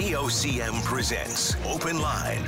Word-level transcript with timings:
VOCM 0.00 0.82
presents 0.82 1.56
Open 1.66 2.00
Line. 2.00 2.42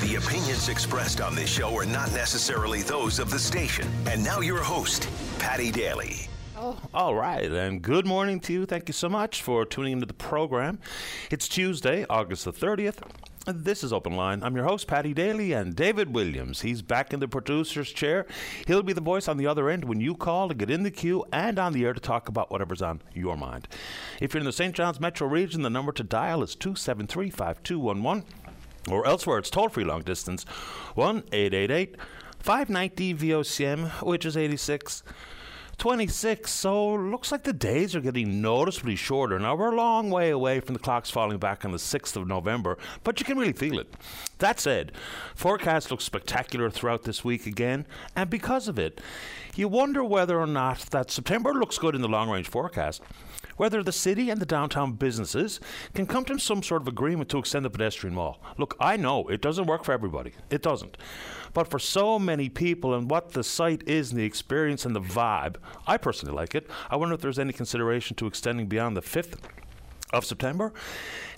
The 0.00 0.14
opinions 0.14 0.70
expressed 0.70 1.20
on 1.20 1.34
this 1.34 1.50
show 1.50 1.76
are 1.76 1.84
not 1.84 2.10
necessarily 2.14 2.80
those 2.80 3.18
of 3.18 3.28
the 3.28 3.38
station. 3.38 3.86
And 4.06 4.24
now 4.24 4.40
your 4.40 4.62
host, 4.62 5.06
Patty 5.38 5.70
Daly. 5.70 6.30
Oh, 6.56 6.80
all 6.94 7.14
right, 7.14 7.52
and 7.52 7.82
good 7.82 8.06
morning 8.06 8.40
to 8.40 8.54
you. 8.54 8.64
Thank 8.64 8.88
you 8.88 8.94
so 8.94 9.10
much 9.10 9.42
for 9.42 9.66
tuning 9.66 9.92
into 9.92 10.06
the 10.06 10.14
program. 10.14 10.78
It's 11.30 11.46
Tuesday, 11.46 12.06
August 12.08 12.46
the 12.46 12.54
30th. 12.54 13.02
This 13.46 13.84
is 13.84 13.92
Open 13.92 14.16
Line. 14.16 14.42
I'm 14.42 14.56
your 14.56 14.64
host, 14.64 14.86
Patty 14.86 15.12
Daly, 15.12 15.52
and 15.52 15.76
David 15.76 16.14
Williams. 16.14 16.62
He's 16.62 16.80
back 16.80 17.12
in 17.12 17.20
the 17.20 17.28
producer's 17.28 17.92
chair. 17.92 18.24
He'll 18.66 18.82
be 18.82 18.94
the 18.94 19.02
voice 19.02 19.28
on 19.28 19.36
the 19.36 19.46
other 19.46 19.68
end 19.68 19.84
when 19.84 20.00
you 20.00 20.14
call 20.14 20.48
to 20.48 20.54
get 20.54 20.70
in 20.70 20.82
the 20.82 20.90
queue 20.90 21.26
and 21.30 21.58
on 21.58 21.74
the 21.74 21.84
air 21.84 21.92
to 21.92 22.00
talk 22.00 22.30
about 22.30 22.50
whatever's 22.50 22.80
on 22.80 23.02
your 23.12 23.36
mind. 23.36 23.68
If 24.18 24.32
you're 24.32 24.40
in 24.40 24.46
the 24.46 24.52
St. 24.52 24.74
John's 24.74 24.98
metro 24.98 25.28
region, 25.28 25.60
the 25.60 25.68
number 25.68 25.92
to 25.92 26.02
dial 26.02 26.42
is 26.42 26.54
273 26.54 27.28
5211, 27.28 28.24
or 28.90 29.06
elsewhere, 29.06 29.36
it's 29.36 29.50
toll 29.50 29.68
free 29.68 29.84
long 29.84 30.00
distance 30.00 30.44
1 30.94 31.24
888 31.30 31.96
590 32.38 33.14
VOCM, 33.14 34.02
which 34.04 34.24
is 34.24 34.38
86. 34.38 35.02
26. 35.78 36.50
So 36.50 36.94
looks 36.94 37.32
like 37.32 37.44
the 37.44 37.52
days 37.52 37.94
are 37.94 38.00
getting 38.00 38.40
noticeably 38.40 38.96
shorter. 38.96 39.38
Now 39.38 39.54
we're 39.54 39.72
a 39.72 39.76
long 39.76 40.10
way 40.10 40.30
away 40.30 40.60
from 40.60 40.74
the 40.74 40.80
clocks 40.80 41.10
falling 41.10 41.38
back 41.38 41.64
on 41.64 41.72
the 41.72 41.78
6th 41.78 42.16
of 42.16 42.26
November, 42.26 42.78
but 43.02 43.20
you 43.20 43.26
can 43.26 43.38
really 43.38 43.52
feel 43.52 43.78
it. 43.78 43.92
That 44.38 44.60
said, 44.60 44.92
forecast 45.34 45.90
looks 45.90 46.04
spectacular 46.04 46.70
throughout 46.70 47.04
this 47.04 47.24
week 47.24 47.46
again, 47.46 47.86
and 48.16 48.28
because 48.30 48.68
of 48.68 48.78
it, 48.78 49.00
you 49.54 49.68
wonder 49.68 50.02
whether 50.02 50.40
or 50.40 50.46
not 50.46 50.80
that 50.90 51.10
September 51.10 51.52
looks 51.52 51.78
good 51.78 51.94
in 51.94 52.00
the 52.00 52.08
long 52.08 52.30
range 52.30 52.48
forecast 52.48 53.02
whether 53.56 53.82
the 53.82 53.92
city 53.92 54.30
and 54.30 54.40
the 54.40 54.46
downtown 54.46 54.92
businesses 54.92 55.60
can 55.94 56.06
come 56.06 56.24
to 56.26 56.38
some 56.38 56.62
sort 56.62 56.82
of 56.82 56.88
agreement 56.88 57.28
to 57.30 57.38
extend 57.38 57.64
the 57.64 57.70
pedestrian 57.70 58.16
wall. 58.16 58.40
Look, 58.58 58.76
I 58.80 58.96
know 58.96 59.28
it 59.28 59.40
doesn't 59.40 59.66
work 59.66 59.84
for 59.84 59.92
everybody. 59.92 60.32
It 60.50 60.62
doesn't. 60.62 60.96
But 61.52 61.68
for 61.68 61.78
so 61.78 62.18
many 62.18 62.48
people 62.48 62.94
and 62.94 63.08
what 63.08 63.32
the 63.32 63.44
site 63.44 63.86
is 63.86 64.10
and 64.10 64.20
the 64.20 64.24
experience 64.24 64.84
and 64.84 64.94
the 64.94 65.00
vibe, 65.00 65.56
I 65.86 65.96
personally 65.96 66.34
like 66.34 66.54
it. 66.54 66.68
I 66.90 66.96
wonder 66.96 67.14
if 67.14 67.20
there's 67.20 67.38
any 67.38 67.52
consideration 67.52 68.16
to 68.16 68.26
extending 68.26 68.66
beyond 68.66 68.96
the 68.96 69.02
5th 69.02 69.38
of 70.12 70.24
September. 70.24 70.72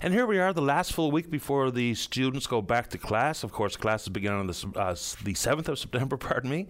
And 0.01 0.13
here 0.13 0.25
we 0.25 0.39
are, 0.39 0.53
the 0.53 0.61
last 0.61 0.93
full 0.93 1.11
week 1.11 1.29
before 1.29 1.71
the 1.71 1.93
students 1.95 2.47
go 2.47 2.61
back 2.61 2.89
to 2.91 2.97
class. 2.97 3.43
Of 3.43 3.51
course, 3.51 3.75
classes 3.75 4.09
begin 4.09 4.33
on 4.33 4.47
the, 4.47 4.71
uh, 4.75 4.91
the 5.23 5.33
7th 5.33 5.67
of 5.67 5.79
September, 5.79 6.17
pardon 6.17 6.49
me. 6.49 6.67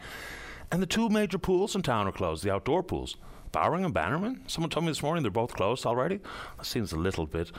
And 0.71 0.81
the 0.81 0.87
two 0.87 1.09
major 1.09 1.37
pools 1.37 1.75
in 1.75 1.81
town 1.81 2.07
are 2.07 2.11
closed, 2.11 2.43
the 2.43 2.53
outdoor 2.53 2.83
pools. 2.83 3.15
Bowring 3.51 3.85
and 3.85 3.93
Bannerman? 3.93 4.43
Someone 4.47 4.69
told 4.69 4.85
me 4.85 4.91
this 4.91 5.01
morning 5.01 5.23
they're 5.23 5.31
both 5.31 5.53
closed 5.53 5.85
already. 5.85 6.19
That 6.57 6.65
seems 6.65 6.91
a 6.91 6.97
little 6.97 7.25
bit 7.25 7.51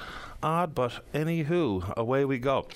odd, 0.43 0.75
but 0.75 0.93
anywho, 1.13 1.95
away 1.97 2.25
we 2.25 2.39
go. 2.39 2.67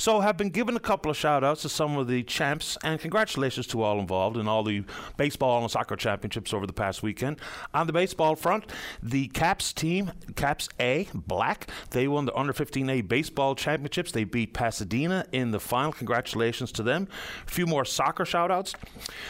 So, 0.00 0.20
have 0.20 0.38
been 0.38 0.48
given 0.48 0.76
a 0.76 0.80
couple 0.80 1.10
of 1.10 1.16
shout 1.18 1.44
outs 1.44 1.60
to 1.60 1.68
some 1.68 1.98
of 1.98 2.08
the 2.08 2.22
champs, 2.22 2.78
and 2.82 2.98
congratulations 2.98 3.66
to 3.66 3.82
all 3.82 4.00
involved 4.00 4.38
in 4.38 4.48
all 4.48 4.62
the 4.62 4.82
baseball 5.18 5.60
and 5.60 5.70
soccer 5.70 5.94
championships 5.94 6.54
over 6.54 6.66
the 6.66 6.72
past 6.72 7.02
weekend. 7.02 7.38
On 7.74 7.86
the 7.86 7.92
baseball 7.92 8.34
front, 8.34 8.64
the 9.02 9.28
Caps 9.28 9.74
team, 9.74 10.12
Caps 10.36 10.70
A, 10.80 11.06
Black, 11.12 11.68
they 11.90 12.08
won 12.08 12.24
the 12.24 12.34
under 12.34 12.54
15A 12.54 13.06
baseball 13.08 13.54
championships. 13.54 14.10
They 14.10 14.24
beat 14.24 14.54
Pasadena 14.54 15.26
in 15.32 15.50
the 15.50 15.60
final. 15.60 15.92
Congratulations 15.92 16.72
to 16.72 16.82
them. 16.82 17.06
A 17.46 17.50
few 17.50 17.66
more 17.66 17.84
soccer 17.84 18.24
shout 18.24 18.50
outs. 18.50 18.72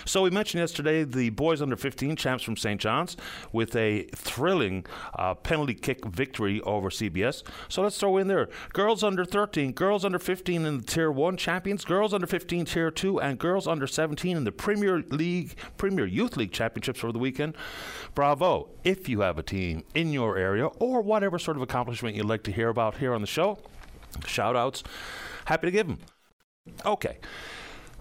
So, 0.05 0.23
we 0.23 0.31
mentioned 0.31 0.61
yesterday 0.61 1.03
the 1.03 1.31
boys 1.31 1.63
under 1.63 1.75
15 1.75 2.15
champs 2.15 2.45
from 2.45 2.57
St. 2.57 2.81
John's 2.81 3.17
with 3.53 3.75
a 3.75 4.05
thrilling 4.15 4.87
uh, 5.19 5.35
penalty 5.35 5.75
kick 5.75 6.05
victory 6.05 6.61
over 6.61 6.91
CBS. 6.91 7.43
So, 7.69 7.83
let's 7.83 7.99
throw 7.99 8.17
in 8.17 8.29
there 8.29 8.49
girls 8.73 9.03
under 9.03 9.25
13, 9.25 9.73
girls 9.73 10.05
under 10.05 10.19
15 10.19 10.65
in 10.65 10.79
the 10.79 10.85
Tier 10.85 11.11
1 11.11 11.37
champions, 11.37 11.85
girls 11.85 12.15
under 12.15 12.27
15 12.27 12.65
Tier 12.65 12.91
2, 12.91 13.21
and 13.21 13.39
girls 13.39 13.67
under 13.67 13.87
17 13.87 14.37
in 14.37 14.45
the 14.45 14.53
Premier 14.53 15.03
League, 15.11 15.55
Premier 15.77 16.07
Youth 16.07 16.37
League 16.37 16.53
championships 16.53 17.03
over 17.03 17.13
the 17.13 17.19
weekend. 17.19 17.57
Bravo. 18.15 18.69
If 18.85 19.09
you 19.09 19.21
have 19.21 19.39
a 19.39 19.43
team 19.43 19.85
in 19.95 20.13
your 20.13 20.37
area 20.37 20.67
or 20.67 21.01
whatever 21.01 21.39
sort 21.39 21.57
of 21.57 21.63
accomplishment 21.63 22.17
you'd 22.17 22.27
like 22.27 22.43
to 22.45 22.53
hear 22.53 22.69
about 22.69 22.97
here 22.97 23.15
on 23.15 23.21
the 23.21 23.27
show, 23.27 23.59
shout 24.27 24.57
outs, 24.57 24.83
happy 25.47 25.67
to 25.67 25.71
give 25.71 25.87
them. 25.87 25.99
Okay. 26.85 27.19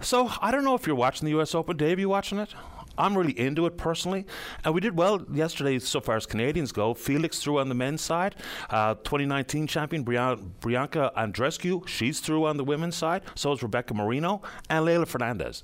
So 0.00 0.30
I 0.40 0.50
don't 0.50 0.64
know 0.64 0.74
if 0.74 0.86
you're 0.86 0.96
watching 0.96 1.26
the 1.26 1.32
U.S. 1.32 1.54
Open. 1.54 1.76
Dave, 1.76 1.98
you 1.98 2.08
watching 2.08 2.38
it? 2.38 2.54
I'm 3.00 3.16
really 3.16 3.38
into 3.38 3.66
it 3.66 3.76
personally. 3.78 4.26
And 4.64 4.74
we 4.74 4.80
did 4.80 4.96
well 4.96 5.24
yesterday 5.32 5.78
so 5.78 6.00
far 6.00 6.16
as 6.16 6.26
Canadians 6.26 6.70
go. 6.70 6.92
Felix 6.94 7.38
through 7.38 7.58
on 7.58 7.68
the 7.68 7.74
men's 7.74 8.02
side. 8.02 8.36
Uh, 8.68 8.94
2019 8.94 9.66
champion 9.66 10.02
Brian- 10.02 10.54
Bianca 10.60 11.10
Andreescu, 11.16 11.88
she's 11.88 12.20
through 12.20 12.44
on 12.46 12.56
the 12.58 12.64
women's 12.64 12.96
side. 12.96 13.22
So 13.34 13.52
is 13.52 13.62
Rebecca 13.62 13.94
Marino 13.94 14.42
and 14.68 14.84
Leylah 14.84 15.08
Fernandez. 15.08 15.62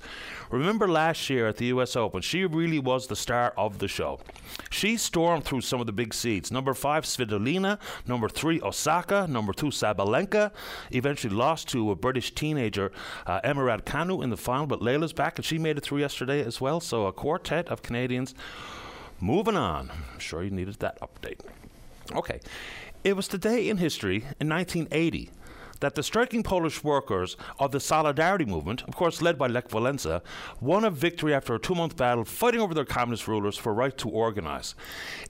Remember 0.49 0.87
last 0.87 1.29
year 1.29 1.47
at 1.47 1.57
the 1.57 1.65
U.S. 1.67 1.95
Open, 1.95 2.21
she 2.21 2.43
really 2.45 2.79
was 2.79 3.07
the 3.07 3.15
star 3.15 3.53
of 3.57 3.79
the 3.79 3.87
show. 3.87 4.19
She 4.71 4.97
stormed 4.97 5.45
through 5.45 5.61
some 5.61 5.79
of 5.79 5.85
the 5.85 5.93
big 5.93 6.13
seeds. 6.13 6.51
Number 6.51 6.73
five, 6.73 7.03
Svitolina. 7.03 7.79
Number 8.07 8.29
three, 8.29 8.59
Osaka. 8.61 9.27
Number 9.29 9.53
two, 9.53 9.67
Sabalenka. 9.67 10.51
Eventually 10.91 11.35
lost 11.35 11.67
to 11.69 11.91
a 11.91 11.95
British 11.95 12.33
teenager, 12.33 12.91
uh, 13.25 13.39
Emma 13.43 13.61
Raducanu, 13.61 14.23
in 14.23 14.29
the 14.29 14.37
final, 14.37 14.65
but 14.65 14.79
Leylah's 14.79 15.13
back 15.13 15.37
and 15.37 15.45
she 15.45 15.57
made 15.57 15.77
it 15.77 15.83
through 15.83 15.99
yesterday 15.99 16.43
as 16.43 16.59
well. 16.59 16.79
So 16.79 17.05
a 17.05 17.13
quartet 17.27 17.67
of 17.67 17.81
Canadians. 17.81 18.33
Moving 19.19 19.57
on. 19.57 19.91
I'm 19.91 20.19
sure 20.19 20.43
you 20.43 20.49
needed 20.49 20.75
that 20.75 20.97
update. 21.01 21.41
Okay. 22.15 22.39
It 23.03 23.17
was 23.17 23.27
today 23.27 23.67
in 23.67 23.75
history 23.75 24.23
in 24.39 24.47
1980 24.47 25.29
that 25.79 25.95
the 25.95 26.03
striking 26.03 26.43
Polish 26.43 26.83
workers 26.83 27.37
of 27.59 27.71
the 27.71 27.79
Solidarity 27.79 28.45
movement, 28.45 28.83
of 28.83 28.95
course 28.95 29.21
led 29.21 29.37
by 29.37 29.47
Lech 29.47 29.69
Walesa, 29.69 30.21
won 30.61 30.83
a 30.83 30.89
victory 30.89 31.33
after 31.33 31.55
a 31.55 31.59
two 31.59 31.75
month 31.75 31.95
battle 31.95 32.25
fighting 32.25 32.61
over 32.61 32.73
their 32.73 32.85
communist 32.85 33.27
rulers 33.27 33.57
for 33.57 33.73
right 33.73 33.97
to 33.97 34.09
organize. 34.09 34.75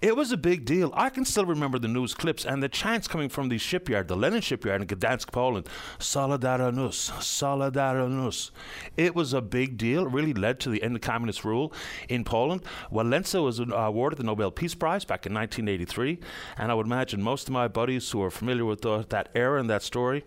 It 0.02 0.16
was 0.16 0.32
a 0.32 0.38
big 0.38 0.66
deal. 0.66 0.92
I 0.96 1.10
can 1.10 1.26
still 1.26 1.46
remember 1.46 1.80
the 1.80 1.88
news 1.88 2.14
clips 2.14 2.46
and 2.46 2.62
the 2.62 2.70
chants 2.70 3.08
coming 3.08 3.30
from 3.30 3.50
the 3.50 3.58
shipyard, 3.58 4.08
the 4.08 4.16
Lenin 4.16 4.42
shipyard 4.42 4.82
in 4.82 4.88
Gdansk, 4.88 5.32
Poland. 5.32 5.68
Solidarność, 6.00 7.12
Solidarność. 7.22 8.52
It 8.96 9.16
was 9.16 9.34
a 9.34 9.42
big 9.42 9.78
deal. 9.78 10.06
It 10.06 10.12
really 10.12 10.34
led 10.34 10.60
to 10.62 10.70
the 10.70 10.84
end 10.84 10.96
of 10.96 11.02
communist 11.02 11.44
rule 11.44 11.74
in 12.10 12.24
Poland. 12.24 12.64
Walesa 12.92 13.44
was 13.44 13.60
uh, 13.60 13.66
awarded 13.74 14.20
the 14.20 14.24
Nobel 14.24 14.52
Peace 14.52 14.76
Prize 14.76 15.06
back 15.06 15.26
in 15.26 15.34
1983, 15.34 16.20
and 16.58 16.72
I 16.72 16.76
would 16.76 16.86
imagine 16.86 17.22
most 17.22 17.48
of 17.48 17.54
my 17.54 17.68
buddies 17.68 18.10
who 18.12 18.22
are 18.24 18.32
familiar 18.32 18.66
with 18.66 18.82
the, 18.82 19.06
that 19.10 19.30
era 19.36 19.60
and 19.60 19.70
that 19.70 19.84
story 19.84 20.24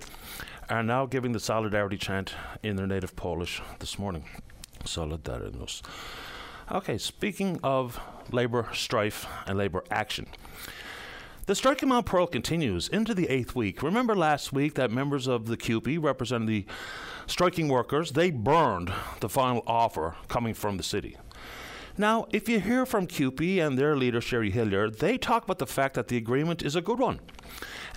are 0.68 0.82
now 0.82 1.06
giving 1.06 1.32
the 1.32 1.40
solidarity 1.40 1.96
chant 1.96 2.34
in 2.62 2.76
their 2.76 2.86
native 2.86 3.16
Polish 3.16 3.60
this 3.78 3.98
morning. 3.98 4.24
Solidarność. 4.84 5.82
Okay, 6.70 6.98
speaking 6.98 7.58
of 7.62 8.00
labour 8.30 8.68
strife 8.72 9.26
and 9.46 9.58
labour 9.58 9.84
action. 9.90 10.26
The 11.46 11.56
strike 11.56 11.82
in 11.82 11.88
Mount 11.88 12.06
Pearl 12.06 12.28
continues 12.28 12.86
into 12.86 13.12
the 13.12 13.28
eighth 13.28 13.56
week. 13.56 13.82
Remember 13.82 14.14
last 14.14 14.52
week 14.52 14.74
that 14.74 14.92
members 14.92 15.26
of 15.26 15.46
the 15.46 15.56
CUPE 15.56 15.98
representing 15.98 16.46
the 16.46 16.66
striking 17.26 17.66
workers, 17.66 18.12
they 18.12 18.30
burned 18.30 18.92
the 19.18 19.28
final 19.28 19.64
offer 19.66 20.14
coming 20.28 20.54
from 20.54 20.76
the 20.76 20.84
city. 20.84 21.16
Now, 21.98 22.26
if 22.30 22.48
you 22.48 22.60
hear 22.60 22.86
from 22.86 23.08
CUPE 23.08 23.58
and 23.58 23.76
their 23.76 23.96
leader, 23.96 24.20
Sherry 24.20 24.50
Hillier, 24.50 24.90
they 24.90 25.18
talk 25.18 25.44
about 25.44 25.58
the 25.58 25.66
fact 25.66 25.94
that 25.94 26.06
the 26.06 26.16
agreement 26.16 26.62
is 26.62 26.76
a 26.76 26.80
good 26.80 27.00
one. 27.00 27.18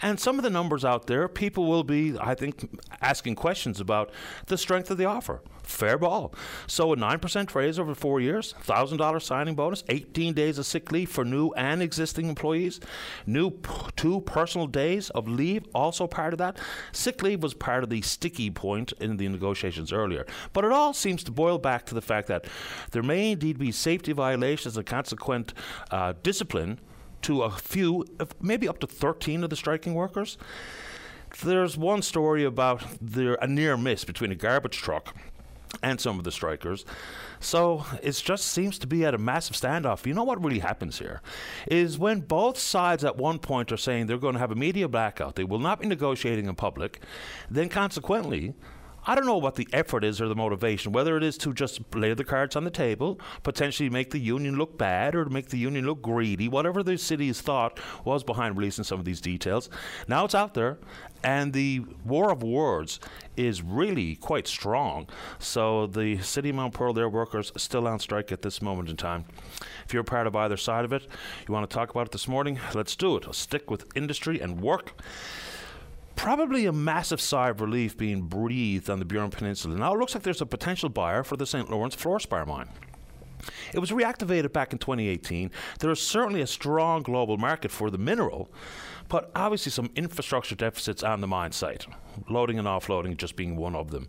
And 0.03 0.19
some 0.19 0.37
of 0.37 0.43
the 0.43 0.49
numbers 0.49 0.83
out 0.83 1.07
there, 1.07 1.29
people 1.29 1.65
will 1.65 1.85
be, 1.85 2.17
I 2.19 2.35
think, 2.35 2.69
asking 3.01 3.35
questions 3.35 3.79
about 3.79 4.11
the 4.47 4.57
strength 4.57 4.91
of 4.91 4.97
the 4.97 5.05
offer. 5.05 5.41
Fair 5.63 5.97
ball. 5.97 6.35
So 6.67 6.91
a 6.91 6.97
9% 6.97 7.55
raise 7.55 7.79
over 7.79 7.95
four 7.95 8.19
years, 8.19 8.53
$1,000 8.65 9.21
signing 9.21 9.55
bonus, 9.55 9.81
18 9.87 10.33
days 10.33 10.57
of 10.57 10.65
sick 10.65 10.91
leave 10.91 11.09
for 11.09 11.23
new 11.23 11.51
and 11.51 11.81
existing 11.81 12.27
employees, 12.27 12.81
new 13.25 13.49
p- 13.49 13.71
two 13.95 14.19
personal 14.21 14.67
days 14.67 15.09
of 15.11 15.25
leave, 15.25 15.65
also 15.73 16.05
part 16.05 16.33
of 16.33 16.37
that. 16.39 16.57
Sick 16.91 17.23
leave 17.23 17.41
was 17.41 17.53
part 17.53 17.81
of 17.81 17.89
the 17.89 18.01
sticky 18.01 18.49
point 18.49 18.91
in 18.99 19.15
the 19.15 19.29
negotiations 19.29 19.93
earlier. 19.93 20.25
But 20.51 20.65
it 20.65 20.73
all 20.73 20.91
seems 20.93 21.23
to 21.23 21.31
boil 21.31 21.59
back 21.59 21.85
to 21.85 21.95
the 21.95 22.01
fact 22.01 22.27
that 22.27 22.43
there 22.91 23.03
may 23.03 23.31
indeed 23.31 23.57
be 23.57 23.71
safety 23.71 24.11
violations 24.11 24.75
and 24.75 24.85
consequent 24.85 25.53
uh, 25.91 26.11
discipline 26.23 26.81
to 27.23 27.43
a 27.43 27.51
few, 27.51 28.05
maybe 28.41 28.67
up 28.67 28.79
to 28.79 28.87
13 28.87 29.43
of 29.43 29.49
the 29.49 29.55
striking 29.55 29.93
workers. 29.93 30.37
There's 31.43 31.77
one 31.77 32.01
story 32.01 32.43
about 32.43 32.83
there, 33.01 33.35
a 33.35 33.47
near 33.47 33.75
miss 33.75 34.05
between 34.05 34.31
a 34.31 34.35
garbage 34.35 34.77
truck 34.77 35.15
and 35.81 35.99
some 35.99 36.19
of 36.19 36.23
the 36.23 36.31
strikers. 36.31 36.85
So 37.39 37.85
it 38.01 38.11
just 38.13 38.45
seems 38.45 38.77
to 38.79 38.87
be 38.87 39.05
at 39.05 39.15
a 39.15 39.17
massive 39.17 39.55
standoff. 39.55 40.05
You 40.05 40.13
know 40.13 40.23
what 40.23 40.43
really 40.43 40.59
happens 40.59 40.99
here 40.99 41.21
is 41.67 41.97
when 41.97 42.21
both 42.21 42.57
sides 42.57 43.03
at 43.03 43.17
one 43.17 43.39
point 43.39 43.71
are 43.71 43.77
saying 43.77 44.05
they're 44.05 44.17
going 44.17 44.33
to 44.33 44.39
have 44.39 44.51
a 44.51 44.55
media 44.55 44.87
blackout, 44.87 45.35
they 45.35 45.43
will 45.43 45.59
not 45.59 45.79
be 45.79 45.87
negotiating 45.87 46.45
in 46.45 46.55
public, 46.55 47.01
then 47.49 47.69
consequently, 47.69 48.53
I 49.05 49.15
don't 49.15 49.25
know 49.25 49.37
what 49.37 49.55
the 49.55 49.67
effort 49.73 50.03
is 50.03 50.21
or 50.21 50.29
the 50.29 50.35
motivation, 50.35 50.93
whether 50.93 51.17
it 51.17 51.23
is 51.23 51.37
to 51.39 51.53
just 51.53 51.81
lay 51.93 52.13
the 52.13 52.23
cards 52.23 52.55
on 52.55 52.63
the 52.63 52.71
table, 52.71 53.19
potentially 53.43 53.89
make 53.89 54.11
the 54.11 54.19
union 54.19 54.57
look 54.57 54.77
bad 54.77 55.13
or 55.13 55.25
make 55.25 55.49
the 55.49 55.57
union 55.57 55.85
look 55.85 56.01
greedy, 56.01 56.47
whatever 56.47 56.83
the 56.83 56.97
city's 56.97 57.41
thought 57.41 57.79
was 58.05 58.23
behind 58.23 58.57
releasing 58.57 58.85
some 58.85 58.99
of 58.99 59.05
these 59.05 59.19
details. 59.19 59.69
Now 60.07 60.23
it's 60.23 60.35
out 60.35 60.53
there, 60.53 60.77
and 61.21 61.51
the 61.51 61.83
war 62.05 62.31
of 62.31 62.43
words 62.43 62.99
is 63.35 63.61
really 63.61 64.15
quite 64.15 64.47
strong. 64.47 65.07
So 65.37 65.87
the 65.87 66.19
city 66.19 66.49
of 66.49 66.55
Mount 66.55 66.73
Pearl, 66.73 66.93
their 66.93 67.09
workers, 67.09 67.51
still 67.57 67.87
on 67.87 67.99
strike 67.99 68.31
at 68.31 68.41
this 68.41 68.61
moment 68.61 68.89
in 68.89 68.95
time. 68.95 69.25
If 69.85 69.93
you're 69.93 70.03
part 70.03 70.27
of 70.27 70.35
either 70.35 70.57
side 70.57 70.85
of 70.85 70.93
it, 70.93 71.07
you 71.47 71.53
want 71.53 71.69
to 71.69 71.73
talk 71.73 71.89
about 71.89 72.07
it 72.07 72.11
this 72.13 72.27
morning, 72.27 72.59
let's 72.73 72.95
do 72.95 73.17
it. 73.17 73.35
Stick 73.35 73.69
with 73.69 73.85
industry 73.95 74.39
and 74.39 74.61
work 74.61 74.93
probably 76.15 76.65
a 76.65 76.71
massive 76.71 77.19
sigh 77.21 77.49
of 77.49 77.61
relief 77.61 77.97
being 77.97 78.21
breathed 78.21 78.89
on 78.89 78.99
the 78.99 79.05
Burin 79.05 79.31
Peninsula. 79.31 79.75
Now 79.75 79.93
it 79.93 79.99
looks 79.99 80.13
like 80.13 80.23
there's 80.23 80.41
a 80.41 80.45
potential 80.45 80.89
buyer 80.89 81.23
for 81.23 81.37
the 81.37 81.45
St. 81.45 81.69
Lawrence 81.69 81.95
floor 81.95 82.19
fluorspar 82.19 82.47
mine. 82.47 82.69
It 83.73 83.79
was 83.79 83.91
reactivated 83.91 84.53
back 84.53 84.71
in 84.71 84.79
2018. 84.79 85.51
There 85.79 85.91
is 85.91 86.01
certainly 86.01 86.41
a 86.41 86.47
strong 86.47 87.01
global 87.01 87.37
market 87.37 87.71
for 87.71 87.89
the 87.89 87.97
mineral, 87.97 88.49
but 89.09 89.31
obviously 89.35 89.71
some 89.71 89.89
infrastructure 89.95 90.55
deficits 90.55 91.03
on 91.03 91.21
the 91.21 91.27
mine 91.27 91.51
site, 91.51 91.85
loading 92.29 92.59
and 92.59 92.67
offloading 92.67 93.17
just 93.17 93.35
being 93.35 93.55
one 93.57 93.75
of 93.75 93.91
them. 93.91 94.07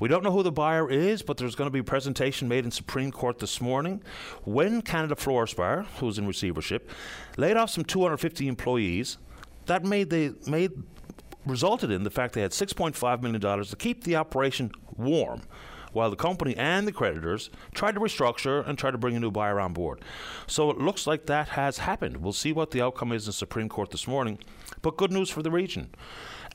We 0.00 0.08
don't 0.08 0.24
know 0.24 0.32
who 0.32 0.42
the 0.42 0.52
buyer 0.52 0.90
is, 0.90 1.22
but 1.22 1.36
there's 1.36 1.54
going 1.54 1.68
to 1.68 1.72
be 1.72 1.78
a 1.78 1.84
presentation 1.84 2.48
made 2.48 2.64
in 2.64 2.70
Supreme 2.70 3.12
Court 3.12 3.38
this 3.38 3.60
morning 3.60 4.02
when 4.42 4.82
Canada 4.82 5.14
Fluorspar, 5.14 5.86
who's 5.98 6.18
in 6.18 6.26
receivership, 6.26 6.90
laid 7.36 7.56
off 7.56 7.70
some 7.70 7.84
250 7.84 8.48
employees. 8.48 9.18
That 9.66 9.84
made 9.84 10.10
the 10.10 10.34
made 10.46 10.72
resulted 11.46 11.90
in 11.90 12.04
the 12.04 12.10
fact 12.10 12.34
they 12.34 12.42
had 12.42 12.52
$6.5 12.52 13.22
million 13.22 13.40
to 13.40 13.76
keep 13.76 14.04
the 14.04 14.16
operation 14.16 14.70
warm 14.96 15.42
while 15.94 16.10
the 16.10 16.16
company 16.16 16.56
and 16.56 16.86
the 16.86 16.92
creditors 16.92 17.50
tried 17.72 17.94
to 17.94 18.00
restructure 18.00 18.66
and 18.68 18.76
try 18.76 18.90
to 18.90 18.98
bring 18.98 19.16
a 19.16 19.20
new 19.20 19.30
buyer 19.30 19.60
on 19.60 19.72
board. 19.72 20.00
So 20.46 20.70
it 20.70 20.78
looks 20.78 21.06
like 21.06 21.26
that 21.26 21.50
has 21.50 21.78
happened. 21.78 22.18
We'll 22.18 22.32
see 22.32 22.52
what 22.52 22.72
the 22.72 22.82
outcome 22.82 23.12
is 23.12 23.24
in 23.24 23.28
the 23.28 23.32
Supreme 23.32 23.68
Court 23.68 23.90
this 23.90 24.06
morning, 24.06 24.38
but 24.82 24.96
good 24.96 25.12
news 25.12 25.30
for 25.30 25.42
the 25.42 25.50
region. 25.50 25.94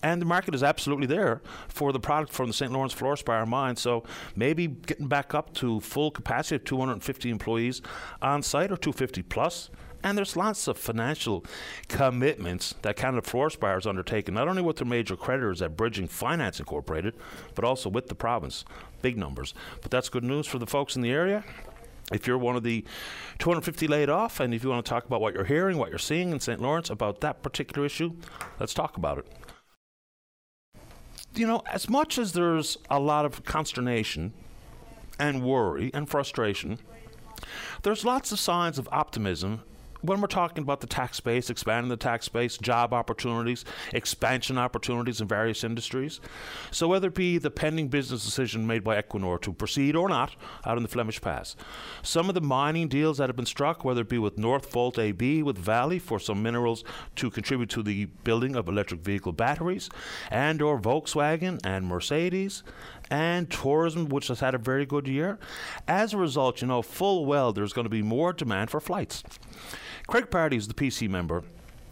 And 0.01 0.21
the 0.21 0.25
market 0.25 0.55
is 0.55 0.63
absolutely 0.63 1.07
there 1.07 1.41
for 1.67 1.91
the 1.91 1.99
product 1.99 2.31
from 2.31 2.47
the 2.47 2.53
St. 2.53 2.71
Lawrence 2.71 2.93
Fluorspar 2.93 3.45
mine. 3.47 3.75
So 3.75 4.03
maybe 4.35 4.67
getting 4.67 5.07
back 5.07 5.33
up 5.33 5.53
to 5.55 5.81
full 5.81 6.11
capacity 6.11 6.55
of 6.55 6.63
250 6.63 7.29
employees 7.29 7.81
on 8.21 8.41
site 8.41 8.71
or 8.71 8.77
250 8.77 9.23
plus 9.23 9.69
and 10.03 10.17
there's 10.17 10.35
lots 10.37 10.67
of 10.67 10.77
financial 10.77 11.43
commitments 11.87 12.75
that 12.81 12.95
Canada 12.95 13.27
Fluorspar 13.27 13.59
Buyers 13.59 13.87
undertaken, 13.87 14.33
not 14.33 14.47
only 14.47 14.61
with 14.61 14.77
their 14.77 14.87
major 14.87 15.15
creditors 15.15 15.61
at 15.61 15.75
Bridging 15.75 16.07
Finance 16.07 16.59
Incorporated, 16.59 17.15
but 17.55 17.65
also 17.65 17.89
with 17.89 18.07
the 18.07 18.15
province. 18.15 18.63
Big 19.01 19.17
numbers. 19.17 19.53
But 19.81 19.91
that's 19.91 20.09
good 20.09 20.23
news 20.23 20.47
for 20.47 20.59
the 20.59 20.67
folks 20.67 20.95
in 20.95 21.01
the 21.01 21.11
area. 21.11 21.43
If 22.11 22.25
you're 22.25 22.37
one 22.37 22.55
of 22.55 22.63
the 22.63 22.83
250 23.37 23.87
laid 23.87 24.09
off, 24.09 24.39
and 24.39 24.53
if 24.53 24.63
you 24.63 24.69
want 24.69 24.85
to 24.85 24.89
talk 24.89 25.05
about 25.05 25.21
what 25.21 25.33
you're 25.33 25.43
hearing, 25.43 25.77
what 25.77 25.89
you're 25.89 25.99
seeing 25.99 26.31
in 26.31 26.39
St. 26.39 26.61
Lawrence 26.61 26.89
about 26.89 27.21
that 27.21 27.43
particular 27.43 27.85
issue, 27.85 28.13
let's 28.59 28.73
talk 28.73 28.97
about 28.97 29.19
it. 29.19 29.27
You 31.35 31.45
know, 31.45 31.61
as 31.71 31.89
much 31.89 32.17
as 32.17 32.33
there's 32.33 32.77
a 32.89 32.99
lot 32.99 33.25
of 33.25 33.43
consternation 33.45 34.33
and 35.19 35.43
worry 35.43 35.91
and 35.93 36.09
frustration, 36.09 36.79
there's 37.83 38.03
lots 38.03 38.31
of 38.31 38.39
signs 38.39 38.79
of 38.79 38.89
optimism 38.91 39.61
when 40.01 40.21
we're 40.21 40.27
talking 40.27 40.63
about 40.63 40.81
the 40.81 40.87
tax 40.87 41.19
base, 41.19 41.49
expanding 41.49 41.89
the 41.89 41.97
tax 41.97 42.29
base, 42.29 42.57
job 42.57 42.93
opportunities, 42.93 43.65
expansion 43.93 44.57
opportunities 44.57 45.21
in 45.21 45.27
various 45.27 45.63
industries. 45.63 46.19
So, 46.71 46.87
whether 46.87 47.07
it 47.07 47.15
be 47.15 47.37
the 47.37 47.51
pending 47.51 47.89
business 47.89 48.23
decision 48.23 48.65
made 48.65 48.83
by 48.83 49.01
Equinor 49.01 49.41
to 49.41 49.53
proceed 49.53 49.95
or 49.95 50.09
not 50.09 50.35
out 50.65 50.77
in 50.77 50.83
the 50.83 50.89
Flemish 50.89 51.21
Pass, 51.21 51.55
some 52.01 52.29
of 52.29 52.35
the 52.35 52.41
mining 52.41 52.87
deals 52.87 53.17
that 53.17 53.29
have 53.29 53.35
been 53.35 53.45
struck, 53.45 53.83
whether 53.83 54.01
it 54.01 54.09
be 54.09 54.17
with 54.17 54.37
Northvolt 54.37 54.97
AB, 54.97 55.43
with 55.43 55.57
Vale 55.57 55.99
for 55.99 56.19
some 56.19 56.41
minerals 56.41 56.83
to 57.15 57.29
contribute 57.29 57.69
to 57.69 57.83
the 57.83 58.05
building 58.23 58.55
of 58.55 58.67
electric 58.67 59.01
vehicle 59.01 59.33
batteries, 59.33 59.89
and 60.31 60.61
or 60.61 60.79
Volkswagen 60.79 61.59
and 61.63 61.87
Mercedes, 61.87 62.63
and 63.09 63.49
tourism, 63.49 64.09
which 64.09 64.27
has 64.27 64.39
had 64.39 64.55
a 64.55 64.59
very 64.59 64.85
good 64.85 65.07
year. 65.07 65.39
As 65.87 66.13
a 66.13 66.17
result, 66.17 66.61
you 66.61 66.67
know 66.67 66.81
full 66.81 67.25
well 67.25 67.53
there's 67.53 67.73
going 67.73 67.85
to 67.85 67.89
be 67.89 68.01
more 68.01 68.33
demand 68.33 68.69
for 68.69 68.79
flights. 68.79 69.23
Craig 70.07 70.29
Pardy 70.29 70.55
is 70.55 70.67
the 70.67 70.73
PC 70.73 71.09
member. 71.09 71.43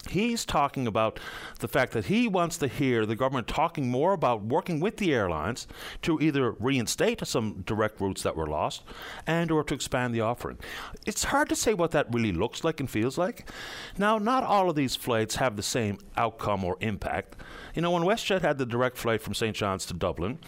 He's 0.09 0.45
talking 0.45 0.88
about 0.88 1.19
the 1.59 1.68
fact 1.68 1.94
that 1.94 2.06
he 2.06 2.27
wants 2.27 2.57
to 2.59 2.68
hear 2.68 3.06
the 3.06 3.15
government 3.15 3.48
talking 3.48 3.89
more 3.89 4.13
about 4.13 4.44
working 4.44 4.80
with 4.80 4.98
the 4.98 5.13
airlines 5.13 5.68
to 6.04 6.19
either 6.21 6.51
reinstate 6.51 7.25
some 7.25 7.63
direct 7.65 8.00
routes 8.00 8.24
that 8.24 8.36
were 8.36 8.48
lost 8.48 8.83
and 9.25 9.51
or 9.51 9.63
to 9.63 9.74
expand 9.74 10.13
the 10.13 10.21
offering. 10.21 10.57
It's 11.06 11.25
hard 11.25 11.50
to 11.50 11.56
say 11.56 11.74
what 11.74 11.92
that 11.92 12.13
really 12.13 12.31
looks 12.31 12.63
like 12.63 12.80
and 12.80 12.89
feels 12.89 13.18
like. 13.18 13.50
Now, 13.98 14.18
not 14.18 14.44
all 14.44 14.69
of 14.69 14.75
these 14.75 14.95
flights 14.95 15.36
have 15.36 15.56
the 15.56 15.63
same 15.63 15.98
outcome 16.15 16.63
or 16.63 16.77
impact. 16.80 17.36
You 17.74 17.81
know, 17.81 17.92
when 17.92 18.03
WestJet 18.03 18.42
had 18.42 18.57
the 18.57 18.65
direct 18.65 18.98
flight 18.98 19.21
from 19.21 19.36
St. 19.36 19.56
John's 19.56 19.86
to 19.86 19.94
Dublin, 19.94 20.39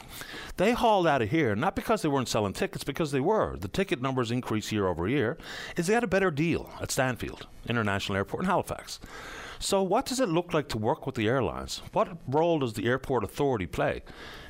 they 0.57 0.71
hauled 0.71 1.05
out 1.07 1.21
of 1.21 1.29
here, 1.29 1.55
not 1.55 1.75
because 1.75 2.01
they 2.01 2.09
weren't 2.09 2.27
selling 2.27 2.53
tickets, 2.53 2.83
because 2.83 3.11
they 3.11 3.19
were. 3.19 3.55
The 3.55 3.67
ticket 3.67 4.01
numbers 4.01 4.31
increase 4.31 4.71
year 4.71 4.87
over 4.87 5.07
year, 5.07 5.37
is 5.77 5.87
they 5.87 5.93
had 5.93 6.03
a 6.03 6.07
better 6.07 6.31
deal 6.31 6.71
at 6.81 6.91
Stanfield 6.91 7.47
International 7.67 8.17
Airport 8.17 8.43
in 8.43 8.49
Halifax. 8.49 8.99
So, 9.61 9.83
what 9.83 10.05
does 10.05 10.21
it 10.21 10.29
look 10.29 10.53
like 10.53 10.69
to 10.69 10.77
work 10.77 11.05
with 11.05 11.15
the 11.15 11.27
airlines? 11.27 11.81
What 11.91 12.17
role 12.25 12.59
does 12.59 12.73
the 12.73 12.87
airport 12.87 13.25
authority 13.25 13.67
play? 13.67 14.03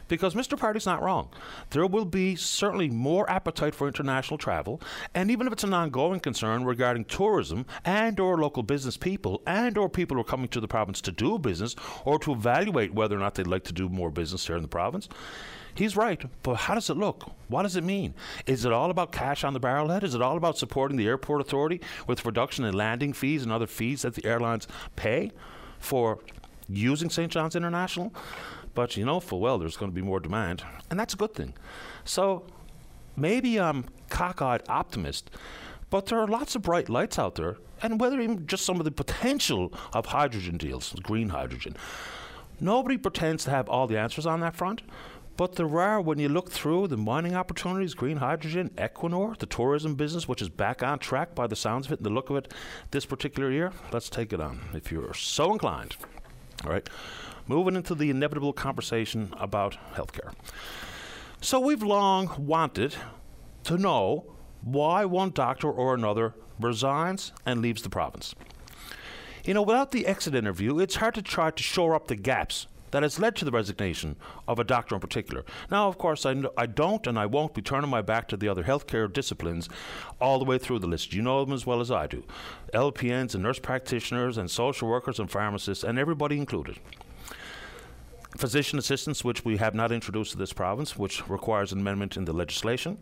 Because 0.08 0.36
Mr. 0.36 0.58
Pardy's 0.58 0.86
not 0.86 1.02
wrong. 1.02 1.30
There 1.72 1.86
will 1.88 2.06
be 2.06 2.36
certainly 2.36 2.90
more 2.90 3.30
appetite 3.30 3.74
for 3.74 3.88
international 3.88 4.38
travel, 4.38 4.80
and 5.16 5.32
even 5.32 5.48
if 5.48 5.54
it's 5.54 5.64
an 5.64 5.74
ongoing 5.74 6.20
concern 6.20 6.64
regarding 6.64 7.06
tourism 7.06 7.66
and 7.84 8.20
or 8.20 8.38
local 8.38 8.62
business 8.62 8.98
people 8.98 9.42
and 9.48 9.80
or 9.80 9.90
people 9.90 10.16
who 10.16 10.22
are 10.22 10.26
coming 10.26 10.48
to 10.50 10.60
the 10.60 10.68
province 10.68 11.02
to 11.02 11.12
do 11.12 11.40
business 11.40 11.76
or 12.06 12.20
to 12.20 12.32
evaluate 12.32 12.94
whether 12.94 13.16
or 13.16 13.20
not 13.20 13.34
they'd 13.34 13.48
like 13.48 13.64
to 13.64 13.74
do 13.74 13.90
more 13.90 14.12
business 14.12 14.46
here 14.46 14.56
in 14.56 14.62
the 14.62 14.68
province, 14.68 15.10
He's 15.80 15.96
right, 15.96 16.22
but 16.44 16.56
how 16.56 16.76
does 16.76 16.90
it 16.90 16.98
look? 16.98 17.32
What 17.48 17.64
does 17.64 17.78
it 17.78 17.86
mean? 17.86 18.14
Is 18.46 18.66
it 18.66 18.74
all 18.74 18.92
about 18.92 19.14
cash 19.14 19.46
on 19.46 19.54
the 19.54 19.62
barrelhead? 19.62 20.04
Is 20.04 20.14
it 20.14 20.22
all 20.22 20.36
about 20.36 20.58
supporting 20.58 20.98
the 20.98 21.08
airport 21.08 21.40
authority 21.40 21.80
with 22.06 22.26
reduction 22.26 22.66
in 22.66 22.74
landing 22.74 23.14
fees 23.14 23.44
and 23.44 23.52
other 23.54 23.66
fees 23.66 24.02
that 24.02 24.14
the 24.14 24.26
airlines 24.26 24.68
pay 24.98 25.32
for 25.80 26.20
using 26.68 27.10
St. 27.10 27.32
John's 27.32 27.56
International? 27.56 28.14
But 28.76 28.98
you 28.98 29.06
know 29.06 29.22
full 29.22 29.40
well 29.40 29.58
there's 29.58 29.78
going 29.78 29.90
to 29.90 29.96
be 29.96 30.02
more 30.02 30.20
demand, 30.20 30.64
and 30.90 31.00
that's 31.00 31.14
a 31.14 31.18
good 31.18 31.34
thing. 31.34 31.54
So 32.04 32.46
maybe 33.16 33.58
I'm 33.58 33.86
cockeyed 34.10 34.64
optimist, 34.68 35.32
but 35.90 36.08
there 36.08 36.20
are 36.20 36.28
lots 36.28 36.58
of 36.58 36.62
bright 36.62 36.90
lights 36.90 37.18
out 37.18 37.36
there, 37.36 37.56
and 37.82 38.02
whether 38.02 38.20
even 38.20 38.48
just 38.48 38.66
some 38.66 38.80
of 38.80 38.84
the 38.84 38.92
potential 38.92 39.72
of 39.94 40.08
hydrogen 40.08 40.58
deals, 40.58 40.94
green 41.02 41.30
hydrogen. 41.30 41.78
Nobody 42.60 42.98
pretends 42.98 43.46
to 43.46 43.52
have 43.52 43.70
all 43.70 43.88
the 43.88 43.98
answers 43.98 44.26
on 44.26 44.42
that 44.42 44.58
front, 44.58 44.82
but 45.40 45.56
there 45.56 45.80
are, 45.80 46.02
when 46.02 46.20
you 46.20 46.28
look 46.28 46.52
through 46.52 46.86
the 46.86 46.98
mining 46.98 47.34
opportunities, 47.34 47.94
green 47.94 48.18
hydrogen, 48.18 48.72
Equinor, 48.76 49.38
the 49.38 49.46
tourism 49.46 49.96
business, 49.96 50.28
which 50.28 50.42
is 50.42 50.50
back 50.50 50.84
on 50.84 51.00
track 51.00 51.34
by 51.34 51.48
the 51.48 51.56
sounds 51.56 51.86
of 51.86 51.94
it 51.94 52.00
and 52.00 52.06
the 52.06 52.10
look 52.10 52.30
of 52.30 52.36
it 52.36 52.54
this 52.92 53.06
particular 53.06 53.50
year, 53.50 53.72
let's 53.94 54.10
take 54.10 54.34
it 54.34 54.42
on 54.42 54.60
if 54.74 54.92
you're 54.92 55.14
so 55.14 55.54
inclined. 55.54 55.96
All 56.66 56.72
right. 56.72 56.86
Moving 57.48 57.78
into 57.78 57.96
the 57.96 58.10
inevitable 58.10 58.52
conversation 58.52 59.34
about 59.40 59.78
healthcare. 59.94 60.34
So 61.40 61.58
we've 61.62 61.84
long 61.84 62.36
wanted 62.38 62.96
to 63.64 63.78
know 63.78 64.26
why 64.62 65.06
one 65.06 65.30
doctor 65.30 65.72
or 65.72 65.94
another 65.94 66.36
resigns 66.60 67.32
and 67.46 67.62
leaves 67.62 67.82
the 67.82 67.90
province. 67.90 68.36
You 69.46 69.54
know, 69.54 69.62
without 69.62 69.92
the 69.92 70.06
exit 70.06 70.36
interview, 70.36 70.80
it's 70.80 70.98
hard 70.98 71.16
to 71.16 71.22
try 71.22 71.50
to 71.50 71.64
shore 71.64 71.96
up 71.96 72.08
the 72.08 72.18
gaps 72.18 72.68
that 72.92 73.04
has 73.04 73.20
led 73.20 73.36
to 73.38 73.46
the 73.46 73.52
resignation 73.52 74.16
of 74.48 74.60
a 74.60 74.64
doctor 74.64 74.96
in 74.96 75.02
particular. 75.02 75.46
Now, 75.70 75.88
of 75.88 75.98
course, 75.98 76.26
I, 76.26 76.44
I 76.58 76.66
don't 76.66 77.06
and 77.08 77.18
I 77.18 77.26
won't 77.26 77.54
be 77.54 77.62
turning 77.62 77.90
my 77.90 78.02
back 78.02 78.28
to 78.30 78.38
the 78.38 78.48
other 78.48 78.64
healthcare 78.64 79.12
disciplines 79.12 79.70
all 80.20 80.40
the 80.40 80.46
way 80.46 80.58
through 80.58 80.80
the 80.80 80.88
list. 80.88 81.14
You 81.14 81.22
know 81.22 81.44
them 81.44 81.54
as 81.54 81.66
well 81.66 81.82
as 81.82 81.92
I 81.92 82.08
do 82.08 82.24
LPNs 82.74 83.34
and 83.34 83.44
nurse 83.44 83.60
practitioners 83.60 84.38
and 84.38 84.50
social 84.50 84.88
workers 84.88 85.20
and 85.20 85.30
pharmacists, 85.30 85.84
and 85.84 85.98
everybody 85.98 86.38
included. 86.38 86.78
Physician 88.38 88.78
assistants, 88.78 89.24
which 89.24 89.44
we 89.44 89.58
have 89.58 89.74
not 89.74 89.92
introduced 89.92 90.32
to 90.32 90.38
this 90.38 90.54
province, 90.54 90.98
which 90.98 91.28
requires 91.28 91.72
an 91.72 91.80
amendment 91.80 92.16
in 92.16 92.26
the 92.26 92.34
legislation. 92.34 92.98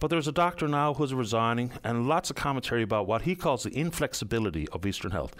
But 0.00 0.10
there's 0.10 0.28
a 0.28 0.32
doctor 0.32 0.68
now 0.68 0.94
who's 0.94 1.12
resigning, 1.12 1.72
and 1.82 2.06
lots 2.06 2.30
of 2.30 2.36
commentary 2.36 2.82
about 2.82 3.06
what 3.06 3.22
he 3.22 3.34
calls 3.34 3.64
the 3.64 3.70
inflexibility 3.70 4.68
of 4.68 4.86
Eastern 4.86 5.10
Health. 5.10 5.34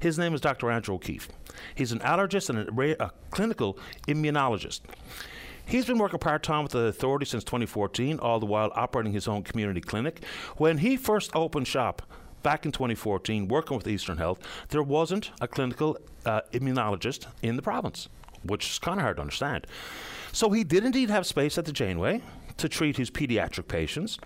His 0.00 0.18
name 0.18 0.34
is 0.34 0.40
Dr. 0.40 0.70
Andrew 0.70 0.94
O'Keefe. 0.94 1.28
He's 1.74 1.92
an 1.92 1.98
allergist 2.00 2.48
and 2.48 2.58
a, 2.58 3.04
a 3.04 3.12
clinical 3.30 3.78
immunologist. 4.06 4.80
He's 5.66 5.84
been 5.84 5.98
working 5.98 6.18
part 6.18 6.42
time 6.42 6.62
with 6.62 6.72
the 6.72 6.86
authority 6.86 7.26
since 7.26 7.44
2014, 7.44 8.18
all 8.20 8.40
the 8.40 8.46
while 8.46 8.72
operating 8.74 9.12
his 9.12 9.28
own 9.28 9.42
community 9.42 9.82
clinic. 9.82 10.24
When 10.56 10.78
he 10.78 10.96
first 10.96 11.30
opened 11.36 11.68
shop, 11.68 12.02
back 12.42 12.64
in 12.64 12.72
2014, 12.72 13.48
working 13.48 13.76
with 13.76 13.86
Eastern 13.86 14.16
Health, 14.16 14.38
there 14.70 14.82
wasn't 14.82 15.30
a 15.40 15.48
clinical 15.48 15.98
uh, 16.24 16.40
immunologist 16.52 17.26
in 17.42 17.56
the 17.56 17.62
province. 17.62 18.08
which 18.42 18.70
is 18.70 18.78
kind 18.78 18.98
of 18.98 19.02
hard 19.02 19.16
to 19.16 19.20
understand. 19.20 19.66
So 20.32 20.50
he 20.50 20.64
did 20.64 20.84
indeed 20.84 21.10
have 21.10 21.26
space 21.26 21.58
at 21.58 21.64
the 21.64 21.72
Janeway 21.72 22.22
to 22.58 22.68
treat 22.68 22.96
his 22.96 23.10
pediatric 23.10 23.68
patients, 23.68 24.18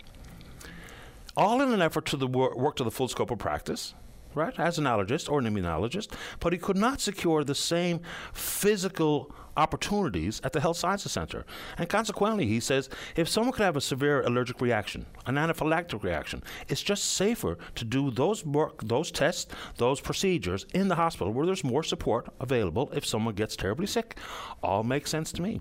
all 1.36 1.60
in 1.62 1.72
an 1.72 1.80
effort 1.80 2.04
to 2.06 2.16
the 2.16 2.26
wor- 2.26 2.56
work 2.56 2.76
to 2.76 2.84
the 2.84 2.90
full 2.90 3.08
scope 3.08 3.30
of 3.30 3.38
practice 3.38 3.94
right, 4.34 4.58
as 4.58 4.78
an 4.78 4.84
allergist 4.84 5.30
or 5.30 5.38
an 5.38 5.44
immunologist, 5.44 6.12
but 6.40 6.52
he 6.52 6.58
could 6.58 6.76
not 6.76 7.00
secure 7.00 7.44
the 7.44 7.54
same 7.54 8.00
physical 8.32 9.34
opportunities 9.56 10.40
at 10.44 10.52
the 10.52 10.60
Health 10.60 10.76
Sciences 10.76 11.12
Center. 11.12 11.44
And 11.78 11.88
consequently, 11.88 12.46
he 12.46 12.60
says 12.60 12.88
if 13.16 13.28
someone 13.28 13.52
could 13.52 13.64
have 13.64 13.76
a 13.76 13.80
severe 13.80 14.22
allergic 14.22 14.60
reaction, 14.60 15.06
an 15.26 15.36
anaphylactic 15.36 16.02
reaction, 16.02 16.42
it's 16.68 16.82
just 16.82 17.04
safer 17.04 17.58
to 17.74 17.84
do 17.84 18.10
those 18.10 18.44
work, 18.44 18.82
those 18.82 19.10
tests, 19.10 19.52
those 19.76 20.00
procedures 20.00 20.66
in 20.74 20.88
the 20.88 20.96
hospital 20.96 21.32
where 21.32 21.46
there's 21.46 21.64
more 21.64 21.82
support 21.82 22.32
available 22.40 22.90
if 22.94 23.06
someone 23.06 23.34
gets 23.34 23.56
terribly 23.56 23.86
sick. 23.86 24.18
All 24.62 24.82
makes 24.82 25.10
sense 25.10 25.32
to 25.32 25.42
me. 25.42 25.60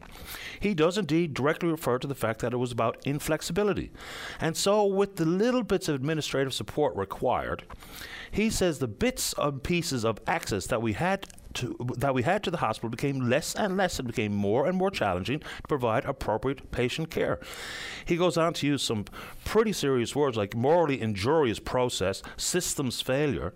He 0.60 0.74
does 0.74 0.98
indeed 0.98 1.34
directly 1.34 1.70
refer 1.70 2.00
to 2.00 2.08
the 2.08 2.16
fact 2.16 2.40
that 2.42 2.54
it 2.54 2.58
was 2.58 2.72
about 2.72 2.98
inflexibility. 3.06 3.92
And 4.40 4.56
so, 4.56 4.86
with 4.86 5.16
the 5.16 5.26
little 5.26 5.64
bits 5.64 5.88
of 5.88 5.96
administrative 5.96 6.54
support 6.54 6.96
required, 6.96 7.64
he 8.32 8.50
says 8.50 8.80
the 8.80 8.88
bits 8.88 9.34
and 9.38 9.62
pieces 9.62 10.06
of 10.06 10.20
access 10.28 10.68
that 10.68 10.82
we 10.82 10.94
had 10.94 11.28
to, 11.55 11.75
that 11.98 12.13
we 12.13 12.24
had 12.24 12.43
to 12.43 12.51
the 12.51 12.58
hospital 12.58 12.89
became 12.89 13.29
less 13.29 13.55
and 13.55 13.77
less 13.77 14.00
and 14.00 14.08
became 14.08 14.34
more 14.34 14.67
and 14.67 14.77
more 14.77 14.91
challenging 14.91 15.39
to 15.39 15.46
provide 15.67 16.05
appropriate 16.05 16.72
patient 16.72 17.10
care. 17.10 17.39
He 18.05 18.17
goes 18.17 18.38
on 18.38 18.53
to 18.55 18.67
use 18.67 18.84
some 18.84 19.05
pretty 19.46 19.74
serious 19.74 20.15
words 20.15 20.38
like 20.38 20.55
morally 20.55 21.01
injurious 21.01 21.60
process, 21.60 22.22
systems 22.38 23.01
failure. 23.01 23.53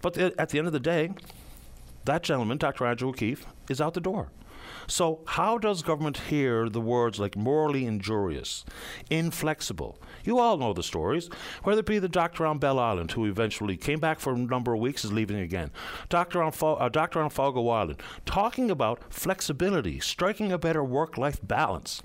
But 0.00 0.16
at 0.16 0.50
the 0.50 0.58
end 0.58 0.66
of 0.66 0.72
the 0.72 0.80
day, 0.80 1.10
that 2.04 2.22
gentleman, 2.22 2.58
Dr. 2.58 2.86
Andrew 2.86 3.10
O'Keefe, 3.10 3.46
is 3.68 3.80
out 3.80 3.94
the 3.94 4.00
door. 4.00 4.30
So, 4.90 5.20
how 5.26 5.58
does 5.58 5.82
government 5.82 6.16
hear 6.16 6.70
the 6.70 6.80
words 6.80 7.20
like 7.20 7.36
morally 7.36 7.84
injurious, 7.84 8.64
inflexible? 9.10 10.00
You 10.24 10.38
all 10.38 10.56
know 10.56 10.72
the 10.72 10.82
stories, 10.82 11.28
whether 11.62 11.80
it 11.80 11.86
be 11.86 11.98
the 11.98 12.08
doctor 12.08 12.46
on 12.46 12.58
Bell 12.58 12.78
Island, 12.78 13.12
who 13.12 13.26
eventually 13.26 13.76
came 13.76 14.00
back 14.00 14.18
for 14.18 14.32
a 14.32 14.38
number 14.38 14.72
of 14.72 14.80
weeks, 14.80 15.04
is 15.04 15.12
leaving 15.12 15.40
again, 15.40 15.70
doctor 16.08 16.42
on, 16.42 16.52
Fo- 16.52 16.76
uh, 16.76 16.88
doctor 16.88 17.20
on 17.20 17.28
Fogo 17.28 17.68
Island, 17.68 18.02
talking 18.24 18.70
about 18.70 19.12
flexibility, 19.12 20.00
striking 20.00 20.52
a 20.52 20.58
better 20.58 20.82
work 20.82 21.18
life 21.18 21.38
balance 21.42 22.02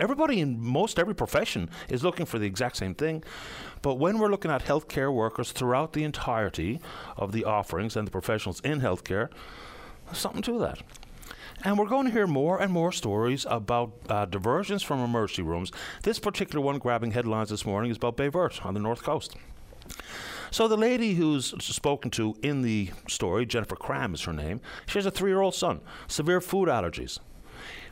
everybody 0.00 0.38
in 0.38 0.60
most 0.60 0.96
every 0.96 1.14
profession 1.14 1.68
is 1.88 2.04
looking 2.04 2.24
for 2.24 2.38
the 2.38 2.46
exact 2.46 2.76
same 2.76 2.94
thing. 2.94 3.24
But 3.82 3.94
when 3.94 4.20
we're 4.20 4.30
looking 4.30 4.50
at 4.50 4.64
healthcare 4.64 5.12
workers 5.12 5.50
throughout 5.50 5.92
the 5.92 6.04
entirety 6.04 6.78
of 7.16 7.32
the 7.32 7.44
offerings 7.44 7.96
and 7.96 8.06
the 8.06 8.12
professionals 8.12 8.60
in 8.60 8.80
healthcare, 8.80 9.28
there's 10.06 10.18
something 10.18 10.42
to 10.42 10.58
that. 10.60 10.82
And 11.64 11.76
we're 11.76 11.86
going 11.86 12.06
to 12.06 12.12
hear 12.12 12.28
more 12.28 12.60
and 12.62 12.72
more 12.72 12.92
stories 12.92 13.44
about 13.48 13.92
uh, 14.08 14.26
diversions 14.26 14.82
from 14.82 15.00
emergency 15.00 15.42
rooms. 15.42 15.72
This 16.04 16.20
particular 16.20 16.64
one 16.64 16.78
grabbing 16.78 17.10
headlines 17.10 17.50
this 17.50 17.66
morning 17.66 17.90
is 17.90 17.96
about 17.96 18.16
Baie 18.16 18.28
Verte 18.28 18.64
on 18.64 18.74
the 18.74 18.80
North 18.80 19.02
Coast. 19.02 19.34
So 20.50 20.68
the 20.68 20.76
lady 20.76 21.14
who's 21.14 21.52
spoken 21.62 22.10
to 22.12 22.36
in 22.42 22.62
the 22.62 22.90
story, 23.08 23.44
Jennifer 23.44 23.76
Cram 23.76 24.14
is 24.14 24.22
her 24.22 24.32
name, 24.32 24.60
she 24.86 24.98
has 24.98 25.06
a 25.06 25.10
three-year-old 25.10 25.54
son, 25.54 25.80
severe 26.06 26.40
food 26.40 26.68
allergies. 26.68 27.18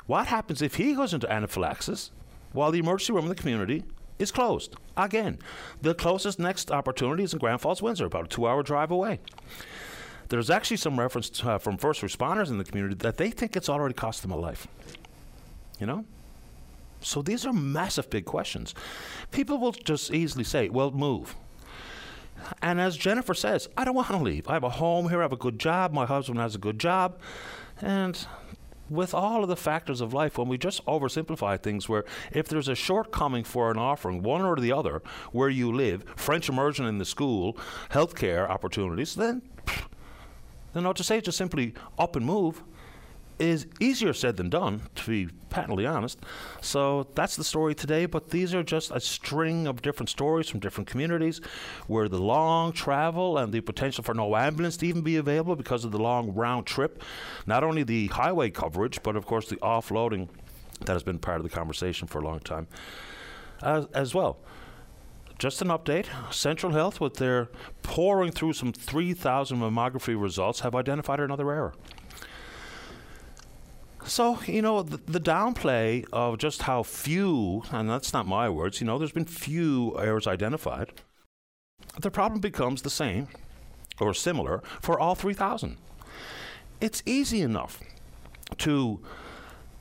What 0.06 0.28
happens 0.28 0.62
if 0.62 0.76
he 0.76 0.94
goes 0.94 1.12
into 1.12 1.30
anaphylaxis 1.30 2.12
while 2.52 2.70
the 2.70 2.78
emergency 2.78 3.12
room 3.12 3.24
in 3.24 3.28
the 3.30 3.34
community 3.34 3.82
is 4.18 4.30
closed? 4.30 4.76
Again, 4.96 5.38
the 5.82 5.92
closest 5.92 6.38
next 6.38 6.70
opportunity 6.70 7.24
is 7.24 7.32
in 7.32 7.40
Grand 7.40 7.60
Falls, 7.60 7.82
Windsor, 7.82 8.06
about 8.06 8.26
a 8.26 8.28
two-hour 8.28 8.62
drive 8.62 8.92
away. 8.92 9.18
There's 10.28 10.50
actually 10.50 10.78
some 10.78 10.98
reference 10.98 11.30
to, 11.30 11.50
uh, 11.50 11.58
from 11.58 11.76
first 11.76 12.02
responders 12.02 12.48
in 12.48 12.58
the 12.58 12.64
community 12.64 12.96
that 12.96 13.16
they 13.16 13.30
think 13.30 13.56
it's 13.56 13.68
already 13.68 13.94
cost 13.94 14.22
them 14.22 14.30
a 14.30 14.36
life. 14.36 14.66
You 15.78 15.86
know? 15.86 16.04
So 17.00 17.22
these 17.22 17.46
are 17.46 17.52
massive 17.52 18.10
big 18.10 18.24
questions. 18.24 18.74
People 19.30 19.58
will 19.58 19.72
just 19.72 20.12
easily 20.12 20.44
say, 20.44 20.68
well, 20.68 20.90
move. 20.90 21.36
And 22.60 22.80
as 22.80 22.96
Jennifer 22.96 23.34
says, 23.34 23.68
I 23.76 23.84
don't 23.84 23.94
want 23.94 24.08
to 24.08 24.16
leave. 24.16 24.48
I 24.48 24.54
have 24.54 24.64
a 24.64 24.70
home 24.70 25.08
here, 25.08 25.20
I 25.20 25.22
have 25.22 25.32
a 25.32 25.36
good 25.36 25.58
job, 25.58 25.92
my 25.92 26.06
husband 26.06 26.38
has 26.38 26.54
a 26.54 26.58
good 26.58 26.78
job. 26.78 27.18
And 27.80 28.26
with 28.88 29.14
all 29.14 29.42
of 29.42 29.48
the 29.48 29.56
factors 29.56 30.00
of 30.00 30.12
life, 30.14 30.38
when 30.38 30.48
we 30.48 30.58
just 30.58 30.84
oversimplify 30.86 31.60
things, 31.60 31.88
where 31.88 32.04
if 32.32 32.48
there's 32.48 32.68
a 32.68 32.74
shortcoming 32.74 33.44
for 33.44 33.70
an 33.70 33.78
offering, 33.78 34.22
one 34.22 34.42
or 34.42 34.56
the 34.56 34.72
other, 34.72 35.02
where 35.32 35.48
you 35.48 35.72
live, 35.72 36.04
French 36.16 36.48
immersion 36.48 36.86
in 36.86 36.98
the 36.98 37.04
school, 37.04 37.56
healthcare 37.90 38.48
opportunities, 38.48 39.14
then 39.14 39.42
then 40.76 40.84
know, 40.84 40.92
to 40.92 41.02
say 41.02 41.20
just 41.22 41.38
simply 41.38 41.72
up 41.98 42.16
and 42.16 42.26
move 42.26 42.62
is 43.38 43.66
easier 43.80 44.12
said 44.12 44.36
than 44.36 44.50
done, 44.50 44.82
to 44.94 45.06
be 45.06 45.28
patently 45.48 45.86
honest. 45.86 46.18
So 46.60 47.08
that's 47.14 47.36
the 47.36 47.44
story 47.44 47.74
today, 47.74 48.06
but 48.06 48.30
these 48.30 48.54
are 48.54 48.62
just 48.62 48.90
a 48.90 49.00
string 49.00 49.66
of 49.66 49.80
different 49.82 50.10
stories 50.10 50.48
from 50.48 50.60
different 50.60 50.88
communities 50.88 51.40
where 51.86 52.08
the 52.08 52.18
long 52.18 52.72
travel 52.72 53.38
and 53.38 53.52
the 53.52 53.60
potential 53.60 54.04
for 54.04 54.14
no 54.14 54.36
ambulance 54.36 54.76
to 54.78 54.86
even 54.86 55.02
be 55.02 55.16
available 55.16 55.56
because 55.56 55.84
of 55.84 55.92
the 55.92 55.98
long 55.98 56.34
round 56.34 56.66
trip, 56.66 57.02
not 57.46 57.64
only 57.64 57.82
the 57.82 58.08
highway 58.08 58.50
coverage, 58.50 59.02
but 59.02 59.16
of 59.16 59.26
course 59.26 59.48
the 59.48 59.56
offloading 59.56 60.28
that 60.80 60.92
has 60.92 61.02
been 61.02 61.18
part 61.18 61.38
of 61.38 61.42
the 61.42 61.50
conversation 61.50 62.06
for 62.06 62.18
a 62.18 62.24
long 62.24 62.40
time 62.40 62.66
uh, 63.62 63.84
as 63.94 64.14
well 64.14 64.38
just 65.38 65.60
an 65.62 65.68
update. 65.68 66.06
Central 66.32 66.72
Health, 66.72 67.00
with 67.00 67.14
their 67.14 67.48
pouring 67.82 68.32
through 68.32 68.54
some 68.54 68.72
3,000 68.72 69.58
mammography 69.58 70.20
results, 70.20 70.60
have 70.60 70.74
identified 70.74 71.20
another 71.20 71.50
error. 71.50 71.74
So, 74.06 74.38
you 74.46 74.62
know, 74.62 74.82
the, 74.82 74.98
the, 74.98 75.20
downplay 75.20 76.06
of 76.12 76.38
just 76.38 76.62
how 76.62 76.84
few, 76.84 77.64
and 77.72 77.90
that's 77.90 78.12
not 78.12 78.24
my 78.26 78.48
words, 78.48 78.80
you 78.80 78.86
know, 78.86 78.98
there's 78.98 79.10
been 79.10 79.24
few 79.24 79.98
errors 79.98 80.28
identified. 80.28 80.92
The 82.00 82.10
problem 82.10 82.40
becomes 82.40 82.82
the 82.82 82.90
same 82.90 83.26
or 84.00 84.14
similar 84.14 84.62
for 84.80 84.98
all 84.98 85.16
3,000. 85.16 85.76
It's 86.80 87.02
easy 87.04 87.42
enough 87.42 87.80
to 88.58 89.00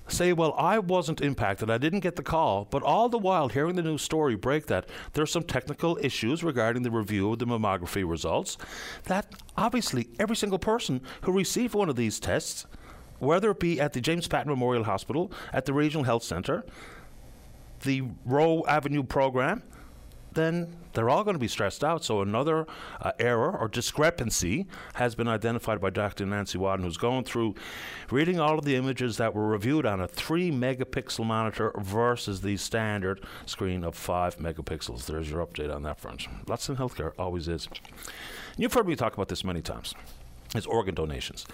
say, 0.08 0.34
well, 0.34 0.54
I 0.58 0.80
wasn't 0.80 1.22
impacted, 1.22 1.70
I 1.70 1.78
didn't 1.78 2.02
get 2.02 2.16
the 2.16 2.24
call, 2.24 2.66
but 2.70 2.84
all 2.84 3.10
the 3.10 3.18
while 3.18 3.50
hearing 3.50 3.76
the 3.76 3.82
news 3.82 4.02
story 4.02 4.36
break 4.36 4.68
that 4.68 4.88
there's 5.14 5.32
some 5.32 5.44
technical 5.44 5.98
issues 6.02 6.44
regarding 6.44 6.84
the 6.84 6.92
review 6.92 7.32
of 7.32 7.40
the 7.40 7.46
mammography 7.46 8.08
results, 8.08 8.58
that 9.06 9.34
obviously 9.58 10.10
every 10.20 10.36
single 10.36 10.60
person 10.60 11.02
who 11.22 11.32
received 11.32 11.74
one 11.74 11.90
of 11.90 11.96
these 11.96 12.20
tests, 12.20 12.66
whether 13.20 13.52
it 13.52 13.60
be 13.60 13.80
at 13.80 13.94
the 13.94 14.02
James 14.02 14.28
Paton 14.28 14.50
Memorial 14.50 14.84
Hospital, 14.84 15.32
at 15.54 15.66
the 15.66 15.74
Regional 15.74 16.04
Health 16.04 16.24
Centre, 16.24 16.66
the 17.84 18.04
Roe 18.26 18.64
Avenue 18.68 19.04
program, 19.04 19.64
then 20.36 20.75
they're 20.94 21.10
all 21.10 21.24
going 21.24 21.36
to 21.36 21.39
be 21.39 21.48
stressed 21.48 21.84
out. 21.84 22.04
So 22.04 22.22
another 22.22 22.68
uh, 23.01 23.12
error 23.20 23.58
or 23.58 23.68
discrepancy 23.68 24.68
has 24.94 25.15
been 25.15 25.27
identified 25.27 25.82
by 25.82 25.89
Dr. 25.89 26.25
Nancy 26.25 26.58
Wadden, 26.58 26.84
who's 26.84 26.98
going 26.98 27.24
through 27.24 27.56
reading 28.12 28.39
all 28.39 28.60
of 28.60 28.65
the 28.65 28.75
images 28.75 29.18
that 29.18 29.34
were 29.34 29.48
reviewed 29.48 29.86
on 29.86 30.00
a 30.00 30.08
three 30.08 30.51
megapixel 30.51 31.25
monitor 31.25 31.72
versus 31.77 32.42
the 32.42 32.58
standard 32.58 33.22
screen 33.46 33.84
of 33.84 33.96
five 33.96 34.38
megapixels. 34.38 35.06
There's 35.06 35.30
your 35.30 35.46
update 35.46 35.74
on 35.74 35.84
that 35.84 36.00
front. 36.00 36.27
Lots 36.48 36.70
in 36.70 36.77
healthcare, 36.77 37.13
always 37.18 37.48
is. 37.48 37.68
You've 38.58 38.74
heard 38.74 38.88
me 38.88 38.96
talk 38.96 39.13
about 39.13 39.27
this 39.27 39.44
many 39.44 39.62
times. 39.62 39.94
It's 40.54 40.65
organ 40.65 40.96
donations. 40.96 41.46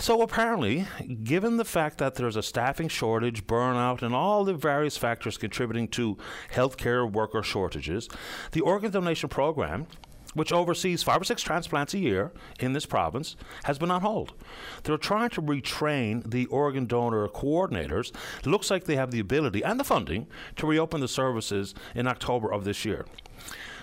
So 0.00 0.22
apparently, 0.22 0.86
given 1.24 1.56
the 1.56 1.64
fact 1.64 1.98
that 1.98 2.14
there's 2.14 2.36
a 2.36 2.42
staffing 2.42 2.88
shortage, 2.88 3.46
burnout, 3.46 4.00
and 4.00 4.14
all 4.14 4.44
the 4.44 4.54
various 4.54 4.96
factors 4.96 5.36
contributing 5.36 5.88
to 5.88 6.16
healthcare 6.52 7.10
worker 7.10 7.42
shortages, 7.42 8.08
the 8.52 8.60
organ 8.60 8.92
donation 8.92 9.28
program 9.28 9.86
which 10.34 10.52
oversees 10.52 11.02
five 11.02 11.20
or 11.20 11.24
six 11.24 11.42
transplants 11.42 11.94
a 11.94 11.98
year 11.98 12.32
in 12.60 12.72
this 12.72 12.86
province, 12.86 13.34
has 13.64 13.78
been 13.78 13.90
on 13.90 14.02
hold. 14.02 14.34
They're 14.82 14.98
trying 14.98 15.30
to 15.30 15.42
retrain 15.42 16.30
the 16.30 16.46
organ 16.46 16.86
donor 16.86 17.26
coordinators. 17.28 18.12
Looks 18.44 18.70
like 18.70 18.84
they 18.84 18.96
have 18.96 19.10
the 19.10 19.20
ability 19.20 19.62
and 19.62 19.80
the 19.80 19.84
funding 19.84 20.26
to 20.56 20.66
reopen 20.66 21.00
the 21.00 21.08
services 21.08 21.74
in 21.94 22.06
October 22.06 22.52
of 22.52 22.64
this 22.64 22.84
year. 22.84 23.06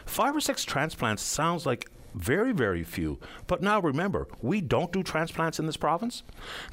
Five 0.05 0.35
or 0.35 0.39
six 0.39 0.63
transplants 0.63 1.23
sounds 1.23 1.65
like 1.65 1.89
very, 2.15 2.51
very 2.51 2.83
few. 2.83 3.19
But 3.47 3.61
now 3.61 3.79
remember, 3.79 4.27
we 4.41 4.61
don't 4.61 4.91
do 4.91 5.03
transplants 5.03 5.59
in 5.59 5.65
this 5.65 5.77
province. 5.77 6.23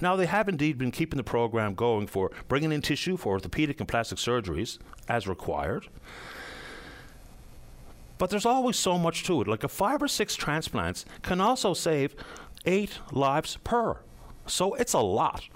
Now, 0.00 0.16
they 0.16 0.26
have 0.26 0.48
indeed 0.48 0.78
been 0.78 0.90
keeping 0.90 1.16
the 1.16 1.24
program 1.24 1.74
going 1.74 2.06
for 2.06 2.30
bringing 2.48 2.72
in 2.72 2.82
tissue 2.82 3.16
for 3.16 3.32
orthopedic 3.34 3.80
and 3.80 3.88
plastic 3.88 4.18
surgeries 4.18 4.78
as 5.08 5.26
required. 5.26 5.88
But 8.18 8.30
there's 8.30 8.46
always 8.46 8.76
so 8.76 8.98
much 8.98 9.24
to 9.24 9.40
it. 9.40 9.48
Like 9.48 9.64
a 9.64 9.68
five 9.68 10.00
or 10.02 10.08
six 10.08 10.36
transplants 10.36 11.04
can 11.22 11.40
also 11.40 11.74
save 11.74 12.14
eight 12.64 13.00
lives 13.10 13.58
per. 13.64 13.98
So 14.46 14.74
it's 14.74 14.92
a 14.92 15.00
lot. 15.00 15.48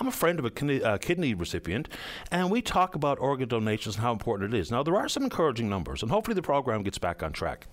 I'm 0.00 0.08
a 0.08 0.12
friend 0.12 0.38
of 0.38 0.44
a 0.44 0.50
kidney, 0.50 0.82
uh, 0.82 0.98
kidney 0.98 1.34
recipient, 1.34 1.88
and 2.30 2.50
we 2.50 2.62
talk 2.62 2.94
about 2.94 3.20
organ 3.20 3.48
donations 3.48 3.96
and 3.96 4.02
how 4.02 4.10
important 4.12 4.52
it 4.52 4.58
is. 4.58 4.70
Now, 4.70 4.82
there 4.82 4.96
are 4.96 5.08
some 5.08 5.22
encouraging 5.22 5.68
numbers, 5.68 6.02
and 6.02 6.10
hopefully 6.10 6.34
the 6.34 6.42
program 6.42 6.82
gets 6.82 6.98
back 6.98 7.22
on 7.22 7.32
track. 7.32 7.66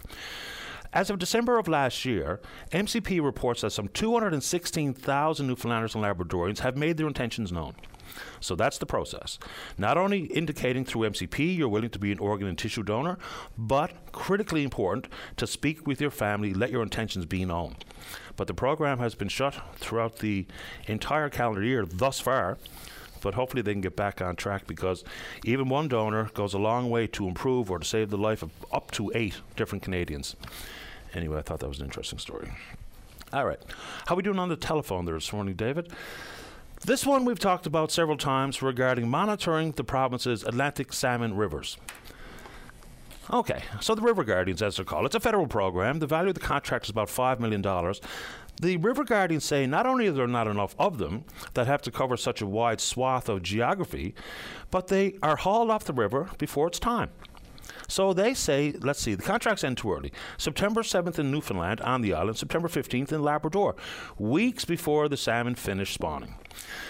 As 0.91 1.12
of 1.12 1.19
December 1.19 1.60
of 1.60 1.67
last 1.67 2.03
year, 2.03 2.39
MCP 2.72 3.24
reports 3.24 3.62
that 3.62 3.69
some 3.69 3.89
216,000 3.89 5.48
Newfoundlanders 5.48 5.93
and 5.93 6.03
Labradorians 6.03 6.60
have 6.60 6.75
made 6.75 6.98
their 6.98 7.05
intentions 7.05 7.51
known. 7.51 7.75
So 8.39 8.55
that's 8.55 8.79
the 8.79 8.88
process. 8.88 9.38
Not 9.77 10.00
only 10.00 10.22
indicating 10.25 10.84
through 10.84 11.10
MCP 11.10 11.55
you're 11.55 11.69
willing 11.69 11.91
to 11.91 12.00
be 12.00 12.12
an 12.12 12.17
organ 12.17 12.48
and 12.48 12.58
tissue 12.58 12.81
donor, 12.81 13.19
but 13.55 13.91
critically 14.12 14.63
important 14.63 15.08
to 15.38 15.46
speak 15.46 15.86
with 15.86 16.01
your 16.01 16.10
family, 16.10 16.55
let 16.55 16.72
your 16.72 16.81
intentions 16.81 17.27
be 17.27 17.46
known. 17.46 17.75
But 18.36 18.48
the 18.48 18.55
program 18.55 18.98
has 18.98 19.13
been 19.13 19.27
shut 19.27 19.62
throughout 19.75 20.17
the 20.17 20.48
entire 20.88 21.29
calendar 21.29 21.63
year 21.63 21.86
thus 21.86 22.19
far 22.19 22.58
but 23.22 23.34
hopefully 23.34 23.62
they 23.62 23.74
can 23.74 23.81
get 23.81 23.96
back 23.96 24.22
on 24.22 24.36
track 24.36 24.65
because 24.67 25.03
even 25.43 25.69
one 25.69 25.88
donor 25.88 26.29
goes 26.34 26.53
a 26.53 26.58
long 26.58 26.89
way 26.89 27.08
to 27.08 27.27
improve 27.27 27.69
or 27.69 27.79
to 27.79 27.86
save 27.86 28.10
the 28.10 28.17
life 28.17 28.41
of 28.41 28.51
up 28.72 28.91
to 28.91 29.12
eight 29.13 29.41
different 29.55 29.84
Canadians. 29.84 30.36
Anyway, 31.13 31.38
I 31.38 31.42
thought 31.42 31.60
that 31.60 31.70
was 31.70 31.80
an 31.80 31.86
interesting 31.86 32.20
story. 32.20 32.51
All 33.34 33.46
right. 33.46 33.60
How 34.08 34.16
are 34.16 34.18
we 34.18 34.24
doing 34.24 34.39
on 34.39 34.50
the 34.50 34.56
telephone 34.56 35.06
there 35.06 35.16
this 35.16 35.32
morning, 35.32 35.56
David? 35.56 35.92
This 36.86 37.06
one 37.06 37.25
we've 37.25 37.39
talked 37.39 37.66
about 37.66 37.92
several 37.92 38.18
times 38.18 38.62
regarding 38.62 39.10
monitoring 39.10 39.72
the 39.72 39.84
province's 39.84 40.44
Atlantic 40.44 40.94
salmon 40.94 41.36
rivers. 41.36 41.78
Okay, 43.32 43.62
so 43.80 43.94
the 43.94 44.01
River 44.01 44.24
Guardians, 44.24 44.62
as 44.63 44.78
they're 44.78 44.86
called, 44.86 45.06
it's 45.06 45.13
a 45.13 45.20
federal 45.20 45.46
program. 45.46 46.00
The 46.00 46.08
value 46.08 46.30
of 46.30 46.36
the 46.36 46.39
contract 46.39 46.86
is 46.86 46.89
about 46.89 47.10
$5 47.10 47.39
million. 47.39 47.62
The 48.60 48.78
River 48.78 49.04
Guardians 49.04 49.46
say 49.46 49.68
not 49.68 49.86
only 49.86 50.08
are 50.08 50.12
there 50.12 50.28
not 50.28 50.48
enough 50.48 50.75
of 50.80 50.98
them 50.98 51.25
that 51.54 51.68
have 51.68 51.82
to 51.84 51.92
cover 51.92 52.18
such 52.18 52.42
a 52.42 52.48
wide 52.48 52.82
swath 52.82 53.30
of 53.30 53.44
geography, 53.44 54.16
but 54.72 54.88
they 54.88 55.16
are 55.22 55.36
hauled 55.36 55.70
off 55.70 55.84
the 55.84 55.94
river 55.94 56.30
before 56.39 56.68
it's 56.68 56.80
time. 56.80 57.12
So 57.88 58.13
they 58.13 58.33
say, 58.33 58.75
let's 58.81 59.01
see, 59.01 59.15
the 59.15 59.23
contracts 59.23 59.63
end 59.63 59.77
too 59.77 59.91
early. 59.91 60.11
September 60.38 60.81
7th 60.81 61.19
in 61.19 61.31
Newfoundland 61.31 61.81
on 61.81 62.01
the 62.01 62.13
island, 62.13 62.38
September 62.38 62.67
15th 62.67 63.11
in 63.11 63.23
Labrador, 63.23 63.75
weeks 64.17 64.65
before 64.65 65.09
the 65.09 65.17
salmon 65.17 65.55
finish 65.55 65.93
spawning. 65.93 66.35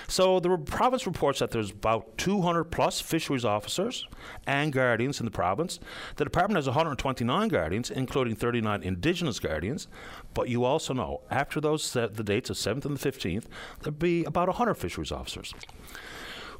So 0.08 0.40
the 0.40 0.58
province 0.58 1.06
reports 1.06 1.40
that 1.40 1.52
there's 1.52 1.72
about 1.72 2.18
200 2.18 2.66
plus 2.66 3.00
fisheries 3.00 3.46
officers 3.46 4.08
and 4.48 4.74
guardians 4.74 5.20
in 5.20 5.26
the 5.26 5.32
province. 5.32 5.80
The 6.16 6.24
department 6.24 6.58
has 6.58 6.66
129 6.66 7.48
guardians, 7.48 7.92
including 7.92 8.36
39 8.36 8.84
Indigenous 8.84 9.40
guardians. 9.40 9.88
But 10.34 10.50
you 10.50 10.64
also 10.64 10.94
know, 10.94 11.22
after 11.30 11.62
those 11.62 11.94
the 11.94 12.08
dates 12.08 12.50
of 12.50 12.58
7th 12.58 12.86
and 12.86 12.98
the 12.98 13.12
15th, 13.12 13.46
there'll 13.82 13.98
be 13.98 14.24
about 14.26 14.48
100 14.48 14.76
fisheries 14.76 15.12
officers. 15.12 15.54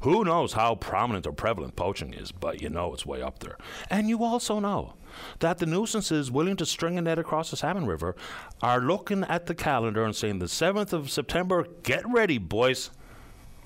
Who 0.00 0.24
knows 0.24 0.54
how 0.54 0.76
prominent 0.76 1.26
or 1.26 1.32
prevalent 1.32 1.76
poaching 1.76 2.14
is, 2.14 2.32
but 2.32 2.62
you 2.62 2.70
know 2.70 2.94
it's 2.94 3.04
way 3.04 3.20
up 3.20 3.40
there. 3.40 3.58
And 3.90 4.08
you 4.08 4.24
also 4.24 4.58
know 4.58 4.94
that 5.40 5.58
the 5.58 5.66
nuisances 5.66 6.30
willing 6.30 6.56
to 6.56 6.66
string 6.66 6.96
a 6.96 7.02
net 7.02 7.18
across 7.18 7.50
the 7.50 7.56
Salmon 7.56 7.86
River 7.86 8.16
are 8.62 8.80
looking 8.80 9.24
at 9.24 9.46
the 9.46 9.54
calendar 9.54 10.04
and 10.04 10.16
saying 10.16 10.38
the 10.38 10.46
7th 10.46 10.92
of 10.94 11.10
September, 11.10 11.66
get 11.82 12.08
ready, 12.08 12.38
boys. 12.38 12.90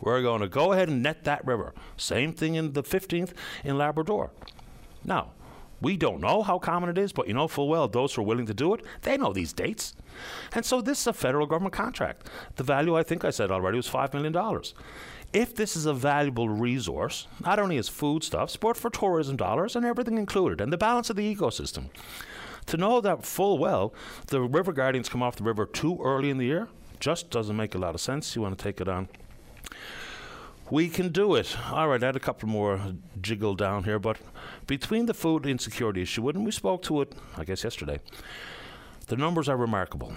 We're 0.00 0.22
going 0.22 0.40
to 0.40 0.48
go 0.48 0.72
ahead 0.72 0.88
and 0.88 1.02
net 1.02 1.24
that 1.24 1.46
river. 1.46 1.72
Same 1.96 2.32
thing 2.32 2.56
in 2.56 2.72
the 2.72 2.82
15th 2.82 3.32
in 3.62 3.78
Labrador. 3.78 4.30
Now, 5.04 5.30
we 5.80 5.96
don't 5.96 6.20
know 6.20 6.42
how 6.42 6.58
common 6.58 6.88
it 6.88 6.98
is, 6.98 7.12
but 7.12 7.28
you 7.28 7.34
know 7.34 7.46
full 7.46 7.68
well 7.68 7.88
those 7.88 8.14
who 8.14 8.22
are 8.22 8.24
willing 8.24 8.46
to 8.46 8.54
do 8.54 8.74
it, 8.74 8.84
they 9.02 9.16
know 9.16 9.32
these 9.32 9.52
dates. 9.52 9.94
And 10.52 10.64
so 10.64 10.80
this 10.80 11.00
is 11.00 11.06
a 11.06 11.12
federal 11.12 11.46
government 11.46 11.74
contract. 11.74 12.28
The 12.56 12.64
value, 12.64 12.96
I 12.96 13.02
think 13.02 13.24
I 13.24 13.30
said 13.30 13.50
already, 13.50 13.76
was 13.76 13.88
$5 13.88 14.14
million 14.14 14.32
if 15.34 15.54
this 15.54 15.74
is 15.76 15.84
a 15.84 15.92
valuable 15.92 16.48
resource, 16.48 17.26
not 17.44 17.58
only 17.58 17.76
as 17.76 17.88
foodstuffs, 17.88 18.56
but 18.56 18.76
for 18.76 18.88
tourism 18.88 19.36
dollars 19.36 19.74
and 19.76 19.84
everything 19.84 20.16
included, 20.16 20.60
and 20.60 20.72
the 20.72 20.78
balance 20.78 21.10
of 21.10 21.16
the 21.16 21.34
ecosystem, 21.34 21.86
to 22.66 22.76
know 22.76 23.00
that 23.00 23.26
full 23.26 23.58
well 23.58 23.92
the 24.28 24.40
river 24.40 24.72
guardians 24.72 25.08
come 25.08 25.22
off 25.22 25.36
the 25.36 25.42
river 25.42 25.66
too 25.66 25.98
early 26.02 26.30
in 26.30 26.38
the 26.38 26.46
year 26.46 26.68
just 27.00 27.30
doesn't 27.30 27.56
make 27.56 27.74
a 27.74 27.78
lot 27.78 27.94
of 27.94 28.00
sense. 28.00 28.34
You 28.34 28.42
want 28.42 28.56
to 28.56 28.62
take 28.62 28.80
it 28.80 28.88
on. 28.88 29.08
We 30.70 30.88
can 30.88 31.10
do 31.10 31.34
it. 31.34 31.54
All 31.70 31.88
right, 31.88 32.02
I 32.02 32.06
had 32.06 32.16
a 32.16 32.20
couple 32.20 32.48
more 32.48 32.80
jiggle 33.20 33.54
down 33.54 33.84
here, 33.84 33.98
but 33.98 34.16
between 34.66 35.04
the 35.04 35.12
food 35.12 35.44
insecurity 35.44 36.00
issue, 36.00 36.26
and 36.30 36.44
we 36.46 36.52
spoke 36.52 36.82
to 36.84 37.02
it, 37.02 37.12
I 37.36 37.44
guess, 37.44 37.64
yesterday, 37.64 38.00
the 39.08 39.16
numbers 39.16 39.48
are 39.48 39.56
remarkable. 39.58 40.14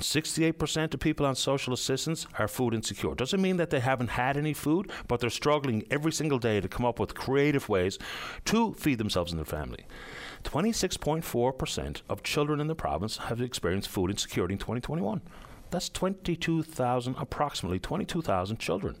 68% 0.00 0.94
of 0.94 1.00
people 1.00 1.26
on 1.26 1.34
social 1.34 1.72
assistance 1.72 2.26
are 2.38 2.48
food 2.48 2.74
insecure. 2.74 3.14
Doesn't 3.14 3.40
mean 3.40 3.56
that 3.58 3.70
they 3.70 3.80
haven't 3.80 4.10
had 4.10 4.36
any 4.36 4.52
food, 4.52 4.90
but 5.08 5.20
they're 5.20 5.30
struggling 5.30 5.84
every 5.90 6.12
single 6.12 6.38
day 6.38 6.60
to 6.60 6.68
come 6.68 6.86
up 6.86 6.98
with 6.98 7.14
creative 7.14 7.68
ways 7.68 7.98
to 8.46 8.74
feed 8.74 8.98
themselves 8.98 9.32
and 9.32 9.38
their 9.38 9.44
family. 9.44 9.86
26.4% 10.44 12.02
of 12.08 12.22
children 12.22 12.60
in 12.60 12.66
the 12.66 12.74
province 12.74 13.18
have 13.18 13.40
experienced 13.40 13.88
food 13.88 14.10
insecurity 14.10 14.54
in 14.54 14.58
2021. 14.58 15.20
That's 15.70 15.88
22,000, 15.88 17.16
approximately 17.18 17.78
22,000 17.78 18.58
children. 18.58 18.96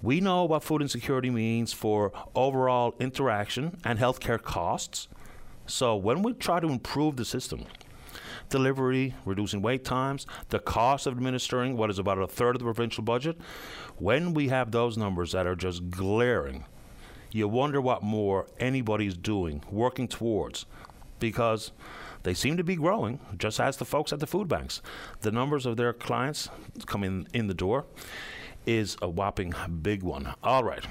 We 0.00 0.20
know 0.20 0.44
what 0.44 0.62
food 0.62 0.80
insecurity 0.80 1.30
means 1.30 1.72
for 1.72 2.12
overall 2.34 2.94
interaction 3.00 3.78
and 3.84 3.98
healthcare 3.98 4.40
costs. 4.40 5.08
So 5.66 5.96
when 5.96 6.22
we 6.22 6.32
try 6.32 6.60
to 6.60 6.68
improve 6.68 7.16
the 7.16 7.24
system, 7.24 7.66
delivery, 8.48 9.14
reducing 9.24 9.62
wait 9.62 9.84
times, 9.84 10.26
the 10.48 10.58
cost 10.58 11.06
of 11.06 11.14
administering 11.14 11.76
what 11.76 11.90
is 11.90 11.98
about 11.98 12.18
a 12.18 12.26
third 12.26 12.56
of 12.56 12.60
the 12.60 12.64
provincial 12.64 13.04
budget. 13.04 13.38
When 13.96 14.34
we 14.34 14.48
have 14.48 14.70
those 14.70 14.96
numbers 14.96 15.32
that 15.32 15.46
are 15.46 15.56
just 15.56 15.90
glaring, 15.90 16.64
you 17.30 17.48
wonder 17.48 17.80
what 17.80 18.02
more 18.02 18.46
anybody's 18.58 19.16
doing, 19.16 19.62
working 19.70 20.08
towards, 20.08 20.66
because 21.18 21.72
they 22.22 22.34
seem 22.34 22.56
to 22.56 22.64
be 22.64 22.76
growing, 22.76 23.20
just 23.36 23.60
as 23.60 23.76
the 23.76 23.84
folks 23.84 24.12
at 24.12 24.20
the 24.20 24.26
food 24.26 24.48
banks. 24.48 24.82
The 25.20 25.32
numbers 25.32 25.66
of 25.66 25.76
their 25.76 25.92
clients 25.92 26.48
coming 26.86 27.26
in 27.32 27.46
the 27.46 27.54
door 27.54 27.84
is 28.66 28.96
a 29.00 29.08
whopping 29.08 29.54
big 29.82 30.02
one. 30.02 30.34
All 30.42 30.64
right. 30.64 30.84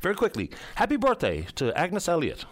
Very 0.00 0.14
quickly, 0.14 0.50
happy 0.76 0.96
birthday 0.96 1.46
to 1.56 1.76
Agnes 1.76 2.08
Elliott. 2.08 2.44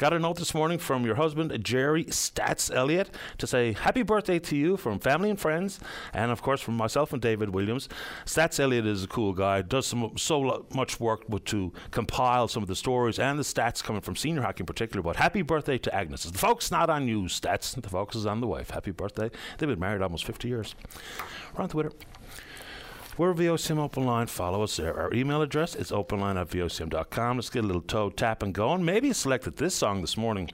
Got 0.00 0.14
a 0.14 0.18
note 0.18 0.38
this 0.38 0.54
morning 0.54 0.78
from 0.78 1.04
your 1.04 1.16
husband, 1.16 1.54
Jerry 1.62 2.06
Stats 2.06 2.74
Elliott, 2.74 3.10
to 3.36 3.46
say 3.46 3.74
happy 3.74 4.00
birthday 4.00 4.38
to 4.38 4.56
you 4.56 4.78
from 4.78 4.98
family 4.98 5.28
and 5.28 5.38
friends, 5.38 5.78
and 6.14 6.30
of 6.30 6.40
course 6.40 6.62
from 6.62 6.74
myself 6.74 7.12
and 7.12 7.20
David 7.20 7.50
Williams. 7.50 7.86
Stats 8.24 8.58
Elliott 8.58 8.86
is 8.86 9.04
a 9.04 9.06
cool 9.06 9.34
guy, 9.34 9.60
does 9.60 9.86
some, 9.86 10.16
so 10.16 10.64
much 10.74 11.00
work 11.00 11.28
with, 11.28 11.44
to 11.44 11.74
compile 11.90 12.48
some 12.48 12.62
of 12.62 12.68
the 12.70 12.74
stories 12.74 13.18
and 13.18 13.38
the 13.38 13.42
stats 13.42 13.84
coming 13.84 14.00
from 14.00 14.16
senior 14.16 14.40
hockey 14.40 14.62
in 14.62 14.66
particular. 14.66 15.02
But 15.02 15.16
happy 15.16 15.42
birthday 15.42 15.76
to 15.76 15.94
Agnes. 15.94 16.22
The 16.22 16.38
focus 16.38 16.70
not 16.70 16.88
on 16.88 17.06
you, 17.06 17.24
Stats. 17.24 17.78
The 17.78 17.86
focus 17.86 18.16
is 18.16 18.24
on 18.24 18.40
the 18.40 18.46
wife. 18.46 18.70
Happy 18.70 18.92
birthday. 18.92 19.30
They've 19.58 19.68
been 19.68 19.78
married 19.78 20.00
almost 20.00 20.24
50 20.24 20.48
years. 20.48 20.74
We're 21.54 21.64
on 21.64 21.68
Twitter. 21.68 21.92
We're 23.20 23.34
VOCM 23.34 23.76
Open 23.76 24.06
Line. 24.06 24.28
Follow 24.28 24.62
us 24.62 24.78
there. 24.78 24.98
Our 24.98 25.12
email 25.12 25.42
address 25.42 25.74
is 25.74 25.90
openline 25.90 26.40
at 26.40 26.48
VOCM.com. 26.48 27.36
Let's 27.36 27.50
get 27.50 27.64
a 27.64 27.66
little 27.66 27.82
toe 27.82 28.08
tapping 28.08 28.52
going. 28.52 28.82
Maybe 28.82 29.12
selected 29.12 29.58
this 29.58 29.74
song 29.74 30.00
this 30.00 30.16
morning. 30.16 30.48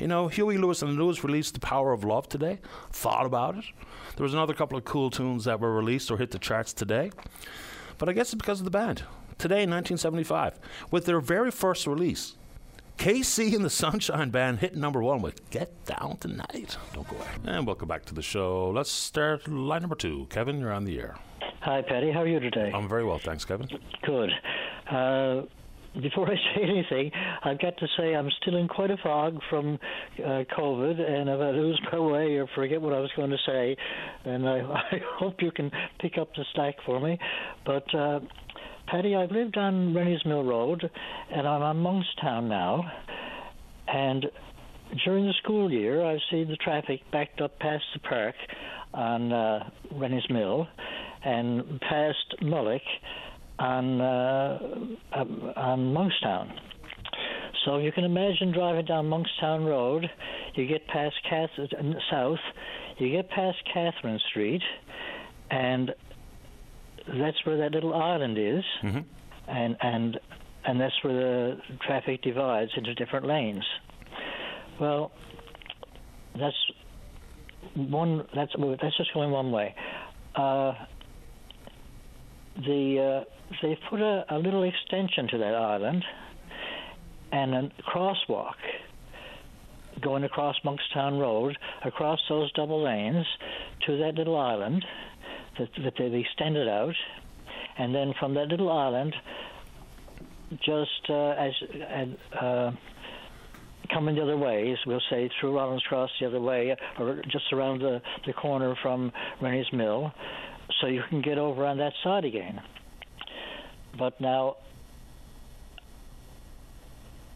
You 0.00 0.08
know, 0.08 0.26
Huey 0.26 0.58
Lewis 0.58 0.82
and 0.82 0.90
the 0.90 0.96
News 0.96 1.22
released 1.22 1.54
The 1.54 1.60
Power 1.60 1.92
of 1.92 2.02
Love 2.02 2.28
today. 2.28 2.58
Thought 2.90 3.24
about 3.24 3.56
it. 3.56 3.66
There 4.16 4.24
was 4.24 4.34
another 4.34 4.52
couple 4.52 4.76
of 4.76 4.84
cool 4.84 5.10
tunes 5.10 5.44
that 5.44 5.60
were 5.60 5.72
released 5.72 6.10
or 6.10 6.18
hit 6.18 6.32
the 6.32 6.40
charts 6.40 6.72
today. 6.72 7.12
But 7.98 8.08
I 8.08 8.14
guess 8.14 8.32
it's 8.32 8.42
because 8.42 8.58
of 8.58 8.64
the 8.64 8.72
band. 8.72 9.04
Today 9.38 9.62
in 9.62 9.70
1975, 9.70 10.58
with 10.90 11.04
their 11.04 11.20
very 11.20 11.52
first 11.52 11.86
release, 11.86 12.34
KC 12.98 13.54
and 13.54 13.64
the 13.64 13.70
Sunshine 13.70 14.30
Band 14.30 14.60
hit 14.60 14.76
number 14.76 15.02
one 15.02 15.22
with 15.22 15.50
Get 15.50 15.84
Down 15.84 16.18
Tonight. 16.18 16.76
Don't 16.94 17.08
go 17.08 17.16
away. 17.16 17.26
And 17.44 17.66
welcome 17.66 17.88
back 17.88 18.04
to 18.06 18.14
the 18.14 18.22
show. 18.22 18.70
Let's 18.70 18.90
start 18.90 19.48
line 19.48 19.82
number 19.82 19.96
two. 19.96 20.26
Kevin, 20.30 20.60
you're 20.60 20.72
on 20.72 20.84
the 20.84 21.00
air. 21.00 21.16
Hi, 21.62 21.82
Patty. 21.82 22.12
How 22.12 22.20
are 22.22 22.28
you 22.28 22.38
today? 22.38 22.70
I'm 22.72 22.88
very 22.88 23.04
well, 23.04 23.18
thanks, 23.18 23.44
Kevin. 23.44 23.68
Good. 24.04 24.30
Uh, 24.88 25.42
before 26.00 26.30
I 26.30 26.36
say 26.36 26.62
anything, 26.62 27.10
I've 27.44 27.60
got 27.60 27.76
to 27.78 27.86
say 27.98 28.14
I'm 28.14 28.30
still 28.40 28.56
in 28.56 28.68
quite 28.68 28.90
a 28.90 28.96
fog 29.02 29.38
from 29.50 29.78
uh, 30.18 30.44
COVID, 30.56 31.00
and 31.00 31.28
if 31.28 31.40
I 31.40 31.50
lose 31.50 31.80
my 31.92 31.98
way 31.98 32.36
or 32.36 32.46
forget 32.54 32.80
what 32.80 32.92
I 32.92 33.00
was 33.00 33.10
going 33.16 33.30
to 33.30 33.38
say, 33.44 33.76
and 34.24 34.48
I, 34.48 34.58
I 34.92 35.00
hope 35.18 35.42
you 35.42 35.50
can 35.50 35.70
pick 36.00 36.18
up 36.18 36.34
the 36.34 36.44
slack 36.54 36.76
for 36.86 37.00
me. 37.00 37.18
But 37.66 37.92
uh, 37.94 38.20
Patty, 38.86 39.14
I've 39.16 39.30
lived 39.30 39.56
on 39.56 39.94
Rennie's 39.94 40.24
Mill 40.24 40.44
Road, 40.44 40.90
and 41.30 41.46
I'm 41.46 41.62
on 41.62 41.76
Monkstown 41.76 42.48
now, 42.48 42.84
and 43.88 44.26
during 45.04 45.26
the 45.26 45.32
school 45.42 45.70
year, 45.70 46.04
I've 46.04 46.20
seen 46.30 46.48
the 46.48 46.56
traffic 46.56 47.00
backed 47.10 47.40
up 47.40 47.58
past 47.58 47.84
the 47.94 48.00
park 48.00 48.34
on 48.92 49.32
uh, 49.32 49.70
Rennie's 49.92 50.28
Mill 50.28 50.66
and 51.24 51.80
past 51.80 52.34
Mullock 52.42 52.80
on 53.58 54.00
uh, 54.00 54.58
um, 55.14 55.52
on 55.56 55.94
Monkstown. 55.94 56.52
So 57.64 57.78
you 57.78 57.92
can 57.92 58.04
imagine 58.04 58.52
driving 58.52 58.84
down 58.86 59.06
Monkstown 59.06 59.66
Road, 59.66 60.10
you 60.56 60.66
get 60.66 60.86
past 60.88 61.14
Cath- 61.28 61.50
uh, 61.58 61.82
south, 62.10 62.40
you 62.98 63.10
get 63.10 63.30
past 63.30 63.58
Catherine 63.72 64.20
Street, 64.30 64.62
and 65.50 65.94
that's 67.06 67.44
where 67.44 67.56
that 67.58 67.72
little 67.72 67.94
island 67.94 68.38
is, 68.38 68.64
mm-hmm. 68.82 69.00
and 69.48 69.76
and 69.80 70.20
and 70.64 70.80
that's 70.80 70.94
where 71.02 71.12
the 71.12 71.60
traffic 71.86 72.22
divides 72.22 72.70
into 72.76 72.94
different 72.94 73.26
lanes. 73.26 73.64
Well, 74.80 75.12
that's 76.38 76.56
one. 77.74 78.26
That's 78.34 78.52
that's 78.80 78.96
just 78.96 79.12
going 79.14 79.30
one 79.30 79.50
way. 79.50 79.74
Uh, 80.34 80.74
the 82.56 83.24
uh, 83.24 83.56
they 83.62 83.78
put 83.90 84.00
a, 84.00 84.24
a 84.30 84.38
little 84.38 84.62
extension 84.62 85.28
to 85.28 85.38
that 85.38 85.54
island 85.54 86.04
and 87.32 87.54
a 87.54 87.72
crosswalk 87.82 88.54
going 90.00 90.24
across 90.24 90.56
Monkstown 90.64 91.20
Road, 91.20 91.56
across 91.84 92.18
those 92.28 92.52
double 92.52 92.82
lanes 92.82 93.26
to 93.86 93.98
that 93.98 94.14
little 94.14 94.38
island 94.38 94.84
that, 95.58 95.68
that 95.84 95.92
they've 95.98 96.14
extended 96.14 96.68
out, 96.68 96.94
and 97.78 97.94
then 97.94 98.12
from 98.18 98.34
that 98.34 98.48
little 98.48 98.70
island, 98.70 99.14
just 100.64 101.08
uh, 101.08 101.30
as 101.30 101.52
uh, 102.40 102.70
coming 103.92 104.14
the 104.14 104.22
other 104.22 104.36
way, 104.36 104.70
as 104.72 104.78
we'll 104.86 105.00
say 105.10 105.30
through 105.40 105.56
Rawlins 105.56 105.82
Cross 105.88 106.10
the 106.20 106.26
other 106.26 106.40
way, 106.40 106.76
or 106.98 107.22
just 107.30 107.52
around 107.52 107.80
the, 107.80 108.00
the 108.26 108.32
corner 108.32 108.74
from 108.82 109.12
Rennie's 109.40 109.72
Mill, 109.72 110.12
so 110.80 110.86
you 110.86 111.02
can 111.08 111.22
get 111.22 111.38
over 111.38 111.64
on 111.66 111.78
that 111.78 111.92
side 112.02 112.24
again. 112.24 112.60
But 113.98 114.20
now, 114.20 114.56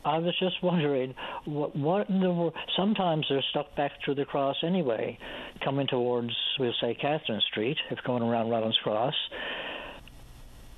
I 0.04 0.18
was 0.18 0.34
just 0.38 0.62
wondering, 0.62 1.14
what, 1.44 1.74
what 1.74 2.08
in 2.08 2.20
the 2.20 2.32
world? 2.32 2.54
Sometimes 2.76 3.26
they're 3.28 3.44
stuck 3.50 3.74
back 3.76 3.92
through 4.04 4.14
the 4.14 4.24
cross 4.24 4.56
anyway, 4.62 5.18
coming 5.64 5.86
towards, 5.86 6.30
we'll 6.58 6.74
say, 6.80 6.96
Catherine 7.00 7.40
Street, 7.50 7.76
if 7.90 7.98
going 8.04 8.22
around 8.22 8.50
Rawlins 8.50 8.78
Cross. 8.82 9.14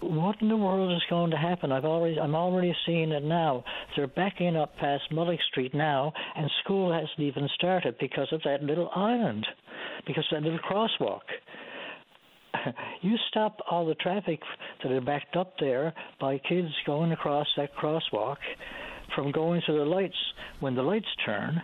What 0.01 0.37
in 0.41 0.49
the 0.49 0.57
world 0.57 0.93
is 0.93 1.03
going 1.11 1.33
to 1.33 1.37
happen? 1.37 1.73
I've 1.73 1.85
already, 1.85 2.21
I'm 2.21 2.37
already 2.37 2.75
seeing 2.87 3.11
it 3.11 3.25
now. 3.25 3.65
They're 3.97 4.07
backing 4.07 4.57
up 4.57 4.77
past 4.77 5.03
Mullock 5.11 5.43
Street 5.51 5.75
now, 5.75 6.13
and 6.37 6.49
school 6.63 6.93
hasn't 6.93 7.19
even 7.19 7.49
started 7.57 7.97
because 7.99 8.29
of 8.33 8.41
that 8.45 8.63
little 8.63 8.91
island, 8.95 9.47
because 10.07 10.25
of 10.31 10.43
that 10.43 10.49
little 10.49 10.61
crosswalk. 10.61 11.23
you 13.03 13.17
stop 13.29 13.59
all 13.71 13.87
the 13.87 13.95
traffic 13.97 14.41
that 14.83 14.93
are 14.93 15.01
backed 15.01 15.37
up 15.37 15.55
there 15.59 15.93
by 16.21 16.39
kids 16.49 16.69
going 16.87 17.13
across 17.13 17.47
that 17.57 17.75
crosswalk 17.75 18.37
from 19.15 19.33
going 19.33 19.63
to 19.67 19.73
the 19.73 19.85
lights 19.85 20.15
when 20.61 20.75
the 20.75 20.83
lights 20.83 21.07
turn. 21.25 21.61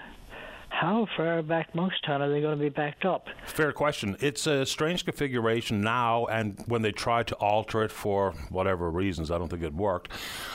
How 0.80 1.06
far 1.16 1.40
back 1.42 1.72
Monkstown 1.72 2.20
are 2.20 2.28
they 2.28 2.40
going 2.40 2.58
to 2.58 2.62
be 2.62 2.68
backed 2.68 3.04
up? 3.04 3.28
Fair 3.46 3.72
question. 3.72 4.16
It's 4.18 4.46
a 4.48 4.66
strange 4.66 5.04
configuration 5.04 5.82
now, 5.82 6.26
and 6.26 6.62
when 6.66 6.82
they 6.82 6.90
tried 6.90 7.28
to 7.28 7.37
alter 7.37 7.84
it 7.84 7.92
for 7.92 8.32
whatever 8.50 8.90
reasons, 8.90 9.30
I 9.30 9.38
don't 9.38 9.48
think 9.48 9.62
it 9.62 9.72
worked. 9.72 10.10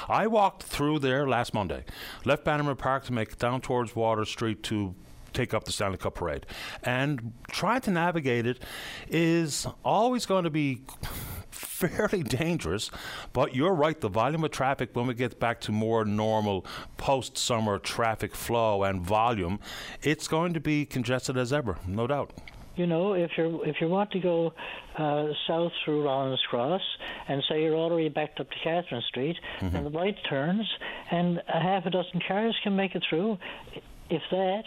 I 0.09 0.27
walked 0.27 0.63
through 0.63 0.99
there 0.99 1.27
last 1.27 1.53
Monday, 1.53 1.85
left 2.25 2.43
Bannerman 2.43 2.75
Park 2.75 3.05
to 3.05 3.13
make 3.13 3.31
it 3.31 3.39
down 3.39 3.61
towards 3.61 3.95
Water 3.95 4.25
Street 4.25 4.61
to 4.63 4.93
take 5.33 5.53
up 5.53 5.65
the 5.65 5.71
Stanley 5.71 5.97
Cup 5.97 6.15
parade. 6.15 6.45
And 6.83 7.33
trying 7.51 7.81
to 7.81 7.91
navigate 7.91 8.45
it 8.45 8.63
is 9.09 9.67
always 9.83 10.25
going 10.25 10.43
to 10.43 10.49
be 10.49 10.81
fairly 11.51 12.23
dangerous. 12.23 12.91
But 13.33 13.55
you're 13.55 13.73
right, 13.73 13.99
the 13.99 14.09
volume 14.09 14.43
of 14.43 14.51
traffic 14.51 14.89
when 14.93 15.07
we 15.07 15.13
get 15.13 15.39
back 15.39 15.61
to 15.61 15.71
more 15.71 16.05
normal 16.05 16.65
post 16.97 17.37
summer 17.37 17.79
traffic 17.79 18.35
flow 18.35 18.83
and 18.83 19.01
volume, 19.01 19.59
it's 20.01 20.27
going 20.27 20.53
to 20.53 20.59
be 20.59 20.85
congested 20.85 21.37
as 21.37 21.53
ever, 21.53 21.77
no 21.87 22.07
doubt 22.07 22.33
you 22.79 22.87
know, 22.87 23.11
if 23.11 23.31
you 23.37 23.61
if 23.63 23.75
you 23.81 23.89
want 23.89 24.09
to 24.11 24.19
go 24.21 24.53
uh, 24.97 25.27
south 25.45 25.73
through 25.83 26.05
Rawlins 26.05 26.41
Cross 26.49 26.81
and 27.27 27.43
say 27.49 27.61
you're 27.61 27.75
already 27.75 28.07
backed 28.07 28.39
up 28.39 28.49
to 28.49 28.55
Catherine 28.63 29.03
Street, 29.09 29.35
mm-hmm. 29.59 29.75
and 29.75 29.85
the 29.85 29.89
light 29.89 30.15
turns, 30.29 30.65
and 31.11 31.41
a 31.53 31.59
half 31.59 31.85
a 31.85 31.89
dozen 31.89 32.21
cars 32.25 32.55
can 32.63 32.77
make 32.77 32.95
it 32.95 33.03
through, 33.09 33.37
if 34.09 34.21
that, 34.31 34.63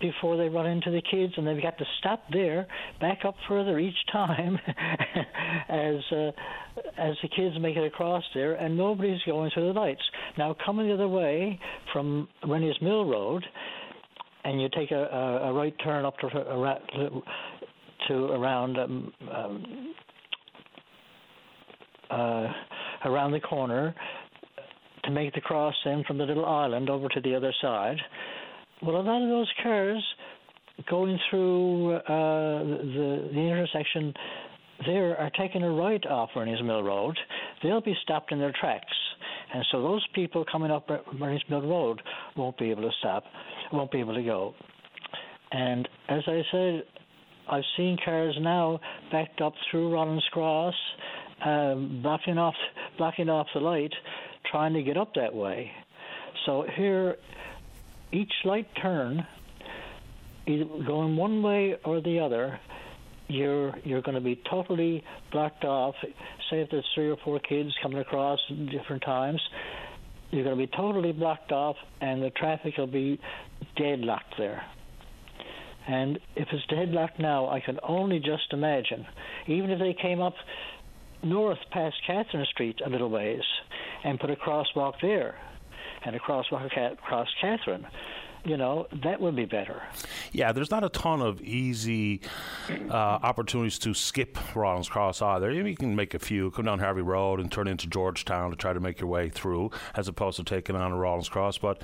before 0.00 0.36
they 0.36 0.48
run 0.48 0.66
into 0.66 0.90
the 0.90 1.02
kids, 1.10 1.32
and 1.36 1.46
they've 1.46 1.62
got 1.62 1.78
to 1.78 1.84
stop 1.98 2.22
there, 2.32 2.66
back 3.00 3.20
up 3.24 3.34
further 3.48 3.78
each 3.78 3.96
time 4.12 4.58
as 5.68 5.96
uh, 6.12 6.30
as 6.96 7.16
the 7.22 7.28
kids 7.34 7.56
make 7.60 7.76
it 7.76 7.84
across 7.84 8.22
there, 8.34 8.54
and 8.54 8.76
nobody's 8.76 9.20
going 9.26 9.50
through 9.52 9.72
the 9.72 9.78
lights. 9.78 10.02
Now, 10.36 10.56
coming 10.64 10.88
the 10.88 10.94
other 10.94 11.08
way 11.08 11.58
from 11.92 12.28
Rennie's 12.46 12.76
Mill 12.80 13.04
Road, 13.04 13.44
and 14.44 14.60
you 14.60 14.68
take 14.76 14.90
a, 14.90 15.04
a, 15.04 15.50
a 15.50 15.52
right 15.52 15.74
turn 15.82 16.04
up 16.04 16.16
to 16.18 16.26
around, 16.26 16.80
to 18.08 18.14
around 18.14 18.78
um, 18.78 19.12
um, 19.34 19.94
uh, 22.10 22.46
around 23.04 23.32
the 23.32 23.40
corner 23.40 23.94
to 25.04 25.10
make 25.10 25.34
the 25.34 25.40
cross 25.40 25.74
in 25.84 26.04
from 26.06 26.18
the 26.18 26.24
little 26.24 26.46
island 26.46 26.90
over 26.90 27.08
to 27.08 27.20
the 27.20 27.34
other 27.34 27.52
side 27.60 27.96
well, 28.82 28.96
a 28.96 29.02
lot 29.02 29.22
of 29.22 29.28
those 29.28 29.50
cars 29.62 30.04
going 30.88 31.18
through 31.30 31.94
uh, 31.94 32.00
the, 32.64 33.30
the 33.32 33.40
intersection 33.40 34.14
there 34.86 35.16
are 35.18 35.30
taking 35.30 35.62
a 35.62 35.70
right 35.70 36.04
off 36.06 36.30
Rennie's 36.36 36.62
Mill 36.62 36.82
Road. 36.82 37.18
They'll 37.62 37.80
be 37.80 37.96
stopped 38.02 38.30
in 38.32 38.38
their 38.38 38.52
tracks. 38.58 38.86
And 39.52 39.64
so 39.72 39.82
those 39.82 40.06
people 40.14 40.44
coming 40.50 40.70
up 40.70 40.88
Rennie's 41.18 41.42
Mill 41.50 41.62
Road 41.62 42.00
won't 42.36 42.56
be 42.58 42.70
able 42.70 42.82
to 42.82 42.90
stop, 43.00 43.24
won't 43.72 43.90
be 43.90 43.98
able 43.98 44.14
to 44.14 44.22
go. 44.22 44.54
And 45.50 45.88
as 46.08 46.22
I 46.26 46.42
said, 46.52 46.82
I've 47.50 47.64
seen 47.76 47.96
cars 48.04 48.36
now 48.40 48.78
backed 49.10 49.40
up 49.40 49.54
through 49.70 49.92
Rawlins 49.92 50.24
Cross, 50.32 50.74
um, 51.44 52.00
blocking 52.02 52.36
off 52.36 52.54
blocking 52.98 53.28
off 53.28 53.46
the 53.54 53.60
light, 53.60 53.92
trying 54.50 54.74
to 54.74 54.82
get 54.82 54.96
up 54.96 55.14
that 55.14 55.34
way. 55.34 55.70
So 56.44 56.64
here 56.76 57.16
each 58.12 58.32
light 58.44 58.68
turn, 58.80 59.26
either 60.46 60.64
going 60.86 61.16
one 61.16 61.42
way 61.42 61.76
or 61.84 62.00
the 62.00 62.20
other, 62.20 62.58
you're 63.28 63.74
you're 63.84 64.02
going 64.02 64.14
to 64.14 64.20
be 64.20 64.40
totally 64.50 65.04
blocked 65.30 65.64
off. 65.64 65.94
Say 66.50 66.60
if 66.60 66.70
there's 66.70 66.86
three 66.94 67.10
or 67.10 67.16
four 67.24 67.38
kids 67.40 67.70
coming 67.82 67.98
across 67.98 68.38
at 68.50 68.70
different 68.70 69.02
times, 69.02 69.40
you're 70.30 70.44
going 70.44 70.56
to 70.56 70.66
be 70.66 70.70
totally 70.76 71.12
blocked 71.12 71.52
off, 71.52 71.76
and 72.00 72.22
the 72.22 72.30
traffic 72.30 72.74
will 72.78 72.86
be 72.86 73.20
deadlocked 73.76 74.34
there. 74.38 74.62
And 75.86 76.18
if 76.36 76.48
it's 76.52 76.66
deadlocked 76.66 77.18
now, 77.18 77.48
I 77.48 77.60
can 77.60 77.78
only 77.86 78.18
just 78.18 78.52
imagine, 78.52 79.06
even 79.46 79.70
if 79.70 79.78
they 79.78 79.96
came 80.00 80.20
up 80.20 80.34
north 81.22 81.58
past 81.72 81.96
Catherine 82.06 82.46
Street 82.52 82.80
a 82.84 82.90
little 82.90 83.08
ways 83.08 83.42
and 84.04 84.20
put 84.20 84.30
a 84.30 84.36
crosswalk 84.36 84.94
there, 85.00 85.34
and 86.04 86.14
across 86.16 86.46
across 86.50 87.28
Catherine 87.40 87.86
you 88.44 88.56
know, 88.56 88.86
that 89.02 89.20
would 89.20 89.36
be 89.36 89.44
better. 89.44 89.82
Yeah, 90.32 90.52
there's 90.52 90.70
not 90.70 90.84
a 90.84 90.88
ton 90.88 91.20
of 91.20 91.40
easy 91.40 92.20
uh, 92.90 92.92
opportunities 92.94 93.78
to 93.80 93.94
skip 93.94 94.38
Rawlins 94.54 94.88
Cross 94.88 95.22
either. 95.22 95.50
You 95.50 95.76
can 95.76 95.94
make 95.96 96.14
a 96.14 96.18
few, 96.18 96.50
come 96.50 96.64
down 96.64 96.78
Harvey 96.78 97.02
Road 97.02 97.40
and 97.40 97.50
turn 97.50 97.68
into 97.68 97.86
Georgetown 97.86 98.50
to 98.50 98.56
try 98.56 98.72
to 98.72 98.80
make 98.80 99.00
your 99.00 99.08
way 99.08 99.28
through, 99.28 99.70
as 99.94 100.08
opposed 100.08 100.36
to 100.38 100.44
taking 100.44 100.76
on 100.76 100.92
a 100.92 100.96
Rawlins 100.96 101.28
Cross. 101.28 101.58
But 101.58 101.82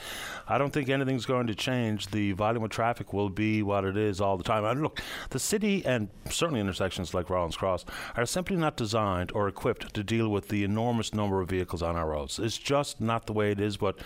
I 0.49 0.59
don't 0.59 0.73
think 0.73 0.89
anything's 0.89 1.27
going 1.27 1.47
to 1.47 1.55
change. 1.55 2.09
The 2.09 2.33
volume 2.33 2.65
of 2.65 2.71
traffic 2.71 3.13
will 3.13 3.29
be 3.29 3.63
what 3.63 3.85
it 3.85 3.97
is 3.97 4.21
all 4.21 4.37
the 4.37 4.45
time. 4.45 4.65
And 4.65 4.83
look, 4.83 5.01
the 5.31 5.39
city 5.39 5.85
and 5.85 6.09
certainly 6.31 6.61
intersections 6.61 7.15
like 7.15 7.31
Rawlins 7.31 7.57
Cross 7.57 7.85
are 8.17 8.27
simply 8.27 8.57
not 8.57 8.77
designed 8.77 9.33
or 9.33 9.49
equipped 9.49 9.95
to 9.95 10.03
deal 10.03 10.29
with 10.29 10.49
the 10.49 10.65
enormous 10.65 11.15
number 11.15 11.41
of 11.41 11.49
vehicles 11.49 11.83
on 11.83 11.97
our 11.97 12.11
roads. 12.11 12.39
It's 12.39 12.59
just 12.59 13.01
not 13.01 13.27
the 13.27 13.33
way 13.33 13.51
it 13.51 13.61
is. 13.61 13.77
But 13.77 13.99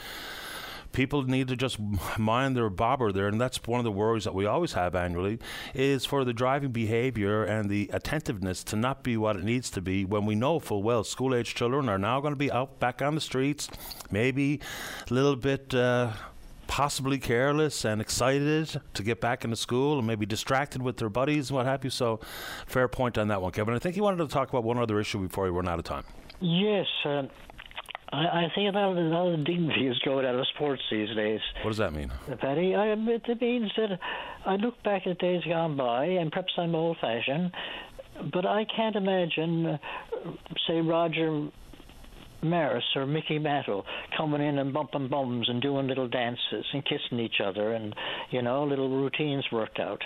people 0.93 1.23
need 1.23 1.49
to 1.49 1.57
just 1.57 1.79
mind 2.19 2.57
their 2.57 2.71
bobber 2.71 3.13
there, 3.13 3.29
and 3.29 3.41
that's 3.41 3.63
one 3.67 3.81
of 3.81 3.85
the 3.85 3.93
worries 3.93 4.25
that 4.25 4.35
we 4.35 4.47
always 4.47 4.73
have 4.73 4.95
annually, 4.95 5.39
is 5.75 6.05
for 6.05 6.25
the 6.25 6.33
driving 6.33 6.71
behavior 6.71 7.45
and 7.45 7.71
the 7.71 7.91
attentiveness 7.93 8.65
to 8.65 8.77
not 8.77 9.03
be 9.03 9.17
what 9.17 9.37
it 9.37 9.45
needs 9.45 9.71
to 9.71 9.81
be 9.81 10.05
when 10.05 10.27
we 10.27 10.35
know 10.35 10.59
full 10.59 10.83
well 10.83 11.05
school 11.05 11.35
age 11.35 11.55
children 11.55 11.89
are 11.89 11.99
now 11.99 12.21
going 12.21 12.33
to 12.33 12.39
be 12.39 12.51
out 12.51 12.79
back 12.79 13.03
on 13.03 13.15
the 13.15 13.21
streets, 13.21 13.69
maybe 14.11 14.61
a 15.11 15.15
little 15.15 15.37
bit. 15.37 15.75
Uh, 15.75 16.13
possibly 16.69 17.19
careless 17.19 17.85
and 17.87 17.99
excited 17.99 18.81
to 18.93 19.03
get 19.03 19.23
back 19.23 19.43
into 19.43 19.57
school 19.57 19.99
and 19.99 20.07
maybe 20.07 20.27
distracted 20.27 20.83
with 20.83 20.99
their 20.99 21.09
buddies 21.09 21.49
and 21.49 21.57
what 21.57 21.65
have 21.65 21.83
you. 21.83 21.89
So, 21.89 22.21
fair 22.67 22.87
point 22.89 23.17
on 23.17 23.29
that 23.29 23.41
one, 23.41 23.53
Kevin. 23.53 23.75
I 23.75 23.79
think 23.79 23.97
you 23.97 24.03
wanted 24.03 24.19
to 24.19 24.29
talk 24.29 24.51
about 24.51 24.65
one 24.65 24.79
other 24.79 25.01
issue 25.01 25.19
before 25.19 25.45
we 25.45 25.51
run 25.51 25.67
out 25.67 25.79
of 25.79 25.87
time. 25.87 26.05
Yes, 26.41 26.87
I, 28.13 28.17
I 28.17 28.53
think 28.55 28.75
a 28.75 28.79
lot 28.79 28.93
of, 28.93 28.97
a 28.97 29.01
lot 29.01 29.35
of 29.35 29.45
dignity 29.45 29.87
is 29.87 29.99
going 30.05 30.25
out 30.25 30.35
of 30.35 30.47
sports 30.55 30.83
these 30.91 31.15
days. 31.15 31.41
What 31.63 31.71
does 31.71 31.79
that 31.79 31.93
mean? 31.93 32.11
Patty, 32.41 32.75
I 32.75 32.87
admit 32.89 33.23
it 33.29 33.41
means 33.41 33.71
that 33.77 33.99
I 34.47 34.57
look 34.57 34.83
back 34.83 35.07
at 35.07 35.19
days 35.19 35.43
gone 35.45 35.77
by, 35.77 36.05
and 36.05 36.31
perhaps 36.31 36.53
I'm 36.57 36.75
old-fashioned, 36.75 37.53
but 38.33 38.47
I 38.47 38.65
can't 38.75 38.97
imagine, 38.97 39.67
uh, 39.67 39.79
say, 40.67 40.81
Roger 40.81 41.49
Maris 42.43 42.85
or 42.95 43.07
Mickey 43.07 43.39
Mantle 43.39 43.85
coming 44.17 44.41
in 44.41 44.59
and 44.59 44.73
bumping 44.73 45.09
bums 45.09 45.49
and 45.49 45.61
doing 45.61 45.89
little 45.89 46.09
dances 46.09 46.65
and 46.73 46.85
kissing 46.85 47.19
each 47.19 47.41
other 47.45 47.73
and 47.73 47.95
you 48.31 48.43
know 48.43 48.65
little 48.65 48.89
routines 48.89 49.45
worked 49.51 49.81
out. 49.81 50.01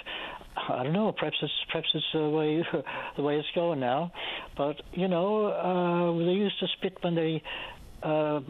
I 0.57 0.83
don't 0.83 0.93
know. 0.93 1.13
Perhaps 1.13 1.37
it's 1.43 1.53
perhaps 1.71 1.89
it's 1.95 2.07
the 2.13 2.29
way 2.29 2.65
the 3.17 3.23
way 3.23 3.37
it's 3.37 3.49
going 3.55 3.81
now, 3.81 4.13
but 4.57 4.81
you 4.93 5.09
know 5.09 5.47
uh, 5.47 6.25
they 6.25 6.33
used 6.33 6.59
to 6.61 6.67
spit 6.79 6.97
when 7.03 7.15
they 7.15 7.43
uh, 8.03 8.41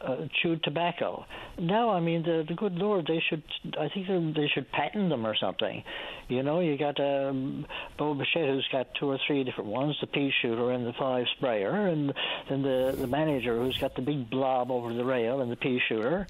uh, 0.00 0.26
chewed 0.40 0.62
tobacco. 0.64 1.24
Now, 1.58 1.90
I 1.90 2.00
mean, 2.00 2.22
the 2.22 2.44
the 2.48 2.54
good 2.54 2.74
Lord, 2.74 3.06
they 3.06 3.22
should. 3.28 3.42
I 3.78 3.88
think 3.88 4.08
they 4.34 4.48
should 4.52 4.70
patent 4.72 5.10
them 5.10 5.26
or 5.26 5.36
something. 5.36 5.84
You 6.28 6.42
know, 6.42 6.60
you 6.60 6.76
got 6.76 6.98
um, 6.98 7.66
Bo 7.98 8.14
Bichette 8.14 8.48
who's 8.48 8.68
got 8.72 8.88
two 8.98 9.10
or 9.10 9.18
three 9.26 9.44
different 9.44 9.70
ones: 9.70 9.96
the 10.00 10.06
pea 10.06 10.32
shooter 10.42 10.72
and 10.72 10.86
the 10.86 10.92
five 10.94 11.26
sprayer, 11.36 11.86
and 11.86 12.12
then 12.48 12.62
the 12.62 12.96
the 12.98 13.06
manager 13.06 13.56
who's 13.56 13.78
got 13.78 13.94
the 13.94 14.02
big 14.02 14.28
blob 14.30 14.70
over 14.70 14.92
the 14.92 15.04
rail 15.04 15.40
and 15.40 15.52
the 15.52 15.56
pea 15.56 15.80
shooter, 15.88 16.26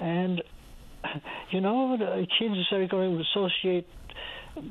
and 0.00 0.42
you 1.50 1.60
know, 1.60 1.96
the 1.96 2.26
kids 2.38 2.54
are 2.72 2.86
going 2.86 3.16
to 3.16 3.22
associate 3.22 3.86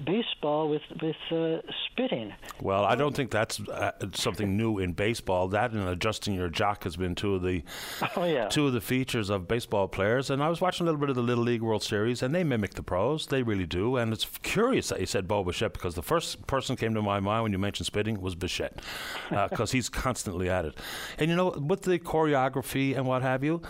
baseball 0.05 0.69
with 0.69 0.81
with 1.01 1.15
uh, 1.31 1.61
spitting. 1.85 2.33
Well, 2.61 2.83
I 2.85 2.95
don't 2.95 3.15
think 3.15 3.31
that's 3.31 3.59
uh, 3.59 3.91
something 4.13 4.57
new 4.57 4.79
in 4.79 4.93
baseball. 4.93 5.47
That 5.49 5.71
and 5.71 5.87
adjusting 5.87 6.35
your 6.35 6.49
jock 6.49 6.83
has 6.83 6.95
been 6.95 7.15
two 7.15 7.35
of 7.35 7.43
the 7.43 7.63
oh, 8.15 8.25
yeah. 8.25 8.47
two 8.47 8.67
of 8.67 8.73
the 8.73 8.81
features 8.81 9.29
of 9.29 9.47
baseball 9.47 9.87
players. 9.87 10.29
And 10.29 10.41
I 10.43 10.49
was 10.49 10.61
watching 10.61 10.85
a 10.85 10.85
little 10.85 10.99
bit 10.99 11.09
of 11.09 11.15
the 11.15 11.23
Little 11.23 11.43
League 11.43 11.61
World 11.61 11.83
Series, 11.83 12.21
and 12.21 12.33
they 12.33 12.43
mimic 12.43 12.73
the 12.73 12.83
pros. 12.83 13.27
They 13.27 13.43
really 13.43 13.65
do. 13.65 13.97
And 13.97 14.13
it's 14.13 14.25
curious 14.43 14.89
that 14.89 14.99
you 14.99 15.05
said 15.05 15.27
Bo 15.27 15.43
Bichette 15.43 15.73
because 15.73 15.95
the 15.95 16.03
first 16.03 16.47
person 16.47 16.75
came 16.75 16.93
to 16.93 17.01
my 17.01 17.19
mind 17.19 17.43
when 17.43 17.51
you 17.51 17.59
mentioned 17.59 17.87
spitting 17.87 18.21
was 18.21 18.35
Bichette 18.35 18.81
because 19.29 19.71
uh, 19.71 19.71
he's 19.73 19.89
constantly 19.89 20.49
at 20.49 20.65
it. 20.65 20.75
And 21.17 21.29
you 21.29 21.35
know, 21.35 21.49
with 21.51 21.83
the 21.83 21.99
choreography 21.99 22.95
and 22.95 23.05
what 23.05 23.21
have 23.21 23.43
you, 23.43 23.61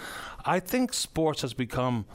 I 0.46 0.60
think 0.60 0.94
sports 0.94 1.42
has 1.42 1.54
become 1.54 2.06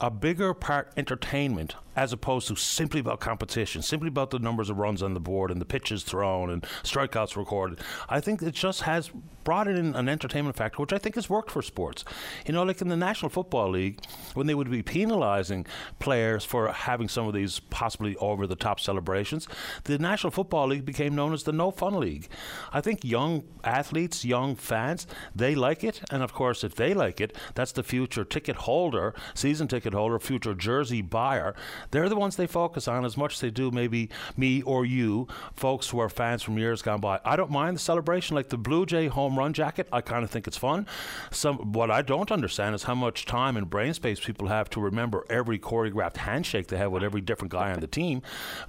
a 0.00 0.10
bigger 0.10 0.54
part 0.54 0.92
entertainment 0.96 1.74
as 1.96 2.12
opposed 2.12 2.48
to 2.48 2.56
simply 2.56 3.00
about 3.00 3.20
competition, 3.20 3.82
simply 3.82 4.08
about 4.08 4.30
the 4.30 4.38
numbers 4.38 4.70
of 4.70 4.78
runs 4.78 5.02
on 5.02 5.14
the 5.14 5.20
board 5.20 5.50
and 5.50 5.60
the 5.60 5.64
pitches 5.64 6.02
thrown 6.02 6.50
and 6.50 6.62
strikeouts 6.82 7.36
recorded. 7.36 7.80
I 8.08 8.20
think 8.20 8.42
it 8.42 8.54
just 8.54 8.82
has 8.82 9.10
brought 9.44 9.66
in 9.66 9.94
an 9.94 10.08
entertainment 10.08 10.56
factor, 10.56 10.80
which 10.80 10.92
I 10.92 10.98
think 10.98 11.14
has 11.14 11.28
worked 11.28 11.50
for 11.50 11.62
sports. 11.62 12.04
You 12.46 12.52
know, 12.52 12.62
like 12.62 12.80
in 12.80 12.88
the 12.88 12.96
National 12.96 13.28
Football 13.28 13.70
League, 13.70 14.00
when 14.34 14.46
they 14.46 14.54
would 14.54 14.70
be 14.70 14.82
penalising 14.82 15.66
players 15.98 16.44
for 16.44 16.68
having 16.68 17.08
some 17.08 17.26
of 17.26 17.34
these 17.34 17.58
possibly 17.58 18.16
over 18.16 18.46
the 18.46 18.56
top 18.56 18.80
celebrations, 18.80 19.48
the 19.84 19.98
National 19.98 20.30
Football 20.30 20.68
League 20.68 20.84
became 20.84 21.14
known 21.14 21.32
as 21.32 21.42
the 21.44 21.52
No 21.52 21.70
Fun 21.70 21.98
League. 21.98 22.28
I 22.72 22.80
think 22.80 23.04
young 23.04 23.44
athletes, 23.64 24.24
young 24.24 24.54
fans, 24.54 25.06
they 25.34 25.54
like 25.54 25.82
it. 25.82 26.02
And 26.10 26.22
of 26.22 26.32
course, 26.32 26.62
if 26.62 26.74
they 26.74 26.94
like 26.94 27.20
it, 27.20 27.36
that's 27.54 27.72
the 27.72 27.82
future 27.82 28.24
ticket 28.24 28.56
holder, 28.56 29.14
season 29.34 29.68
ticket 29.68 29.94
holder, 29.94 30.18
future 30.18 30.54
jersey 30.54 31.02
buyer 31.02 31.54
they're 31.90 32.08
the 32.08 32.16
ones 32.16 32.36
they 32.36 32.46
focus 32.46 32.88
on 32.88 33.04
as 33.04 33.16
much 33.16 33.34
as 33.34 33.40
they 33.40 33.50
do 33.50 33.70
maybe 33.70 34.10
me 34.36 34.62
or 34.62 34.84
you, 34.84 35.28
folks 35.54 35.88
who 35.88 35.98
are 35.98 36.08
fans 36.08 36.42
from 36.42 36.58
years 36.58 36.82
gone 36.82 37.00
by. 37.00 37.20
I 37.24 37.36
don't 37.36 37.50
mind 37.50 37.76
the 37.76 37.80
celebration, 37.80 38.36
like 38.36 38.48
the 38.48 38.58
Blue 38.58 38.86
Jay 38.86 39.06
home 39.08 39.38
run 39.38 39.52
jacket. 39.52 39.88
I 39.92 40.00
kind 40.00 40.24
of 40.24 40.30
think 40.30 40.46
it's 40.46 40.56
fun. 40.56 40.86
Some 41.30 41.72
what 41.72 41.90
I 41.90 42.02
don't 42.02 42.30
understand 42.30 42.74
is 42.74 42.84
how 42.84 42.94
much 42.94 43.26
time 43.26 43.56
and 43.56 43.68
brain 43.68 43.94
space 43.94 44.20
people 44.20 44.48
have 44.48 44.70
to 44.70 44.80
remember 44.80 45.24
every 45.30 45.58
choreographed 45.58 46.18
handshake 46.18 46.68
they 46.68 46.76
have 46.76 46.92
with 46.92 47.02
every 47.02 47.20
different 47.20 47.52
guy 47.52 47.72
on 47.72 47.80
the 47.80 47.86
team. 47.86 48.22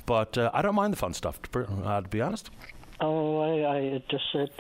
But 0.06 0.38
uh, 0.38 0.52
I 0.54 0.62
don't 0.62 0.76
mind 0.76 0.93
the 0.93 0.97
fun 0.97 1.13
stuff, 1.13 1.41
to, 1.41 1.63
uh, 1.84 2.02
to 2.02 2.08
be 2.08 2.21
honest. 2.21 2.50
Oh, 3.00 3.39
I, 3.39 3.78
I 3.78 4.04
just 4.10 4.24
it, 4.36 4.52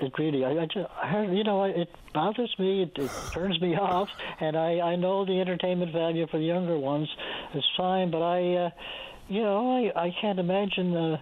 it 0.00 0.12
really, 0.18 0.44
I, 0.44 0.50
I 0.50 0.66
just, 0.66 0.88
you 1.32 1.44
know, 1.44 1.64
it 1.64 1.88
bothers 2.12 2.54
me. 2.58 2.82
It, 2.82 2.92
it 2.96 3.10
turns 3.32 3.60
me 3.60 3.76
off, 3.80 4.08
and 4.40 4.56
I, 4.56 4.80
I 4.80 4.96
know 4.96 5.24
the 5.24 5.40
entertainment 5.40 5.92
value 5.92 6.26
for 6.26 6.38
the 6.38 6.44
younger 6.44 6.78
ones 6.78 7.08
is 7.54 7.64
fine, 7.76 8.10
but 8.10 8.22
I, 8.22 8.54
uh, 8.54 8.70
you 9.28 9.42
know, 9.42 9.76
I, 9.76 10.04
I 10.06 10.16
can't 10.20 10.38
imagine 10.38 10.96
uh, 10.96 11.20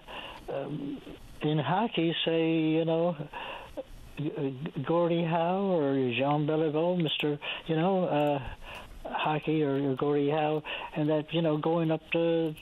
um, 0.53 1.01
in 1.43 1.59
hockey, 1.59 2.15
say, 2.25 2.53
you 2.53 2.85
know. 2.85 3.17
Gordie 4.87 5.25
Howe 5.25 5.77
or 5.77 5.95
Jean 6.13 6.47
Beliveau, 6.47 6.97
Mister, 7.03 7.37
you 7.67 7.75
know, 7.75 8.05
uh, 8.05 8.39
hockey 9.05 9.65
or 9.65 9.97
Gordie 9.97 10.31
Howe, 10.31 10.63
and 10.95 11.09
that 11.11 11.35
you 11.35 11.43
know 11.43 11.57
going 11.57 11.91
up 11.91 12.01
the 12.13 12.55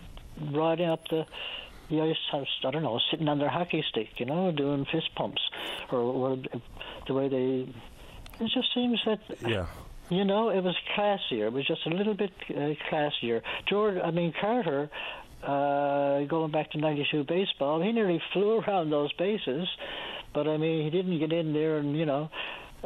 riding 0.50 0.88
up 0.88 1.06
the 1.08 1.26
the 1.92 2.00
ice 2.02 2.16
house, 2.30 2.48
I 2.64 2.70
don't 2.70 2.82
know, 2.82 2.98
sitting 3.10 3.28
on 3.28 3.38
their 3.38 3.50
hockey 3.50 3.84
stick, 3.88 4.08
you 4.16 4.26
know, 4.26 4.50
doing 4.50 4.86
fist 4.90 5.14
pumps, 5.14 5.42
or, 5.90 5.98
or 5.98 6.38
the 7.06 7.14
way 7.14 7.28
they. 7.28 8.44
It 8.44 8.50
just 8.52 8.72
seems 8.74 9.00
that. 9.06 9.20
Yeah. 9.46 9.66
You 10.10 10.24
know, 10.24 10.50
it 10.50 10.62
was 10.62 10.76
classier. 10.94 11.46
It 11.46 11.52
was 11.52 11.66
just 11.66 11.86
a 11.86 11.90
little 11.90 12.14
bit 12.14 12.32
uh, 12.50 12.74
classier. 12.90 13.40
George, 13.66 13.96
I 14.02 14.10
mean 14.10 14.34
Carter, 14.38 14.90
uh, 15.42 16.24
going 16.24 16.50
back 16.50 16.70
to 16.72 16.78
'92 16.78 17.24
baseball, 17.24 17.80
he 17.82 17.92
nearly 17.92 18.20
flew 18.32 18.60
around 18.60 18.90
those 18.90 19.12
bases, 19.12 19.68
but 20.34 20.48
I 20.48 20.56
mean, 20.56 20.84
he 20.84 20.90
didn't 20.90 21.18
get 21.18 21.32
in 21.32 21.52
there 21.52 21.78
and 21.78 21.96
you 21.96 22.06
know 22.06 22.30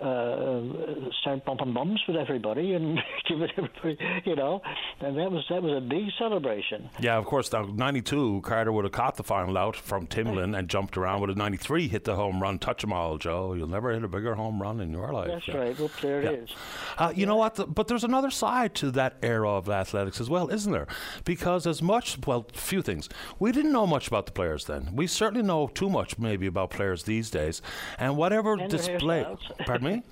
uh, 0.01 1.11
start 1.21 1.45
bumping 1.45 1.73
bums 1.73 2.03
with 2.07 2.17
everybody 2.17 2.75
and 2.75 2.99
giving 3.29 3.49
everybody, 3.57 3.99
you 4.25 4.37
know, 4.37 4.61
and 5.01 5.17
that 5.17 5.31
was 5.31 5.45
that 5.49 5.63
was 5.63 5.73
a 5.77 5.81
big 5.81 6.11
celebration. 6.19 6.89
Yeah, 7.01 7.17
of 7.17 7.25
course. 7.25 7.53
Now, 7.53 7.65
'92, 7.65 8.43
Carter 8.43 8.73
would 8.73 8.85
have 8.85 8.93
caught 8.93 9.17
the 9.17 9.23
final 9.23 9.57
out 9.57 9.77
from 9.77 10.07
Timlin 10.07 10.57
and 10.57 10.69
jumped 10.69 10.97
around. 10.97 11.21
Would 11.21 11.31
have 11.31 11.39
'93 11.39 11.89
hit 11.89 12.05
the 12.05 12.17
home 12.17 12.43
run, 12.43 12.59
touch 12.59 12.83
them 12.83 12.93
all, 12.93 13.19
Joe. 13.19 13.55
You'll 13.55 13.69
never 13.69 13.93
hit 13.93 14.05
a 14.05 14.09
bigger 14.09 14.35
home 14.35 14.61
run 14.61 14.81
in 14.81 14.93
your 14.93 15.13
life. 15.13 15.29
That's 15.29 15.49
yeah. 15.49 15.57
right. 15.57 15.79
Well, 15.79 15.91
there 16.03 16.23
yeah. 16.23 16.31
it 16.31 16.39
is. 16.45 16.51
Uh, 16.99 17.13
you 17.15 17.21
yeah. 17.21 17.27
know 17.27 17.37
what? 17.37 17.55
The, 17.55 17.67
but 17.67 17.89
there's 17.89 18.05
another 18.05 18.31
side 18.31 18.75
to 18.77 18.91
that 18.93 19.17
era 19.23 19.51
of 19.51 19.69
athletics 19.69 20.21
as 20.21 20.29
well, 20.29 20.49
isn't 20.51 20.73
there? 20.73 20.87
Because 21.25 21.67
as 21.67 21.83
much, 21.83 22.19
well, 22.27 22.47
few 22.53 22.83
things. 22.83 23.09
We 23.39 23.53
didn't 23.53 23.73
know 23.73 23.87
much 23.87 24.09
about 24.09 24.27
the 24.27 24.33
players 24.33 24.65
then. 24.67 24.91
We 24.95 25.07
certainly 25.07 25.47
know 25.47 25.69
too 25.69 25.89
much, 25.89 26.19
maybe, 26.19 26.47
about 26.47 26.71
players 26.71 27.05
these 27.05 27.31
days. 27.31 27.63
And 27.99 28.17
whatever 28.17 28.55
and 28.55 28.71
display. 28.71 29.27
Pardon 29.65 29.86
me. 29.87 30.03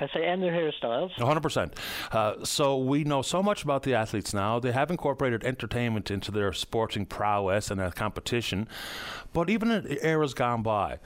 I 0.00 0.08
say, 0.12 0.24
and 0.26 0.42
their 0.42 0.52
hairstyles. 0.52 1.12
100%. 1.14 1.72
Uh, 2.10 2.44
so 2.44 2.76
we 2.76 3.04
know 3.04 3.22
so 3.22 3.42
much 3.42 3.62
about 3.62 3.84
the 3.84 3.94
athletes 3.94 4.34
now. 4.34 4.58
They 4.58 4.72
have 4.72 4.90
incorporated 4.90 5.44
entertainment 5.44 6.10
into 6.10 6.30
their 6.30 6.52
sporting 6.52 7.06
prowess 7.06 7.70
and 7.70 7.80
their 7.80 7.90
competition. 7.90 8.68
But 9.32 9.48
even 9.48 9.70
in 9.70 9.98
eras 10.02 10.34
gone 10.34 10.62
by, 10.62 10.98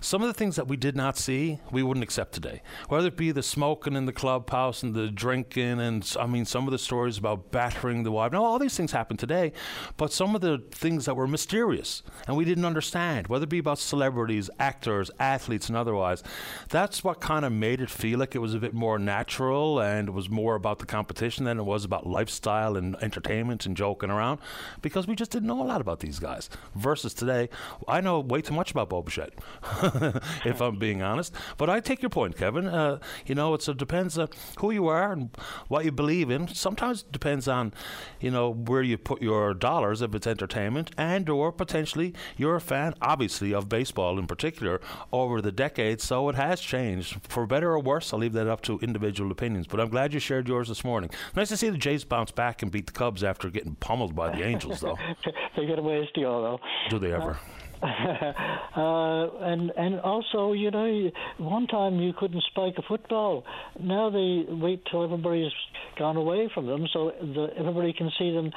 some 0.00 0.22
of 0.22 0.28
the 0.28 0.34
things 0.34 0.56
that 0.56 0.68
we 0.68 0.76
did 0.76 0.96
not 0.96 1.16
see, 1.16 1.58
we 1.70 1.82
wouldn't 1.82 2.04
accept 2.04 2.32
today. 2.32 2.62
Whether 2.88 3.08
it 3.08 3.16
be 3.16 3.32
the 3.32 3.42
smoking 3.42 3.94
in 3.94 4.06
the 4.06 4.12
clubhouse 4.12 4.82
and 4.82 4.94
the 4.94 5.08
drinking, 5.08 5.80
and 5.80 6.16
I 6.18 6.26
mean, 6.26 6.44
some 6.44 6.66
of 6.66 6.72
the 6.72 6.78
stories 6.78 7.18
about 7.18 7.50
battering 7.50 8.02
the 8.02 8.12
wife. 8.12 8.32
Now, 8.32 8.44
all 8.44 8.58
these 8.58 8.76
things 8.76 8.92
happen 8.92 9.16
today, 9.16 9.52
but 9.96 10.12
some 10.12 10.34
of 10.34 10.40
the 10.40 10.62
things 10.70 11.06
that 11.06 11.16
were 11.16 11.26
mysterious 11.26 12.02
and 12.26 12.36
we 12.36 12.44
didn't 12.44 12.64
understand, 12.64 13.26
whether 13.26 13.44
it 13.44 13.50
be 13.50 13.58
about 13.58 13.78
celebrities, 13.78 14.50
actors, 14.58 15.10
athletes, 15.18 15.68
and 15.68 15.76
otherwise, 15.76 16.22
that's 16.68 17.02
what 17.02 17.20
kind 17.20 17.44
of 17.44 17.52
made 17.52 17.80
it 17.80 17.90
feel 17.90 18.18
like 18.18 18.34
it 18.34 18.38
was 18.38 18.54
a 18.54 18.58
bit 18.58 18.74
more 18.74 18.98
natural 18.98 19.80
and 19.80 20.08
it 20.08 20.12
was 20.12 20.28
more 20.30 20.54
about 20.54 20.78
the 20.78 20.86
competition 20.86 21.44
than 21.44 21.58
it 21.58 21.64
was 21.64 21.84
about 21.84 22.06
lifestyle 22.06 22.76
and 22.76 22.96
entertainment 23.02 23.66
and 23.66 23.76
joking 23.76 24.10
around 24.10 24.38
because 24.82 25.06
we 25.06 25.14
just 25.14 25.30
didn't 25.30 25.48
know 25.48 25.62
a 25.62 25.64
lot 25.64 25.80
about 25.80 26.00
these 26.00 26.18
guys. 26.18 26.48
Versus 26.74 27.14
today, 27.14 27.48
I 27.86 28.00
know 28.00 28.20
way 28.20 28.42
too 28.42 28.54
much 28.54 28.70
about 28.70 28.88
Bo 28.88 29.02
Bichette. 29.02 29.34
if 30.44 30.60
I'm 30.60 30.78
being 30.78 31.02
honest. 31.02 31.34
But 31.56 31.70
I 31.70 31.80
take 31.80 32.02
your 32.02 32.10
point, 32.10 32.36
Kevin. 32.36 32.66
Uh, 32.66 32.98
you 33.26 33.34
know, 33.34 33.54
it 33.54 33.66
depends 33.76 34.18
on 34.18 34.28
who 34.58 34.70
you 34.70 34.86
are 34.86 35.12
and 35.12 35.30
what 35.68 35.84
you 35.84 35.92
believe 35.92 36.30
in. 36.30 36.48
Sometimes 36.48 37.02
it 37.02 37.12
depends 37.12 37.48
on, 37.48 37.72
you 38.20 38.30
know, 38.30 38.50
where 38.52 38.82
you 38.82 38.98
put 38.98 39.22
your 39.22 39.54
dollars 39.54 40.02
if 40.02 40.14
it's 40.14 40.26
entertainment, 40.26 40.90
and 40.96 41.28
or 41.28 41.52
potentially 41.52 42.14
you're 42.36 42.56
a 42.56 42.60
fan, 42.60 42.94
obviously, 43.00 43.52
of 43.52 43.68
baseball 43.68 44.18
in 44.18 44.26
particular 44.26 44.80
over 45.12 45.40
the 45.40 45.52
decades. 45.52 46.04
So 46.04 46.28
it 46.28 46.34
has 46.34 46.60
changed 46.60 47.18
for 47.28 47.46
better 47.46 47.72
or 47.72 47.80
worse. 47.80 48.12
I'll 48.12 48.20
leave 48.20 48.32
that 48.34 48.46
up 48.46 48.62
to 48.62 48.78
individual 48.80 49.30
opinions. 49.30 49.66
But 49.66 49.80
I'm 49.80 49.88
glad 49.88 50.12
you 50.12 50.20
shared 50.20 50.48
yours 50.48 50.68
this 50.68 50.84
morning. 50.84 51.10
Nice 51.34 51.48
to 51.48 51.56
see 51.56 51.70
the 51.70 51.78
Jays 51.78 52.04
bounce 52.04 52.30
back 52.30 52.62
and 52.62 52.70
beat 52.70 52.86
the 52.86 52.92
Cubs 52.92 53.24
after 53.24 53.50
getting 53.50 53.74
pummeled 53.76 54.14
by 54.14 54.34
the 54.34 54.42
Angels, 54.42 54.80
though. 54.80 54.98
they 55.56 55.66
get 55.66 55.78
away 55.78 56.00
with 56.00 56.12
deal, 56.14 56.42
though. 56.42 56.60
Do 56.90 56.98
they 56.98 57.12
ever? 57.12 57.32
uh, 57.32 57.67
Uh, 58.78 59.26
and 59.40 59.72
and 59.76 59.98
also, 60.00 60.52
you 60.52 60.70
know, 60.70 61.10
one 61.38 61.66
time 61.66 61.98
you 61.98 62.12
couldn't 62.12 62.44
spike 62.44 62.74
a 62.76 62.82
football. 62.82 63.44
Now 63.80 64.08
they 64.08 64.44
wait 64.46 64.84
till 64.88 65.02
everybody's 65.02 65.50
gone 65.98 66.16
away 66.16 66.48
from 66.54 66.66
them, 66.66 66.86
so 66.92 67.10
the, 67.20 67.48
everybody 67.56 67.92
can 67.92 68.12
see 68.16 68.30
them 68.30 68.52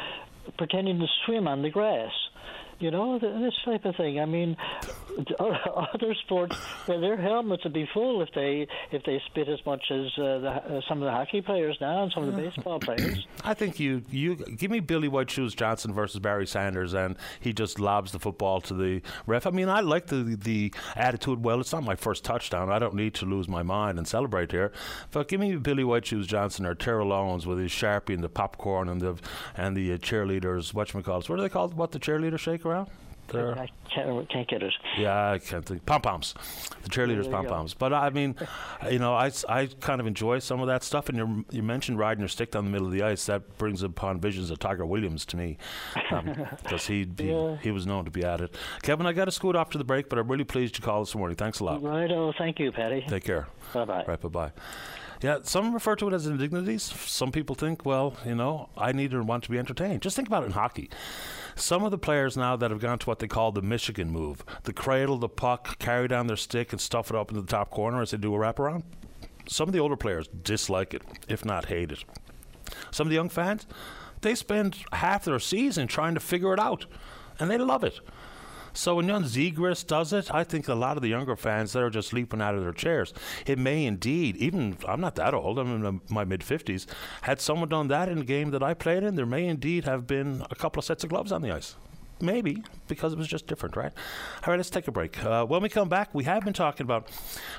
pretending 0.60 0.99
to 0.99 1.07
swim 1.25 1.47
on 1.47 1.63
the 1.63 1.71
grass 1.71 2.12
you 2.81 2.89
know, 2.89 3.19
this 3.19 3.53
type 3.63 3.86
of 3.86 3.95
thing. 3.95 4.19
I 4.19 4.25
mean, 4.25 4.57
other 5.39 6.13
sports, 6.15 6.58
their 6.88 7.17
helmets 7.17 7.63
would 7.63 7.74
be 7.74 7.88
full 7.93 8.21
if 8.21 8.30
they 8.34 8.67
if 8.91 9.04
they 9.04 9.21
spit 9.28 9.47
as 9.47 9.63
much 9.65 9.84
as 9.91 10.08
uh, 10.17 10.39
the, 10.39 10.50
uh, 10.50 10.82
some 10.88 11.02
of 11.02 11.06
the 11.06 11.12
hockey 11.12 11.41
players 11.41 11.78
now 11.82 12.04
and 12.04 12.12
some 12.12 12.24
of 12.24 12.36
the 12.36 12.41
baseball 12.41 12.80
players. 12.80 13.26
I 13.43 13.54
think 13.54 13.80
you 13.80 14.04
you 14.10 14.36
give 14.36 14.71
me 14.71 14.80
Billy 14.80 15.08
White 15.08 15.30
Shoes 15.30 15.54
Johnson 15.54 15.93
versus 15.93 16.19
Barry 16.19 16.47
Sanders, 16.47 16.93
and 16.93 17.17
he 17.39 17.54
just 17.54 17.80
lobs 17.80 18.12
the 18.12 18.19
football 18.19 18.62
to 18.62 18.74
the 18.74 19.02
ref. 19.26 19.45
I 19.45 19.52
mean, 19.52 19.69
I 19.69 19.82
like 19.82 20.08
the 20.08 20.36
the 20.36 20.74
attitude. 20.95 21.43
Well, 21.43 21.60
it's 21.60 21.74
not 21.74 21.84
my 21.84 21.95
first 21.95 22.24
touchdown. 22.24 22.71
I 22.71 22.80
don't 22.80 22.95
need 22.95 23.13
to 23.15 23.26
lose 23.26 23.47
my 23.47 23.63
mind 23.63 23.97
and 23.97 24.08
celebrate 24.08 24.52
here. 24.52 24.71
But 25.12 25.28
give 25.28 25.39
me 25.39 25.56
Billy 25.56 25.84
White 25.84 26.06
Shoes 26.06 26.28
Johnson 26.28 26.65
or 26.65 26.76
Terrell 26.76 27.13
Owens 27.13 27.45
with 27.45 27.60
his 27.60 27.71
sharpie 27.71 28.13
and 28.13 28.24
the 28.24 28.30
popcorn 28.30 28.89
and 28.89 29.02
the 29.02 29.17
and 29.56 29.76
the 29.76 29.93
uh, 29.93 29.97
cheerleaders. 29.97 30.74
What 30.74 30.93
you 30.93 31.02
call 31.02 31.19
it? 31.19 31.30
What 31.30 31.39
are 31.39 31.41
they 31.41 31.50
called? 31.50 31.74
What 31.74 31.91
the 31.91 32.00
cheerleaders 32.00 32.39
shake 32.39 32.65
around? 32.65 32.89
There? 33.32 33.58
I 33.58 33.70
can't, 33.89 34.30
can't 34.30 34.48
get 34.48 34.63
it. 34.63 34.74
Yeah, 34.98 35.32
I 35.32 35.39
can't 35.39 35.65
think. 35.65 35.86
Pom 35.86 36.02
poms, 36.02 36.34
the 36.84 36.89
cheerleaders 36.89 37.30
pom 37.30 37.46
poms. 37.46 37.74
But 37.74 37.94
I 37.94 38.10
mean, 38.10 38.36
you 38.89 39.00
know, 39.00 39.13
I, 39.13 39.32
I 39.50 39.67
kind 39.80 40.00
of 40.00 40.08
enjoy 40.08 40.39
some 40.39 40.62
of 40.62 40.67
that 40.67 40.84
stuff. 40.84 41.10
And 41.10 41.17
you 41.17 41.46
you 41.52 41.63
mentioned 41.63 42.00
riding 42.00 42.22
your 42.22 42.30
stick 42.30 42.52
down 42.52 42.65
the 42.65 42.72
middle 42.72 42.88
of 42.88 42.94
the 42.94 43.04
ice. 43.04 43.26
That 43.26 43.58
brings 43.58 43.84
upon 43.84 44.20
visions 44.20 44.50
of 44.50 44.60
Tiger 44.60 44.86
Williams 44.86 45.26
to 45.28 45.38
me, 45.38 45.58
because 45.94 46.13
um, 46.13 46.80
he 46.80 47.08
he, 47.17 47.30
yeah. 47.30 47.58
he 47.58 47.72
was 47.72 47.86
known 47.86 48.06
to 48.06 48.12
be 48.12 48.24
at 48.24 48.41
it. 48.41 48.56
Kevin, 48.82 49.06
I 49.06 49.13
got 49.13 49.26
to 49.26 49.32
scoot 49.32 49.56
off 49.56 49.70
to 49.72 49.78
the 49.78 49.84
break, 49.84 50.10
but 50.10 50.20
I'm 50.20 50.28
really 50.28 50.44
pleased 50.44 50.78
you 50.78 50.84
called 50.84 51.08
this 51.08 51.15
morning. 51.15 51.36
Thanks 51.36 51.60
a 51.60 51.63
lot. 51.63 51.82
Right. 51.82 52.12
Oh, 52.12 52.34
thank 52.38 52.60
you, 52.60 52.72
Patty. 52.72 53.06
Take 53.08 53.24
care. 53.24 53.48
Bye 53.74 53.86
bye. 53.86 54.06
Right. 54.08 54.22
Bye 54.22 54.30
bye. 54.30 54.52
Yeah, 55.22 55.38
some 55.44 55.72
refer 55.74 55.96
to 55.98 56.08
it 56.08 56.13
as 56.13 56.26
indignities. 56.26 56.82
Some 56.82 57.32
people 57.32 57.56
think, 57.56 57.86
well, 57.86 58.15
you 58.26 58.34
know, 58.34 58.70
I 58.76 58.91
need 58.91 59.13
or 59.13 59.22
want 59.22 59.44
to 59.44 59.52
be 59.52 59.60
entertained. 59.60 60.02
Just 60.02 60.15
think 60.15 60.28
about 60.28 60.44
it 60.44 60.48
in 60.48 60.52
hockey. 60.54 60.89
Some 61.62 61.84
of 61.84 61.91
the 61.91 61.97
players 62.00 62.36
now 62.36 62.56
that 62.56 62.71
have 62.71 62.80
gone 62.80 62.97
to 62.97 63.06
what 63.06 63.19
they 63.19 63.28
call 63.28 63.52
the 63.52 63.62
Michigan 63.62 64.10
move 64.10 64.43
the 64.63 64.74
cradle 64.74 65.19
the 65.19 65.30
puck, 65.30 65.78
carry 65.78 66.08
down 66.08 66.26
their 66.26 66.36
stick, 66.36 66.71
and 66.71 66.82
stuff 66.82 67.12
it 67.12 67.15
up 67.15 67.30
into 67.30 67.41
the 67.41 67.47
top 67.47 67.69
corner 67.69 68.02
as 68.02 68.10
they 68.10 68.17
do 68.17 68.34
a 68.34 68.38
wraparound. 68.38 68.82
Some 69.47 69.69
of 69.69 69.74
the 69.74 69.80
older 69.80 69.95
players 69.95 70.28
dislike 70.28 70.95
it, 70.95 71.04
if 71.28 71.45
not 71.45 71.65
hate 71.65 71.91
it. 71.91 72.04
Some 72.89 73.06
of 73.06 73.10
the 73.10 73.15
young 73.15 73.30
fans, 73.30 73.67
they 74.21 74.34
spend 74.34 74.78
half 74.91 75.24
their 75.24 75.38
season 75.38 75.88
trying 75.88 76.15
to 76.15 76.19
figure 76.19 76.52
it 76.52 76.60
out, 76.60 76.88
and 77.39 77.50
they 77.52 77.60
love 77.60 77.84
it. 77.84 78.00
So 78.73 78.95
when 78.95 79.07
Jan 79.07 79.23
Zegras 79.23 79.86
does 79.86 80.13
it, 80.13 80.34
I 80.34 80.43
think 80.43 80.67
a 80.67 80.75
lot 80.75 80.97
of 80.97 81.03
the 81.03 81.10
younger 81.10 81.36
fans 81.36 81.73
that 81.73 81.84
are 81.84 81.89
just 81.89 82.13
leaping 82.13 82.41
out 82.41 82.55
of 82.55 82.62
their 82.62 82.71
chairs. 82.71 83.13
It 83.45 83.57
may 83.57 83.86
indeed, 83.86 84.38
even 84.38 84.77
I'm 84.88 85.01
not 85.01 85.15
that 85.15 85.34
old, 85.34 85.60
I'm 85.60 85.86
in 85.86 86.01
my 86.10 86.23
mid 86.23 86.41
50s. 86.41 86.86
Had 87.21 87.41
someone 87.41 87.69
done 87.69 87.88
that 87.89 88.10
in 88.10 88.19
a 88.19 88.25
game 88.25 88.51
that 88.51 88.63
I 88.63 88.73
played 88.73 89.03
in, 89.03 89.15
there 89.15 89.25
may 89.25 89.45
indeed 89.45 89.86
have 89.86 90.07
been 90.07 90.45
a 90.49 90.55
couple 90.55 90.79
of 90.79 90.86
sets 90.86 91.03
of 91.03 91.10
gloves 91.10 91.31
on 91.31 91.41
the 91.41 91.51
ice. 91.51 91.75
Maybe, 92.21 92.63
because 92.95 93.13
it 93.13 93.17
was 93.17 93.27
just 93.27 93.47
different, 93.47 93.77
right? 93.77 93.93
All 94.43 94.51
right, 94.51 94.58
let's 94.58 94.69
take 94.69 94.88
a 94.88 94.91
break. 94.91 95.23
Uh, 95.23 95.45
when 95.45 95.62
we 95.62 95.69
come 95.69 95.88
back, 95.88 96.10
we 96.13 96.25
have 96.25 96.43
been 96.43 96.54
talking 96.54 96.84
about 96.84 97.10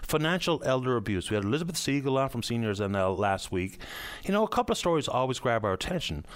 financial 0.02 0.62
elder 0.62 0.96
abuse. 0.96 1.30
We 1.30 1.36
had 1.36 1.44
Elizabeth 1.44 1.78
Siegel 1.78 2.18
on 2.18 2.28
from 2.28 2.42
Seniors 2.42 2.80
NL 2.80 3.18
last 3.18 3.50
week. 3.50 3.78
You 4.24 4.32
know, 4.32 4.44
a 4.44 4.48
couple 4.48 4.74
of 4.74 4.78
stories 4.78 5.08
always 5.08 5.38
grab 5.38 5.64
our 5.64 5.72
attention. 5.72 6.26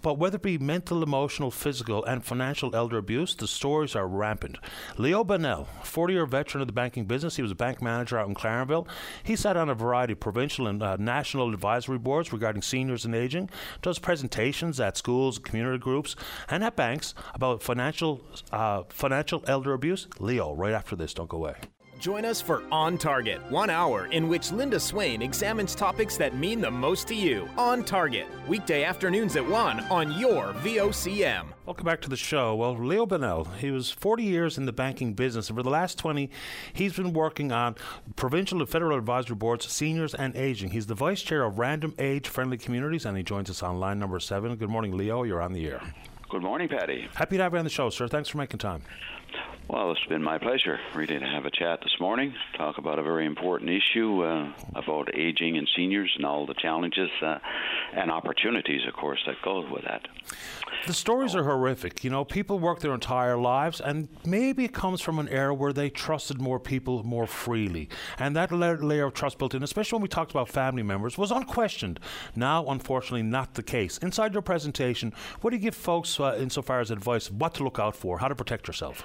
But 0.00 0.18
whether 0.18 0.36
it 0.36 0.42
be 0.42 0.56
mental, 0.56 1.02
emotional, 1.02 1.50
physical, 1.50 2.04
and 2.04 2.24
financial 2.24 2.74
elder 2.74 2.96
abuse, 2.96 3.34
the 3.34 3.46
stories 3.46 3.94
are 3.94 4.06
rampant. 4.06 4.56
Leo 4.96 5.24
Bonnell, 5.24 5.68
40 5.82 6.14
year 6.14 6.26
veteran 6.26 6.62
of 6.62 6.68
the 6.68 6.72
banking 6.72 7.04
business, 7.04 7.36
he 7.36 7.42
was 7.42 7.50
a 7.50 7.56
bank 7.56 7.82
manager 7.82 8.18
out 8.18 8.28
in 8.28 8.34
Clarenville. 8.34 8.86
He 9.22 9.36
sat 9.36 9.56
on 9.56 9.68
a 9.68 9.74
variety 9.74 10.12
of 10.12 10.20
provincial 10.20 10.66
and 10.66 10.82
uh, 10.82 10.96
national 10.96 11.52
advisory 11.52 11.98
boards 11.98 12.32
regarding 12.32 12.62
seniors 12.62 13.04
and 13.04 13.14
aging, 13.14 13.50
does 13.82 13.98
presentations 13.98 14.78
at 14.80 14.96
schools, 14.96 15.38
community 15.38 15.78
groups, 15.78 16.16
and 16.48 16.62
at 16.62 16.76
banks 16.76 17.14
about 17.34 17.62
financial, 17.62 18.24
uh, 18.52 18.82
financial 18.88 19.44
elder 19.46 19.72
abuse. 19.72 20.08
Leo, 20.18 20.54
right 20.54 20.72
after 20.72 20.96
this, 20.96 21.14
don't 21.14 21.28
go 21.28 21.38
away. 21.38 21.54
Join 21.98 22.26
us 22.26 22.42
for 22.42 22.62
On 22.70 22.98
Target, 22.98 23.40
one 23.50 23.70
hour 23.70 24.06
in 24.06 24.28
which 24.28 24.52
Linda 24.52 24.78
Swain 24.78 25.22
examines 25.22 25.74
topics 25.74 26.18
that 26.18 26.36
mean 26.36 26.60
the 26.60 26.70
most 26.70 27.08
to 27.08 27.14
you. 27.14 27.48
On 27.56 27.82
Target, 27.82 28.26
weekday 28.46 28.84
afternoons 28.84 29.34
at 29.34 29.48
1 29.48 29.80
on 29.84 30.12
your 30.18 30.52
VOCM. 30.62 31.46
Welcome 31.64 31.86
back 31.86 32.02
to 32.02 32.10
the 32.10 32.16
show. 32.16 32.54
Well, 32.54 32.76
Leo 32.76 33.06
Bonnell, 33.06 33.44
he 33.58 33.70
was 33.70 33.90
40 33.90 34.24
years 34.24 34.58
in 34.58 34.66
the 34.66 34.72
banking 34.72 35.14
business, 35.14 35.48
and 35.48 35.56
for 35.56 35.62
the 35.62 35.70
last 35.70 35.98
20, 35.98 36.28
he's 36.74 36.92
been 36.92 37.14
working 37.14 37.50
on 37.50 37.76
provincial 38.14 38.60
and 38.60 38.68
federal 38.68 38.98
advisory 38.98 39.36
boards, 39.36 39.66
seniors 39.66 40.14
and 40.14 40.36
aging. 40.36 40.70
He's 40.70 40.86
the 40.86 40.94
vice 40.94 41.22
chair 41.22 41.44
of 41.44 41.58
Random 41.58 41.94
Age 41.98 42.28
Friendly 42.28 42.58
Communities, 42.58 43.06
and 43.06 43.16
he 43.16 43.22
joins 43.22 43.48
us 43.48 43.62
on 43.62 43.80
line 43.80 43.98
number 43.98 44.20
seven. 44.20 44.54
Good 44.56 44.70
morning, 44.70 44.96
Leo. 44.96 45.22
You're 45.22 45.42
on 45.42 45.54
the 45.54 45.66
air. 45.66 45.80
Good 46.28 46.42
morning, 46.42 46.68
Patty. 46.68 47.08
Happy 47.14 47.36
to 47.36 47.42
have 47.44 47.52
you 47.52 47.58
on 47.58 47.64
the 47.64 47.70
show, 47.70 47.88
sir. 47.88 48.08
Thanks 48.08 48.28
for 48.28 48.38
making 48.38 48.58
time. 48.58 48.82
Well, 49.68 49.92
it's 49.92 50.04
been 50.06 50.22
my 50.22 50.38
pleasure, 50.38 50.78
really, 50.94 51.18
to 51.18 51.24
have 51.24 51.44
a 51.44 51.50
chat 51.50 51.80
this 51.82 52.00
morning, 52.00 52.34
talk 52.56 52.78
about 52.78 52.98
a 52.98 53.02
very 53.02 53.26
important 53.26 53.70
issue 53.70 54.22
uh, 54.22 54.52
about 54.74 55.14
aging 55.14 55.56
and 55.56 55.68
seniors 55.76 56.12
and 56.16 56.24
all 56.24 56.46
the 56.46 56.54
challenges 56.54 57.10
uh, 57.22 57.38
and 57.92 58.10
opportunities, 58.10 58.86
of 58.88 58.94
course, 58.94 59.20
that 59.26 59.36
go 59.42 59.68
with 59.70 59.84
that. 59.84 60.06
The 60.86 60.92
stories 60.92 61.34
are 61.34 61.42
horrific. 61.42 62.04
You 62.04 62.10
know, 62.10 62.24
people 62.24 62.58
work 62.58 62.80
their 62.80 62.94
entire 62.94 63.36
lives, 63.36 63.80
and 63.80 64.08
maybe 64.24 64.64
it 64.64 64.72
comes 64.72 65.00
from 65.00 65.18
an 65.18 65.28
era 65.28 65.52
where 65.52 65.72
they 65.72 65.90
trusted 65.90 66.40
more 66.40 66.60
people 66.60 67.02
more 67.02 67.26
freely. 67.26 67.88
And 68.18 68.36
that 68.36 68.52
layer 68.52 69.06
of 69.06 69.14
trust 69.14 69.38
built 69.38 69.54
in, 69.54 69.62
especially 69.62 69.96
when 69.96 70.02
we 70.02 70.08
talked 70.08 70.30
about 70.30 70.48
family 70.48 70.82
members, 70.82 71.18
was 71.18 71.30
unquestioned. 71.30 71.98
Now, 72.36 72.66
unfortunately, 72.66 73.22
not 73.22 73.54
the 73.54 73.62
case. 73.62 73.98
Inside 73.98 74.32
your 74.32 74.42
presentation, 74.42 75.12
what 75.40 75.50
do 75.50 75.56
you 75.56 75.62
give 75.62 75.74
folks, 75.74 76.20
uh, 76.20 76.36
insofar 76.38 76.80
as 76.80 76.90
advice, 76.90 77.30
what 77.30 77.54
to 77.54 77.64
look 77.64 77.78
out 77.78 77.96
for, 77.96 78.18
how 78.18 78.28
to 78.28 78.34
protect 78.36 78.68
yourself? 78.68 79.02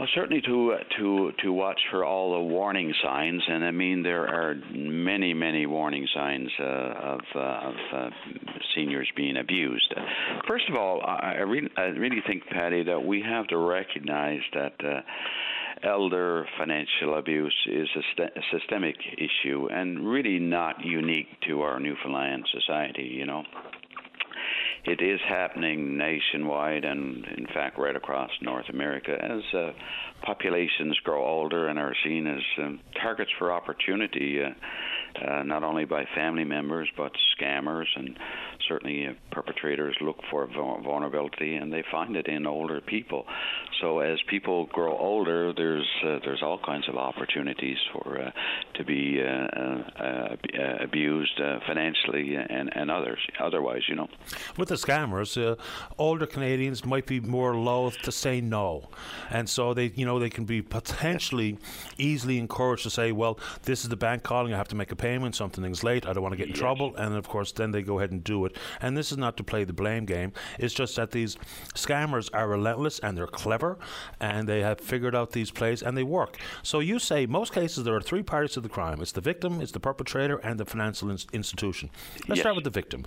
Well, 0.00 0.08
certainly 0.14 0.40
to 0.40 0.76
to 0.96 1.32
to 1.42 1.52
watch 1.52 1.78
for 1.90 2.06
all 2.06 2.32
the 2.32 2.40
warning 2.40 2.90
signs, 3.04 3.42
and 3.46 3.62
I 3.62 3.70
mean 3.70 4.02
there 4.02 4.26
are 4.26 4.54
many 4.72 5.34
many 5.34 5.66
warning 5.66 6.08
signs 6.14 6.48
uh, 6.58 6.64
of 6.64 7.20
uh, 7.34 7.38
of 7.38 7.74
uh, 7.92 8.10
seniors 8.74 9.10
being 9.14 9.36
abused. 9.36 9.92
First 10.48 10.70
of 10.70 10.74
all, 10.74 11.02
I 11.04 11.40
really 11.46 11.68
I 11.76 11.82
really 11.82 12.22
think, 12.26 12.46
Patty, 12.46 12.82
that 12.84 13.04
we 13.04 13.20
have 13.20 13.46
to 13.48 13.58
recognize 13.58 14.40
that. 14.54 14.72
Uh, 14.82 15.00
elder 15.82 16.46
financial 16.58 17.16
abuse 17.16 17.56
is 17.66 17.88
a, 17.96 18.00
st- 18.12 18.30
a, 18.36 18.40
systemic 18.52 18.96
issue 19.16 19.66
and 19.72 20.06
really 20.06 20.38
not 20.38 20.84
unique 20.84 21.28
to 21.48 21.62
our 21.62 21.80
Newfoundland 21.80 22.44
society, 22.52 23.04
you 23.04 23.24
know 23.24 23.42
it 24.84 25.00
is 25.02 25.20
happening 25.28 25.98
nationwide 25.98 26.84
and, 26.84 27.24
in 27.36 27.46
fact, 27.46 27.78
right 27.78 27.96
across 27.96 28.30
North 28.40 28.68
America 28.70 29.16
as 29.22 29.54
uh, 29.54 29.72
populations 30.22 30.98
grow 31.04 31.24
older 31.24 31.68
and 31.68 31.78
are 31.78 31.94
seen 32.04 32.26
as 32.26 32.42
um, 32.58 32.80
targets 33.00 33.30
for 33.38 33.52
opportunity. 33.52 34.42
Uh, 34.42 34.50
uh, 35.26 35.42
not 35.42 35.64
only 35.64 35.84
by 35.84 36.04
family 36.14 36.44
members 36.44 36.88
but 36.96 37.12
scammers 37.36 37.86
and 37.96 38.16
certainly 38.70 39.06
uh, 39.06 39.12
perpetrators 39.32 39.96
look 40.00 40.16
for 40.30 40.46
vulnerability 40.46 41.56
and 41.56 41.72
they 41.72 41.84
find 41.90 42.16
it 42.16 42.26
in 42.28 42.46
older 42.46 42.80
people. 42.80 43.26
So 43.80 44.00
as 44.00 44.18
people 44.28 44.66
grow 44.66 44.96
older, 44.96 45.52
there's 45.54 45.88
uh, 46.04 46.18
there's 46.24 46.42
all 46.42 46.60
kinds 46.64 46.88
of 46.88 46.96
opportunities 46.96 47.78
for 47.92 48.20
uh, 48.20 48.30
to 48.74 48.84
be 48.84 49.20
uh, 49.22 49.26
uh, 49.26 50.36
abused 50.80 51.40
financially 51.66 52.36
and 52.36 52.70
and 52.74 52.90
others 52.90 53.18
otherwise, 53.42 53.82
you 53.88 53.96
know. 53.96 54.08
With 54.56 54.68
the 54.68 54.74
scammers, 54.76 55.30
older 55.98 56.26
Canadians 56.26 56.84
might 56.84 57.06
be 57.06 57.20
more 57.20 57.56
loath 57.56 57.96
to 58.02 58.12
say 58.12 58.40
no, 58.40 58.88
and 59.30 59.48
so 59.48 59.74
they 59.74 59.92
you 59.94 60.04
know 60.04 60.18
they 60.18 60.30
can 60.30 60.44
be 60.44 60.62
potentially 60.62 61.58
easily 61.98 62.38
encouraged 62.38 62.82
to 62.84 62.90
say, 62.90 63.12
well, 63.12 63.38
this 63.62 63.82
is 63.82 63.88
the 63.88 63.96
bank 63.96 64.22
calling, 64.22 64.52
I 64.52 64.56
have 64.58 64.68
to 64.68 64.76
make 64.76 64.92
a 64.92 64.96
payment, 64.96 65.34
something's 65.34 65.82
late, 65.82 66.06
I 66.06 66.12
don't 66.12 66.22
want 66.22 66.34
to 66.34 66.36
get 66.36 66.48
in 66.48 66.54
yes. 66.54 66.58
trouble, 66.58 66.94
and 66.96 67.14
of 67.14 67.28
course 67.28 67.52
then 67.52 67.70
they 67.70 67.82
go 67.82 67.98
ahead 67.98 68.12
and 68.12 68.22
do 68.22 68.44
it. 68.44 68.56
And 68.80 68.96
this 68.96 69.12
is 69.12 69.18
not 69.18 69.36
to 69.36 69.44
play 69.44 69.64
the 69.64 69.72
blame 69.72 70.04
game. 70.04 70.32
It's 70.58 70.74
just 70.74 70.96
that 70.96 71.10
these 71.10 71.36
scammers 71.74 72.30
are 72.32 72.48
relentless 72.48 72.98
and 72.98 73.16
they're 73.16 73.26
clever, 73.26 73.78
and 74.20 74.48
they 74.48 74.60
have 74.60 74.80
figured 74.80 75.14
out 75.14 75.32
these 75.32 75.50
plays 75.50 75.82
and 75.82 75.96
they 75.96 76.02
work. 76.02 76.38
So 76.62 76.80
you 76.80 76.98
say 76.98 77.26
most 77.26 77.52
cases 77.52 77.84
there 77.84 77.94
are 77.94 78.00
three 78.00 78.22
parties 78.22 78.52
to 78.52 78.60
the 78.60 78.68
crime: 78.68 79.00
it's 79.00 79.12
the 79.12 79.20
victim, 79.20 79.60
it's 79.60 79.72
the 79.72 79.80
perpetrator, 79.80 80.38
and 80.38 80.58
the 80.58 80.64
financial 80.64 81.10
in- 81.10 81.18
institution. 81.32 81.90
Let's 82.28 82.38
yes. 82.38 82.40
start 82.40 82.54
with 82.56 82.64
the 82.64 82.70
victim. 82.70 83.06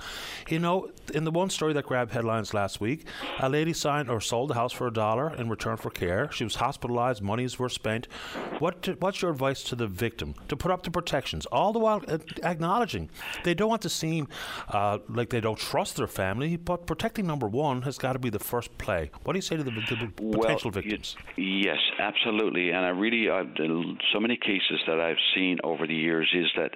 You 0.49 0.59
know, 0.59 0.89
in 1.13 1.23
the 1.23 1.31
one 1.31 1.49
story 1.49 1.73
that 1.73 1.85
grabbed 1.85 2.11
headlines 2.11 2.53
last 2.53 2.81
week, 2.81 3.07
a 3.39 3.49
lady 3.49 3.73
signed 3.73 4.09
or 4.09 4.21
sold 4.21 4.49
the 4.49 4.55
house 4.55 4.73
for 4.73 4.87
a 4.87 4.93
dollar 4.93 5.33
in 5.35 5.49
return 5.49 5.77
for 5.77 5.89
care. 5.89 6.31
She 6.31 6.43
was 6.43 6.55
hospitalized, 6.55 7.21
monies 7.21 7.59
were 7.59 7.69
spent. 7.69 8.07
What 8.59 8.81
to, 8.83 8.93
what's 8.93 9.21
your 9.21 9.31
advice 9.31 9.63
to 9.63 9.75
the 9.75 9.87
victim 9.87 10.35
to 10.47 10.55
put 10.55 10.71
up 10.71 10.83
the 10.83 10.91
protections, 10.91 11.45
all 11.47 11.73
the 11.73 11.79
while 11.79 12.01
acknowledging 12.43 13.09
they 13.43 13.53
don't 13.53 13.69
want 13.69 13.81
to 13.83 13.89
seem 13.89 14.27
uh, 14.69 14.99
like 15.09 15.29
they 15.33 15.41
don't 15.41 15.57
trust 15.57 15.97
their 15.97 16.07
family, 16.07 16.55
but 16.57 16.85
protecting 16.85 17.25
number 17.25 17.47
one 17.47 17.81
has 17.81 17.97
got 17.97 18.13
to 18.13 18.19
be 18.19 18.29
the 18.29 18.39
first 18.39 18.77
play. 18.77 19.09
What 19.23 19.33
do 19.33 19.37
you 19.37 19.41
say 19.41 19.57
to 19.57 19.63
the, 19.63 19.71
the 19.71 20.11
potential 20.15 20.69
well, 20.69 20.81
victims? 20.81 21.17
yes, 21.35 21.79
absolutely. 21.99 22.69
And 22.69 22.85
I 22.85 22.89
really, 22.89 23.27
uh, 23.27 23.43
so 24.13 24.19
many 24.19 24.37
cases 24.37 24.79
that 24.85 24.99
I've 24.99 25.17
seen 25.33 25.57
over 25.63 25.87
the 25.87 25.95
years 25.95 26.31
is 26.35 26.45
that 26.55 26.71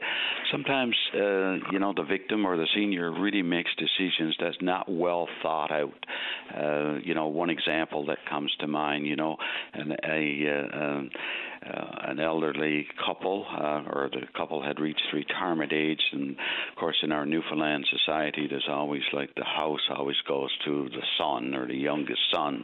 sometimes, 0.51 0.95
uh, 1.13 1.69
you 1.71 1.77
know, 1.77 1.93
the 1.95 2.03
victim 2.03 2.47
or 2.47 2.57
the 2.57 2.65
senior 2.75 3.11
really 3.11 3.43
makes 3.43 3.69
decisions 3.75 4.35
that's 4.39 4.57
not 4.61 4.89
well 4.91 5.27
thought 5.43 5.71
out. 5.71 6.05
Uh, 6.51 6.95
you 7.03 7.13
know, 7.13 7.27
one 7.27 7.51
example 7.51 8.07
that 8.07 8.17
comes 8.27 8.51
to 8.59 8.67
mind, 8.67 9.05
you 9.05 9.15
know, 9.15 9.37
and 9.73 9.91
a, 10.03 10.69
uh, 10.73 10.83
um, 10.83 11.09
uh, 11.73 12.09
an 12.11 12.19
elderly 12.19 12.87
couple, 13.05 13.45
uh, 13.49 13.83
or 13.91 14.09
the 14.11 14.21
couple 14.35 14.61
had 14.61 14.79
reached 14.79 15.01
retirement 15.13 15.73
age, 15.73 16.01
and 16.11 16.31
of 16.31 16.75
course, 16.79 16.97
in 17.03 17.11
our 17.11 17.25
Newfoundland 17.25 17.85
society, 17.91 18.47
there's 18.49 18.67
always 18.69 19.01
like 19.13 19.33
the 19.35 19.43
house 19.43 19.81
always 19.95 20.15
goes 20.27 20.49
to 20.65 20.89
the 20.89 21.03
son 21.17 21.53
or 21.53 21.67
the 21.67 21.75
youngest 21.75 22.21
son, 22.31 22.63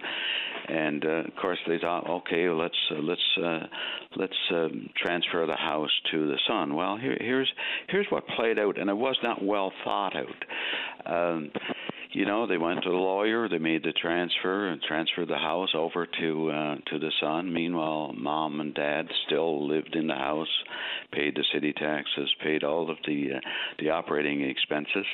and 0.68 1.06
uh, 1.06 1.10
of 1.26 1.36
course 1.41 1.60
they 1.68 1.80
thought, 1.80 2.10
okay, 2.10 2.49
let's 2.49 2.76
uh, 2.91 3.01
let's 3.01 3.38
uh, 3.43 3.68
let's 4.16 4.34
um, 4.51 4.89
transfer 4.95 5.45
the 5.45 5.56
house 5.56 5.91
to 6.12 6.28
the 6.28 6.39
son. 6.47 6.76
Well, 6.76 6.97
here, 6.97 7.18
here's 7.20 7.51
here's 7.89 8.08
what 8.10 8.28
played 8.28 8.60
out, 8.60 8.80
and 8.80 8.89
it 8.89 8.97
was 8.97 9.18
not 9.24 9.43
well 9.43 9.72
thought 9.84 10.14
out. 10.16 11.06
Um, 11.06 11.51
you 12.14 12.26
know, 12.26 12.45
they 12.45 12.57
went 12.57 12.84
to 12.84 12.89
the 12.89 12.95
lawyer, 12.95 13.49
they 13.49 13.57
made 13.57 13.84
the 13.84 13.91
transfer 13.91 14.68
and 14.68 14.82
transferred 14.84 15.30
the 15.30 15.36
house 15.36 15.70
over 15.76 16.05
to 16.05 16.49
uh, 16.51 16.76
to 16.91 16.99
the 16.99 17.11
son. 17.20 17.51
Meanwhile, 17.51 18.14
mom 18.16 18.59
and 18.59 18.74
dad 18.74 19.07
still 19.26 19.68
lived 19.68 19.95
in 19.95 20.05
the 20.07 20.14
house, 20.14 20.47
paid 21.11 21.36
the 21.36 21.43
city 21.51 21.74
taxes, 21.74 22.30
paid 22.43 22.64
all 22.64 22.91
of 22.91 22.97
the 23.07 23.32
uh, 23.36 23.39
the 23.80 23.89
operating 23.89 24.41
expenses. 24.41 25.05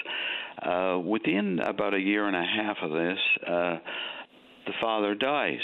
Uh, 0.61 0.99
within 0.99 1.59
about 1.59 1.93
a 1.93 1.99
year 1.99 2.27
and 2.27 2.35
a 2.35 2.43
half 2.43 2.77
of 2.81 2.91
this, 2.91 3.19
uh, 3.47 3.77
the 4.65 4.73
father 4.81 5.15
dies. 5.15 5.59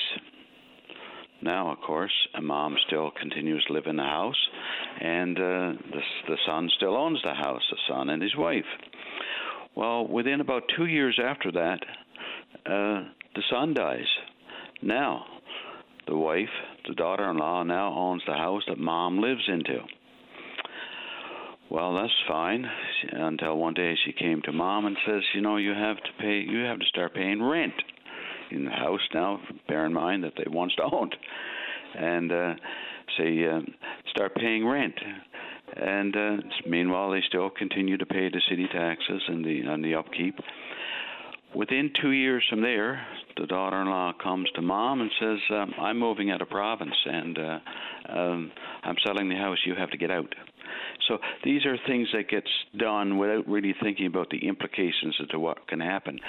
Now, 1.42 1.70
of 1.70 1.80
course, 1.82 2.14
mom 2.42 2.78
still 2.88 3.12
continues 3.12 3.64
to 3.66 3.74
live 3.74 3.88
in 3.88 3.98
the 3.98 4.04
house, 4.04 4.48
and 5.02 5.38
uh, 5.38 5.42
the 5.92 6.02
the 6.30 6.38
son 6.48 6.70
still 6.78 6.96
owns 6.96 7.20
the 7.24 7.34
house, 7.34 7.62
the 7.70 7.78
son 7.90 8.10
and 8.10 8.22
his 8.24 8.36
wife. 8.38 8.64
Well, 9.76 10.08
within 10.08 10.40
about 10.42 10.64
two 10.76 10.86
years 10.86 11.20
after 11.22 11.52
that, 11.52 11.80
uh, 12.66 13.10
the 13.36 13.44
son 13.50 13.74
dies. 13.74 14.08
Now, 14.82 15.26
the 16.08 16.16
wife, 16.16 16.50
the 16.88 16.96
daughter-in-law, 16.96 17.64
now 17.64 17.94
owns 17.94 18.24
the 18.26 18.34
house 18.34 18.64
that 18.68 18.78
mom 18.78 19.20
lives 19.20 19.44
into. 19.48 19.80
Well, 21.70 21.96
that's 21.96 22.14
fine 22.28 22.66
until 23.12 23.58
one 23.58 23.74
day 23.74 23.96
she 24.06 24.14
came 24.14 24.42
to 24.44 24.52
mom 24.52 24.86
and 24.86 24.98
says, 25.06 25.24
"You 25.34 25.42
know, 25.42 25.58
you 25.58 25.74
have 25.74 25.98
to 25.98 26.14
pay. 26.20 26.40
You 26.40 26.60
have 26.60 26.80
to 26.80 26.86
start 26.86 27.14
paying 27.16 27.42
rent 27.42 27.74
in 28.52 28.66
the 28.66 28.72
house 28.72 29.02
now. 29.14 29.42
Bear 29.68 29.86
in 29.86 29.94
mind 29.94 30.24
that 30.24 30.34
they 30.38 30.46
once 30.48 30.74
owned, 30.92 31.16
and 31.96 32.32
uh, 32.32 32.56
say 33.18 33.48
uh, 33.48 33.62
start 34.12 34.36
paying 34.36 34.66
rent." 34.66 34.96
And 35.76 36.16
uh, 36.16 36.38
meanwhile 36.68 37.12
they 37.12 37.22
still 37.28 37.50
continue 37.50 37.98
to 37.98 38.06
pay 38.06 38.30
the 38.30 38.42
city 38.50 38.68
taxes 38.72 39.22
and 39.28 39.44
the 39.44 39.62
and 39.62 39.84
the 39.84 39.96
upkeep. 39.96 40.36
Within 41.56 41.92
two 42.02 42.12
years 42.12 42.44
from 42.50 42.62
there, 42.62 43.06
the 43.38 43.48
daughter-in-law 43.48 44.14
comes 44.22 44.50
to 44.56 44.62
mom 44.62 45.00
and 45.00 45.12
says, 45.20 45.40
um, 45.52 45.74
"I'm 45.80 45.98
moving 45.98 46.30
out 46.30 46.42
of 46.42 46.50
province, 46.50 46.96
and 47.06 47.38
uh, 47.38 47.60
um, 48.10 48.52
I'm 48.84 48.96
selling 49.06 49.30
the 49.30 49.36
house. 49.36 49.58
You 49.66 49.76
have 49.76 49.90
to 49.92 49.98
get 49.98 50.12
out." 50.12 50.34
So 51.08 51.20
these 51.44 51.66
are 51.66 51.78
things 51.88 52.10
that 52.14 52.30
gets 52.30 52.50
done 52.78 53.18
without 53.18 53.48
really 53.48 53.76
thinking 53.82 54.08
about 54.08 54.30
the 54.30 54.48
implications 54.48 55.16
as 55.22 55.28
to 55.30 55.40
what 55.40 55.68
can 55.68 55.80
happen, 55.80 56.20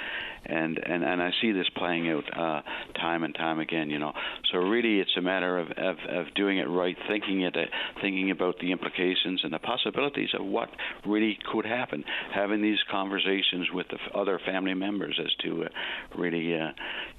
and 0.45 0.77
and 0.77 1.03
and 1.03 1.21
I 1.21 1.31
see 1.41 1.51
this 1.51 1.67
playing 1.75 2.09
out 2.09 2.23
uh, 2.37 2.61
time 2.99 3.23
and 3.23 3.33
time 3.35 3.59
again. 3.59 3.89
You 3.89 3.99
know, 3.99 4.13
so 4.51 4.59
really 4.59 4.99
it's 4.99 5.15
a 5.17 5.21
matter 5.21 5.57
of 5.57 5.71
of, 5.71 5.97
of 6.09 6.33
doing 6.35 6.57
it 6.57 6.69
right, 6.69 6.97
thinking 7.07 7.41
it, 7.41 7.55
uh, 7.55 7.65
thinking 8.01 8.31
about 8.31 8.59
the 8.59 8.71
implications 8.71 9.41
and 9.43 9.53
the 9.53 9.59
possibilities 9.59 10.29
of 10.37 10.45
what 10.45 10.69
really 11.05 11.37
could 11.51 11.65
happen, 11.65 12.03
having 12.33 12.61
these 12.61 12.79
conversations 12.89 13.67
with 13.73 13.87
the 13.89 13.95
f- 13.95 14.15
other 14.15 14.39
family 14.45 14.73
members 14.73 15.19
as 15.23 15.33
to 15.43 15.63
uh, 15.63 15.67
really, 16.17 16.57
uh, 16.57 16.69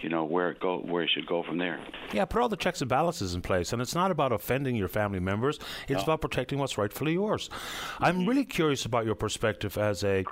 you 0.00 0.08
know, 0.08 0.24
where 0.24 0.50
it 0.50 0.60
go 0.60 0.78
where 0.78 1.02
it 1.02 1.10
should 1.14 1.26
go 1.26 1.42
from 1.42 1.58
there. 1.58 1.80
Yeah, 2.12 2.24
put 2.24 2.40
all 2.40 2.48
the 2.48 2.56
checks 2.56 2.80
and 2.80 2.88
balances 2.88 3.34
in 3.34 3.42
place, 3.42 3.72
and 3.72 3.82
it's 3.82 3.94
not 3.94 4.10
about 4.10 4.32
offending 4.32 4.76
your 4.76 4.88
family 4.88 5.20
members. 5.20 5.58
It's 5.88 5.98
no. 5.98 6.04
about 6.04 6.20
protecting 6.20 6.58
what's 6.58 6.78
rightfully 6.78 7.16
yours. 7.18 7.50
I'm 7.98 8.26
really 8.26 8.44
curious 8.44 8.84
about 8.84 9.04
your 9.04 9.14
perspective 9.14 9.76
as 9.76 10.04
a 10.04 10.24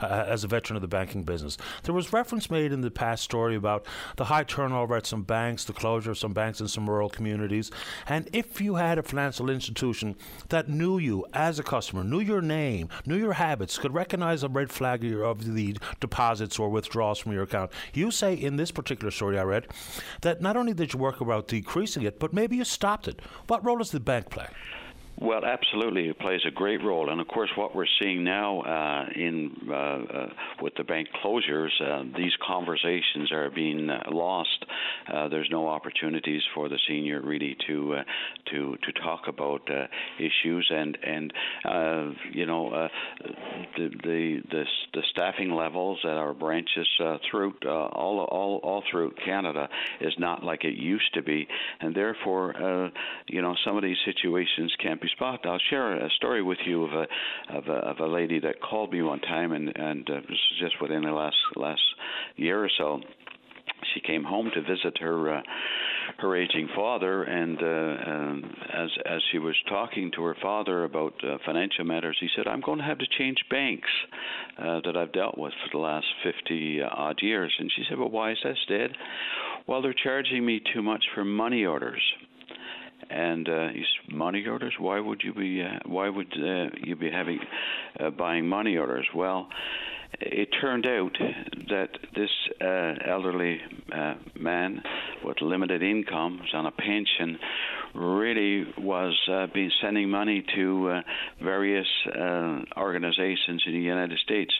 uh, 0.00 0.24
as 0.34 0.44
a 0.44 0.48
veteran 0.48 0.76
of 0.76 0.82
the 0.82 0.88
banking 0.88 1.22
business. 1.22 1.56
There 1.84 1.94
was 1.94 2.12
reference 2.12 2.50
made 2.50 2.72
in 2.72 2.80
the 2.80 2.90
past 2.90 3.22
story 3.22 3.56
about 3.56 3.86
the 4.16 4.24
high 4.24 4.44
turnover 4.44 4.96
at 4.96 5.06
some 5.06 5.22
banks, 5.22 5.64
the 5.64 5.72
closure 5.72 6.10
of 6.10 6.18
some 6.18 6.32
banks 6.32 6.60
in 6.60 6.68
some 6.68 6.88
rural 6.88 7.08
communities, 7.08 7.70
and 8.06 8.28
if 8.32 8.60
you 8.60 8.74
had 8.74 8.98
a 8.98 9.02
financial 9.02 9.48
institution 9.50 10.16
that 10.48 10.68
knew 10.68 10.98
you 10.98 11.24
as 11.32 11.58
a 11.58 11.62
customer, 11.62 12.02
knew 12.04 12.20
your 12.20 12.42
name, 12.42 12.88
knew 13.06 13.16
your 13.16 13.34
habits, 13.34 13.78
could 13.78 13.94
recognize 13.94 14.42
a 14.42 14.48
red 14.48 14.70
flag 14.70 15.04
of 15.04 15.54
the 15.54 15.76
deposits 16.00 16.58
or 16.58 16.68
withdrawals 16.68 17.18
from 17.18 17.32
your 17.32 17.42
account. 17.42 17.70
You 17.92 18.10
say 18.10 18.34
in 18.34 18.56
this 18.56 18.70
particular 18.70 19.10
story 19.10 19.38
I 19.38 19.42
read 19.42 19.68
that 20.22 20.40
not 20.40 20.56
only 20.56 20.74
did 20.74 20.92
you 20.92 20.98
work 20.98 21.20
about 21.20 21.48
decreasing 21.48 22.02
it, 22.02 22.18
but 22.18 22.32
maybe 22.32 22.56
you 22.56 22.64
stopped 22.64 23.08
it. 23.08 23.20
What 23.46 23.64
role 23.64 23.78
does 23.78 23.90
the 23.90 24.00
bank 24.00 24.30
play? 24.30 24.48
Well, 25.20 25.44
absolutely, 25.44 26.08
it 26.08 26.18
plays 26.18 26.40
a 26.46 26.50
great 26.50 26.82
role, 26.82 27.08
and 27.08 27.20
of 27.20 27.28
course, 27.28 27.50
what 27.56 27.74
we're 27.74 27.86
seeing 28.02 28.24
now 28.24 28.62
uh, 28.62 29.06
in 29.14 29.52
uh, 29.68 29.72
uh, 29.72 30.28
with 30.60 30.74
the 30.76 30.82
bank 30.82 31.08
closures, 31.24 31.70
uh, 31.80 32.02
these 32.16 32.32
conversations 32.44 33.30
are 33.30 33.48
being 33.48 33.88
uh, 33.90 34.02
lost. 34.10 34.64
Uh, 35.12 35.28
there's 35.28 35.48
no 35.52 35.68
opportunities 35.68 36.42
for 36.52 36.68
the 36.68 36.78
senior 36.88 37.22
really 37.22 37.56
to 37.68 37.98
to 38.50 38.76
to 38.82 38.92
talk 39.02 39.28
about 39.28 39.62
issues, 40.18 40.68
and 40.74 40.98
and 41.04 41.32
you 42.32 42.46
know 42.46 42.88
the, 43.76 43.90
the 44.02 44.42
the 44.50 44.64
the 44.94 45.02
staffing 45.12 45.52
levels 45.52 46.00
at 46.02 46.16
our 46.16 46.34
branches 46.34 46.88
throughout 47.30 47.64
all 47.64 48.18
all 48.20 48.60
all 48.64 48.82
throughout 48.90 49.14
Canada 49.24 49.68
is 50.00 50.12
not 50.18 50.42
like 50.42 50.64
it 50.64 50.74
used 50.74 51.14
to 51.14 51.22
be, 51.22 51.46
and 51.80 51.94
therefore, 51.94 52.90
you 53.28 53.40
know, 53.40 53.54
some 53.64 53.76
of 53.76 53.84
these 53.84 53.98
situations 54.04 54.74
can't 54.82 55.00
spot. 55.08 55.40
I'll 55.44 55.58
share 55.70 55.94
a 55.94 56.10
story 56.16 56.42
with 56.42 56.58
you 56.66 56.84
of 56.84 56.92
a 56.92 57.56
of 57.56 57.68
a, 57.68 57.78
of 57.88 57.98
a 57.98 58.06
lady 58.06 58.40
that 58.40 58.60
called 58.60 58.92
me 58.92 59.02
one 59.02 59.20
time, 59.20 59.52
and 59.52 59.72
and 59.76 60.08
uh, 60.08 60.20
just 60.60 60.80
within 60.80 61.02
the 61.02 61.12
last 61.12 61.36
last 61.56 61.82
year 62.36 62.64
or 62.64 62.70
so. 62.78 63.00
She 63.92 64.00
came 64.00 64.24
home 64.24 64.50
to 64.54 64.60
visit 64.62 64.98
her. 65.00 65.38
Uh, 65.38 65.42
her 66.18 66.36
aging 66.36 66.68
father, 66.74 67.22
and 67.24 67.58
uh, 67.62 68.10
um, 68.10 68.56
as 68.72 68.90
as 69.06 69.20
she 69.32 69.38
was 69.38 69.54
talking 69.68 70.10
to 70.14 70.22
her 70.22 70.36
father 70.42 70.84
about 70.84 71.14
uh, 71.24 71.38
financial 71.46 71.84
matters, 71.84 72.16
he 72.20 72.28
said, 72.36 72.46
"I'm 72.46 72.60
going 72.60 72.78
to 72.78 72.84
have 72.84 72.98
to 72.98 73.06
change 73.18 73.38
banks 73.50 73.88
uh, 74.58 74.80
that 74.84 74.96
I've 74.96 75.12
dealt 75.12 75.38
with 75.38 75.52
for 75.52 75.76
the 75.76 75.82
last 75.82 76.06
50 76.22 76.82
uh, 76.82 76.88
odd 76.92 77.18
years." 77.22 77.52
And 77.58 77.70
she 77.74 77.84
said, 77.88 77.98
"Well, 77.98 78.10
why 78.10 78.32
is 78.32 78.38
that, 78.44 78.56
Dad?" 78.68 78.90
Well, 79.66 79.80
they're 79.80 79.94
charging 79.94 80.44
me 80.44 80.60
too 80.74 80.82
much 80.82 81.04
for 81.14 81.24
money 81.24 81.64
orders 81.64 82.02
and 83.10 83.48
uh, 83.48 83.68
money 84.10 84.44
orders. 84.46 84.74
Why 84.78 85.00
would 85.00 85.22
you 85.22 85.32
be? 85.32 85.62
Uh, 85.62 85.78
why 85.86 86.08
would 86.08 86.32
uh, 86.34 86.70
you 86.82 86.96
be 86.96 87.10
having 87.10 87.40
uh, 88.00 88.10
buying 88.10 88.46
money 88.46 88.76
orders? 88.76 89.06
Well, 89.14 89.48
it 90.20 90.48
turned 90.60 90.86
out 90.86 91.12
that 91.68 91.88
this 92.14 92.30
uh, 92.60 93.10
elderly 93.10 93.60
uh, 93.94 94.14
man 94.38 94.82
with 95.24 95.40
limited 95.40 95.82
income, 95.82 96.38
was 96.38 96.50
on 96.54 96.66
a 96.66 96.70
pension, 96.70 97.38
really 97.94 98.66
was 98.78 99.14
uh, 99.30 99.46
being 99.54 99.70
sending 99.80 100.10
money 100.10 100.44
to 100.54 100.88
uh, 100.88 101.00
various 101.42 101.86
uh, 102.06 102.58
organizations 102.76 103.62
in 103.66 103.72
the 103.72 103.78
United 103.78 104.18
States. 104.24 104.52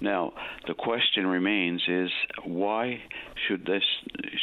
Now, 0.00 0.32
the 0.66 0.74
question 0.74 1.26
remains: 1.26 1.82
is 1.88 2.10
why 2.44 3.00
should 3.48 3.64
this 3.64 3.82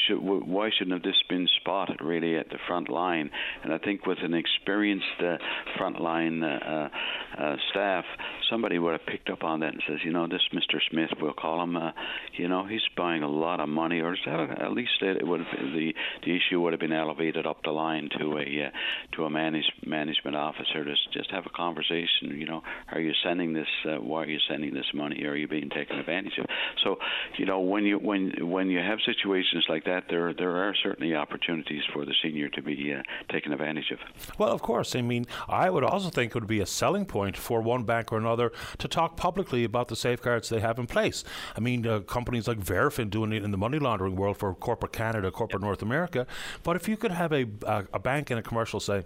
should 0.08 0.20
why 0.20 0.70
shouldn't 0.78 0.94
have 0.94 1.04
this 1.04 1.22
been 1.30 1.48
spotted 1.60 2.02
really 2.02 2.38
at 2.38 2.50
the 2.50 2.58
front 2.68 2.90
line? 2.90 3.30
And 3.64 3.74
I 3.74 3.78
think 3.78 4.06
with 4.06 4.18
an 4.24 4.34
experienced 4.34 5.06
uh, 5.20 5.38
frontline 5.78 6.44
uh, 6.44 6.90
uh, 7.42 7.56
staff, 7.72 8.06
somebody 8.50 8.80
would 8.80 8.94
have 8.94 9.06
picked 9.06 9.30
up 9.30 9.44
on 9.44 9.60
that 9.62 9.74
and 9.74 9.84
says, 9.88 10.00
you 10.04 10.12
know, 10.12 10.28
this 10.28 10.42
Mr. 10.54 10.80
Smith, 10.90 11.10
we'll 11.20 11.34
call 11.34 11.64
him, 11.64 11.76
uh, 11.76 11.92
you 12.34 12.48
know, 12.48 12.66
he's 12.66 12.82
buying 12.96 13.24
a 13.24 13.28
lot 13.28 13.60
of 13.60 13.70
money, 13.70 14.02
or 14.02 14.16
at 14.28 14.72
least 14.74 15.02
it 15.02 15.26
would 15.26 15.42
the 15.42 15.94
the 16.26 16.36
issue 16.36 16.60
would 16.62 16.74
have 16.74 16.80
been 16.80 16.94
elevated 16.94 17.46
up 17.46 17.64
the 17.64 17.72
line 17.72 18.10
to 18.20 18.38
a 18.38 18.68
uh, 18.68 18.70
to 19.16 19.26
a 19.26 19.30
manage, 19.30 19.72
management 19.86 20.36
officer 20.36 20.84
to 20.84 20.94
just 21.14 21.32
have 21.32 21.46
a 21.46 21.50
conversation. 21.50 22.38
You 22.38 22.46
know, 22.46 22.62
are 22.92 23.00
you 23.00 23.14
sending 23.24 23.54
this? 23.54 23.68
Uh, 23.86 24.02
why 24.02 24.24
are 24.24 24.30
you 24.30 24.40
sending 24.50 24.74
this 24.74 24.92
money? 24.94 25.24
Are 25.26 25.36
you 25.36 25.48
being 25.48 25.70
taken 25.70 25.98
advantage 25.98 26.38
of? 26.38 26.46
So, 26.84 26.98
you 27.38 27.46
know, 27.46 27.60
when 27.60 27.86
you 27.86 27.98
when 27.98 28.34
when 28.50 28.70
you 28.70 28.80
have 28.80 29.00
situations 29.06 29.66
like 29.70 29.86
that, 29.86 30.06
there 30.10 30.34
there 30.34 30.56
are 30.58 30.76
certainly 30.84 31.16
opportunities 31.16 31.84
for 31.94 32.06
the 32.06 32.14
senior 32.22 32.50
to 32.50 32.62
be 32.62 32.94
uh, 32.94 33.02
taken 33.32 33.54
advantage 33.54 33.92
of. 33.92 34.00
Well, 34.38 34.52
of 34.52 34.62
course. 34.62 34.96
I 34.96 35.02
mean, 35.02 35.26
I 35.48 35.70
would 35.70 35.84
also 35.84 36.10
think 36.10 36.32
it 36.32 36.36
would 36.36 36.48
be 36.48 36.60
a 36.60 36.66
selling 36.66 37.06
point 37.06 37.38
for 37.38 37.62
one 37.62 37.84
bank 37.84 38.12
or 38.12 38.18
another 38.18 38.52
to 38.80 38.88
talk 38.88 39.16
publicly 39.16 39.64
about 39.64 39.88
the 39.88 39.96
safeguards 39.96 40.41
they 40.50 40.60
have 40.60 40.80
in 40.80 40.88
place. 40.88 41.24
I 41.56 41.60
mean, 41.60 41.86
uh, 41.86 42.00
companies 42.02 42.48
like 42.48 42.60
Verafin 42.60 43.10
doing 43.10 43.34
it 43.34 43.44
in 43.44 43.52
the 43.52 43.58
money 43.58 43.80
laundering 43.80 44.16
world 44.16 44.38
for 44.38 44.54
corporate 44.56 44.94
Canada, 44.94 45.32
corporate 45.32 45.62
yep. 45.62 45.68
North 45.68 45.82
America. 45.82 46.28
But 46.64 46.76
if 46.76 46.88
you 46.88 46.98
could 46.98 47.12
have 47.12 47.32
a, 47.32 47.46
a, 47.66 47.86
a 47.94 48.00
bank 48.00 48.30
and 48.30 48.40
a 48.40 48.44
commercial 48.44 48.80
say, 48.80 49.04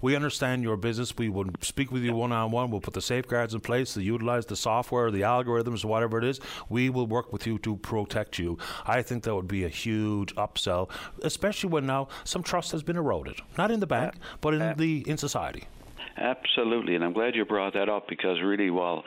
we 0.00 0.16
understand 0.16 0.62
your 0.62 0.76
business. 0.76 1.16
We 1.16 1.28
will 1.28 1.50
speak 1.60 1.90
with 1.90 2.02
you 2.02 2.14
one 2.14 2.32
on 2.32 2.50
one. 2.50 2.70
We'll 2.70 2.80
put 2.80 2.94
the 2.94 3.02
safeguards 3.02 3.54
in 3.54 3.60
place 3.60 3.94
to 3.94 4.02
utilize 4.02 4.46
the 4.46 4.56
software, 4.56 5.10
the 5.10 5.22
algorithms, 5.22 5.84
whatever 5.84 6.18
it 6.18 6.24
is. 6.24 6.40
We 6.68 6.90
will 6.90 7.06
work 7.06 7.32
with 7.32 7.46
you 7.46 7.58
to 7.58 7.76
protect 7.76 8.38
you. 8.38 8.58
I 8.86 9.02
think 9.02 9.24
that 9.24 9.34
would 9.34 9.48
be 9.48 9.64
a 9.64 9.68
huge 9.68 10.34
upsell, 10.36 10.90
especially 11.22 11.70
when 11.70 11.86
now 11.86 12.08
some 12.24 12.42
trust 12.42 12.72
has 12.72 12.82
been 12.82 12.96
eroded, 12.96 13.40
not 13.58 13.70
in 13.70 13.80
the 13.80 13.86
bank, 13.86 14.14
but 14.40 14.54
in 14.54 14.76
the 14.76 15.08
in 15.08 15.18
society. 15.18 15.64
Absolutely, 16.16 16.94
and 16.94 17.02
I'm 17.02 17.12
glad 17.12 17.34
you 17.34 17.44
brought 17.44 17.74
that 17.74 17.88
up 17.88 18.08
because 18.08 18.40
really, 18.40 18.70
while 18.70 19.02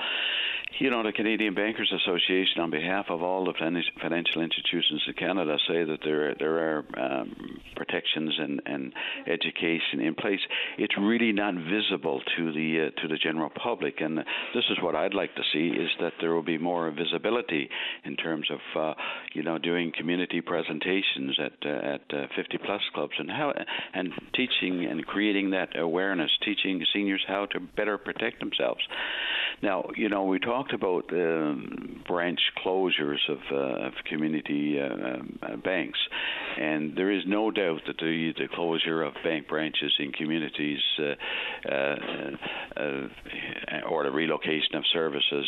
You 0.79 0.91
know, 0.91 1.01
the 1.01 1.11
Canadian 1.11 1.55
Bankers 1.55 1.91
Association, 1.91 2.61
on 2.61 2.69
behalf 2.69 3.07
of 3.09 3.23
all 3.23 3.45
the 3.45 3.53
financial 3.99 4.41
institutions 4.43 5.01
in 5.07 5.13
Canada, 5.13 5.57
say 5.67 5.83
that 5.83 5.99
there 6.03 6.35
there 6.37 6.57
are 6.57 6.85
um, 6.95 7.59
protections 7.75 8.35
and, 8.37 8.61
and 8.63 8.93
education 9.25 10.01
in 10.01 10.13
place. 10.13 10.39
It's 10.77 10.93
really 10.99 11.31
not 11.31 11.55
visible 11.55 12.21
to 12.37 12.53
the 12.53 12.91
uh, 12.95 13.01
to 13.01 13.07
the 13.07 13.17
general 13.17 13.49
public, 13.49 14.01
and 14.01 14.19
this 14.19 14.65
is 14.69 14.77
what 14.79 14.93
I'd 14.93 15.15
like 15.15 15.33
to 15.35 15.41
see: 15.51 15.69
is 15.69 15.89
that 15.99 16.13
there 16.21 16.35
will 16.35 16.43
be 16.43 16.59
more 16.59 16.91
visibility 16.91 17.69
in 18.03 18.15
terms 18.15 18.47
of 18.51 18.59
uh, 18.79 18.93
you 19.33 19.41
know 19.41 19.57
doing 19.57 19.91
community 19.97 20.41
presentations 20.41 21.39
at 21.43 21.53
uh, 21.65 21.69
at 21.69 22.01
uh, 22.13 22.27
50 22.35 22.59
plus 22.59 22.81
clubs 22.93 23.13
and 23.17 23.31
how 23.31 23.51
and 23.95 24.11
teaching 24.35 24.85
and 24.85 25.03
creating 25.07 25.49
that 25.51 25.75
awareness, 25.75 26.29
teaching 26.45 26.85
seniors 26.93 27.23
how 27.27 27.47
to 27.47 27.59
better 27.59 27.97
protect 27.97 28.39
themselves. 28.39 28.81
Now, 29.63 29.89
you 29.95 30.09
know, 30.09 30.23
we 30.25 30.37
talked 30.67 30.73
about 30.73 31.11
um, 31.13 32.03
branch 32.07 32.39
closures 32.65 33.19
of, 33.29 33.37
uh, 33.51 33.87
of 33.87 33.93
community 34.05 34.79
uh, 34.79 35.17
uh, 35.45 35.55
banks, 35.57 35.99
and 36.57 36.95
there 36.95 37.11
is 37.11 37.23
no 37.27 37.51
doubt 37.51 37.81
that 37.87 37.97
the, 37.97 38.33
the 38.37 38.47
closure 38.53 39.03
of 39.03 39.13
bank 39.23 39.47
branches 39.47 39.93
in 39.99 40.11
communities 40.11 40.79
uh, 40.99 41.71
uh, 41.71 43.07
or 43.89 44.03
the 44.03 44.11
relocation 44.11 44.75
of 44.75 44.83
services 44.93 45.47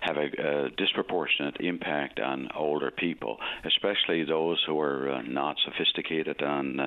have 0.00 0.16
a, 0.16 0.66
a, 0.66 0.70
disproportionate 0.76 1.56
impact 1.60 2.20
on 2.20 2.48
older 2.56 2.90
people, 2.90 3.36
especially 3.64 4.24
those 4.24 4.62
who 4.66 4.78
are 4.80 5.22
not 5.26 5.56
sophisticated 5.64 6.42
on 6.42 6.78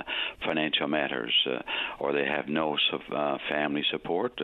financial 0.46 0.88
matters, 0.88 1.34
or 2.00 2.14
they 2.14 2.26
have 2.26 2.48
no 2.48 2.78
family 3.50 3.84
support, 3.92 4.40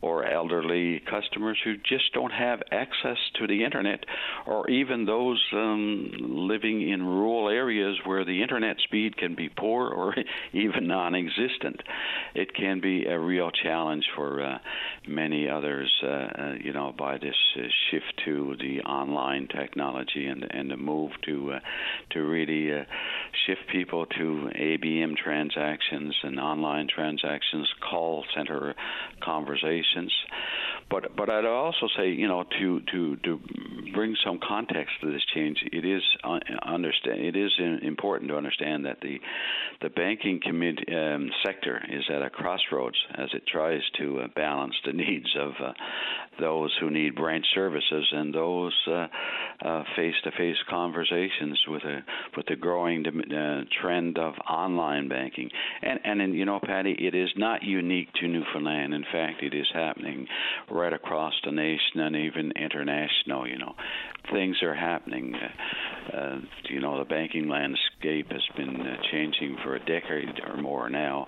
or 0.00 0.24
elderly 0.24 1.00
customers 1.10 1.58
who 1.64 1.76
just 1.76 2.12
don't 2.14 2.32
have 2.32 2.51
access 2.70 3.18
to 3.38 3.46
the 3.46 3.64
internet, 3.64 4.04
or 4.46 4.68
even 4.70 5.04
those 5.04 5.42
um, 5.52 6.10
living 6.20 6.88
in 6.88 7.02
rural 7.02 7.48
areas 7.48 7.98
where 8.04 8.24
the 8.24 8.42
internet 8.42 8.76
speed 8.84 9.16
can 9.16 9.34
be 9.34 9.48
poor 9.48 9.88
or 9.88 10.14
even 10.52 10.86
non-existent. 10.86 11.82
It 12.34 12.54
can 12.54 12.80
be 12.80 13.06
a 13.06 13.18
real 13.18 13.50
challenge 13.50 14.04
for 14.16 14.42
uh, 14.42 14.58
many 15.06 15.48
others, 15.48 15.90
uh, 16.02 16.06
uh, 16.06 16.52
you 16.62 16.72
know, 16.72 16.94
by 16.96 17.18
this 17.18 17.36
uh, 17.56 17.62
shift 17.90 18.20
to 18.24 18.56
the 18.60 18.80
online 18.82 19.48
technology 19.48 20.26
and 20.26 20.46
and 20.50 20.70
the 20.70 20.76
move 20.76 21.12
to 21.26 21.52
uh, 21.52 21.60
to 22.10 22.20
really 22.20 22.70
shift 23.46 23.60
people 23.70 24.06
to 24.06 24.50
ABM 24.58 25.16
transactions 25.16 26.14
and 26.22 26.38
online 26.38 26.88
transactions, 26.88 27.68
call 27.88 28.24
center 28.34 28.74
conversations. 29.22 30.12
But 30.90 31.16
but 31.16 31.30
I'd 31.30 31.44
also 31.44 31.88
say 31.96 32.10
you 32.10 32.28
know 32.28 32.44
to 32.60 32.80
to 32.92 33.16
to 33.16 33.40
bring 33.94 34.16
some 34.24 34.38
context 34.46 34.94
to 35.02 35.12
this 35.12 35.22
change, 35.34 35.62
it 35.72 35.84
is 35.84 36.02
uh, 36.24 36.38
understand 36.64 37.20
it 37.20 37.36
is 37.36 37.52
important 37.82 38.30
to 38.30 38.36
understand 38.36 38.84
that 38.84 39.00
the 39.00 39.18
the 39.80 39.90
banking 39.90 40.40
community, 40.40 40.84
um, 40.94 41.30
sector 41.44 41.80
is 41.90 42.04
at 42.08 42.22
a 42.22 42.30
crossroads 42.30 42.96
as 43.16 43.28
it 43.32 43.42
tries 43.46 43.82
to 43.98 44.20
uh, 44.20 44.28
balance 44.34 44.74
the 44.84 44.92
needs 45.04 45.34
of 45.38 45.52
uh, 45.62 45.72
those 46.40 46.74
who 46.80 46.90
need 46.90 47.14
branch 47.14 47.44
services 47.54 48.06
and 48.12 48.34
those 48.34 48.74
uh, 48.88 49.06
uh, 49.64 49.82
face-to-face 49.96 50.56
conversations 50.68 51.60
with 51.68 51.82
a 51.84 52.00
with 52.36 52.46
the 52.46 52.56
growing 52.56 53.04
uh, 53.06 53.64
trend 53.80 54.18
of 54.18 54.34
online 54.48 55.08
banking. 55.08 55.50
And 55.82 56.00
and 56.04 56.34
you 56.34 56.44
know, 56.44 56.60
Patty, 56.62 56.92
it 56.98 57.14
is 57.14 57.30
not 57.36 57.62
unique 57.62 58.12
to 58.20 58.28
Newfoundland. 58.28 58.94
In 58.94 59.04
fact, 59.12 59.42
it 59.42 59.54
is 59.54 59.66
happening 59.72 60.26
right 60.70 60.81
across 60.90 61.34
the 61.44 61.52
nation 61.52 62.00
and 62.00 62.16
even 62.16 62.52
international. 62.52 63.46
You 63.46 63.58
know, 63.58 63.74
things 64.32 64.62
are 64.62 64.74
happening. 64.74 65.34
Uh, 65.34 66.16
uh, 66.16 66.38
you 66.68 66.80
know, 66.80 66.98
the 66.98 67.04
banking 67.04 67.48
landscape 67.48 68.30
has 68.32 68.42
been 68.56 68.80
uh, 68.80 68.96
changing 69.10 69.58
for 69.62 69.74
a 69.74 69.80
decade 69.80 70.40
or 70.46 70.56
more 70.56 70.88
now 70.88 71.26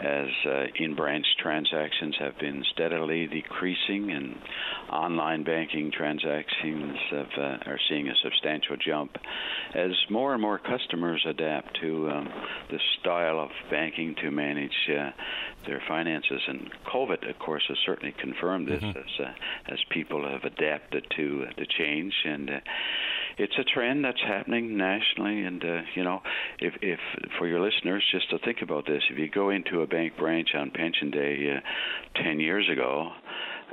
as 0.00 0.28
uh, 0.46 0.64
in 0.76 0.94
branch 0.94 1.26
transactions 1.38 2.16
have 2.18 2.38
been 2.38 2.64
steadily 2.72 3.26
decreasing 3.26 4.10
and 4.10 4.36
online 4.90 5.44
banking 5.44 5.90
transactions 5.92 6.96
have, 7.10 7.28
uh, 7.36 7.70
are 7.70 7.78
seeing 7.88 8.08
a 8.08 8.14
substantial 8.22 8.76
jump 8.76 9.16
as 9.74 9.92
more 10.08 10.32
and 10.32 10.42
more 10.42 10.58
customers 10.58 11.24
adapt 11.28 11.78
to 11.80 12.10
um, 12.10 12.28
the 12.70 12.78
style 13.00 13.38
of 13.38 13.50
banking 13.70 14.14
to 14.22 14.30
manage 14.30 14.88
uh, 14.90 15.10
their 15.66 15.82
finances. 15.86 16.40
And 16.48 16.70
COVID, 16.92 17.28
of 17.28 17.38
course, 17.38 17.64
has 17.68 17.78
certainly 17.84 18.14
confirmed 18.18 18.68
this 18.68 18.82
mm-hmm. 18.82 18.98
as, 18.98 19.26
uh, 19.26 19.72
as 19.72 19.78
people 19.90 20.28
have 20.28 20.44
adapted 20.44 21.06
to 21.16 21.46
the 21.56 21.66
change 21.78 22.14
and 22.24 22.50
uh, 22.50 22.60
it's 23.40 23.58
a 23.58 23.64
trend 23.64 24.04
that's 24.04 24.20
happening 24.20 24.76
nationally. 24.76 25.42
And 25.42 25.64
uh, 25.64 25.80
you 25.94 26.04
know, 26.04 26.20
if 26.58 26.74
if 26.82 27.00
for 27.38 27.46
your 27.46 27.60
listeners, 27.60 28.04
just 28.12 28.30
to 28.30 28.38
think 28.38 28.58
about 28.62 28.86
this, 28.86 29.02
if 29.10 29.18
you 29.18 29.30
go 29.30 29.50
into 29.50 29.80
a 29.80 29.86
bank 29.86 30.16
branch 30.18 30.50
on 30.54 30.70
Pension 30.70 31.10
Day 31.10 31.56
uh, 31.56 32.22
ten 32.22 32.40
years 32.40 32.68
ago. 32.70 33.10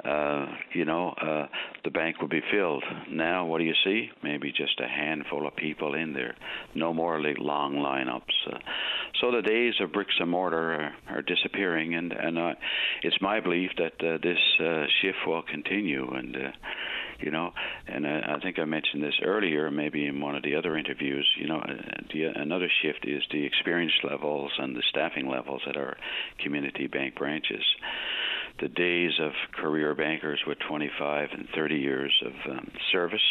Uh, 0.06 0.46
you 0.74 0.86
know, 0.86 1.10
uh, 1.10 1.48
the 1.84 1.90
bank 1.90 2.22
would 2.22 2.30
be 2.30 2.42
filled. 2.52 2.84
Now, 3.10 3.48
what 3.48 3.58
do 3.58 3.64
you 3.64 3.74
see? 3.84 4.12
Maybe 4.22 4.52
just 4.52 4.80
a 4.80 4.88
handful 4.88 5.48
of 5.48 5.56
people 5.56 5.96
in 5.96 6.14
there. 6.14 6.36
No 6.76 6.94
more 6.94 7.20
long 7.20 7.78
lineups. 7.78 8.54
Uh, 8.54 8.60
so 9.20 9.32
the 9.32 9.42
days 9.42 9.74
of 9.82 9.92
bricks 9.92 10.14
and 10.20 10.30
mortar 10.30 10.74
are, 10.74 10.96
are 11.10 11.22
disappearing, 11.24 11.96
and 11.96 12.14
and 12.14 12.38
uh, 12.38 12.54
it's 13.02 13.20
my 13.22 13.40
belief 13.40 13.72
that 13.78 13.94
uh, 14.00 14.20
this 14.22 14.38
uh, 14.60 14.86
shift 15.02 15.18
will 15.26 15.42
continue. 15.42 16.08
And 16.14 16.38
you 17.20 17.32
know. 17.32 17.52
And 17.88 18.06
I, 18.06 18.36
I 18.36 18.40
think 18.40 18.60
I 18.60 18.66
mentioned 18.66 19.04
this 19.04 19.20
earlier, 19.24 19.72
maybe 19.72 20.06
in 20.06 20.22
one 20.22 20.36
of 20.36 20.44
the 20.44 20.56
other 20.56 20.78
interviews. 20.78 21.28
You 21.38 21.48
know, 21.48 21.60
uh, 21.60 21.74
the, 22.14 22.24
another 22.36 22.70
shift 22.82 23.06
is 23.08 23.24
the 23.32 23.46
experience 23.46 23.94
levels 24.04 24.52
and 24.58 24.76
the 24.76 24.84
staffing 24.90 25.28
levels 25.28 25.62
at 25.68 25.78
our 25.78 25.98
community 26.44 26.88
bank 26.88 27.16
branches. 27.16 27.64
The 28.60 28.68
days 28.68 29.12
of 29.22 29.32
career 29.54 29.94
bankers 29.94 30.40
with 30.48 30.58
25 30.68 31.30
and 31.32 31.48
30 31.56 31.76
years 31.76 32.24
of 32.26 32.52
um, 32.52 32.72
service 32.92 33.22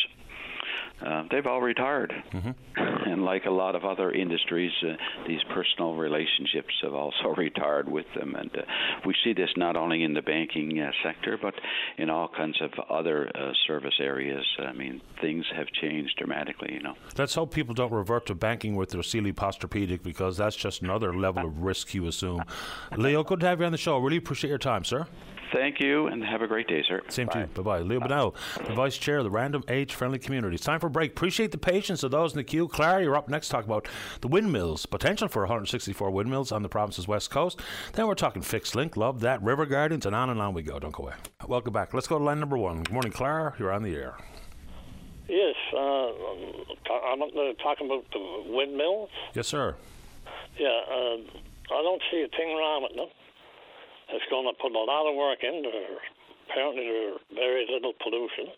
uh, 1.04 1.24
they've 1.30 1.46
all 1.46 1.60
retired. 1.60 2.12
Mm-hmm. 2.32 2.50
And 3.06 3.24
like 3.24 3.44
a 3.44 3.50
lot 3.50 3.76
of 3.76 3.84
other 3.84 4.10
industries, 4.10 4.72
uh, 4.82 4.94
these 5.28 5.40
personal 5.54 5.94
relationships 5.94 6.74
have 6.82 6.92
also 6.92 7.28
retired 7.36 7.88
with 7.88 8.04
them. 8.16 8.34
And 8.34 8.50
uh, 8.54 8.62
we 9.06 9.14
see 9.24 9.32
this 9.32 9.48
not 9.56 9.76
only 9.76 10.02
in 10.02 10.12
the 10.12 10.22
banking 10.22 10.80
uh, 10.80 10.90
sector, 11.04 11.38
but 11.40 11.54
in 11.98 12.10
all 12.10 12.28
kinds 12.28 12.60
of 12.60 12.72
other 12.90 13.30
uh, 13.34 13.52
service 13.66 13.94
areas. 14.00 14.44
I 14.58 14.72
mean, 14.72 15.00
things 15.20 15.44
have 15.54 15.68
changed 15.80 16.16
dramatically, 16.18 16.72
you 16.72 16.82
know. 16.82 16.94
Let's 17.16 17.34
hope 17.34 17.54
people 17.54 17.74
don't 17.74 17.92
revert 17.92 18.26
to 18.26 18.34
banking 18.34 18.74
with 18.74 18.90
their 18.90 19.04
Sealy 19.04 19.32
Posturepedic 19.32 20.02
because 20.02 20.36
that's 20.36 20.56
just 20.56 20.82
another 20.82 21.14
level 21.14 21.46
of 21.46 21.60
risk 21.60 21.94
you 21.94 22.08
assume. 22.08 22.42
Leo, 22.96 23.22
good 23.22 23.40
to 23.40 23.46
have 23.46 23.60
you 23.60 23.66
on 23.66 23.72
the 23.72 23.78
show. 23.78 23.98
Really 23.98 24.16
appreciate 24.16 24.50
your 24.50 24.58
time, 24.58 24.84
sir. 24.84 25.06
Thank 25.52 25.80
you, 25.80 26.06
and 26.08 26.24
have 26.24 26.42
a 26.42 26.46
great 26.46 26.66
day, 26.66 26.82
sir. 26.86 27.02
Same 27.08 27.26
Bye. 27.26 27.32
to 27.32 27.40
you. 27.40 27.46
Bye 27.46 27.62
bye. 27.62 27.78
Leo 27.80 28.00
Bonnell, 28.00 28.34
the 28.66 28.74
Vice 28.74 28.98
Chair 28.98 29.18
of 29.18 29.24
the 29.24 29.30
Random 29.30 29.62
Age 29.68 29.94
Friendly 29.94 30.18
Community. 30.18 30.56
It's 30.56 30.64
time 30.64 30.80
for 30.80 30.88
a 30.88 30.90
break. 30.90 31.12
Appreciate 31.12 31.52
the 31.52 31.58
patience 31.58 32.02
of 32.02 32.10
those 32.10 32.32
in 32.32 32.36
the 32.38 32.44
queue. 32.44 32.68
Clara, 32.68 33.02
you're 33.02 33.16
up 33.16 33.28
next. 33.28 33.48
Talk 33.48 33.64
about 33.64 33.88
the 34.20 34.28
windmills, 34.28 34.86
potential 34.86 35.28
for 35.28 35.42
164 35.42 36.10
windmills 36.10 36.52
on 36.52 36.62
the 36.62 36.68
province's 36.68 37.06
west 37.06 37.30
coast. 37.30 37.60
Then 37.92 38.06
we're 38.06 38.14
talking 38.14 38.42
fixed 38.42 38.74
link, 38.74 38.96
love 38.96 39.20
that, 39.20 39.42
river 39.42 39.66
gardens, 39.66 40.06
and 40.06 40.14
on 40.14 40.30
and 40.30 40.40
on 40.40 40.54
we 40.54 40.62
go. 40.62 40.78
Don't 40.78 40.92
go 40.92 41.04
away. 41.04 41.14
Welcome 41.46 41.72
back. 41.72 41.94
Let's 41.94 42.06
go 42.06 42.18
to 42.18 42.24
line 42.24 42.40
number 42.40 42.58
one. 42.58 42.82
Good 42.82 42.92
morning, 42.92 43.12
Clara. 43.12 43.54
You're 43.58 43.72
on 43.72 43.82
the 43.82 43.94
air. 43.94 44.16
Yes, 45.28 45.56
uh, 45.72 45.78
I'm 45.78 47.18
talking 47.62 47.86
about 47.86 48.04
the 48.12 48.44
windmills. 48.48 49.10
Yes, 49.34 49.48
sir. 49.48 49.74
Yeah, 50.58 50.68
uh, 50.68 51.16
I 51.74 51.82
don't 51.82 52.02
see 52.10 52.22
a 52.22 52.28
thing 52.36 52.56
wrong 52.56 52.82
with 52.84 52.96
them. 52.96 53.08
It's 54.08 54.24
going 54.30 54.46
to 54.46 54.54
put 54.60 54.72
a 54.72 54.78
lot 54.78 55.08
of 55.08 55.16
work 55.16 55.42
in. 55.42 55.62
There, 55.62 55.98
apparently, 56.48 56.84
there's 56.84 57.20
very 57.34 57.66
little 57.70 57.92
pollution, 58.02 58.52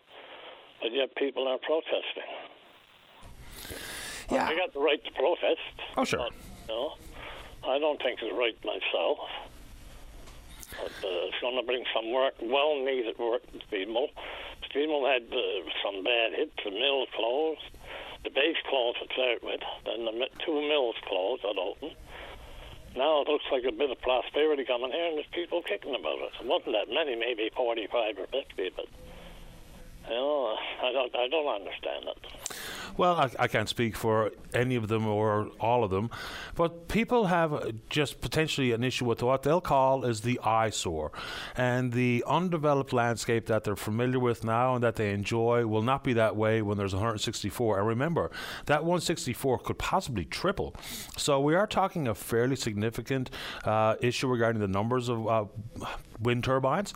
but 0.81 0.91
yet 0.93 1.15
people 1.15 1.47
are 1.47 1.57
protesting. 1.57 2.29
Yeah. 4.31 4.47
I 4.47 4.55
got 4.55 4.73
the 4.73 4.79
right 4.79 5.03
to 5.03 5.11
protest. 5.11 5.73
Oh, 5.97 6.05
sure. 6.05 6.19
But, 6.19 6.33
you 6.33 6.75
know, 6.75 6.93
I 7.67 7.79
don't 7.79 8.01
think 8.01 8.19
it's 8.21 8.33
right 8.37 8.55
myself. 8.63 9.17
But 10.77 10.93
uh, 11.01 11.27
it's 11.27 11.41
going 11.41 11.57
to 11.59 11.65
bring 11.65 11.83
some 11.95 12.13
work, 12.13 12.35
well 12.41 12.77
needed 12.85 13.17
work 13.17 13.41
to 13.51 13.59
people. 13.71 14.09
People 14.71 15.03
had 15.09 15.23
uh, 15.33 15.65
some 15.83 16.03
bad 16.03 16.33
hits. 16.37 16.53
The 16.63 16.69
mill 16.69 17.07
closed. 17.15 17.73
The 18.23 18.29
base 18.29 18.57
closed 18.69 18.99
to 19.01 19.11
start 19.11 19.43
with. 19.43 19.61
Then 19.83 20.05
the 20.05 20.27
two 20.45 20.61
mills 20.61 20.95
closed 21.07 21.41
that 21.41 21.57
opened 21.57 21.95
now 22.95 23.21
it 23.21 23.27
looks 23.27 23.45
like 23.51 23.63
a 23.63 23.71
bit 23.71 23.89
of 23.89 24.01
prosperity 24.01 24.65
coming 24.65 24.91
here, 24.91 25.05
and 25.05 25.17
there's 25.17 25.27
people 25.33 25.61
kicking 25.61 25.95
about 25.95 26.19
it. 26.19 26.31
It 26.41 26.45
wasn't 26.45 26.73
that 26.73 26.93
many, 26.93 27.15
maybe 27.15 27.49
45 27.55 28.17
or 28.19 28.27
50, 28.27 28.71
but 28.75 28.85
know, 30.09 30.55
I 30.83 30.91
don't, 30.91 31.15
I 31.15 31.27
don't 31.27 31.47
understand 31.47 32.05
it. 32.05 32.17
Well, 32.97 33.15
I, 33.15 33.29
I, 33.39 33.47
can't 33.47 33.69
speak 33.69 33.95
for 33.95 34.31
any 34.53 34.75
of 34.75 34.89
them 34.89 35.07
or 35.07 35.51
all 35.59 35.85
of 35.85 35.89
them, 35.89 36.09
but 36.55 36.89
people 36.89 37.27
have 37.27 37.71
just 37.89 38.19
potentially 38.19 38.73
an 38.73 38.83
issue 38.83 39.05
with 39.05 39.23
what 39.23 39.43
they'll 39.43 39.61
call 39.61 40.03
is 40.03 40.21
the 40.21 40.37
eyesore. 40.43 41.13
And 41.55 41.93
the 41.93 42.23
undeveloped 42.27 42.91
landscape 42.91 43.45
that 43.45 43.63
they're 43.63 43.77
familiar 43.77 44.19
with 44.19 44.43
now 44.43 44.75
and 44.75 44.83
that 44.83 44.97
they 44.97 45.13
enjoy 45.13 45.65
will 45.65 45.81
not 45.81 46.03
be 46.03 46.11
that 46.13 46.35
way 46.35 46.61
when 46.61 46.77
there's 46.77 46.93
164. 46.93 47.79
And 47.79 47.87
remember, 47.87 48.31
that 48.65 48.81
164 48.81 49.59
could 49.59 49.77
possibly 49.77 50.25
triple. 50.25 50.75
So 51.15 51.39
we 51.39 51.55
are 51.55 51.67
talking 51.67 52.07
a 52.07 52.15
fairly 52.15 52.57
significant 52.57 53.29
uh, 53.63 53.95
issue 54.01 54.27
regarding 54.27 54.59
the 54.59 54.67
numbers 54.67 55.07
of 55.07 55.25
uh, 55.25 55.45
wind 56.19 56.43
turbines. 56.43 56.93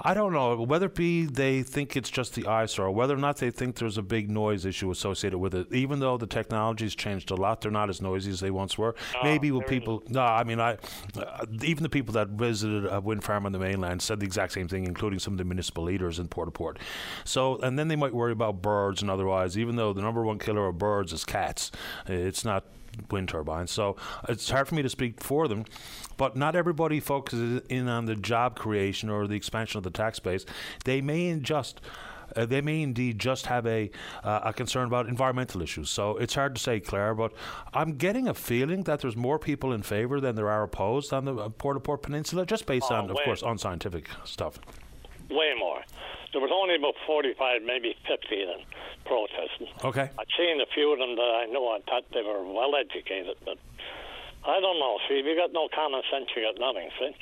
I 0.00 0.14
don't 0.14 0.32
know 0.32 0.56
whether 0.62 0.86
it 0.86 0.94
be 0.94 1.26
they 1.26 1.62
think 1.62 1.96
it's 1.96 2.10
just 2.10 2.34
the 2.34 2.46
eyesore, 2.46 2.86
or 2.86 2.90
whether 2.90 3.14
or 3.14 3.18
not 3.18 3.38
they 3.38 3.50
think 3.50 3.76
there's 3.76 3.98
a 3.98 4.02
big 4.02 4.30
noise 4.30 4.64
issue 4.64 4.90
associated 4.90 5.38
with 5.38 5.54
it. 5.54 5.72
Even 5.72 6.00
though 6.00 6.16
the 6.16 6.26
technology's 6.26 6.94
changed 6.94 7.30
a 7.30 7.34
lot, 7.34 7.60
they're 7.60 7.70
not 7.70 7.88
as 7.88 8.02
noisy 8.02 8.30
as 8.30 8.40
they 8.40 8.50
once 8.50 8.76
were. 8.76 8.94
Oh, 9.16 9.24
Maybe 9.24 9.50
with 9.50 9.66
people, 9.66 10.02
no, 10.08 10.22
I 10.22 10.44
mean, 10.44 10.60
I 10.60 10.78
uh, 11.16 11.46
even 11.62 11.82
the 11.82 11.88
people 11.88 12.12
that 12.14 12.28
visited 12.28 12.86
a 12.86 13.00
wind 13.00 13.24
farm 13.24 13.46
on 13.46 13.52
the 13.52 13.58
mainland 13.58 14.02
said 14.02 14.20
the 14.20 14.26
exact 14.26 14.52
same 14.52 14.68
thing, 14.68 14.84
including 14.84 15.18
some 15.18 15.34
of 15.34 15.38
the 15.38 15.44
municipal 15.44 15.84
leaders 15.84 16.18
in 16.18 16.28
Port 16.28 16.48
au 16.48 16.52
Port. 16.52 16.78
So, 17.24 17.58
and 17.58 17.78
then 17.78 17.88
they 17.88 17.96
might 17.96 18.14
worry 18.14 18.32
about 18.32 18.62
birds 18.62 19.02
and 19.02 19.10
otherwise. 19.10 19.56
Even 19.58 19.76
though 19.76 19.92
the 19.92 20.02
number 20.02 20.24
one 20.24 20.38
killer 20.38 20.66
of 20.66 20.78
birds 20.78 21.12
is 21.12 21.24
cats, 21.24 21.70
it's 22.06 22.44
not 22.44 22.64
wind 23.10 23.28
turbines. 23.28 23.70
So 23.70 23.96
it's 24.28 24.50
hard 24.50 24.68
for 24.68 24.74
me 24.74 24.82
to 24.82 24.88
speak 24.88 25.22
for 25.22 25.48
them. 25.48 25.64
But 26.16 26.36
not 26.36 26.54
everybody 26.54 27.00
focuses 27.00 27.62
in 27.68 27.88
on 27.88 28.04
the 28.04 28.14
job 28.14 28.56
creation 28.56 29.10
or 29.10 29.26
the 29.26 29.34
expansion 29.34 29.78
of 29.78 29.84
the 29.84 29.90
tax 29.90 30.20
base. 30.20 30.44
They 30.84 31.00
may 31.00 31.34
just 31.40 31.80
uh, 32.36 32.46
they 32.46 32.60
may 32.60 32.82
indeed 32.82 33.18
just 33.18 33.46
have 33.46 33.66
a 33.66 33.90
uh, 34.22 34.40
a 34.44 34.52
concern 34.52 34.86
about 34.86 35.08
environmental 35.08 35.62
issues. 35.62 35.90
So 35.90 36.16
it's 36.16 36.34
hard 36.34 36.54
to 36.54 36.60
say, 36.60 36.80
Claire, 36.80 37.14
but 37.14 37.32
I'm 37.72 37.96
getting 37.96 38.28
a 38.28 38.34
feeling 38.34 38.84
that 38.84 39.00
there's 39.00 39.16
more 39.16 39.38
people 39.38 39.72
in 39.72 39.82
favour 39.82 40.20
than 40.20 40.36
there 40.36 40.50
are 40.50 40.62
opposed 40.62 41.12
on 41.12 41.24
the 41.24 41.34
uh, 41.36 41.48
Port 41.48 41.76
au 41.76 41.80
Port 41.80 42.02
Peninsula, 42.02 42.46
just 42.46 42.66
based 42.66 42.86
oh, 42.90 42.96
on, 42.96 43.10
of 43.10 43.16
course, 43.24 43.42
unscientific 43.42 44.08
stuff. 44.24 44.58
Way 45.30 45.54
more. 45.58 45.82
There 46.34 46.42
was 46.42 46.50
only 46.50 46.74
about 46.74 46.98
45, 47.06 47.62
maybe 47.62 47.94
50 48.10 48.42
of 48.42 48.48
them 48.48 48.66
protesting. 49.06 49.70
Okay. 49.86 50.10
I'd 50.18 50.34
seen 50.36 50.60
a 50.60 50.66
few 50.74 50.92
of 50.92 50.98
them 50.98 51.14
that 51.14 51.30
I 51.30 51.46
know 51.46 51.70
I 51.70 51.78
thought 51.86 52.02
they 52.12 52.22
were 52.26 52.42
well 52.42 52.74
educated, 52.74 53.38
but 53.46 53.56
I 54.42 54.58
don't 54.58 54.80
know. 54.82 54.98
See, 55.06 55.22
if 55.22 55.26
you 55.26 55.38
got 55.38 55.52
no 55.54 55.68
common 55.70 56.02
sense, 56.10 56.26
you 56.34 56.42
got 56.42 56.58
nothing, 56.58 56.90
see? 56.98 57.14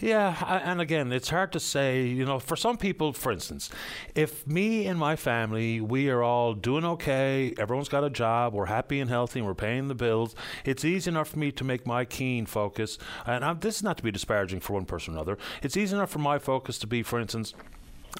Yeah, 0.00 0.60
and 0.64 0.80
again, 0.80 1.10
it's 1.12 1.28
hard 1.28 1.52
to 1.52 1.60
say. 1.60 2.06
You 2.06 2.24
know, 2.24 2.38
for 2.38 2.54
some 2.54 2.76
people, 2.76 3.12
for 3.12 3.32
instance, 3.32 3.68
if 4.14 4.46
me 4.46 4.86
and 4.86 4.98
my 4.98 5.16
family, 5.16 5.80
we 5.80 6.08
are 6.08 6.22
all 6.22 6.54
doing 6.54 6.84
okay, 6.84 7.52
everyone's 7.58 7.88
got 7.88 8.04
a 8.04 8.10
job, 8.10 8.54
we're 8.54 8.66
happy 8.66 9.00
and 9.00 9.10
healthy, 9.10 9.40
and 9.40 9.46
we're 9.46 9.54
paying 9.54 9.88
the 9.88 9.94
bills, 9.94 10.36
it's 10.64 10.84
easy 10.84 11.10
enough 11.10 11.30
for 11.30 11.38
me 11.38 11.50
to 11.52 11.64
make 11.64 11.84
my 11.86 12.04
keen 12.04 12.46
focus. 12.46 12.98
And 13.26 13.44
I'm, 13.44 13.58
this 13.58 13.76
is 13.76 13.82
not 13.82 13.96
to 13.96 14.02
be 14.04 14.12
disparaging 14.12 14.60
for 14.60 14.74
one 14.74 14.84
person 14.84 15.14
or 15.14 15.16
another. 15.16 15.38
It's 15.62 15.76
easy 15.76 15.96
enough 15.96 16.10
for 16.10 16.20
my 16.20 16.38
focus 16.38 16.78
to 16.78 16.86
be, 16.86 17.02
for 17.02 17.18
instance, 17.18 17.52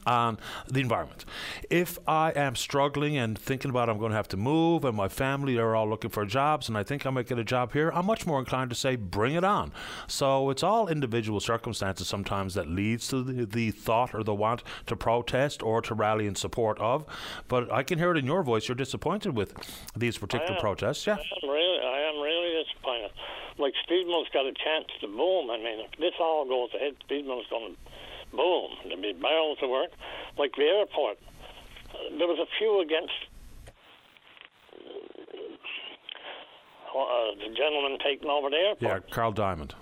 on 0.07 0.39
the 0.67 0.81
environment. 0.81 1.25
If 1.71 1.99
I 2.07 2.31
am 2.31 2.57
struggling 2.57 3.17
and 3.17 3.39
thinking 3.39 3.71
about 3.71 3.89
I'm 3.89 3.99
going 3.99 4.11
to 4.11 4.17
have 4.17 4.29
to 4.29 4.37
move 4.37 4.85
and 4.85 4.97
my 4.97 5.09
family 5.09 5.59
are 5.59 5.75
all 5.75 5.89
looking 5.89 6.11
for 6.11 6.25
jobs 6.25 6.69
and 6.69 6.77
I 6.77 6.83
think 6.83 7.07
I 7.07 7.11
might 7.11 7.27
get 7.27 7.39
a 7.39 7.45
job 7.45 7.73
here, 7.73 7.91
I'm 7.91 8.07
much 8.07 8.27
more 8.27 8.39
inclined 8.39 8.71
to 8.71 8.77
say 8.77 8.97
bring 8.97 9.35
it 9.35 9.45
on. 9.45 9.73
So 10.07 10.51
it's 10.51 10.63
all 10.63 10.89
individual 10.89 11.41
circumstances 11.41 12.09
sometimes 12.09 12.55
that 12.55 12.69
leads 12.69 13.09
to 13.09 13.23
the, 13.23 13.45
the 13.45 13.71
thought 13.71 14.15
or 14.15 14.23
the 14.23 14.35
want 14.35 14.63
to 14.87 14.97
protest 14.97 15.63
or 15.63 15.83
to 15.83 15.95
rally 15.95 16.27
in 16.27 16.35
support 16.35 16.79
of. 16.79 17.05
But 17.49 17.71
I 17.73 17.83
can 17.83 17.99
hear 17.99 18.13
it 18.13 18.17
in 18.19 18.27
your 18.27 18.43
voice. 18.43 18.69
You're 18.69 18.75
disappointed 18.75 19.37
with 19.37 19.55
these 19.97 20.19
particular 20.19 20.59
protests. 20.61 21.07
Yeah. 21.07 21.15
I 21.15 21.45
am 21.45 21.51
really, 21.51 21.79
I 21.79 21.99
am 22.11 22.21
really 22.21 22.65
disappointed. 22.65 23.11
Like 23.59 23.75
Steedman's 23.89 24.29
got 24.33 24.47
a 24.47 24.53
chance 24.53 24.87
to 25.01 25.09
boom. 25.09 25.51
I 25.51 25.59
mean, 25.59 25.81
if 25.81 25.99
this 25.99 26.15
all 26.21 26.47
goes 26.47 26.71
ahead, 26.75 26.95
Steedman's 27.09 27.47
going 27.51 27.75
to 27.75 27.93
boom, 28.33 28.71
there'd 28.87 29.03
be 29.03 29.13
barrels 29.13 29.59
of 29.63 29.71
work. 29.71 29.91
Like 30.37 30.55
the 30.57 30.65
airport, 30.65 31.19
there 32.19 32.27
was 32.27 32.39
a 32.39 32.47
few 32.59 32.81
against 32.81 33.15
uh, 36.95 37.35
the 37.39 37.55
gentleman 37.55 37.99
taking 38.05 38.29
over 38.29 38.51
the 38.51 38.57
airport. 38.57 38.83
Yeah, 38.83 39.15
Carl 39.15 39.33
Diamond. 39.33 39.75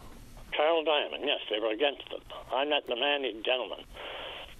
Carl 0.56 0.84
Diamond, 0.84 1.22
yes, 1.24 1.40
they 1.50 1.60
were 1.60 1.72
against 1.72 2.04
it. 2.10 2.22
I 2.52 2.64
met 2.64 2.86
the 2.86 2.96
man, 2.96 3.22
gentleman. 3.44 3.84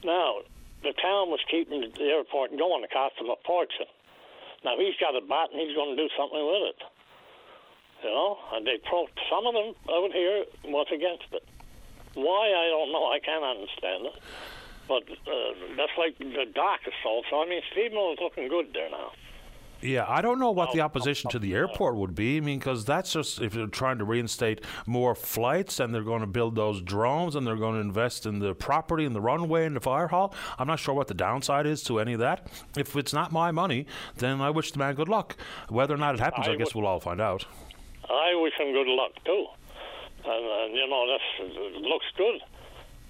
Now, 0.05 0.41
the 0.83 0.93
town 0.93 1.31
was 1.31 1.41
keeping 1.51 1.81
the 1.81 2.05
airport 2.05 2.57
going. 2.57 2.85
It 2.85 2.91
cost 2.93 3.17
him 3.19 3.31
a 3.31 3.37
fortune. 3.47 3.87
Now 4.65 4.77
he's 4.79 4.95
got 5.01 5.17
a 5.17 5.21
bat 5.21 5.51
and 5.53 5.61
he's 5.61 5.75
going 5.75 5.97
to 5.97 6.03
do 6.03 6.09
something 6.19 6.39
with 6.39 6.75
it. 6.75 6.81
You 8.05 8.11
know, 8.11 8.39
and 8.53 8.67
they 8.67 8.79
pro. 8.85 9.07
Some 9.31 9.47
of 9.47 9.55
them 9.55 9.75
out 9.91 10.13
here 10.13 10.45
was 10.65 10.87
against 10.93 11.33
it. 11.33 11.45
Why 12.17 12.49
I 12.49 12.69
don't 12.69 12.93
know. 12.93 13.07
I 13.13 13.21
can't 13.21 13.45
understand 13.45 14.07
it. 14.07 14.23
But 14.89 15.03
uh, 15.27 15.77
that's 15.77 15.93
like 15.99 16.19
the 16.19 16.47
dock 16.55 16.81
sold. 17.03 17.27
So 17.31 17.43
I 17.43 17.47
mean, 17.47 17.61
Steedman 17.73 18.15
is 18.15 18.19
looking 18.21 18.49
good 18.49 18.69
there 18.73 18.91
now. 18.91 19.13
Yeah, 19.83 20.07
I 20.09 20.23
don't 20.23 20.39
know 20.39 20.51
what 20.51 20.73
the 20.73 20.81
opposition 20.81 21.31
to 21.31 21.39
the 21.39 21.53
airport 21.53 21.97
would 21.97 22.15
be. 22.15 22.39
I 22.39 22.41
mean, 22.41 22.59
because 22.59 22.87
that's 22.87 23.13
just 23.13 23.43
if 23.43 23.53
they're 23.53 23.67
trying 23.67 23.99
to 23.99 24.05
reinstate 24.05 24.65
more 24.87 25.15
flights 25.15 25.81
and 25.81 25.95
they're 25.95 26.03
going 26.03 26.23
to 26.23 26.27
build 26.27 26.55
those 26.55 26.81
drones 26.81 27.37
and 27.37 27.47
they're 27.47 27.57
going 27.57 27.75
to 27.75 27.81
invest 27.81 28.25
in 28.25 28.39
the 28.39 28.55
property 28.55 29.05
and 29.05 29.15
the 29.15 29.21
runway 29.21 29.67
and 29.67 29.77
the 29.77 29.81
fire 29.81 30.09
hall. 30.09 30.35
I'm 30.59 30.67
not 30.67 30.79
sure 30.79 30.95
what 30.95 31.09
the 31.09 31.15
downside 31.15 31.67
is 31.67 31.83
to 31.85 32.01
any 32.01 32.15
of 32.15 32.21
that. 32.21 32.47
If 32.75 32.97
it's 32.97 33.13
not 33.13 33.33
my 33.33 33.51
money, 33.51 33.87
then 34.17 34.41
I 34.41 34.49
wish 34.49 34.73
the 34.73 34.79
man 34.79 34.95
good 34.95 35.11
luck. 35.11 35.37
Whether 35.69 35.95
or 35.95 35.99
not 35.99 36.15
it 36.15 36.21
happens, 36.21 36.49
I, 36.49 36.53
I 36.53 36.57
guess 36.57 36.75
we'll 36.75 36.87
all 36.87 37.01
find 37.01 37.21
out. 37.21 37.45
I 38.09 38.35
wish 38.41 38.55
him 38.59 38.73
good 38.73 38.89
luck 38.89 39.13
too 39.27 39.47
and, 40.27 40.45
and 40.45 40.71
you 40.75 40.87
know 40.91 41.07
that 41.07 41.23
looks 41.81 42.07
good. 42.17 42.43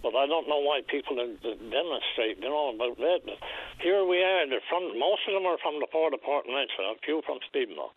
But 0.05 0.14
I 0.14 0.29
don't 0.29 0.47
know 0.47 0.61
why 0.61 0.87
people 0.87 1.17
demonstrate, 1.17 2.39
you 2.39 2.47
know, 2.47 2.71
about 2.71 2.95
that. 3.01 3.27
Here 3.81 4.05
we 4.05 4.23
are. 4.23 4.47
They're 4.47 4.62
from 4.69 4.95
most 4.95 5.27
of 5.27 5.35
them 5.35 5.49
are 5.49 5.59
from 5.59 5.81
the 5.81 5.89
Port 5.91 6.14
au 6.14 6.21
Port 6.21 6.45
Peninsula, 6.47 6.95
a 6.95 7.01
few 7.03 7.23
from 7.27 7.43
Stephenville. 7.51 7.97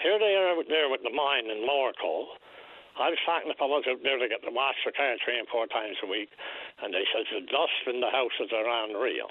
Here 0.00 0.16
they 0.18 0.32
are 0.38 0.56
out 0.56 0.64
there 0.68 0.88
with 0.88 1.02
the 1.02 1.12
mine 1.12 1.50
in 1.50 1.66
Lower 1.66 1.92
Cove. 2.00 2.30
I 2.96 3.12
was 3.12 3.20
talking 3.28 3.52
to 3.52 3.58
fellows 3.60 3.84
out 3.84 4.00
there 4.00 4.16
to 4.16 4.28
get 4.28 4.40
the 4.40 4.54
wash 4.54 4.80
their 4.84 4.96
car 4.96 5.12
three 5.20 5.36
and 5.36 5.48
four 5.48 5.68
times 5.68 6.00
a 6.00 6.08
week, 6.08 6.32
and 6.80 6.94
they 6.94 7.04
said 7.12 7.28
the 7.28 7.44
dust 7.44 7.84
in 7.84 8.00
the 8.00 8.08
houses 8.08 8.48
are 8.56 8.64
unreal. 8.64 9.28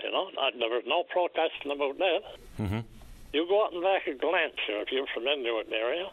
You 0.00 0.08
know, 0.12 0.30
there 0.32 0.72
was 0.72 0.86
no 0.86 1.04
protesting 1.04 1.74
about 1.74 1.98
that. 1.98 2.22
Mm-hmm. 2.56 2.80
You 3.36 3.44
go 3.44 3.66
out 3.66 3.76
and 3.76 3.82
back 3.84 4.06
a 4.08 4.14
glance 4.16 4.56
here 4.64 4.80
if 4.80 4.88
you're 4.88 5.10
familiar 5.12 5.52
with 5.52 5.68
the 5.68 5.76
area. 5.76 6.08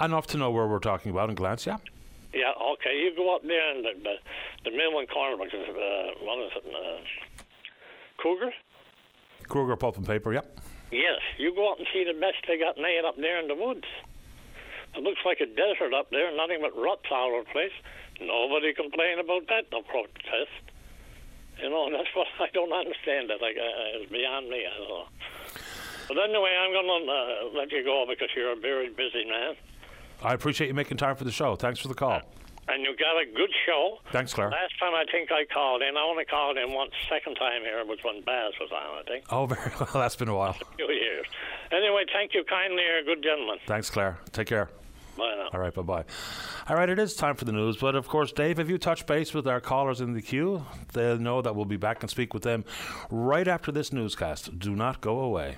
Enough 0.00 0.26
to 0.28 0.38
know 0.38 0.50
where 0.50 0.66
we're 0.66 0.80
talking 0.80 1.10
about 1.10 1.28
and 1.28 1.36
glance, 1.36 1.66
yeah. 1.66 1.78
Yeah, 2.32 2.50
okay. 2.74 2.98
You 2.98 3.14
go 3.14 3.34
up 3.34 3.42
there 3.42 3.76
in 3.76 3.82
the 3.82 3.94
the, 4.02 4.70
the 4.70 5.06
corner, 5.06 5.36
which 5.36 5.54
is 5.54 5.68
uh, 5.68 6.18
what 6.20 6.38
is 6.42 6.52
it? 6.56 6.64
Uh, 6.66 7.42
Kruger. 8.18 8.50
Kruger 9.46 9.76
Pulp 9.76 9.96
and 9.96 10.06
Paper. 10.06 10.32
Yep. 10.32 10.58
Yes, 10.90 11.20
you 11.38 11.54
go 11.54 11.70
up 11.70 11.78
and 11.78 11.86
see 11.92 12.04
the 12.04 12.18
best 12.18 12.42
they 12.48 12.58
got 12.58 12.76
made 12.76 13.02
up 13.06 13.16
there 13.16 13.38
in 13.38 13.46
the 13.46 13.54
woods. 13.54 13.86
It 14.96 15.02
looks 15.02 15.20
like 15.26 15.40
a 15.40 15.46
desert 15.46 15.94
up 15.94 16.10
there, 16.10 16.34
nothing 16.34 16.58
but 16.62 16.74
ruts 16.78 17.06
all 17.10 17.34
over 17.34 17.42
the 17.42 17.50
place. 17.50 17.74
Nobody 18.20 18.74
complain 18.74 19.18
about 19.18 19.46
that. 19.50 19.66
No 19.70 19.82
protest. 19.82 20.54
You 21.62 21.70
know, 21.70 21.90
that's 21.94 22.10
what 22.14 22.26
I 22.38 22.50
don't 22.54 22.72
understand. 22.72 23.30
That 23.30 23.42
like 23.42 23.54
uh, 23.54 23.98
it's 24.02 24.10
beyond 24.10 24.50
me. 24.50 24.66
I 24.66 24.74
don't 24.78 24.88
know. 24.88 25.06
But 26.08 26.18
anyway, 26.18 26.52
I'm 26.52 26.72
going 26.72 26.84
to 26.86 27.10
uh, 27.10 27.58
let 27.58 27.72
you 27.72 27.82
go 27.82 28.04
because 28.08 28.28
you're 28.36 28.52
a 28.52 28.60
very 28.60 28.90
busy 28.90 29.24
man. 29.24 29.56
I 30.22 30.34
appreciate 30.34 30.68
you 30.68 30.74
making 30.74 30.96
time 30.96 31.16
for 31.16 31.24
the 31.24 31.32
show. 31.32 31.56
Thanks 31.56 31.80
for 31.80 31.88
the 31.88 31.94
call. 31.94 32.20
And 32.66 32.82
you 32.82 32.96
got 32.96 33.20
a 33.20 33.26
good 33.36 33.50
show. 33.66 33.98
Thanks, 34.10 34.32
Claire. 34.32 34.48
Last 34.50 34.78
time 34.80 34.94
I 34.94 35.04
think 35.12 35.30
I 35.30 35.44
called 35.52 35.82
in, 35.82 35.96
I 35.96 36.00
only 36.00 36.24
called 36.24 36.56
in 36.56 36.72
once. 36.72 36.92
Second 37.10 37.34
time 37.34 37.60
here 37.62 37.84
was 37.84 37.98
when 38.02 38.22
Bas 38.22 38.52
was 38.58 38.70
on, 38.72 39.00
I 39.00 39.02
think. 39.06 39.24
Oh, 39.30 39.44
very 39.54 39.70
well. 39.78 39.90
That's 39.92 40.16
been 40.16 40.28
a 40.28 40.34
while. 40.34 40.56
A 40.60 40.76
few 40.76 40.88
years. 40.90 41.26
Anyway, 41.72 42.04
thank 42.12 42.32
you 42.32 42.42
kindly. 42.44 42.82
You're 42.82 43.00
a 43.00 43.04
good 43.04 43.22
gentleman. 43.22 43.58
Thanks, 43.66 43.90
Claire. 43.90 44.18
Take 44.32 44.46
care. 44.46 44.70
Bye 45.16 45.34
now. 45.36 45.48
All 45.52 45.60
right, 45.60 45.72
bye 45.72 45.82
bye. 45.82 46.04
All 46.68 46.76
right, 46.76 46.88
it 46.88 46.98
is 46.98 47.14
time 47.14 47.36
for 47.36 47.44
the 47.44 47.52
news. 47.52 47.76
But 47.76 47.94
of 47.94 48.08
course, 48.08 48.32
Dave, 48.32 48.58
if 48.58 48.68
you 48.68 48.78
touch 48.78 49.06
base 49.06 49.32
with 49.32 49.46
our 49.46 49.60
callers 49.60 50.00
in 50.00 50.12
the 50.12 50.22
queue, 50.22 50.64
they'll 50.92 51.18
know 51.18 51.42
that 51.42 51.54
we'll 51.54 51.64
be 51.64 51.76
back 51.76 52.02
and 52.02 52.10
speak 52.10 52.34
with 52.34 52.42
them 52.42 52.64
right 53.10 53.46
after 53.46 53.70
this 53.70 53.92
newscast. 53.92 54.58
Do 54.58 54.74
not 54.74 55.00
go 55.00 55.20
away. 55.20 55.56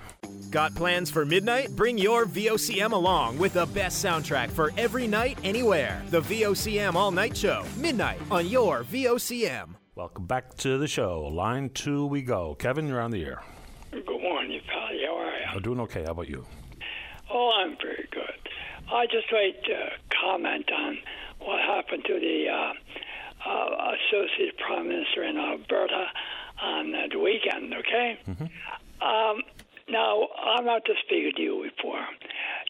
Got 0.51 0.75
plans 0.75 1.09
for 1.09 1.25
midnight? 1.25 1.75
Bring 1.75 1.97
your 1.97 2.25
VOCM 2.25 2.91
along 2.91 3.37
with 3.37 3.53
the 3.53 3.65
best 3.67 4.03
soundtrack 4.03 4.49
for 4.49 4.71
every 4.77 5.07
night, 5.07 5.37
anywhere. 5.43 6.01
The 6.09 6.21
VOCM 6.21 6.95
All 6.95 7.11
Night 7.11 7.35
Show, 7.35 7.65
midnight 7.77 8.19
on 8.29 8.47
your 8.47 8.83
VOCM. 8.83 9.75
Welcome 9.95 10.27
back 10.27 10.55
to 10.57 10.77
the 10.77 10.87
show. 10.87 11.21
Line 11.21 11.71
two, 11.71 12.05
we 12.05 12.21
go. 12.21 12.53
Kevin, 12.55 12.87
you're 12.87 13.01
on 13.01 13.09
the 13.09 13.25
air. 13.25 13.41
Good 13.91 14.05
morning, 14.21 14.61
pal. 14.67 14.77
How 15.07 15.17
are 15.17 15.25
you? 15.39 15.45
I'm 15.55 15.61
doing 15.63 15.79
okay. 15.81 16.03
How 16.03 16.11
about 16.11 16.29
you? 16.29 16.45
Oh, 17.31 17.51
I'm 17.59 17.75
very 17.81 18.07
good. 18.11 18.23
I 18.91 19.05
just 19.05 19.31
like 19.31 19.63
to 19.63 19.89
comment 20.23 20.69
on 20.71 20.97
what 21.39 21.59
happened 21.59 22.03
to 22.07 22.19
the 22.19 22.45
uh, 22.49 22.73
uh, 23.47 23.91
associate 23.95 24.57
prime 24.57 24.87
minister 24.87 25.23
in 25.23 25.37
Alberta 25.37 26.05
on 26.61 26.91
the 27.11 27.19
weekend. 27.19 27.73
Okay, 27.73 28.19
mm-hmm. 28.27 28.45
Um, 28.97 29.43
now, 29.89 30.27
I'm 30.35 30.65
not 30.65 30.83
to 30.85 30.93
speak 31.05 31.35
to 31.35 31.41
you 31.41 31.63
before. 31.63 32.03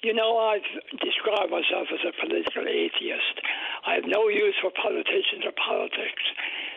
You 0.03 0.13
know, 0.13 0.37
I've 0.37 0.67
described 1.01 1.49
myself 1.49 1.89
as 1.89 2.05
a 2.05 2.13
political 2.21 2.67
atheist. 2.69 3.41
I 3.87 3.95
have 3.95 4.05
no 4.05 4.27
use 4.29 4.53
for 4.61 4.69
politicians 4.69 5.41
or 5.41 5.53
politics. 5.57 6.21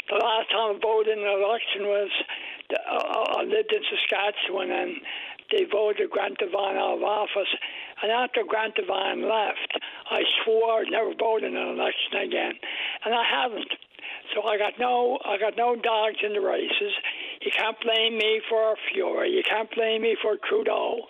The 0.08 0.16
last 0.16 0.48
time 0.48 0.76
I 0.76 0.78
voted 0.80 1.18
in 1.18 1.24
an 1.24 1.42
election 1.44 1.82
was 1.84 2.10
uh, 2.72 3.36
I 3.36 3.42
lived 3.42 3.72
in 3.72 3.82
Saskatchewan 3.84 4.70
and 4.70 4.96
they 5.50 5.64
voted 5.70 6.10
Grant 6.10 6.38
Devine 6.38 6.76
out 6.76 6.98
of 6.98 7.02
office. 7.02 7.48
And 8.02 8.10
after 8.10 8.42
Grant 8.46 8.74
Devine 8.74 9.22
left, 9.22 9.78
I 10.10 10.22
swore 10.42 10.80
I'd 10.80 10.90
never 10.90 11.14
vote 11.18 11.44
in 11.44 11.56
an 11.56 11.68
election 11.68 12.24
again, 12.24 12.54
and 13.04 13.14
I 13.14 13.24
haven't. 13.24 13.72
So 14.34 14.42
I 14.42 14.58
got 14.58 14.78
no, 14.78 15.18
I 15.24 15.38
got 15.38 15.56
no 15.56 15.76
dogs 15.76 16.18
in 16.22 16.32
the 16.32 16.40
races. 16.40 16.92
You 17.42 17.50
can't 17.56 17.76
blame 17.80 18.16
me 18.16 18.40
for 18.48 18.76
Furey. 18.88 19.30
You 19.30 19.42
can't 19.48 19.70
blame 19.74 20.02
me 20.02 20.16
for 20.22 20.36
Trudeau. 20.48 21.06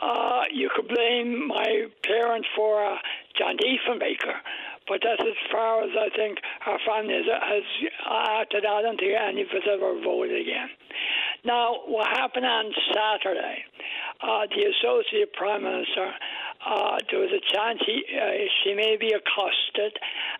Uh, 0.00 0.44
you 0.52 0.70
could 0.74 0.88
blame 0.88 1.48
my 1.48 1.86
parents 2.02 2.48
for 2.54 2.84
uh, 2.84 2.96
John 3.38 3.56
Diefenbaker, 3.56 4.36
but 4.88 5.00
that's 5.02 5.20
as 5.20 5.38
far 5.50 5.82
as 5.82 5.90
I 5.98 6.08
think 6.16 6.38
our 6.66 6.78
family 6.86 7.14
has, 7.14 7.26
has 7.26 7.66
acted. 8.06 8.64
I 8.66 8.82
don't 8.82 8.98
think 8.98 9.12
any 9.12 9.42
of 9.42 9.48
us 9.48 9.66
ever 9.66 9.98
voted 10.00 10.40
again. 10.40 10.68
Now, 11.44 11.86
what 11.86 12.06
happened 12.08 12.46
on 12.46 12.72
Saturday, 12.94 13.64
uh, 14.22 14.46
the 14.50 14.66
Associate 14.66 15.32
Prime 15.34 15.62
Minister, 15.62 16.10
uh, 16.66 16.98
there 17.10 17.20
was 17.20 17.30
a 17.30 17.54
chance 17.54 17.78
he, 17.86 18.02
uh, 18.10 18.50
she 18.64 18.74
may 18.74 18.96
be 18.98 19.14
accosted 19.14 19.92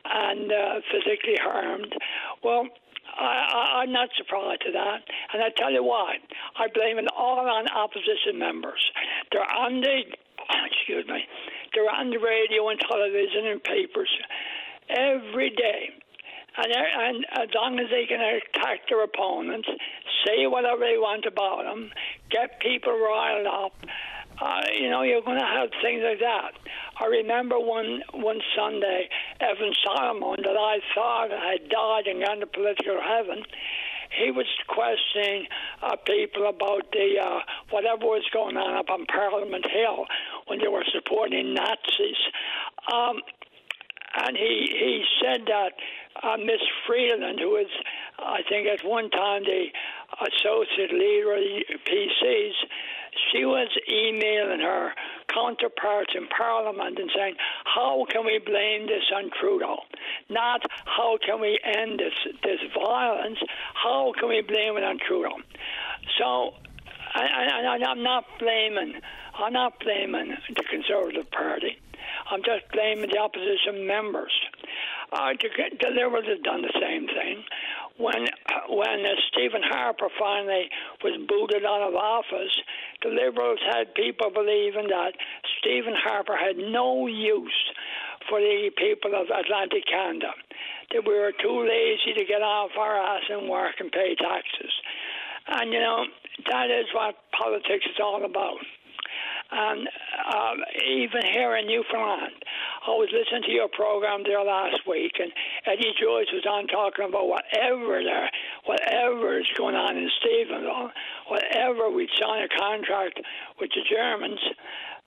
and 0.04 0.50
uh, 0.50 0.80
physically 0.90 1.38
harmed. 1.40 1.94
Well, 2.42 2.66
I, 3.18 3.82
am 3.84 3.92
not 3.92 4.10
surprised 4.16 4.62
to 4.66 4.72
that, 4.72 5.02
and 5.32 5.42
I 5.42 5.50
tell 5.56 5.72
you 5.72 5.82
why. 5.82 6.16
I 6.56 6.68
blame 6.72 6.98
it 6.98 7.06
all 7.16 7.40
on 7.40 7.68
opposition 7.68 8.38
members. 8.38 8.82
They're 9.32 9.42
on 9.42 9.80
the, 9.80 10.02
excuse 10.70 11.06
me, 11.08 11.24
they're 11.74 11.90
on 11.90 12.10
the 12.10 12.18
radio 12.18 12.68
and 12.68 12.80
television 12.80 13.46
and 13.46 13.62
papers 13.62 14.10
every 14.90 15.50
day 15.50 15.90
and, 16.56 16.72
and 16.72 17.26
as 17.32 17.48
long 17.54 17.78
as 17.78 17.86
they 17.90 18.06
can 18.06 18.20
attack 18.20 18.88
their 18.88 19.02
opponents, 19.04 19.68
say 20.26 20.46
whatever 20.46 20.80
they 20.80 20.96
want 20.96 21.26
about 21.26 21.64
them, 21.64 21.90
get 22.30 22.60
people 22.60 22.92
riled 22.92 23.46
up, 23.46 23.74
uh, 24.40 24.60
you 24.78 24.90
know, 24.90 25.02
you're 25.02 25.22
going 25.22 25.38
to 25.38 25.44
have 25.44 25.70
things 25.82 26.02
like 26.04 26.20
that. 26.20 26.52
I 27.00 27.06
remember 27.06 27.58
one 27.58 28.02
one 28.12 28.40
Sunday, 28.56 29.08
Evan 29.40 29.72
Solomon, 29.84 30.42
that 30.42 30.56
I 30.56 30.78
thought 30.94 31.30
had 31.30 31.68
died 31.68 32.06
and 32.06 32.24
gone 32.24 32.40
to 32.40 32.46
political 32.46 33.00
heaven. 33.00 33.44
He 34.16 34.30
was 34.30 34.46
questioning 34.68 35.46
uh, 35.82 35.96
people 36.06 36.48
about 36.48 36.92
the 36.92 37.16
uh, 37.20 37.40
whatever 37.70 38.06
was 38.06 38.24
going 38.32 38.56
on 38.56 38.76
up 38.76 38.88
on 38.90 39.04
Parliament 39.06 39.66
Hill 39.70 40.06
when 40.46 40.58
they 40.60 40.68
were 40.68 40.84
supporting 40.92 41.54
Nazis. 41.54 42.20
Um, 42.92 43.20
and 44.16 44.36
he 44.36 44.68
he 44.70 45.04
said 45.22 45.46
that 45.46 45.72
uh, 46.22 46.36
Miss 46.38 46.60
Freeland, 46.86 47.38
who 47.40 47.50
was, 47.50 47.70
I 48.18 48.40
think, 48.48 48.66
at 48.66 48.86
one 48.86 49.10
time 49.10 49.42
the 49.44 49.66
associate 50.24 50.92
leader 50.92 51.34
of 51.34 51.40
the 51.40 51.78
PCs, 51.84 52.56
she 53.30 53.44
was 53.44 53.68
emailing 53.90 54.60
her 54.60 54.92
counterparts 55.32 56.12
in 56.14 56.26
Parliament 56.28 56.98
and 56.98 57.10
saying, 57.14 57.34
"How 57.64 58.06
can 58.10 58.24
we 58.24 58.38
blame 58.38 58.86
this 58.86 59.04
on 59.14 59.30
Trudeau? 59.38 59.78
Not 60.30 60.62
how 60.84 61.18
can 61.24 61.40
we 61.40 61.58
end 61.62 62.00
this 62.00 62.16
this 62.42 62.60
violence? 62.74 63.38
How 63.74 64.12
can 64.18 64.28
we 64.28 64.40
blame 64.40 64.76
it 64.76 64.84
on 64.84 64.98
Trudeau?" 64.98 65.36
So, 66.18 66.54
I, 67.14 67.76
I'm 67.86 68.02
not 68.02 68.24
blaming. 68.38 68.94
I'm 69.38 69.52
not 69.52 69.78
blaming 69.80 70.36
the 70.48 70.64
Conservative 70.64 71.30
Party. 71.30 71.76
I'm 72.30 72.42
just 72.42 72.66
blaming 72.72 73.10
the 73.10 73.18
opposition 73.18 73.86
members. 73.86 74.32
Uh, 75.12 75.30
the 75.38 75.90
Liberals 75.94 76.26
have 76.26 76.42
done 76.42 76.62
the 76.62 76.74
same 76.80 77.06
thing. 77.06 77.44
When 77.98 78.26
when 78.68 79.06
uh, 79.06 79.14
Stephen 79.32 79.62
Harper 79.62 80.08
finally 80.18 80.68
was 81.02 81.16
booted 81.28 81.64
out 81.64 81.86
of 81.86 81.94
office, 81.94 82.54
the 83.02 83.10
Liberals 83.10 83.60
had 83.70 83.94
people 83.94 84.30
believing 84.34 84.88
that 84.88 85.12
Stephen 85.60 85.94
Harper 85.94 86.36
had 86.36 86.56
no 86.56 87.06
use 87.06 87.62
for 88.28 88.40
the 88.40 88.70
people 88.76 89.14
of 89.14 89.30
Atlantic 89.30 89.86
Canada. 89.86 90.34
That 90.92 91.06
we 91.06 91.14
were 91.14 91.32
too 91.32 91.62
lazy 91.62 92.18
to 92.18 92.24
get 92.26 92.42
off 92.42 92.70
our 92.78 92.96
ass 92.96 93.22
and 93.30 93.48
work 93.48 93.76
and 93.78 93.90
pay 93.90 94.14
taxes. 94.18 94.72
And 95.48 95.72
you 95.72 95.80
know, 95.80 96.04
that 96.50 96.70
is 96.70 96.86
what 96.92 97.14
politics 97.38 97.86
is 97.86 97.98
all 98.02 98.24
about. 98.24 98.58
And 99.50 99.88
uh, 99.88 100.54
even 100.84 101.22
here 101.22 101.56
in 101.56 101.66
Newfoundland, 101.66 102.34
I 102.86 102.90
was 102.90 103.08
listening 103.12 103.42
to 103.46 103.52
your 103.52 103.68
program 103.68 104.22
there 104.24 104.42
last 104.42 104.82
week, 104.86 105.12
and 105.20 105.30
Eddie 105.66 105.94
Joyce 106.00 106.26
was 106.32 106.44
on 106.50 106.66
talking 106.66 107.06
about 107.08 107.28
whatever 107.28 108.02
there, 108.02 108.30
whatever 108.64 109.38
is 109.38 109.46
going 109.56 109.76
on 109.76 109.96
in 109.96 110.10
Stephenville, 110.18 110.90
whatever 111.28 111.90
we 111.90 112.08
sign 112.20 112.42
a 112.42 112.48
contract 112.58 113.20
with 113.60 113.70
the 113.70 113.82
Germans, 113.88 114.40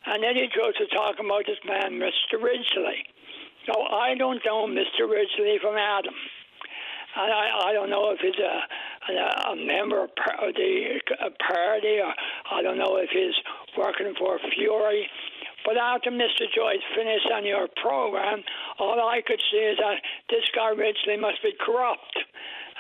and 0.06 0.24
Eddie 0.24 0.50
Joyce 0.56 0.80
was 0.80 0.90
talking 0.96 1.26
about 1.26 1.46
this 1.46 1.60
man, 1.68 2.00
Mr. 2.00 2.42
Risley. 2.42 3.04
So 3.68 3.82
I 3.84 4.16
don't 4.16 4.42
know 4.46 4.66
Mr. 4.68 5.04
Risley 5.10 5.60
from 5.62 5.76
Adam. 5.76 6.16
I, 7.16 7.70
I 7.70 7.74
don't 7.74 7.90
know 7.90 8.12
if 8.12 8.20
he's 8.20 8.38
a, 8.38 9.12
a, 9.12 9.52
a 9.52 9.56
member 9.56 10.04
of 10.04 10.10
the 10.16 11.00
party 11.48 12.00
or 12.00 12.14
I 12.52 12.62
don't 12.62 12.78
know 12.78 12.98
if 12.98 13.10
he's 13.12 13.36
working 13.78 14.14
for 14.18 14.38
Furey. 14.40 15.04
But 15.66 15.78
after 15.78 16.10
Mr. 16.10 16.48
Joyce 16.56 16.84
finished 16.96 17.28
on 17.34 17.46
your 17.46 17.68
program, 17.82 18.44
all 18.80 19.00
I 19.00 19.22
could 19.26 19.42
see 19.52 19.58
is 19.58 19.78
that 19.78 20.00
this 20.30 20.44
guy 20.56 20.70
Risley 20.70 21.18
must 21.18 21.44
be 21.44 21.52
corrupt. 21.60 22.18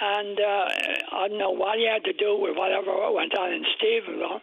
And 0.02 0.40
uh, 0.40 0.66
I 1.12 1.28
don't 1.28 1.38
know 1.38 1.52
what 1.52 1.78
he 1.78 1.86
had 1.86 2.06
to 2.06 2.14
do 2.14 2.38
with 2.40 2.56
whatever 2.56 2.92
went 3.12 3.38
on 3.38 3.52
in 3.52 3.66
Stephenville. 3.76 4.40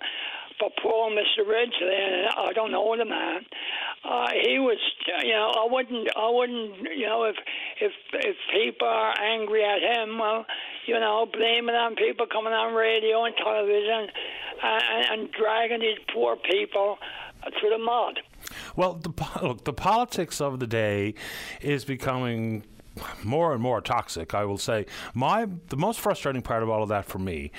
But 0.59 0.73
poor 0.83 1.11
Mr. 1.11 1.47
Risley, 1.47 1.95
and 1.95 2.29
I 2.37 2.53
don't 2.55 2.73
know 2.73 2.97
the 2.97 3.05
man. 3.05 3.45
Uh, 4.05 4.29
he 4.43 4.59
was, 4.59 4.79
you 5.23 5.33
know, 5.33 5.53
I 5.55 5.67
wouldn't, 5.71 6.09
I 6.17 6.31
wouldn't, 6.31 6.97
you 6.97 7.07
know, 7.07 7.25
if 7.25 7.37
if 7.81 7.93
if 8.15 8.37
people 8.53 8.89
are 8.89 9.15
angry 9.21 9.65
at 9.65 9.83
him, 9.83 10.19
well, 10.19 10.47
you 10.87 10.99
know, 10.99 11.27
blame 11.31 11.69
it 11.69 11.75
on 11.75 11.97
people 11.97 12.27
coming 12.27 12.53
on 12.53 12.75
radio 12.75 13.25
and 13.25 13.35
television 13.37 14.09
and, 14.63 15.07
and 15.11 15.33
dragging 15.33 15.81
these 15.81 15.99
poor 16.13 16.37
people 16.37 16.99
through 17.61 17.71
the 17.71 17.79
mud. 17.79 18.21
Well, 18.77 18.95
the, 18.95 19.13
look, 19.43 19.65
the 19.65 19.73
politics 19.73 20.41
of 20.41 20.61
the 20.61 20.67
day 20.67 21.15
is 21.61 21.85
becoming 21.85 22.65
more 23.23 23.53
and 23.53 23.63
more 23.63 23.81
toxic, 23.81 24.35
I 24.35 24.45
will 24.45 24.59
say. 24.59 24.87
My 25.15 25.49
the 25.69 25.77
most 25.77 26.01
frustrating 26.01 26.43
part 26.43 26.63
of 26.63 26.69
all 26.69 26.83
of 26.83 26.89
that 26.89 27.05
for 27.05 27.19
me 27.19 27.51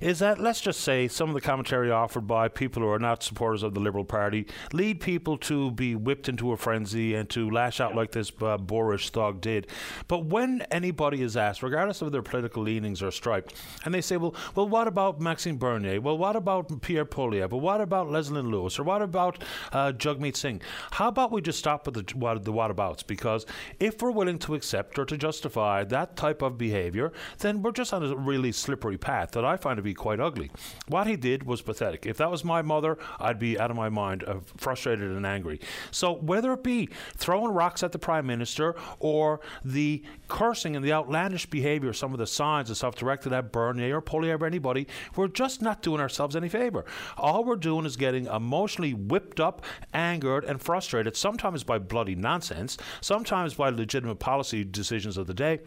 is 0.00 0.18
that 0.20 0.38
let's 0.38 0.60
just 0.60 0.80
say 0.80 1.08
some 1.08 1.28
of 1.28 1.34
the 1.34 1.40
commentary 1.40 1.90
offered 1.90 2.26
by 2.26 2.48
people 2.48 2.82
who 2.82 2.88
are 2.88 2.98
not 2.98 3.22
supporters 3.22 3.62
of 3.62 3.74
the 3.74 3.80
Liberal 3.80 4.04
Party 4.04 4.46
lead 4.72 5.00
people 5.00 5.36
to 5.38 5.70
be 5.72 5.94
whipped 5.94 6.28
into 6.28 6.52
a 6.52 6.56
frenzy 6.56 7.14
and 7.14 7.28
to 7.30 7.50
lash 7.50 7.80
out 7.80 7.94
like 7.94 8.12
this 8.12 8.32
uh, 8.40 8.56
boorish 8.56 9.10
thug 9.10 9.40
did. 9.40 9.66
But 10.08 10.24
when 10.26 10.62
anybody 10.70 11.22
is 11.22 11.36
asked, 11.36 11.62
regardless 11.62 12.02
of 12.02 12.12
their 12.12 12.22
political 12.22 12.62
leanings 12.62 13.02
or 13.02 13.10
stripe, 13.10 13.50
and 13.84 13.92
they 13.92 14.00
say, 14.00 14.16
well, 14.16 14.34
well, 14.54 14.68
what 14.68 14.88
about 14.88 15.20
Maxime 15.20 15.58
Bernier? 15.58 16.00
Well, 16.00 16.16
what 16.16 16.36
about 16.36 16.80
Pierre 16.82 17.04
Poilievre? 17.04 17.50
Well, 17.50 17.60
what 17.60 17.80
about 17.80 18.08
Leslyn 18.08 18.50
Lewis? 18.50 18.78
Or 18.78 18.84
what 18.84 19.02
about 19.02 19.42
uh, 19.72 19.92
Jagmeet 19.92 20.36
Singh? 20.36 20.62
How 20.92 21.08
about 21.08 21.32
we 21.32 21.40
just 21.40 21.58
stop 21.58 21.86
with 21.86 21.94
the 21.94 22.16
what, 22.16 22.44
the 22.44 22.52
whatabouts? 22.52 23.06
Because 23.06 23.46
if 23.78 24.00
we're 24.00 24.10
willing 24.10 24.38
to 24.40 24.54
accept 24.54 24.69
or 24.74 25.04
to 25.04 25.16
justify 25.16 25.84
that 25.84 26.16
type 26.16 26.42
of 26.42 26.58
behavior, 26.58 27.12
then 27.38 27.62
we're 27.62 27.72
just 27.72 27.92
on 27.92 28.02
a 28.02 28.14
really 28.16 28.52
slippery 28.52 28.98
path 28.98 29.32
that 29.32 29.44
I 29.44 29.56
find 29.56 29.76
to 29.76 29.82
be 29.82 29.94
quite 29.94 30.20
ugly. 30.20 30.50
What 30.88 31.06
he 31.06 31.16
did 31.16 31.44
was 31.44 31.62
pathetic. 31.62 32.06
If 32.06 32.18
that 32.18 32.30
was 32.30 32.44
my 32.44 32.62
mother, 32.62 32.98
I'd 33.18 33.38
be 33.38 33.58
out 33.58 33.70
of 33.70 33.76
my 33.76 33.88
mind, 33.88 34.24
uh, 34.24 34.36
frustrated 34.56 35.10
and 35.10 35.26
angry. 35.26 35.60
So 35.90 36.12
whether 36.12 36.52
it 36.52 36.62
be 36.62 36.88
throwing 37.16 37.52
rocks 37.52 37.82
at 37.82 37.92
the 37.92 37.98
prime 37.98 38.26
minister 38.26 38.74
or 38.98 39.40
the 39.64 40.02
cursing 40.28 40.76
and 40.76 40.84
the 40.84 40.92
outlandish 40.92 41.46
behavior, 41.46 41.92
some 41.92 42.12
of 42.12 42.18
the 42.18 42.26
signs 42.26 42.68
and 42.68 42.76
stuff 42.76 42.94
directed 42.94 43.32
at 43.32 43.52
Bernier 43.52 43.96
or 43.96 44.02
Poilievre 44.02 44.42
or 44.42 44.46
anybody, 44.46 44.86
we're 45.16 45.28
just 45.28 45.62
not 45.62 45.82
doing 45.82 46.00
ourselves 46.00 46.36
any 46.36 46.48
favor. 46.48 46.84
All 47.16 47.44
we're 47.44 47.56
doing 47.56 47.84
is 47.84 47.96
getting 47.96 48.26
emotionally 48.26 48.94
whipped 48.94 49.40
up, 49.40 49.64
angered, 49.92 50.44
and 50.44 50.60
frustrated, 50.60 51.16
sometimes 51.16 51.64
by 51.64 51.78
bloody 51.78 52.14
nonsense, 52.14 52.76
sometimes 53.00 53.54
by 53.54 53.70
legitimate 53.70 54.18
policy 54.18 54.59
decisions 54.64 55.16
of 55.16 55.26
the 55.26 55.34
day 55.34 55.60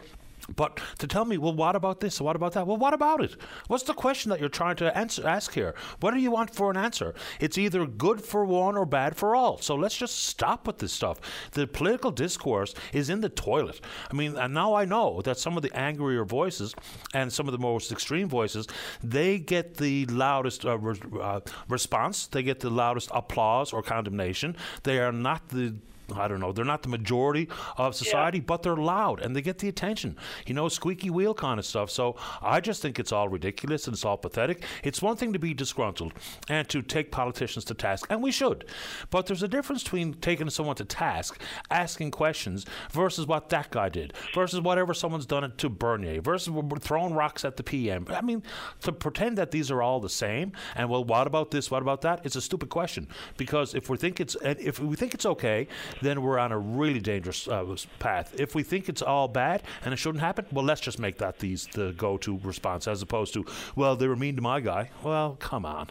But 0.54 0.80
to 0.98 1.06
tell 1.06 1.24
me, 1.24 1.38
well, 1.38 1.54
what 1.54 1.74
about 1.74 2.00
this? 2.00 2.20
What 2.20 2.36
about 2.36 2.52
that? 2.52 2.66
Well, 2.66 2.76
what 2.76 2.92
about 2.92 3.22
it? 3.22 3.36
What's 3.68 3.84
the 3.84 3.94
question 3.94 4.28
that 4.30 4.40
you're 4.40 4.48
trying 4.48 4.76
to 4.76 4.96
answer, 4.96 5.26
ask 5.26 5.54
here? 5.54 5.74
What 6.00 6.12
do 6.12 6.20
you 6.20 6.30
want 6.30 6.54
for 6.54 6.70
an 6.70 6.76
answer? 6.76 7.14
It's 7.40 7.56
either 7.56 7.86
good 7.86 8.20
for 8.20 8.44
one 8.44 8.76
or 8.76 8.84
bad 8.84 9.16
for 9.16 9.34
all. 9.34 9.58
So 9.58 9.74
let's 9.74 9.96
just 9.96 10.24
stop 10.26 10.66
with 10.66 10.78
this 10.78 10.92
stuff. 10.92 11.18
The 11.52 11.66
political 11.66 12.10
discourse 12.10 12.74
is 12.92 13.08
in 13.08 13.20
the 13.20 13.28
toilet. 13.30 13.80
I 14.10 14.14
mean, 14.14 14.36
and 14.36 14.52
now 14.52 14.74
I 14.74 14.84
know 14.84 15.22
that 15.22 15.38
some 15.38 15.56
of 15.56 15.62
the 15.62 15.74
angrier 15.74 16.24
voices 16.24 16.74
and 17.14 17.32
some 17.32 17.48
of 17.48 17.52
the 17.52 17.58
most 17.58 17.90
extreme 17.90 18.28
voices, 18.28 18.66
they 19.02 19.38
get 19.38 19.78
the 19.78 20.04
loudest 20.06 20.66
uh, 20.66 20.78
re- 20.78 21.20
uh, 21.22 21.40
response. 21.68 22.26
They 22.26 22.42
get 22.42 22.60
the 22.60 22.70
loudest 22.70 23.10
applause 23.14 23.72
or 23.72 23.82
condemnation. 23.82 24.56
They 24.82 24.98
are 24.98 25.12
not 25.12 25.48
the 25.48 25.74
I 26.14 26.28
don't 26.28 26.40
know. 26.40 26.52
They're 26.52 26.64
not 26.64 26.82
the 26.82 26.88
majority 26.88 27.48
of 27.76 27.94
society, 27.94 28.38
yeah. 28.38 28.44
but 28.46 28.62
they're 28.62 28.76
loud 28.76 29.20
and 29.20 29.34
they 29.34 29.42
get 29.42 29.58
the 29.58 29.68
attention. 29.68 30.16
You 30.46 30.54
know, 30.54 30.68
squeaky 30.68 31.10
wheel 31.10 31.34
kind 31.34 31.58
of 31.58 31.66
stuff. 31.66 31.90
So 31.90 32.16
I 32.42 32.60
just 32.60 32.82
think 32.82 32.98
it's 32.98 33.12
all 33.12 33.28
ridiculous 33.28 33.86
and 33.86 33.94
it's 33.94 34.04
all 34.04 34.16
pathetic. 34.16 34.64
It's 34.82 35.02
one 35.02 35.16
thing 35.16 35.32
to 35.32 35.38
be 35.38 35.54
disgruntled 35.54 36.12
and 36.48 36.68
to 36.68 36.82
take 36.82 37.10
politicians 37.10 37.64
to 37.66 37.74
task, 37.74 38.06
and 38.10 38.22
we 38.22 38.30
should. 38.30 38.66
But 39.10 39.26
there's 39.26 39.42
a 39.42 39.48
difference 39.48 39.82
between 39.82 40.14
taking 40.14 40.50
someone 40.50 40.76
to 40.76 40.84
task, 40.84 41.40
asking 41.70 42.10
questions, 42.10 42.66
versus 42.90 43.26
what 43.26 43.48
that 43.50 43.70
guy 43.70 43.88
did, 43.88 44.12
versus 44.34 44.60
whatever 44.60 44.94
someone's 44.94 45.26
done 45.26 45.52
to 45.56 45.68
Bernier, 45.68 46.20
versus 46.20 46.52
throwing 46.80 47.14
rocks 47.14 47.44
at 47.44 47.56
the 47.56 47.62
PM. 47.62 48.06
I 48.08 48.20
mean, 48.20 48.42
to 48.82 48.92
pretend 48.92 49.38
that 49.38 49.50
these 49.50 49.70
are 49.70 49.82
all 49.82 50.00
the 50.00 50.08
same 50.08 50.52
and 50.74 50.88
well, 50.88 51.04
what 51.04 51.26
about 51.26 51.50
this? 51.50 51.70
What 51.70 51.82
about 51.82 52.02
that? 52.02 52.20
It's 52.24 52.36
a 52.36 52.40
stupid 52.40 52.68
question 52.68 53.08
because 53.36 53.74
if 53.74 53.88
we 53.88 53.96
think 53.96 54.20
it's 54.20 54.36
if 54.42 54.78
we 54.78 54.96
think 54.96 55.14
it's 55.14 55.26
okay 55.26 55.68
then 56.02 56.22
we're 56.22 56.38
on 56.38 56.52
a 56.52 56.58
really 56.58 57.00
dangerous 57.00 57.48
uh, 57.48 57.76
path. 57.98 58.34
If 58.38 58.54
we 58.54 58.62
think 58.62 58.88
it's 58.88 59.02
all 59.02 59.28
bad 59.28 59.62
and 59.84 59.92
it 59.92 59.96
shouldn't 59.96 60.22
happen, 60.22 60.46
well, 60.52 60.64
let's 60.64 60.80
just 60.80 60.98
make 60.98 61.18
that 61.18 61.38
these 61.38 61.66
the 61.68 61.92
go-to 61.96 62.38
response 62.42 62.88
as 62.88 63.02
opposed 63.02 63.34
to, 63.34 63.44
well, 63.76 63.96
they 63.96 64.08
were 64.08 64.16
mean 64.16 64.36
to 64.36 64.42
my 64.42 64.60
guy. 64.60 64.90
Well, 65.02 65.36
come 65.40 65.64
on. 65.64 65.88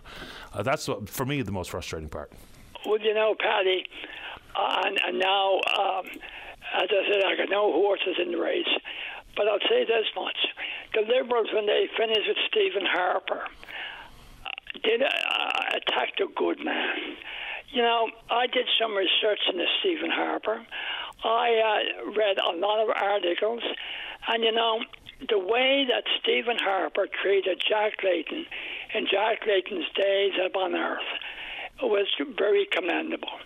Uh, 0.54 0.64
that's 0.64 0.88
what, 0.88 1.10
for 1.10 1.26
me 1.26 1.42
the 1.42 1.52
most 1.52 1.72
frustrating 1.72 2.10
part. 2.10 2.32
Well, 2.86 3.00
you 3.00 3.14
know, 3.14 3.36
uh, 4.56 4.82
and, 4.86 5.20
now, 5.20 5.56
um, 5.56 6.06
as 6.76 6.90
I 6.90 7.12
said, 7.12 7.24
I 7.26 7.36
got 7.38 7.50
no 7.50 7.72
horses 7.72 8.16
in 8.22 8.32
the 8.32 8.38
race, 8.38 8.68
but 9.36 9.48
I'll 9.48 9.60
say 9.70 9.86
this 9.86 10.06
much: 10.16 10.38
the 10.94 11.02
Liberals, 11.02 11.48
when 11.54 11.66
they 11.66 11.88
finished 11.98 12.28
with 12.28 12.38
Stephen 12.50 12.86
Harper, 12.86 13.48
did 14.84 15.02
uh, 15.02 15.78
attack 15.78 16.20
a 16.20 16.32
good 16.36 16.64
man 16.64 17.16
you 17.74 17.82
know, 17.82 18.08
I 18.30 18.46
did 18.48 18.68
some 18.80 18.96
research 18.96 19.40
into 19.52 19.66
Stephen 19.80 20.12
Harper. 20.12 20.66
I 21.24 21.82
uh, 22.06 22.12
read 22.12 22.38
a 22.38 22.56
lot 22.56 22.84
of 22.84 22.90
articles, 22.90 23.64
and 24.28 24.44
you 24.44 24.52
know, 24.52 24.82
the 25.28 25.40
way 25.40 25.86
that 25.90 26.04
Stephen 26.22 26.58
Harper 26.60 27.08
treated 27.22 27.62
Jack 27.68 27.94
Layton 28.04 28.46
in 28.94 29.08
Jack 29.10 29.40
Layton's 29.48 29.86
days 29.96 30.34
upon 30.46 30.76
Earth 30.76 31.02
was 31.82 32.08
very 32.38 32.68
commendable. 32.72 33.40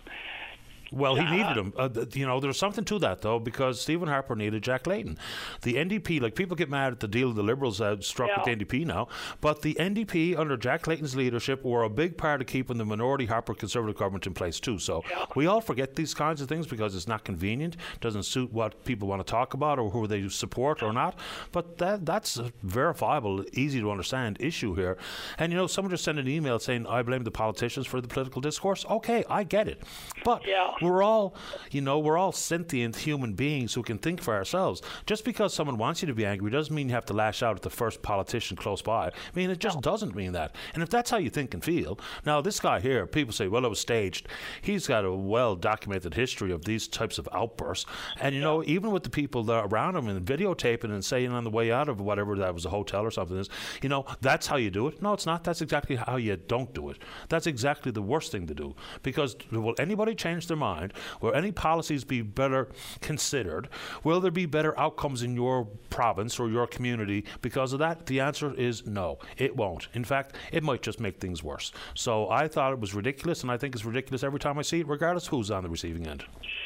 Well, 0.90 1.16
he 1.16 1.24
needed 1.24 1.56
him. 1.56 1.72
Uh, 1.76 1.88
you 2.14 2.26
know, 2.26 2.40
there's 2.40 2.58
something 2.58 2.84
to 2.86 2.98
that 3.00 3.20
though, 3.20 3.38
because 3.38 3.80
Stephen 3.80 4.08
Harper 4.08 4.34
needed 4.34 4.62
Jack 4.62 4.86
Layton. 4.86 5.18
The 5.62 5.74
NDP, 5.74 6.20
like 6.20 6.34
people 6.34 6.56
get 6.56 6.70
mad 6.70 6.92
at 6.92 7.00
the 7.00 7.08
deal 7.08 7.32
the 7.32 7.42
Liberals 7.42 7.80
uh, 7.80 8.00
struck 8.00 8.30
yeah. 8.30 8.38
with 8.38 8.58
the 8.58 8.64
NDP 8.64 8.86
now, 8.86 9.08
but 9.40 9.62
the 9.62 9.74
NDP 9.74 10.38
under 10.38 10.56
Jack 10.56 10.86
Layton's 10.86 11.14
leadership 11.14 11.62
were 11.64 11.82
a 11.82 11.90
big 11.90 12.16
part 12.16 12.40
of 12.40 12.46
keeping 12.46 12.78
the 12.78 12.86
minority 12.86 13.26
Harper 13.26 13.54
Conservative 13.54 13.96
government 13.96 14.26
in 14.26 14.34
place 14.34 14.58
too. 14.60 14.78
So 14.78 15.04
yeah. 15.10 15.26
we 15.36 15.46
all 15.46 15.60
forget 15.60 15.94
these 15.94 16.14
kinds 16.14 16.40
of 16.40 16.48
things 16.48 16.66
because 16.66 16.94
it's 16.94 17.08
not 17.08 17.24
convenient, 17.24 17.76
doesn't 18.00 18.22
suit 18.22 18.52
what 18.52 18.84
people 18.84 19.08
want 19.08 19.24
to 19.24 19.30
talk 19.30 19.54
about 19.54 19.78
or 19.78 19.90
who 19.90 20.06
they 20.06 20.26
support 20.28 20.82
or 20.82 20.92
not. 20.92 21.18
But 21.52 21.78
that 21.78 22.06
that's 22.06 22.38
a 22.38 22.50
verifiable, 22.62 23.44
easy 23.52 23.80
to 23.80 23.90
understand 23.90 24.38
issue 24.40 24.74
here. 24.74 24.96
And 25.38 25.52
you 25.52 25.58
know, 25.58 25.66
someone 25.66 25.90
just 25.90 26.04
sent 26.04 26.18
an 26.18 26.28
email 26.28 26.58
saying 26.58 26.86
I 26.86 27.02
blame 27.02 27.24
the 27.24 27.30
politicians 27.30 27.86
for 27.86 28.00
the 28.00 28.08
political 28.08 28.40
discourse. 28.40 28.86
Okay, 28.88 29.24
I 29.28 29.44
get 29.44 29.68
it, 29.68 29.82
but. 30.24 30.46
Yeah 30.46 30.77
we're 30.80 31.02
all, 31.02 31.34
you 31.70 31.80
know, 31.80 31.98
we're 31.98 32.18
all 32.18 32.32
sentient 32.32 32.96
human 32.96 33.34
beings 33.34 33.74
who 33.74 33.82
can 33.82 33.98
think 33.98 34.20
for 34.20 34.34
ourselves. 34.34 34.82
Just 35.06 35.24
because 35.24 35.54
someone 35.54 35.78
wants 35.78 36.02
you 36.02 36.06
to 36.06 36.14
be 36.14 36.26
angry 36.26 36.50
doesn't 36.50 36.74
mean 36.74 36.88
you 36.88 36.94
have 36.94 37.06
to 37.06 37.12
lash 37.12 37.42
out 37.42 37.56
at 37.56 37.62
the 37.62 37.70
first 37.70 38.02
politician 38.02 38.56
close 38.56 38.82
by. 38.82 39.08
I 39.08 39.12
mean, 39.34 39.50
it 39.50 39.58
just 39.58 39.80
doesn't 39.80 40.14
mean 40.14 40.32
that. 40.32 40.54
And 40.74 40.82
if 40.82 40.88
that's 40.88 41.10
how 41.10 41.18
you 41.18 41.30
think 41.30 41.54
and 41.54 41.64
feel, 41.64 41.98
now 42.24 42.40
this 42.40 42.60
guy 42.60 42.80
here, 42.80 43.06
people 43.06 43.32
say, 43.32 43.48
well, 43.48 43.64
it 43.64 43.68
was 43.68 43.80
staged. 43.80 44.28
He's 44.62 44.86
got 44.86 45.04
a 45.04 45.12
well 45.12 45.56
documented 45.56 46.14
history 46.14 46.52
of 46.52 46.64
these 46.64 46.88
types 46.88 47.18
of 47.18 47.28
outbursts. 47.32 47.86
And, 48.20 48.34
you 48.34 48.40
know, 48.40 48.62
even 48.64 48.90
with 48.90 49.02
the 49.02 49.10
people 49.10 49.42
that 49.44 49.54
are 49.54 49.66
around 49.66 49.96
him 49.96 50.08
and 50.08 50.24
videotaping 50.24 50.84
and 50.84 51.04
saying 51.04 51.32
on 51.32 51.44
the 51.44 51.50
way 51.50 51.72
out 51.72 51.88
of 51.88 52.00
whatever 52.00 52.36
that 52.36 52.54
was 52.54 52.64
a 52.64 52.70
hotel 52.70 53.02
or 53.02 53.10
something 53.10 53.36
is, 53.36 53.48
you 53.82 53.88
know, 53.88 54.04
that's 54.20 54.46
how 54.46 54.56
you 54.56 54.70
do 54.70 54.86
it. 54.88 55.02
No, 55.02 55.12
it's 55.12 55.26
not. 55.26 55.44
That's 55.44 55.62
exactly 55.62 55.96
how 55.96 56.16
you 56.16 56.36
don't 56.36 56.72
do 56.74 56.90
it. 56.90 56.98
That's 57.28 57.46
exactly 57.46 57.92
the 57.92 58.02
worst 58.02 58.32
thing 58.32 58.46
to 58.46 58.54
do. 58.54 58.74
Because 59.02 59.36
will 59.50 59.74
anybody 59.78 60.14
change 60.14 60.46
their 60.46 60.56
mind? 60.56 60.67
Mind? 60.68 60.92
Will 61.20 61.32
any 61.32 61.52
policies 61.52 62.04
be 62.04 62.20
better 62.22 62.68
considered? 63.00 63.68
Will 64.04 64.20
there 64.20 64.30
be 64.30 64.46
better 64.46 64.78
outcomes 64.78 65.22
in 65.22 65.34
your 65.34 65.66
province 65.88 66.38
or 66.38 66.48
your 66.48 66.66
community 66.66 67.24
because 67.40 67.72
of 67.72 67.78
that? 67.78 68.06
The 68.06 68.20
answer 68.20 68.52
is 68.54 68.86
no, 68.86 69.18
it 69.36 69.56
won't. 69.56 69.88
In 69.94 70.04
fact, 70.04 70.36
it 70.52 70.62
might 70.62 70.82
just 70.82 71.00
make 71.00 71.20
things 71.20 71.42
worse. 71.42 71.72
So 71.94 72.28
I 72.30 72.48
thought 72.48 72.72
it 72.72 72.80
was 72.80 72.92
ridiculous, 72.94 73.42
and 73.42 73.50
I 73.50 73.56
think 73.56 73.74
it's 73.74 73.84
ridiculous 73.84 74.22
every 74.22 74.40
time 74.40 74.58
I 74.58 74.62
see 74.62 74.80
it, 74.80 74.88
regardless 74.88 75.26
who's 75.26 75.50
on 75.50 75.62
the 75.62 75.70
receiving 75.70 76.06
end. 76.06 76.24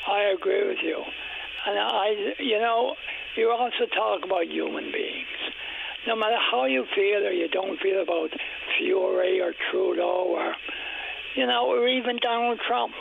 I 0.08 0.34
agree 0.36 0.66
with 0.68 0.82
you. 0.82 0.98
And 1.66 1.78
I, 1.78 2.34
you 2.40 2.58
know, 2.58 2.94
you 3.36 3.50
also 3.50 3.86
talk 3.94 4.24
about 4.24 4.46
human 4.46 4.90
beings. 4.90 5.40
No 6.08 6.16
matter 6.16 6.38
how 6.50 6.64
you 6.66 6.84
feel 6.96 7.24
or 7.24 7.30
you 7.30 7.48
don't 7.48 7.78
feel 7.78 8.02
about 8.02 8.30
Furey 8.74 9.40
or 9.40 9.54
Trudeau 9.70 10.34
or, 10.36 10.54
you 11.36 11.46
know, 11.46 11.66
or 11.70 11.86
even 11.86 12.18
Donald 12.20 12.58
Trump, 12.66 12.92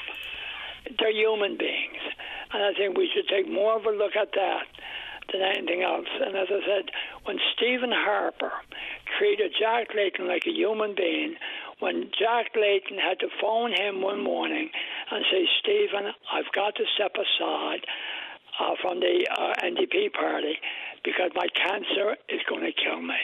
they're 0.99 1.11
human 1.11 1.57
beings. 1.57 2.01
And 2.53 2.63
I 2.63 2.73
think 2.73 2.97
we 2.97 3.09
should 3.13 3.27
take 3.27 3.51
more 3.51 3.77
of 3.77 3.85
a 3.85 3.91
look 3.91 4.15
at 4.15 4.31
that 4.35 4.65
than 5.31 5.41
anything 5.41 5.83
else. 5.83 6.07
And 6.19 6.35
as 6.35 6.47
I 6.49 6.59
said, 6.65 6.91
when 7.23 7.37
Stephen 7.55 7.91
Harper 7.93 8.51
treated 9.17 9.53
Jack 9.57 9.93
Layton 9.95 10.27
like 10.27 10.43
a 10.45 10.51
human 10.51 10.95
being, 10.95 11.35
when 11.79 12.11
Jack 12.17 12.51
Layton 12.55 12.97
had 12.99 13.19
to 13.19 13.27
phone 13.41 13.71
him 13.73 14.01
one 14.01 14.23
morning 14.23 14.69
and 15.09 15.25
say, 15.31 15.47
Stephen, 15.59 16.11
I've 16.31 16.51
got 16.53 16.75
to 16.75 16.83
step 16.95 17.15
aside 17.15 17.85
uh, 18.59 18.75
from 18.81 18.99
the 18.99 19.25
uh, 19.31 19.53
NDP 19.63 20.13
party 20.13 20.59
because 21.03 21.31
my 21.33 21.47
cancer 21.55 22.17
is 22.29 22.41
going 22.47 22.61
to 22.61 22.71
kill 22.73 23.01
me. 23.01 23.17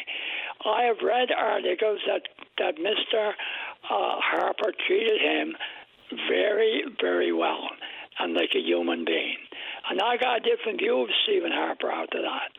I 0.66 0.84
have 0.84 0.98
read 1.04 1.30
articles 1.32 2.00
that, 2.08 2.24
that 2.58 2.78
Mr. 2.78 3.30
Uh, 3.30 4.18
Harper 4.20 4.74
treated 4.88 5.22
him 5.22 5.56
very, 6.30 6.84
very 7.00 7.32
well 7.32 7.70
and 8.20 8.34
like 8.34 8.52
a 8.56 8.60
human 8.60 9.06
being. 9.06 9.38
And 9.90 10.02
I 10.02 10.18
got 10.18 10.38
a 10.38 10.40
different 10.44 10.80
view 10.80 11.02
of 11.02 11.10
Stephen 11.24 11.52
Harper 11.52 11.90
after 11.90 12.22
that. 12.22 12.52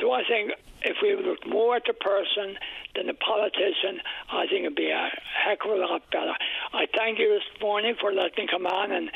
So 0.00 0.12
I 0.12 0.22
think 0.28 0.52
if 0.82 0.96
we 1.02 1.16
looked 1.16 1.46
more 1.46 1.76
at 1.76 1.82
the 1.86 1.94
person 1.94 2.56
than 2.94 3.06
the 3.06 3.14
politician, 3.14 4.00
I 4.30 4.46
think 4.46 4.62
it'd 4.62 4.76
be 4.76 4.90
a 4.90 5.08
heck 5.44 5.64
of 5.64 5.72
a 5.72 5.76
lot 5.76 6.02
better. 6.12 6.34
I 6.72 6.86
thank 6.96 7.18
you 7.18 7.28
this 7.34 7.60
morning 7.60 7.94
for 8.00 8.12
letting 8.12 8.44
me 8.44 8.48
come 8.50 8.66
on 8.66 8.92
and 8.92 9.10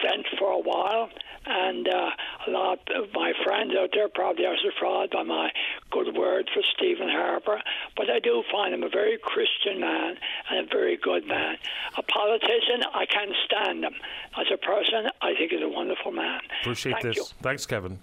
vent 0.00 0.26
for 0.38 0.50
a 0.50 0.60
while 0.60 1.10
and 1.46 1.88
uh, 1.88 2.10
a 2.46 2.50
lot 2.50 2.80
of 2.94 3.12
my 3.14 3.32
friends 3.44 3.72
out 3.78 3.90
there 3.92 4.08
probably 4.08 4.44
are 4.44 4.56
surprised 4.58 5.12
by 5.12 5.22
my 5.22 5.50
good 5.90 6.16
word 6.16 6.50
for 6.52 6.62
Stephen 6.76 7.08
Harper, 7.08 7.60
but 7.96 8.10
I 8.10 8.18
do 8.18 8.42
find 8.50 8.74
him 8.74 8.82
a 8.82 8.88
very 8.88 9.16
Christian 9.22 9.80
man 9.80 10.16
and 10.50 10.66
a 10.66 10.68
very 10.68 10.96
good 10.96 11.26
man. 11.26 11.56
A 11.96 12.02
politician, 12.02 12.82
I 12.92 13.06
can't 13.06 13.32
stand 13.44 13.84
him. 13.84 13.94
As 14.36 14.46
a 14.52 14.56
person, 14.56 15.06
I 15.22 15.34
think 15.34 15.52
he's 15.52 15.62
a 15.62 15.68
wonderful 15.68 16.10
man. 16.10 16.40
Appreciate 16.62 16.94
Thank 16.94 17.04
this. 17.04 17.16
You. 17.16 17.24
Thanks, 17.42 17.64
Kevin. 17.64 17.98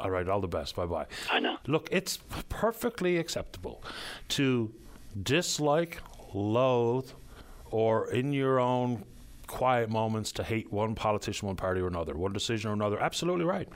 All 0.00 0.10
right, 0.10 0.28
all 0.28 0.40
the 0.40 0.48
best. 0.48 0.74
Bye 0.74 0.86
bye. 0.86 1.06
I 1.30 1.38
know. 1.38 1.56
Look, 1.68 1.88
it's 1.92 2.18
perfectly 2.48 3.18
acceptable 3.18 3.82
to 4.30 4.72
dislike, 5.22 6.00
loathe, 6.32 7.10
or 7.70 8.10
in 8.10 8.32
your 8.32 8.58
own 8.58 9.04
quiet 9.54 9.88
moments 9.88 10.32
to 10.32 10.42
hate 10.42 10.72
one 10.72 10.96
politician, 10.96 11.46
one 11.46 11.54
party 11.54 11.80
or 11.80 11.86
another, 11.86 12.14
one 12.14 12.32
decision 12.32 12.70
or 12.70 12.72
another. 12.72 12.98
Absolutely 13.00 13.44
right. 13.44 13.68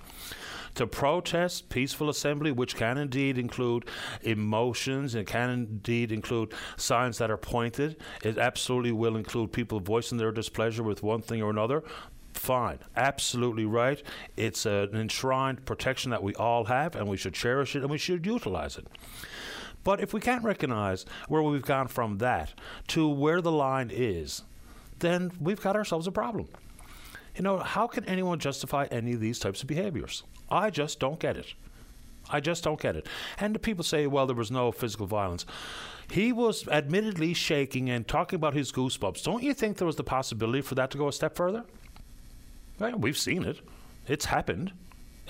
To 0.74 0.88
protest, 0.88 1.68
peaceful 1.68 2.10
assembly, 2.10 2.50
which 2.50 2.74
can 2.74 2.98
indeed 2.98 3.38
include 3.38 3.84
emotions 4.22 5.14
and 5.14 5.24
can 5.24 5.50
indeed 5.50 6.10
include 6.10 6.52
signs 6.76 7.18
that 7.18 7.30
are 7.30 7.36
pointed, 7.36 7.96
it 8.24 8.38
absolutely 8.38 8.90
will 8.90 9.16
include 9.16 9.52
people 9.52 9.78
voicing 9.78 10.18
their 10.18 10.32
displeasure 10.32 10.82
with 10.82 11.04
one 11.04 11.22
thing 11.22 11.42
or 11.42 11.50
another 11.50 11.84
fine. 12.34 12.78
Absolutely 12.96 13.64
right. 13.64 14.02
It's 14.36 14.66
an 14.66 14.96
enshrined 14.96 15.64
protection 15.64 16.10
that 16.10 16.22
we 16.22 16.34
all 16.34 16.64
have, 16.64 16.96
and 16.96 17.08
we 17.08 17.16
should 17.16 17.34
cherish 17.34 17.76
it 17.76 17.82
and 17.82 17.90
we 17.90 17.98
should 17.98 18.26
utilize 18.26 18.76
it. 18.76 18.86
But 19.84 20.00
if 20.00 20.12
we 20.12 20.20
can't 20.20 20.44
recognize 20.44 21.06
where 21.28 21.42
we've 21.42 21.62
gone 21.62 21.88
from 21.88 22.18
that 22.18 22.54
to 22.88 23.08
where 23.08 23.40
the 23.40 23.52
line 23.52 23.90
is, 23.92 24.42
then 25.00 25.32
we've 25.40 25.60
got 25.60 25.76
ourselves 25.76 26.06
a 26.06 26.12
problem. 26.12 26.48
You 27.36 27.42
know, 27.42 27.58
how 27.58 27.86
can 27.86 28.04
anyone 28.04 28.38
justify 28.38 28.86
any 28.90 29.12
of 29.12 29.20
these 29.20 29.38
types 29.38 29.62
of 29.62 29.68
behaviors? 29.68 30.24
I 30.50 30.70
just 30.70 30.98
don't 30.98 31.20
get 31.20 31.36
it. 31.36 31.54
I 32.30 32.40
just 32.40 32.64
don't 32.64 32.80
get 32.80 32.96
it. 32.96 33.06
And 33.38 33.54
the 33.54 33.58
people 33.58 33.84
say, 33.84 34.06
well, 34.06 34.26
there 34.26 34.36
was 34.36 34.50
no 34.50 34.72
physical 34.72 35.06
violence. 35.06 35.46
He 36.10 36.32
was 36.32 36.66
admittedly 36.68 37.34
shaking 37.34 37.90
and 37.90 38.06
talking 38.06 38.36
about 38.36 38.54
his 38.54 38.72
goosebumps. 38.72 39.22
Don't 39.22 39.42
you 39.42 39.54
think 39.54 39.76
there 39.76 39.86
was 39.86 39.96
the 39.96 40.04
possibility 40.04 40.62
for 40.62 40.74
that 40.74 40.90
to 40.90 40.98
go 40.98 41.08
a 41.08 41.12
step 41.12 41.36
further? 41.36 41.64
Well, 42.78 42.96
we've 42.96 43.18
seen 43.18 43.44
it. 43.44 43.60
It's 44.06 44.26
happened. 44.26 44.72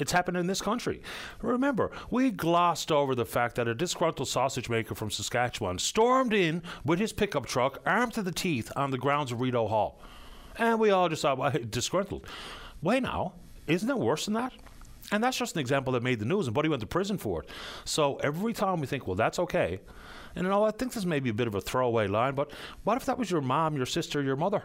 It's 0.00 0.12
happened 0.12 0.36
in 0.36 0.46
this 0.46 0.60
country. 0.60 1.02
Remember, 1.42 1.90
we 2.10 2.30
glossed 2.30 2.92
over 2.92 3.14
the 3.14 3.24
fact 3.24 3.56
that 3.56 3.68
a 3.68 3.74
disgruntled 3.74 4.28
sausage 4.28 4.68
maker 4.68 4.94
from 4.94 5.10
Saskatchewan 5.10 5.78
stormed 5.78 6.32
in 6.32 6.62
with 6.84 6.98
his 6.98 7.12
pickup 7.12 7.46
truck, 7.46 7.80
armed 7.86 8.14
to 8.14 8.22
the 8.22 8.32
teeth, 8.32 8.70
on 8.76 8.90
the 8.90 8.98
grounds 8.98 9.32
of 9.32 9.40
Rideau 9.40 9.68
Hall. 9.68 10.00
And 10.56 10.78
we 10.80 10.90
all 10.90 11.08
just 11.08 11.22
thought, 11.22 11.38
well, 11.38 11.52
disgruntled. 11.70 12.26
Wait 12.82 13.02
now, 13.02 13.34
isn't 13.66 13.88
it 13.88 13.98
worse 13.98 14.24
than 14.24 14.34
that? 14.34 14.52
And 15.10 15.24
that's 15.24 15.38
just 15.38 15.56
an 15.56 15.60
example 15.60 15.92
that 15.94 16.02
made 16.02 16.18
the 16.18 16.26
news, 16.26 16.46
and 16.46 16.54
Buddy 16.54 16.68
went 16.68 16.80
to 16.80 16.86
prison 16.86 17.16
for 17.16 17.42
it. 17.42 17.48
So 17.84 18.16
every 18.16 18.52
time 18.52 18.80
we 18.80 18.86
think, 18.86 19.06
well, 19.06 19.16
that's 19.16 19.38
okay, 19.38 19.80
and 20.34 20.44
you 20.44 20.50
know, 20.50 20.64
I 20.64 20.70
think 20.70 20.92
this 20.92 21.04
may 21.04 21.20
be 21.20 21.30
a 21.30 21.34
bit 21.34 21.46
of 21.46 21.54
a 21.54 21.60
throwaway 21.60 22.06
line, 22.06 22.34
but 22.34 22.50
what 22.84 22.96
if 22.96 23.06
that 23.06 23.18
was 23.18 23.30
your 23.30 23.40
mom, 23.40 23.76
your 23.76 23.86
sister, 23.86 24.22
your 24.22 24.36
mother? 24.36 24.62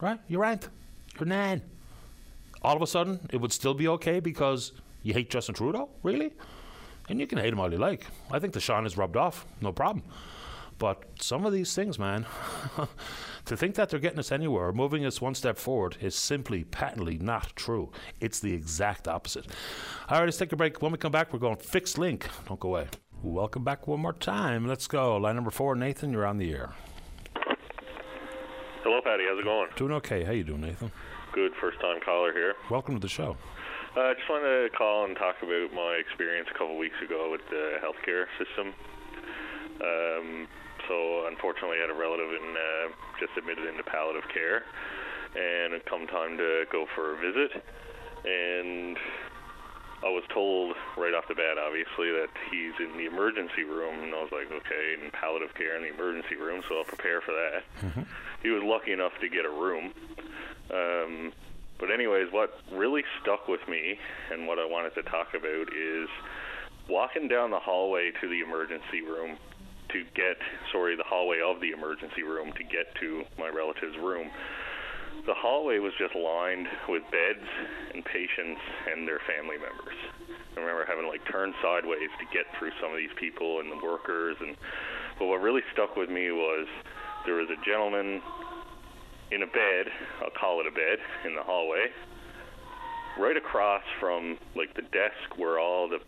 Right? 0.00 0.20
Your 0.28 0.44
aunt, 0.44 0.68
your 1.18 1.26
nan. 1.26 1.62
All 2.62 2.76
of 2.76 2.82
a 2.82 2.86
sudden, 2.86 3.28
it 3.32 3.38
would 3.38 3.52
still 3.52 3.74
be 3.74 3.88
okay 3.88 4.20
because 4.20 4.72
you 5.02 5.12
hate 5.12 5.30
Justin 5.30 5.54
Trudeau? 5.54 5.88
Really? 6.02 6.32
And 7.08 7.18
you 7.18 7.26
can 7.26 7.38
hate 7.38 7.52
him 7.52 7.60
all 7.60 7.72
you 7.72 7.78
like. 7.78 8.06
I 8.30 8.38
think 8.38 8.52
the 8.52 8.60
shine 8.60 8.86
is 8.86 8.96
rubbed 8.96 9.16
off, 9.16 9.46
no 9.60 9.72
problem. 9.72 10.04
But 10.78 11.04
some 11.20 11.44
of 11.44 11.52
these 11.52 11.74
things, 11.74 11.98
man, 11.98 12.26
to 13.44 13.56
think 13.56 13.74
that 13.74 13.88
they're 13.88 14.00
getting 14.00 14.18
us 14.18 14.32
anywhere 14.32 14.72
moving 14.72 15.04
us 15.04 15.20
one 15.20 15.34
step 15.34 15.58
forward 15.58 15.96
is 16.00 16.14
simply 16.14 16.64
patently 16.64 17.18
not 17.18 17.54
true. 17.56 17.90
It's 18.20 18.40
the 18.40 18.52
exact 18.52 19.06
opposite. 19.08 19.46
All 20.08 20.18
right, 20.18 20.24
let's 20.24 20.38
take 20.38 20.52
a 20.52 20.56
break. 20.56 20.80
When 20.80 20.92
we 20.92 20.98
come 20.98 21.12
back, 21.12 21.32
we're 21.32 21.38
going 21.40 21.56
fixed 21.56 21.98
link. 21.98 22.28
Don't 22.48 22.58
go 22.58 22.68
away. 22.68 22.88
Welcome 23.22 23.62
back 23.62 23.86
one 23.86 24.00
more 24.00 24.12
time. 24.12 24.66
Let's 24.66 24.86
go. 24.86 25.16
Line 25.16 25.36
number 25.36 25.50
four, 25.50 25.76
Nathan, 25.76 26.12
you're 26.12 26.26
on 26.26 26.38
the 26.38 26.52
air. 26.52 26.72
Hello, 28.82 29.00
Patty. 29.04 29.24
How's 29.28 29.38
it 29.38 29.44
going? 29.44 29.68
Doing 29.76 29.92
okay. 29.92 30.24
How 30.24 30.32
you 30.32 30.42
doing, 30.42 30.62
Nathan? 30.62 30.90
Good. 31.32 31.52
First 31.60 31.80
time 31.80 31.98
caller 32.04 32.32
here. 32.32 32.54
Welcome 32.70 32.96
to 32.96 33.00
the 33.00 33.08
show. 33.08 33.36
I 33.96 34.12
uh, 34.12 34.14
just 34.14 34.28
wanted 34.28 34.68
to 34.68 34.76
call 34.76 35.06
and 35.06 35.16
talk 35.16 35.36
about 35.42 35.72
my 35.72 35.96
experience 35.96 36.48
a 36.54 36.58
couple 36.58 36.76
weeks 36.76 37.00
ago 37.02 37.30
with 37.30 37.40
the 37.48 37.80
healthcare 37.80 38.26
system. 38.36 38.74
Um, 39.80 40.48
so, 40.88 41.26
unfortunately, 41.28 41.78
I 41.78 41.88
had 41.88 41.90
a 41.90 41.98
relative 41.98 42.28
in, 42.36 42.56
uh, 42.56 42.92
just 43.18 43.32
admitted 43.36 43.64
into 43.64 43.82
palliative 43.82 44.28
care, 44.28 44.64
and 45.32 45.72
it 45.72 45.86
come 45.86 46.06
time 46.06 46.36
to 46.36 46.64
go 46.70 46.86
for 46.94 47.14
a 47.14 47.16
visit, 47.16 47.64
and 48.24 48.98
I 50.04 50.10
was 50.10 50.24
told 50.34 50.74
right 50.96 51.14
off 51.14 51.28
the 51.28 51.34
bat, 51.34 51.56
obviously, 51.56 52.10
that 52.12 52.28
he's 52.50 52.74
in 52.80 52.96
the 52.98 53.06
emergency 53.06 53.64
room, 53.64 54.02
and 54.02 54.14
I 54.14 54.20
was 54.20 54.32
like, 54.32 54.50
okay, 54.50 54.96
in 55.00 55.10
palliative 55.12 55.54
care 55.54 55.76
in 55.76 55.82
the 55.82 55.94
emergency 55.94 56.36
room, 56.36 56.62
so 56.68 56.78
I'll 56.78 56.84
prepare 56.84 57.20
for 57.20 57.32
that. 57.32 57.62
Mm-hmm. 57.80 58.02
He 58.42 58.50
was 58.50 58.62
lucky 58.64 58.92
enough 58.92 59.12
to 59.20 59.28
get 59.28 59.46
a 59.46 59.50
room. 59.50 59.92
Um, 60.70 61.32
but 61.78 61.90
anyways, 61.90 62.28
what 62.30 62.50
really 62.70 63.02
stuck 63.20 63.48
with 63.48 63.60
me 63.68 63.98
and 64.30 64.46
what 64.46 64.58
I 64.58 64.66
wanted 64.66 64.94
to 64.94 65.02
talk 65.02 65.34
about 65.34 65.72
is 65.74 66.08
walking 66.88 67.28
down 67.28 67.50
the 67.50 67.58
hallway 67.58 68.12
to 68.20 68.28
the 68.28 68.40
emergency 68.40 69.02
room 69.02 69.36
to 69.90 70.04
get, 70.14 70.36
sorry, 70.70 70.96
the 70.96 71.04
hallway 71.04 71.40
of 71.44 71.60
the 71.60 71.70
emergency 71.70 72.22
room 72.22 72.52
to 72.52 72.64
get 72.64 72.94
to 73.00 73.24
my 73.38 73.48
relative's 73.48 73.98
room 73.98 74.30
the 75.26 75.34
hallway 75.34 75.78
was 75.78 75.92
just 75.98 76.14
lined 76.14 76.66
with 76.88 77.02
beds 77.14 77.46
and 77.94 78.04
patients 78.04 78.60
and 78.90 79.06
their 79.06 79.20
family 79.22 79.54
members. 79.54 79.94
I 80.56 80.60
remember 80.60 80.84
having 80.84 81.04
to 81.04 81.10
like 81.10 81.22
turn 81.30 81.54
sideways 81.62 82.10
to 82.18 82.26
get 82.34 82.46
through 82.58 82.74
some 82.80 82.90
of 82.90 82.98
these 82.98 83.14
people 83.16 83.60
and 83.60 83.70
the 83.70 83.78
workers 83.78 84.36
and 84.40 84.56
but 85.18 85.26
what 85.26 85.40
really 85.40 85.62
stuck 85.72 85.96
with 85.96 86.10
me 86.10 86.32
was 86.32 86.66
there 87.24 87.38
was 87.38 87.48
a 87.50 87.60
gentleman 87.64 88.20
in 89.32 89.42
a 89.42 89.46
bed, 89.46 89.88
I'll 90.20 90.36
call 90.38 90.60
it 90.60 90.66
a 90.66 90.70
bed, 90.70 90.98
in 91.24 91.34
the 91.34 91.42
hallway, 91.42 91.86
right 93.18 93.36
across 93.36 93.82
from 93.98 94.38
like 94.54 94.74
the 94.74 94.82
desk 94.82 95.36
where 95.36 95.58
all 95.58 95.88
the 95.88 95.98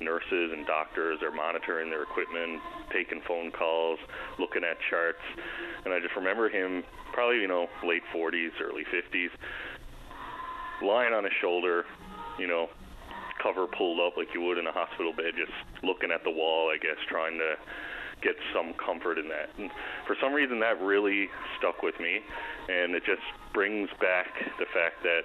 nurses 0.00 0.52
and 0.54 0.66
doctors 0.66 1.18
are 1.22 1.30
monitoring 1.30 1.90
their 1.90 2.02
equipment, 2.02 2.60
taking 2.92 3.20
phone 3.26 3.50
calls, 3.50 3.98
looking 4.38 4.62
at 4.64 4.76
charts. 4.88 5.22
And 5.84 5.92
I 5.92 6.00
just 6.00 6.14
remember 6.16 6.48
him, 6.48 6.84
probably, 7.12 7.40
you 7.40 7.48
know, 7.48 7.66
late 7.84 8.02
40s, 8.14 8.54
early 8.62 8.84
50s, 8.86 9.30
lying 10.82 11.12
on 11.12 11.24
his 11.24 11.32
shoulder, 11.40 11.84
you 12.38 12.46
know, 12.46 12.68
cover 13.42 13.66
pulled 13.66 14.00
up 14.00 14.16
like 14.16 14.28
you 14.34 14.40
would 14.42 14.58
in 14.58 14.66
a 14.66 14.72
hospital 14.72 15.12
bed, 15.12 15.32
just 15.36 15.52
looking 15.82 16.10
at 16.10 16.22
the 16.24 16.30
wall, 16.30 16.70
I 16.70 16.78
guess, 16.78 16.96
trying 17.08 17.38
to 17.38 17.54
get 18.22 18.36
some 18.54 18.74
comfort 18.74 19.18
in 19.18 19.28
that. 19.28 19.50
And 19.58 19.70
for 20.06 20.16
some 20.20 20.32
reason, 20.32 20.60
that 20.60 20.80
really 20.80 21.28
stuck 21.58 21.82
with 21.82 21.98
me. 22.00 22.20
And 22.68 22.94
it 22.94 23.04
just 23.04 23.22
brings 23.52 23.88
back 24.00 24.28
the 24.58 24.66
fact 24.72 25.02
that 25.02 25.22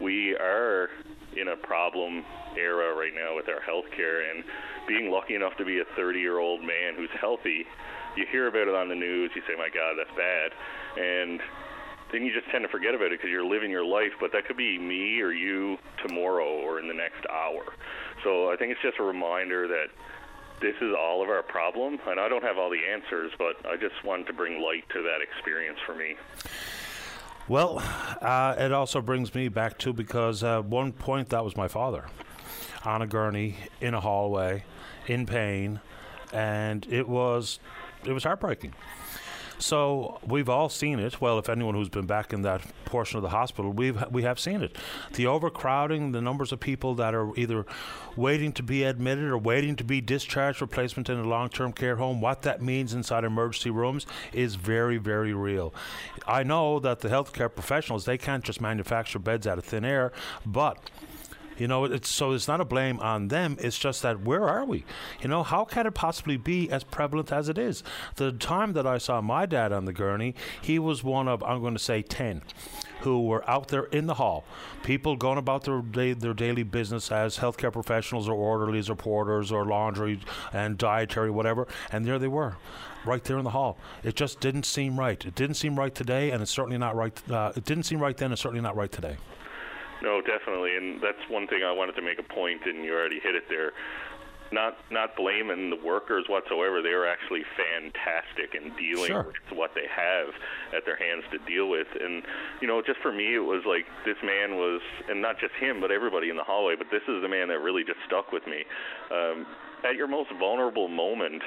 we 0.00 0.34
are 0.36 0.88
in 1.36 1.48
a 1.48 1.56
problem 1.56 2.24
era 2.56 2.94
right 2.94 3.12
now 3.14 3.36
with 3.36 3.48
our 3.48 3.60
healthcare, 3.60 4.30
and 4.30 4.44
being 4.86 5.10
lucky 5.10 5.34
enough 5.34 5.56
to 5.56 5.64
be 5.64 5.80
a 5.80 5.84
30 5.96 6.18
year 6.18 6.38
old 6.38 6.60
man 6.60 6.94
who's 6.96 7.10
healthy, 7.20 7.64
you 8.16 8.26
hear 8.30 8.48
about 8.48 8.68
it 8.68 8.74
on 8.74 8.88
the 8.88 8.94
news, 8.94 9.30
you 9.34 9.42
say, 9.46 9.54
my 9.56 9.68
God, 9.72 9.96
that's 9.96 10.14
bad. 10.16 10.52
And 11.00 11.40
then 12.12 12.24
you 12.24 12.32
just 12.32 12.50
tend 12.50 12.62
to 12.62 12.68
forget 12.68 12.94
about 12.94 13.06
it 13.06 13.18
because 13.18 13.30
you're 13.30 13.46
living 13.46 13.70
your 13.70 13.84
life, 13.84 14.12
but 14.20 14.32
that 14.32 14.46
could 14.46 14.56
be 14.56 14.78
me 14.78 15.20
or 15.20 15.32
you 15.32 15.78
tomorrow 16.06 16.60
or 16.60 16.78
in 16.78 16.88
the 16.88 16.94
next 16.94 17.24
hour. 17.30 17.64
So 18.22 18.52
I 18.52 18.56
think 18.56 18.72
it's 18.72 18.82
just 18.82 18.98
a 18.98 19.02
reminder 19.02 19.66
that 19.68 19.86
this 20.62 20.76
is 20.80 20.94
all 20.98 21.22
of 21.22 21.28
our 21.28 21.42
problem, 21.42 21.98
and 22.06 22.20
I 22.20 22.28
don't 22.28 22.44
have 22.44 22.56
all 22.56 22.70
the 22.70 22.80
answers, 22.90 23.32
but 23.36 23.56
I 23.66 23.76
just 23.76 24.02
wanted 24.04 24.28
to 24.28 24.32
bring 24.32 24.62
light 24.62 24.84
to 24.90 25.02
that 25.02 25.20
experience 25.20 25.78
for 25.84 25.94
me. 25.94 26.14
Well, 27.48 27.82
uh, 28.22 28.54
it 28.56 28.72
also 28.72 29.00
brings 29.00 29.34
me 29.34 29.48
back 29.48 29.76
to 29.78 29.92
because 29.92 30.44
at 30.44 30.64
one 30.64 30.92
point 30.92 31.30
that 31.30 31.44
was 31.44 31.56
my 31.56 31.66
father 31.66 32.06
on 32.84 33.02
a 33.02 33.06
gurney 33.06 33.56
in 33.80 33.94
a 33.94 34.00
hallway 34.00 34.64
in 35.08 35.26
pain, 35.26 35.80
and 36.32 36.86
it 36.88 37.08
was 37.08 37.58
it 38.04 38.12
was 38.12 38.22
heartbreaking. 38.22 38.74
So 39.62 40.18
we've 40.26 40.48
all 40.48 40.68
seen 40.68 40.98
it. 40.98 41.20
Well, 41.20 41.38
if 41.38 41.48
anyone 41.48 41.76
who's 41.76 41.88
been 41.88 42.06
back 42.06 42.32
in 42.32 42.42
that 42.42 42.62
portion 42.84 43.16
of 43.16 43.22
the 43.22 43.28
hospital, 43.28 43.70
we've 43.70 44.02
we 44.10 44.24
have 44.24 44.40
seen 44.40 44.60
it. 44.60 44.76
The 45.14 45.26
overcrowding, 45.28 46.10
the 46.10 46.20
numbers 46.20 46.50
of 46.50 46.58
people 46.58 46.96
that 46.96 47.14
are 47.14 47.34
either 47.36 47.64
waiting 48.16 48.52
to 48.54 48.62
be 48.62 48.82
admitted 48.82 49.24
or 49.24 49.38
waiting 49.38 49.76
to 49.76 49.84
be 49.84 50.00
discharged 50.00 50.58
for 50.58 50.66
placement 50.66 51.08
in 51.08 51.18
a 51.18 51.24
long-term 51.24 51.74
care 51.74 51.96
home. 51.96 52.20
What 52.20 52.42
that 52.42 52.60
means 52.60 52.92
inside 52.92 53.22
emergency 53.22 53.70
rooms 53.70 54.04
is 54.32 54.56
very, 54.56 54.98
very 54.98 55.32
real. 55.32 55.72
I 56.26 56.42
know 56.42 56.80
that 56.80 57.00
the 57.00 57.08
healthcare 57.08 57.52
professionals 57.54 58.04
they 58.04 58.18
can't 58.18 58.44
just 58.44 58.60
manufacture 58.60 59.20
beds 59.20 59.46
out 59.46 59.58
of 59.58 59.64
thin 59.64 59.84
air, 59.84 60.12
but 60.44 60.90
you 61.58 61.68
know, 61.68 61.84
it's 61.84 62.08
so 62.08 62.32
it's 62.32 62.48
not 62.48 62.60
a 62.60 62.64
blame 62.64 63.00
on 63.00 63.28
them. 63.28 63.56
It's 63.60 63.78
just 63.78 64.02
that 64.02 64.22
where 64.22 64.48
are 64.48 64.64
we? 64.64 64.84
You 65.20 65.28
know, 65.28 65.42
how 65.42 65.64
can 65.64 65.86
it 65.86 65.94
possibly 65.94 66.36
be 66.36 66.70
as 66.70 66.84
prevalent 66.84 67.32
as 67.32 67.48
it 67.48 67.58
is? 67.58 67.82
The 68.16 68.32
time 68.32 68.72
that 68.72 68.86
I 68.86 68.98
saw 68.98 69.20
my 69.20 69.46
dad 69.46 69.72
on 69.72 69.84
the 69.84 69.92
gurney, 69.92 70.34
he 70.60 70.78
was 70.78 71.04
one 71.04 71.28
of 71.28 71.42
I'm 71.42 71.60
going 71.60 71.74
to 71.74 71.78
say 71.78 72.02
ten 72.02 72.42
who 73.02 73.26
were 73.26 73.48
out 73.50 73.68
there 73.68 73.84
in 73.84 74.06
the 74.06 74.14
hall, 74.14 74.44
people 74.84 75.16
going 75.16 75.38
about 75.38 75.64
their 75.64 75.80
day, 75.80 76.12
their 76.12 76.34
daily 76.34 76.62
business 76.62 77.10
as 77.10 77.38
healthcare 77.38 77.72
professionals 77.72 78.28
or 78.28 78.34
orderlies 78.34 78.88
or 78.88 78.94
porters 78.94 79.50
or 79.50 79.64
laundry 79.64 80.20
and 80.52 80.78
dietary 80.78 81.30
whatever, 81.30 81.66
and 81.90 82.04
there 82.04 82.18
they 82.18 82.28
were, 82.28 82.56
right 83.04 83.24
there 83.24 83.38
in 83.38 83.44
the 83.44 83.50
hall. 83.50 83.76
It 84.04 84.14
just 84.14 84.40
didn't 84.40 84.64
seem 84.64 84.98
right. 84.98 85.24
It 85.24 85.34
didn't 85.34 85.56
seem 85.56 85.76
right 85.76 85.94
today, 85.94 86.30
and 86.30 86.42
it's 86.42 86.50
certainly 86.50 86.78
not 86.78 86.94
right. 86.94 87.30
Uh, 87.30 87.52
it 87.56 87.64
didn't 87.64 87.84
seem 87.84 87.98
right 87.98 88.16
then. 88.16 88.30
and 88.30 88.38
certainly 88.38 88.62
not 88.62 88.76
right 88.76 88.92
today. 88.92 89.16
No, 90.02 90.20
definitely, 90.20 90.76
and 90.76 91.00
that's 91.00 91.22
one 91.30 91.46
thing 91.46 91.62
I 91.62 91.70
wanted 91.70 91.94
to 91.94 92.02
make 92.02 92.18
a 92.18 92.26
point, 92.26 92.62
and 92.66 92.84
you 92.84 92.92
already 92.92 93.20
hit 93.20 93.34
it 93.34 93.44
there. 93.48 93.70
Not 94.50 94.76
not 94.90 95.16
blaming 95.16 95.70
the 95.70 95.80
workers 95.80 96.26
whatsoever. 96.28 96.82
They 96.82 96.92
are 96.92 97.06
actually 97.06 97.40
fantastic 97.56 98.52
in 98.52 98.76
dealing 98.76 99.08
sure. 99.08 99.32
with 99.32 99.56
what 99.56 99.70
they 99.74 99.88
have 99.88 100.28
at 100.76 100.84
their 100.84 100.96
hands 100.96 101.24
to 101.30 101.38
deal 101.48 101.70
with. 101.70 101.86
And 101.98 102.22
you 102.60 102.68
know, 102.68 102.82
just 102.84 103.00
for 103.00 103.12
me, 103.12 103.34
it 103.34 103.46
was 103.46 103.62
like 103.64 103.86
this 104.04 104.18
man 104.22 104.56
was, 104.56 104.82
and 105.08 105.22
not 105.22 105.40
just 105.40 105.54
him, 105.54 105.80
but 105.80 105.90
everybody 105.90 106.28
in 106.28 106.36
the 106.36 106.44
hallway. 106.44 106.74
But 106.76 106.88
this 106.90 107.00
is 107.08 107.22
the 107.22 107.30
man 107.30 107.48
that 107.48 107.60
really 107.60 107.82
just 107.82 108.00
stuck 108.04 108.30
with 108.30 108.44
me. 108.46 108.64
Um, 109.08 109.46
at 109.88 109.96
your 109.96 110.06
most 110.06 110.28
vulnerable 110.38 110.88
moment, 110.88 111.42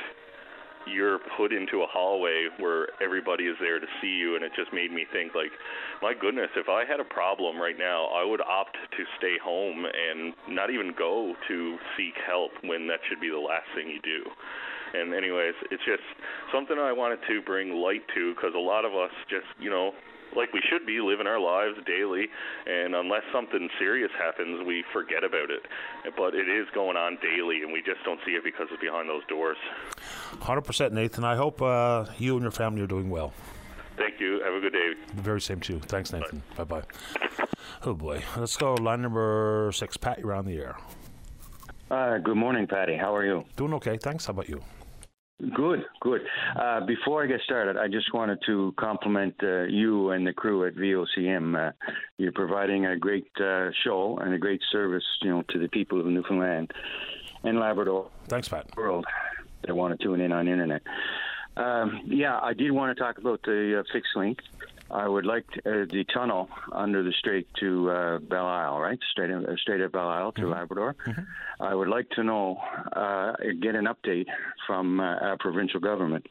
you're 0.88 1.20
put 1.38 1.52
into 1.52 1.82
a 1.82 1.88
hallway 1.88 2.48
where 2.60 2.88
everybody 3.02 3.46
is 3.46 3.56
there 3.60 3.80
to 3.80 3.88
see 4.02 4.14
you 4.14 4.36
and 4.36 4.44
it 4.44 4.52
just 4.56 4.72
made 4.74 4.92
me 4.92 5.06
think 5.12 5.34
like 5.36 5.52
my 6.02 6.14
goodness 6.14 6.50
if 6.56 6.70
i 6.70 6.84
had 6.86 7.00
a 7.00 7.04
problem 7.04 7.58
right 7.58 7.78
now 7.78 8.06
i 8.14 8.24
would 8.24 8.42
opt 8.42 8.78
to 8.92 9.04
stay 9.18 9.36
home 9.44 9.86
and 9.86 10.34
not 10.48 10.70
even 10.70 10.94
go 10.98 11.34
to 11.48 11.78
seek 11.98 12.14
help 12.26 12.52
when 12.64 12.88
that 12.88 13.00
should 13.10 13.20
be 13.20 13.30
the 13.30 13.38
last 13.38 13.66
thing 13.76 13.90
you 13.90 14.02
do. 14.02 14.24
And 14.94 15.14
anyways 15.14 15.56
it's 15.72 15.84
just 15.86 16.04
something 16.54 16.78
i 16.78 16.92
wanted 16.92 17.20
to 17.28 17.42
bring 17.42 17.74
light 17.74 18.04
to 18.16 18.34
because 18.36 18.54
a 18.56 18.60
lot 18.60 18.86
of 18.86 18.94
us 18.94 19.12
just 19.30 19.48
you 19.60 19.70
know 19.70 19.92
like 20.36 20.54
we 20.54 20.62
should 20.70 20.86
be 20.86 21.00
living 21.00 21.28
our 21.28 21.40
lives 21.40 21.78
daily, 21.86 22.28
and 22.66 22.96
unless 22.96 23.24
something 23.34 23.70
serious 23.80 24.12
happens, 24.18 24.66
we 24.66 24.84
forget 24.94 25.24
about 25.24 25.50
it. 25.50 25.64
But 26.18 26.36
it 26.36 26.48
is 26.50 26.68
going 26.74 26.98
on 26.98 27.18
daily, 27.22 27.62
and 27.64 27.72
we 27.72 27.82
just 27.82 28.04
don't 28.04 28.20
see 28.26 28.32
it 28.32 28.44
because 28.44 28.68
it's 28.72 28.82
behind 28.82 29.10
those 29.10 29.26
doors. 29.28 29.58
100% 30.40 30.92
Nathan. 30.92 31.24
I 31.24 31.36
hope 31.36 31.62
uh, 31.62 32.06
you 32.18 32.36
and 32.36 32.44
your 32.44 32.52
family 32.52 32.82
are 32.82 32.88
doing 32.88 33.10
well. 33.10 33.34
Thank 33.98 34.20
you. 34.20 34.42
Have 34.44 34.54
a 34.54 34.60
good 34.60 34.74
day. 34.74 34.94
The 35.16 35.22
very 35.22 35.42
same 35.42 35.60
to 35.62 35.74
you. 35.74 35.80
Thanks, 35.80 36.12
Nathan. 36.12 36.44
Bye 36.56 36.66
bye. 36.66 36.84
Oh 37.84 37.94
boy. 37.94 38.22
Let's 38.36 38.58
go 38.58 38.74
line 38.76 39.02
number 39.02 39.72
six. 39.74 39.96
Pat, 39.96 40.20
you're 40.20 40.34
on 40.34 40.46
the 40.46 40.58
air. 40.58 40.76
Uh, 41.90 42.18
good 42.18 42.36
morning, 42.36 42.68
Patty. 42.68 42.98
How 42.98 43.16
are 43.16 43.26
you? 43.26 43.46
Doing 43.56 43.74
okay. 43.76 43.98
Thanks. 43.98 44.26
How 44.26 44.32
about 44.32 44.50
you? 44.50 44.62
Good, 45.54 45.84
good. 46.00 46.22
Uh, 46.56 46.86
before 46.86 47.22
I 47.22 47.28
get 47.28 47.42
started, 47.42 47.76
I 47.76 47.90
just 47.90 48.14
wanted 48.14 48.40
to 48.46 48.74
compliment 48.80 49.36
uh, 49.44 49.64
you 49.64 50.12
and 50.12 50.26
the 50.26 50.32
crew 50.32 50.66
at 50.66 50.76
VOCM. 50.76 51.68
Uh, 51.70 51.72
you're 52.18 52.32
providing 52.32 52.86
a 52.86 52.98
great 52.98 53.28
uh, 53.42 53.70
show 53.84 54.18
and 54.22 54.34
a 54.34 54.38
great 54.38 54.62
service, 54.72 55.04
you 55.22 55.30
know, 55.30 55.42
to 55.50 55.60
the 55.60 55.68
people 55.68 56.00
of 56.00 56.06
Newfoundland 56.06 56.72
and 57.44 57.60
Labrador. 57.60 58.10
Thanks, 58.28 58.48
Pat. 58.48 58.66
World 58.78 59.06
that 59.64 59.76
want 59.76 60.00
to 60.00 60.04
tune 60.04 60.22
in 60.22 60.32
on 60.32 60.46
the 60.46 60.52
internet. 60.52 60.84
Um, 61.58 62.02
yeah, 62.06 62.40
I 62.42 62.54
did 62.54 62.72
want 62.72 62.96
to 62.96 63.04
talk 63.04 63.18
about 63.18 63.42
the 63.44 63.80
uh, 63.80 63.84
fixed 63.92 64.16
link. 64.16 64.40
I 64.96 65.10
would 65.10 65.26
like 65.26 65.46
to, 65.52 65.60
uh, 65.60 65.86
the 65.92 66.06
tunnel 66.14 66.48
under 66.72 67.04
the 67.04 67.12
strait 67.20 67.48
to 67.60 67.92
uh, 67.92 68.20
Belle 68.20 68.46
Isle, 68.46 68.80
right? 68.80 69.00
Strait 69.12 69.30
of, 69.30 69.44
uh, 69.44 69.56
strait 69.58 69.82
of 69.82 69.92
Belle 69.92 70.08
Isle 70.08 70.32
to 70.34 70.42
mm-hmm. 70.42 70.52
Labrador. 70.52 70.96
Mm-hmm. 71.06 71.64
I 71.64 71.76
would 71.76 71.90
like 71.90 72.10
to 72.12 72.24
know, 72.24 72.58
uh, 72.94 73.34
get 73.62 73.76
an 73.76 73.88
update 73.88 74.28
from 74.66 75.02
uh, 75.02 75.18
our 75.18 75.38
provincial 75.38 75.82
government 75.82 76.26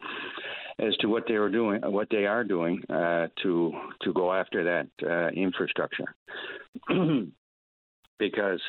as 0.79 0.97
to 1.01 1.09
what 1.09 1.25
they 1.29 1.35
are 1.35 1.51
doing, 1.51 1.83
what 1.83 2.09
they 2.11 2.25
are 2.25 2.43
doing 2.43 2.83
uh, 2.89 3.27
to 3.43 3.73
to 4.03 4.13
go 4.15 4.33
after 4.33 4.65
that 4.65 5.33
infrastructure. 5.35 6.15
because 8.19 8.61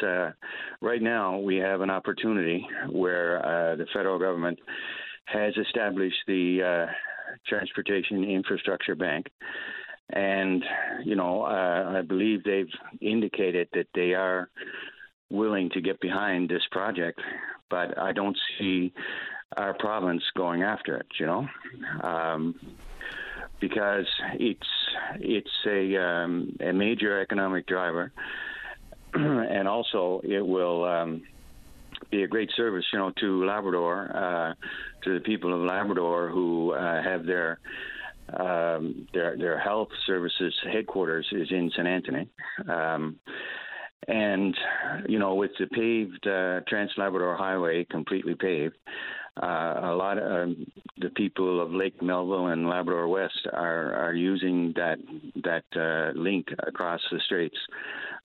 right 0.81 1.01
now 1.01 1.37
we 1.37 1.55
have 1.55 1.81
an 1.81 1.89
opportunity 1.89 2.67
where 2.91 3.75
the 3.77 3.85
federal 3.93 4.19
government 4.19 4.59
has 5.25 5.53
established 5.57 6.17
the 6.27 6.87
Transportation 7.47 8.23
Infrastructure 8.23 8.95
Bank. 8.95 9.27
And, 10.09 10.63
you 11.03 11.15
know, 11.15 11.43
uh, 11.43 11.97
I 11.97 12.01
believe 12.01 12.43
they've 12.43 12.71
indicated 13.01 13.69
that 13.73 13.87
they 13.95 14.13
are 14.13 14.49
willing 15.29 15.69
to 15.71 15.81
get 15.81 15.99
behind 15.99 16.49
this 16.49 16.61
project, 16.71 17.19
but 17.69 17.97
I 17.97 18.11
don't 18.11 18.37
see 18.59 18.93
our 19.57 19.73
province 19.73 20.23
going 20.35 20.63
after 20.63 20.97
it, 20.97 21.07
you 21.19 21.25
know. 21.25 21.47
Um, 22.01 22.55
because 23.59 24.05
it's 24.33 24.67
it's 25.15 25.49
a 25.65 25.97
um, 25.97 26.55
a 26.59 26.73
major 26.73 27.21
economic 27.21 27.65
driver, 27.67 28.11
and 29.13 29.67
also 29.67 30.21
it 30.23 30.45
will 30.45 30.83
um, 30.83 31.23
be 32.11 32.23
a 32.23 32.27
great 32.27 32.51
service, 32.55 32.85
you 32.91 32.99
know, 32.99 33.11
to 33.19 33.45
Labrador, 33.45 34.11
uh, 34.15 34.53
to 35.03 35.13
the 35.13 35.19
people 35.21 35.53
of 35.53 35.61
Labrador 35.61 36.29
who 36.29 36.71
uh, 36.71 37.01
have 37.01 37.25
their 37.25 37.59
um, 38.34 39.07
their 39.13 39.38
their 39.38 39.59
health 39.59 39.89
services 40.05 40.53
headquarters 40.71 41.28
is 41.32 41.47
in 41.51 41.69
St. 41.71 41.88
Anthony. 41.88 42.28
Um, 42.67 43.19
and 44.07 44.55
you 45.07 45.19
know, 45.19 45.36
with 45.36 45.51
the 45.59 45.67
paved 45.67 46.28
uh, 46.28 46.61
Trans 46.67 46.91
Labrador 46.97 47.36
Highway 47.36 47.86
completely 47.86 48.36
paved, 48.36 48.76
uh, 49.41 49.80
a 49.84 49.95
lot 49.95 50.17
of 50.17 50.49
um, 50.49 50.65
the 50.97 51.09
people 51.09 51.61
of 51.61 51.71
Lake 51.71 52.01
Melville 52.01 52.47
and 52.47 52.69
Labrador 52.69 53.07
West 53.07 53.47
are 53.51 53.93
are 53.93 54.13
using 54.13 54.73
that 54.76 54.97
that 55.43 55.65
uh, 55.76 56.17
link 56.17 56.47
across 56.67 57.01
the 57.11 57.19
straits 57.26 57.57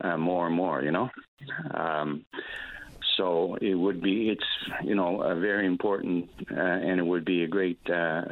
uh, 0.03 0.17
more 0.17 0.47
and 0.47 0.55
more. 0.55 0.83
You 0.83 0.93
know. 0.93 1.11
Um, 1.75 2.25
so 3.21 3.59
it 3.61 3.75
would 3.75 4.01
be, 4.01 4.31
it's, 4.31 4.45
you 4.83 4.95
know, 4.95 5.21
a 5.21 5.35
very 5.35 5.67
important, 5.67 6.31
uh, 6.51 6.59
and 6.59 6.99
it 6.99 7.05
would 7.05 7.27
be 7.27 7.45
a 7.45 7.47
great 7.47 7.79
uh, 7.91 8.23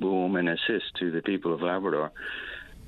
boom 0.00 0.34
and 0.34 0.48
assist 0.48 0.96
to 0.98 1.12
the 1.12 1.22
people 1.22 1.54
of 1.54 1.62
Labrador. 1.62 2.10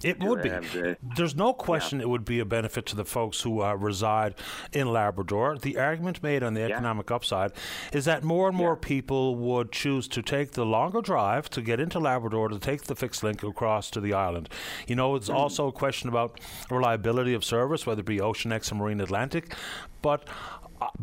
It 0.03 0.19
would 0.21 0.43
be. 0.43 0.49
The, 0.49 0.97
There's 1.17 1.37
no 1.37 1.53
question 1.53 1.99
yeah. 1.99 2.07
it 2.07 2.09
would 2.09 2.25
be 2.25 2.41
a 2.41 2.45
benefit 2.45 2.87
to 2.87 2.97
the 2.97 3.05
folks 3.05 3.43
who 3.43 3.63
uh, 3.63 3.75
reside 3.75 4.35
in 4.73 4.91
Labrador. 4.91 5.59
The 5.59 5.79
argument 5.79 6.23
made 6.23 6.43
on 6.43 6.55
the 6.55 6.63
economic 6.63 7.11
upside 7.11 7.53
is 7.93 8.07
that 8.07 8.25
more 8.25 8.49
and 8.49 8.57
more 8.57 8.79
yeah. 8.81 8.89
people 8.89 9.37
would 9.37 9.73
choose 9.73 10.09
to 10.09 10.23
take 10.23 10.53
the 10.53 10.65
longer 10.65 11.03
drive 11.03 11.51
to 11.51 11.61
get 11.61 11.81
into 11.81 11.99
Labrador 11.99 12.49
to 12.49 12.59
take 12.59 12.85
the 12.85 12.97
fixed 12.97 13.23
link 13.23 13.43
across 13.43 13.91
to 13.91 14.01
the 14.01 14.15
island. 14.15 14.49
You 14.87 14.97
know, 14.97 15.17
it's 15.17 15.29
mm. 15.29 15.35
also 15.35 15.69
a 15.69 15.73
question 15.73 16.09
about 16.09 16.41
reliability 16.71 17.35
of 17.35 17.45
service, 17.45 17.85
whether 17.87 18.01
it 18.01 18.07
be 18.07 18.19
Oceanex 18.19 18.73
or 18.73 18.77
Marine 18.77 19.03
Atlantic. 19.03 19.55
But 20.03 20.27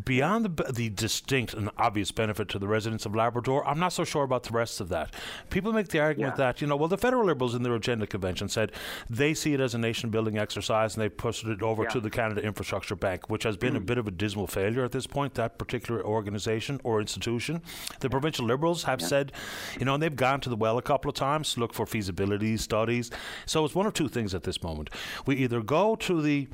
beyond 0.04 0.44
the, 0.44 0.72
the, 0.72 0.88
distinct 0.88 1.54
and 1.54 1.70
obvious 1.76 2.10
benefit 2.10 2.48
to 2.48 2.58
the 2.58 2.66
residents 2.66 3.06
of 3.06 3.14
Labrador, 3.14 3.66
I'm 3.66 3.78
not 3.78 3.92
so 3.92 4.04
sure 4.04 4.24
about 4.24 4.42
the 4.44 4.52
rest 4.52 4.80
of 4.80 4.88
that. 4.88 5.14
People 5.50 5.72
make 5.72 5.88
the 5.88 6.00
argument 6.00 6.34
yeah. 6.34 6.46
that, 6.46 6.60
you 6.60 6.66
know, 6.66 6.76
well, 6.76 6.88
the 6.88 6.98
federal 6.98 7.24
Liberals 7.24 7.54
in 7.54 7.62
their 7.62 7.74
agenda 7.74 8.06
convention 8.06 8.48
said 8.48 8.72
they 9.08 9.34
see 9.34 9.54
it 9.54 9.60
as 9.60 9.74
a 9.74 9.78
nation 9.78 10.10
building 10.10 10.38
exercise 10.38 10.94
and 10.94 11.02
they 11.02 11.08
pushed 11.08 11.44
it 11.44 11.62
over 11.62 11.84
yeah. 11.84 11.90
to 11.90 12.00
the 12.00 12.10
Canada 12.10 12.42
Infrastructure 12.42 12.96
Bank, 12.96 13.28
which 13.28 13.42
has 13.42 13.56
been 13.56 13.74
mm. 13.74 13.78
a 13.78 13.80
bit 13.80 13.98
of 13.98 14.08
a 14.08 14.10
dismal 14.10 14.46
failure 14.46 14.84
at 14.84 14.92
this 14.92 15.06
point, 15.06 15.34
that 15.34 15.58
particular 15.58 16.04
organization 16.04 16.80
or 16.82 17.00
institution. 17.00 17.62
The 18.00 18.10
provincial 18.10 18.46
Liberals 18.46 18.84
have 18.84 19.00
yeah. 19.00 19.06
said, 19.06 19.32
you 19.78 19.84
know, 19.84 19.94
and 19.94 20.02
they've 20.02 20.14
gone 20.14 20.40
to 20.40 20.48
the 20.48 20.56
well 20.56 20.78
a 20.78 20.82
couple 20.82 21.08
of 21.08 21.14
times 21.14 21.54
to 21.54 21.60
look 21.60 21.74
for 21.74 21.86
feasibility 21.86 22.56
studies. 22.56 23.10
So 23.46 23.64
it's 23.64 23.74
one 23.74 23.86
of 23.86 23.94
two 23.94 24.08
things 24.08 24.34
at 24.34 24.42
this 24.42 24.62
moment. 24.62 24.90
We 25.26 25.36
either 25.36 25.60
go 25.60 25.96
to 25.96 26.22
the 26.22 26.48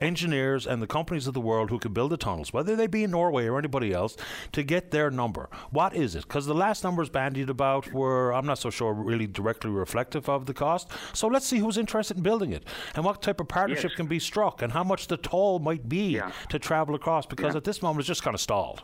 engineers 0.00 0.66
and 0.66 0.82
the 0.82 0.86
companies 0.86 1.26
of 1.26 1.34
the 1.34 1.40
world 1.40 1.70
who 1.70 1.78
can 1.78 1.92
build 1.92 2.10
the 2.10 2.16
tunnels, 2.16 2.52
whether 2.52 2.65
whether 2.66 2.76
they 2.76 2.88
be 2.88 3.04
in 3.04 3.12
Norway 3.12 3.46
or 3.46 3.58
anybody 3.58 3.92
else, 3.92 4.16
to 4.52 4.64
get 4.64 4.90
their 4.90 5.08
number. 5.10 5.48
What 5.70 5.94
is 5.94 6.16
it? 6.16 6.22
Because 6.22 6.46
the 6.46 6.54
last 6.54 6.82
numbers 6.82 7.08
bandied 7.08 7.48
about 7.48 7.92
were, 7.92 8.32
I'm 8.32 8.44
not 8.44 8.58
so 8.58 8.70
sure, 8.70 8.92
really 8.92 9.28
directly 9.28 9.70
reflective 9.70 10.28
of 10.28 10.46
the 10.46 10.54
cost. 10.54 10.90
So 11.12 11.28
let's 11.28 11.46
see 11.46 11.58
who's 11.58 11.78
interested 11.78 12.16
in 12.16 12.24
building 12.24 12.52
it 12.52 12.64
and 12.96 13.04
what 13.04 13.22
type 13.22 13.40
of 13.40 13.46
partnership 13.46 13.92
yes. 13.92 13.96
can 13.96 14.06
be 14.06 14.18
struck 14.18 14.62
and 14.62 14.72
how 14.72 14.82
much 14.82 15.06
the 15.06 15.16
toll 15.16 15.60
might 15.60 15.88
be 15.88 16.16
yeah. 16.16 16.32
to 16.48 16.58
travel 16.58 16.96
across 16.96 17.24
because 17.24 17.54
yeah. 17.54 17.58
at 17.58 17.64
this 17.64 17.82
moment 17.82 18.00
it's 18.00 18.08
just 18.08 18.24
kind 18.24 18.34
of 18.34 18.40
stalled. 18.40 18.82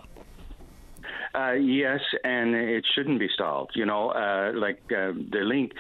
Uh, 1.34 1.52
yes, 1.52 2.00
and 2.24 2.54
it 2.54 2.84
shouldn't 2.94 3.18
be 3.18 3.28
stalled. 3.32 3.70
You 3.74 3.86
know, 3.86 4.10
uh, 4.10 4.52
like 4.54 4.80
uh, 4.90 5.12
the 5.30 5.40
link 5.44 5.72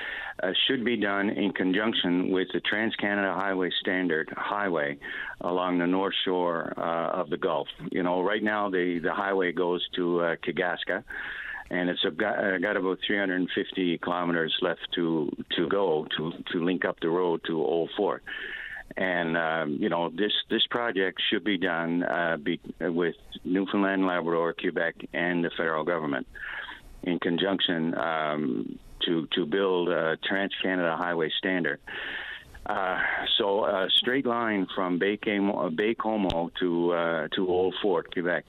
uh, 0.42 0.52
should 0.66 0.82
be 0.82 0.96
done 0.96 1.28
in 1.28 1.52
conjunction 1.52 2.30
with 2.32 2.48
the 2.54 2.60
Trans 2.60 2.96
Canada 2.96 3.34
Highway 3.34 3.70
Standard 3.80 4.32
Highway 4.34 4.98
along 5.42 5.78
the 5.78 5.86
north 5.86 6.14
shore 6.24 6.72
uh, 6.78 7.20
of 7.20 7.28
the 7.28 7.36
Gulf. 7.36 7.68
You 7.90 8.02
know, 8.02 8.22
right 8.22 8.42
now 8.42 8.70
the 8.70 8.98
the 9.02 9.12
highway 9.12 9.52
goes 9.52 9.86
to 9.96 10.20
uh, 10.20 10.36
Kegaska 10.36 11.04
and 11.72 11.88
it's 11.88 12.04
got, 12.18 12.36
got 12.60 12.76
about 12.76 12.98
350 13.06 13.98
kilometers 13.98 14.54
left 14.60 14.86
to 14.94 15.30
to 15.56 15.68
go 15.68 16.06
to 16.16 16.32
to 16.52 16.64
link 16.64 16.84
up 16.84 17.00
the 17.00 17.08
road 17.08 17.40
to 17.46 17.58
Old 17.58 17.90
Fort. 17.96 18.22
And 18.96 19.36
um, 19.36 19.76
you 19.80 19.88
know 19.88 20.10
this 20.10 20.32
this 20.50 20.66
project 20.70 21.20
should 21.30 21.44
be 21.44 21.58
done 21.58 22.02
uh, 22.02 22.36
be, 22.36 22.60
with 22.80 23.16
Newfoundland, 23.44 24.06
Labrador, 24.06 24.54
Quebec, 24.58 24.94
and 25.12 25.44
the 25.44 25.50
federal 25.56 25.84
government 25.84 26.26
in 27.02 27.18
conjunction 27.18 27.94
um, 27.98 28.78
to 29.06 29.26
to 29.34 29.46
build 29.46 29.88
a 29.88 30.16
Trans 30.24 30.52
Canada 30.62 30.96
Highway 30.96 31.30
Standard. 31.38 31.80
Uh, 32.64 32.98
so 33.38 33.64
a 33.64 33.88
straight 33.90 34.24
line 34.24 34.68
from 34.74 34.98
Baie-Comeau, 35.00 36.50
to 36.60 36.92
uh, 36.92 37.28
to 37.34 37.48
Old 37.48 37.74
Fort, 37.82 38.12
Quebec, 38.12 38.44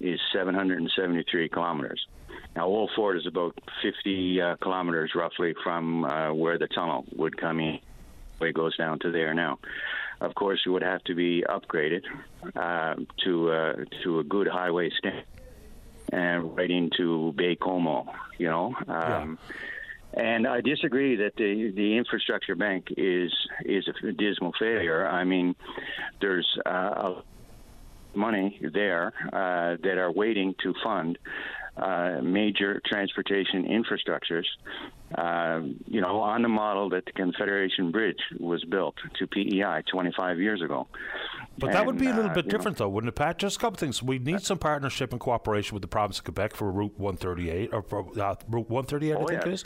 is 0.00 0.20
773 0.32 1.48
kilometers. 1.48 2.06
Now, 2.54 2.66
Old 2.66 2.90
Fort 2.94 3.16
is 3.16 3.26
about 3.26 3.58
50 3.82 4.40
uh, 4.40 4.56
kilometers 4.56 5.12
roughly 5.14 5.54
from 5.64 6.04
uh, 6.04 6.32
where 6.32 6.58
the 6.58 6.68
tunnel 6.68 7.04
would 7.16 7.36
come 7.36 7.60
in 7.60 7.80
way 8.40 8.52
goes 8.52 8.76
down 8.76 8.98
to 9.00 9.10
there 9.10 9.34
now. 9.34 9.58
Of 10.20 10.34
course, 10.34 10.60
it 10.64 10.70
would 10.70 10.82
have 10.82 11.04
to 11.04 11.14
be 11.14 11.44
upgraded 11.48 12.04
uh, 12.54 12.94
to 13.24 13.50
uh, 13.50 13.74
to 14.02 14.20
a 14.20 14.24
good 14.24 14.48
highway 14.48 14.90
standard 14.98 15.24
and 16.12 16.56
right 16.56 16.70
into 16.70 17.32
Baie-Comeau. 17.36 18.06
You 18.38 18.48
know. 18.48 18.74
Um, 18.88 19.38
yeah. 19.38 19.56
And 20.14 20.46
I 20.46 20.62
disagree 20.62 21.16
that 21.16 21.36
the 21.36 21.72
the 21.72 21.98
infrastructure 21.98 22.54
bank 22.54 22.86
is 22.96 23.32
is 23.64 23.86
a 24.02 24.12
dismal 24.12 24.52
failure. 24.58 25.06
I 25.06 25.24
mean, 25.24 25.54
there's 26.22 26.48
uh, 26.64 27.20
money 28.14 28.58
there 28.72 29.12
uh, 29.32 29.76
that 29.82 29.98
are 29.98 30.10
waiting 30.10 30.54
to 30.62 30.72
fund 30.82 31.18
uh, 31.76 32.20
major 32.22 32.80
transportation 32.86 33.64
infrastructures 33.64 34.46
uh, 35.14 35.60
you 35.86 36.00
know, 36.00 36.20
on 36.20 36.42
the 36.42 36.48
model 36.48 36.90
that 36.90 37.04
the 37.06 37.12
Confederation 37.12 37.90
Bridge 37.90 38.20
was 38.38 38.64
built 38.64 38.96
to 39.18 39.26
PEI 39.26 39.82
25 39.90 40.40
years 40.40 40.62
ago. 40.62 40.88
But 41.58 41.72
that 41.72 41.86
would 41.86 41.98
be 41.98 42.06
a 42.06 42.14
little 42.14 42.30
uh, 42.30 42.34
bit 42.34 42.46
you 42.46 42.52
know, 42.52 42.58
different, 42.58 42.76
though, 42.78 42.88
wouldn't 42.88 43.08
it, 43.08 43.14
Pat? 43.14 43.38
Just 43.38 43.56
a 43.56 43.60
couple 43.60 43.78
things. 43.78 44.02
We 44.02 44.18
need 44.18 44.42
some 44.42 44.58
partnership 44.58 45.12
and 45.12 45.20
cooperation 45.20 45.74
with 45.74 45.82
the 45.82 45.88
province 45.88 46.18
of 46.18 46.24
Quebec 46.24 46.54
for 46.54 46.70
Route 46.70 46.98
138, 46.98 47.70
or 47.72 47.82
for, 47.82 48.00
uh, 48.20 48.34
Route 48.48 48.68
138, 48.68 49.12
I 49.12 49.16
Oh, 49.16 49.26
think 49.26 49.42
yeah. 49.42 49.48
it 49.48 49.54
is. 49.54 49.64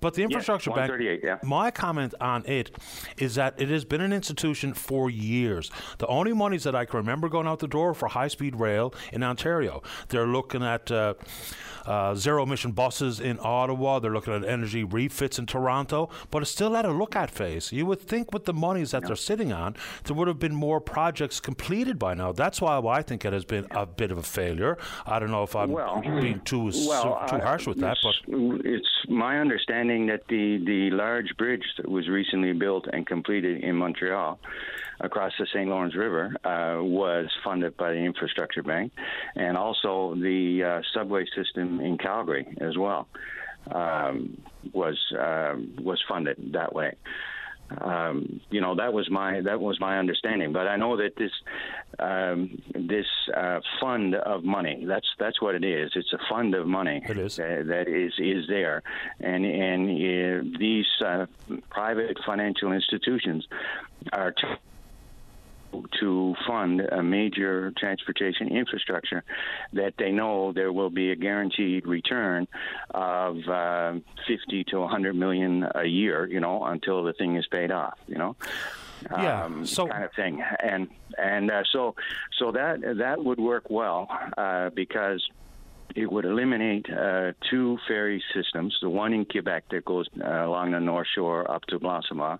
But 0.00 0.14
the 0.14 0.22
infrastructure 0.22 0.70
bank, 0.70 0.90
138, 0.90 1.20
yeah. 1.22 1.38
my 1.42 1.70
comment 1.70 2.14
on 2.20 2.44
it 2.46 2.70
is 3.18 3.36
that 3.36 3.54
it 3.60 3.68
has 3.68 3.84
been 3.84 4.00
an 4.00 4.12
institution 4.12 4.74
for 4.74 5.10
years. 5.10 5.70
The 5.98 6.06
only 6.06 6.32
monies 6.32 6.64
that 6.64 6.74
I 6.74 6.84
can 6.84 6.98
remember 6.98 7.28
going 7.28 7.46
out 7.46 7.60
the 7.60 7.68
door 7.68 7.94
for 7.94 8.08
high 8.08 8.28
speed 8.28 8.56
rail 8.56 8.92
in 9.12 9.22
Ontario. 9.22 9.82
They're 10.08 10.26
looking 10.26 10.62
at 10.62 10.90
uh, 10.90 11.14
uh, 11.86 12.14
zero 12.14 12.42
emission 12.42 12.72
buses 12.72 13.20
in 13.20 13.38
Ottawa. 13.40 13.98
They're 13.98 14.12
looking 14.12 14.34
at 14.34 14.44
energy 14.44 14.84
refits 14.84 15.38
in 15.38 15.46
Toronto. 15.46 16.10
But 16.30 16.42
it's 16.42 16.50
still 16.50 16.76
at 16.76 16.84
a 16.84 16.92
look 16.92 17.16
at 17.16 17.30
phase. 17.30 17.72
You 17.72 17.86
would 17.86 18.00
think 18.00 18.32
with 18.32 18.44
the 18.44 18.52
monies 18.52 18.90
that 18.90 19.06
they're 19.06 19.16
sitting 19.16 19.52
on, 19.52 19.76
there 20.04 20.14
would 20.14 20.28
have 20.28 20.38
been 20.38 20.54
more 20.54 20.80
projects 20.80 21.19
completed 21.40 21.98
by 21.98 22.14
now. 22.14 22.32
That's 22.32 22.60
why 22.60 22.78
I 22.78 23.02
think 23.02 23.24
it 23.24 23.32
has 23.32 23.44
been 23.44 23.66
a 23.70 23.86
bit 23.86 24.10
of 24.10 24.18
a 24.18 24.22
failure. 24.22 24.78
I 25.06 25.18
don't 25.18 25.30
know 25.30 25.42
if 25.42 25.54
I'm 25.54 25.70
Well, 25.70 26.00
being 26.00 26.40
too 26.44 26.70
well, 26.86 27.26
too 27.28 27.38
harsh 27.38 27.66
with 27.66 27.78
that, 27.80 27.98
but 28.02 28.14
it's, 28.26 28.62
it's 28.64 29.10
my 29.10 29.38
understanding 29.38 30.06
that 30.06 30.26
the, 30.28 30.62
the 30.64 30.90
large 30.90 31.36
bridge 31.36 31.64
that 31.76 31.88
was 31.88 32.08
recently 32.08 32.52
built 32.52 32.86
and 32.92 33.06
completed 33.06 33.62
in 33.62 33.76
Montreal 33.76 34.38
across 35.00 35.32
the 35.38 35.46
St. 35.46 35.68
Lawrence 35.68 35.96
River 35.96 36.34
uh, 36.44 36.82
was 36.82 37.26
funded 37.42 37.76
by 37.76 37.92
the 37.92 37.98
Infrastructure 37.98 38.62
Bank, 38.62 38.92
and 39.34 39.56
also 39.56 40.14
the 40.14 40.62
uh, 40.62 40.82
subway 40.94 41.24
system 41.34 41.80
in 41.80 41.98
Calgary 41.98 42.46
as 42.60 42.76
well 42.76 43.08
um, 43.70 44.40
was 44.72 44.98
uh, 45.18 45.54
was 45.78 46.02
funded 46.08 46.52
that 46.52 46.74
way. 46.74 46.94
Um, 47.78 48.40
you 48.50 48.60
know 48.60 48.74
that 48.76 48.92
was 48.92 49.10
my 49.10 49.40
that 49.42 49.60
was 49.60 49.78
my 49.80 49.98
understanding, 49.98 50.52
but 50.52 50.66
I 50.66 50.76
know 50.76 50.96
that 50.96 51.16
this 51.16 51.30
um, 51.98 52.60
this 52.74 53.06
uh, 53.36 53.60
fund 53.80 54.14
of 54.14 54.44
money 54.44 54.84
that's 54.86 55.06
that's 55.18 55.40
what 55.40 55.54
it 55.54 55.64
is. 55.64 55.92
It's 55.94 56.12
a 56.12 56.18
fund 56.28 56.54
of 56.54 56.66
money 56.66 57.02
It 57.08 57.18
is. 57.18 57.36
that, 57.36 57.66
that 57.68 57.88
is 57.88 58.12
is 58.18 58.48
there, 58.48 58.82
and 59.20 59.44
and 59.44 59.82
uh, 59.90 60.58
these 60.58 60.86
uh, 61.04 61.26
private 61.70 62.18
financial 62.26 62.72
institutions 62.72 63.46
are. 64.12 64.32
T- 64.32 64.42
to 66.00 66.34
fund 66.46 66.80
a 66.80 67.02
major 67.02 67.72
transportation 67.78 68.48
infrastructure 68.48 69.22
that 69.72 69.94
they 69.98 70.10
know 70.10 70.52
there 70.52 70.72
will 70.72 70.90
be 70.90 71.10
a 71.10 71.16
guaranteed 71.16 71.86
return 71.86 72.46
of 72.90 73.36
uh, 73.48 73.92
50 74.26 74.64
to 74.64 74.80
100 74.80 75.14
million 75.14 75.66
a 75.74 75.84
year, 75.84 76.26
you 76.26 76.40
know, 76.40 76.64
until 76.64 77.04
the 77.04 77.12
thing 77.12 77.36
is 77.36 77.46
paid 77.46 77.70
off, 77.70 77.98
you 78.06 78.16
know. 78.18 78.36
Yeah, 79.10 79.44
Um, 79.44 79.64
so- 79.64 79.86
kind 79.86 80.04
of 80.04 80.12
thing, 80.12 80.42
and 80.62 80.88
and 81.16 81.50
uh, 81.50 81.62
so 81.72 81.94
so 82.38 82.52
that 82.52 82.80
that 82.98 83.24
would 83.24 83.40
work 83.40 83.70
well 83.70 84.08
uh, 84.36 84.68
because 84.70 85.26
it 85.96 86.10
would 86.12 86.24
eliminate 86.24 86.86
uh, 86.90 87.32
two 87.50 87.78
ferry 87.88 88.22
systems, 88.34 88.76
the 88.82 88.90
one 88.90 89.12
in 89.12 89.24
Quebec 89.24 89.64
that 89.70 89.84
goes 89.84 90.06
uh, 90.22 90.44
along 90.44 90.72
the 90.72 90.80
North 90.80 91.08
Shore 91.14 91.50
up 91.50 91.64
to 91.66 91.78
Blanchimont, 91.80 92.38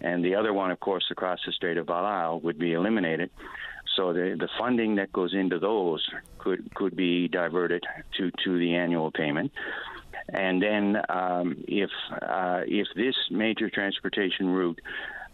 and 0.00 0.24
the 0.24 0.34
other 0.34 0.52
one, 0.52 0.70
of 0.70 0.80
course, 0.80 1.04
across 1.10 1.38
the 1.44 1.52
Strait 1.52 1.76
of 1.76 1.86
Belle 1.86 2.06
Isle 2.06 2.40
would 2.40 2.58
be 2.58 2.72
eliminated. 2.72 3.30
So 3.96 4.12
the 4.12 4.36
the 4.38 4.48
funding 4.58 4.96
that 4.96 5.12
goes 5.12 5.34
into 5.34 5.58
those 5.58 6.06
could 6.38 6.74
could 6.74 6.96
be 6.96 7.28
diverted 7.28 7.84
to 8.18 8.30
to 8.44 8.58
the 8.58 8.76
annual 8.76 9.10
payment. 9.10 9.52
And 10.28 10.62
then, 10.62 10.96
um, 11.08 11.56
if 11.66 11.90
uh, 12.10 12.62
if 12.66 12.86
this 12.94 13.16
major 13.30 13.68
transportation 13.68 14.48
route 14.48 14.80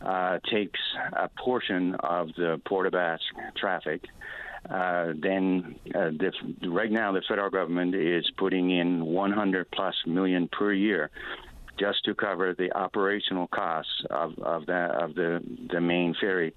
uh, 0.00 0.38
takes 0.50 0.80
a 1.12 1.28
portion 1.28 1.94
of 1.96 2.28
the 2.36 2.60
Port 2.64 2.86
aux 2.86 2.90
Basques 2.90 3.26
traffic, 3.56 4.04
uh, 4.70 5.12
then 5.16 5.76
uh, 5.94 6.10
the, 6.10 6.32
right 6.68 6.90
now 6.90 7.12
the 7.12 7.22
federal 7.28 7.50
government 7.50 7.94
is 7.94 8.28
putting 8.36 8.70
in 8.70 9.04
100 9.04 9.70
plus 9.70 9.94
million 10.06 10.48
per 10.48 10.72
year 10.72 11.10
just 11.78 12.04
to 12.04 12.14
cover 12.14 12.54
the 12.54 12.72
operational 12.76 13.46
costs 13.48 13.92
of, 14.10 14.38
of 14.38 14.66
that 14.66 14.90
of 14.92 15.14
the 15.14 15.42
the 15.72 15.80
main 15.80 16.14
ferry, 16.20 16.54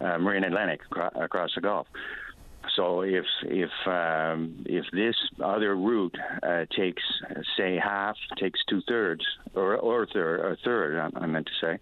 uh, 0.00 0.18
Marine 0.18 0.44
Atlantic 0.44 0.80
acro- 0.90 1.22
across 1.22 1.50
the 1.54 1.60
Gulf. 1.60 1.86
So 2.76 3.00
if 3.02 3.24
if 3.44 3.70
um, 3.86 4.64
if 4.66 4.84
this 4.92 5.16
other 5.42 5.74
route 5.76 6.14
uh, 6.42 6.64
takes 6.76 7.02
say 7.56 7.76
half, 7.82 8.16
takes 8.38 8.60
two 8.68 8.82
thirds 8.86 9.24
or 9.54 9.76
or 9.76 10.02
a 10.02 10.06
third, 10.06 10.52
a 10.52 10.56
third 10.64 10.98
I, 10.98 11.20
I 11.22 11.26
meant 11.26 11.46
to 11.46 11.52
say, 11.66 11.78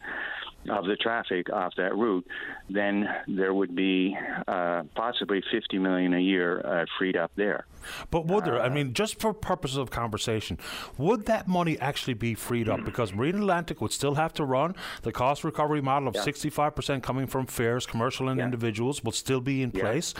of 0.71 0.87
the 0.87 0.97
traffic 0.97 1.51
off 1.53 1.75
that 1.77 1.95
route, 1.97 2.27
then 2.71 3.09
there 3.29 3.55
would 3.55 3.75
be 3.77 4.17
uh, 4.49 4.83
possibly 4.95 5.43
50 5.53 5.79
million 5.79 6.13
a 6.15 6.19
year 6.21 6.61
uh, 6.65 6.85
freed 6.99 7.17
up 7.17 7.31
there. 7.37 7.67
But 8.11 8.27
would 8.27 8.45
there? 8.47 8.61
I 8.61 8.67
Uh, 8.67 8.71
mean, 8.71 8.93
just 8.95 9.21
for 9.21 9.33
purposes 9.33 9.77
of 9.77 9.91
conversation, 9.93 10.59
would 10.99 11.27
that 11.27 11.47
money 11.47 11.79
actually 11.79 12.15
be 12.15 12.35
freed 12.35 12.69
up? 12.69 12.85
Because 12.85 13.15
Marine 13.15 13.37
Atlantic 13.37 13.81
would 13.81 13.93
still 13.93 14.17
have 14.17 14.33
to 14.35 14.45
run 14.45 14.75
the 15.03 15.13
cost 15.13 15.45
recovery 15.45 15.81
model 15.81 16.09
of 16.09 16.17
Yeah. 16.17 16.23
sixty-five 16.23 16.75
percent 16.75 17.05
coming 17.05 17.29
from 17.29 17.47
fares, 17.47 17.87
commercial 17.87 18.29
and 18.29 18.39
Yeah. 18.39 18.45
individuals, 18.47 19.05
will 19.05 19.13
still 19.13 19.41
be 19.41 19.63
in 19.63 19.71
Yeah. 19.73 19.83
place. 19.83 20.15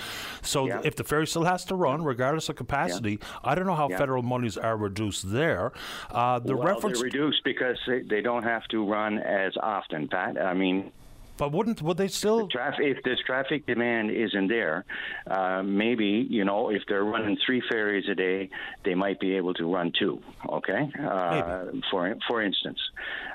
So 0.47 0.67
Yeah. 0.67 0.81
if 0.85 0.97
the 0.97 1.05
ferry 1.05 1.27
still 1.27 1.45
has 1.45 1.65
to 1.67 1.75
run, 1.75 2.03
regardless 2.05 2.49
of 2.49 2.57
capacity, 2.57 3.19
I 3.45 3.55
don't 3.55 3.67
know 3.67 3.75
how 3.75 3.89
Yeah. 3.89 3.99
federal 3.99 4.23
monies 4.23 4.57
are 4.57 4.77
reduced 4.77 5.33
there. 5.33 5.73
Uh, 6.11 6.39
the 6.39 6.57
well, 6.57 6.67
reference, 6.75 6.99
they're 6.99 7.05
reduced 7.05 7.43
because 7.45 7.79
they, 7.87 8.01
they 8.03 8.21
don't 8.21 8.43
have 8.45 8.67
to 8.69 8.85
run 8.85 9.19
as 9.19 9.53
often, 9.61 10.09
Pat. 10.09 10.41
I 10.41 10.55
mean, 10.55 10.93
but 11.37 11.53
wouldn't 11.53 11.83
would 11.83 11.97
they 11.97 12.09
still? 12.09 12.49
traffic 12.49 12.97
if 12.97 13.03
this 13.05 13.19
traffic 13.27 13.67
demand 13.67 14.11
isn't 14.11 14.49
there, 14.49 14.85
uh, 15.27 15.63
maybe 15.63 16.27
you 16.29 16.45
know 16.45 16.71
if 16.71 16.83
they're 16.89 17.05
running 17.05 17.37
three 17.45 17.63
ferries 17.69 18.09
a 18.11 18.15
day, 18.15 18.51
they 18.85 18.95
might 18.95 19.21
be 19.21 19.37
able 19.37 19.55
to 19.55 19.73
run 19.73 19.93
two. 19.99 20.21
Okay, 20.49 20.91
uh, 21.01 21.65
for 21.91 22.15
for 22.29 22.43
instance, 22.43 22.79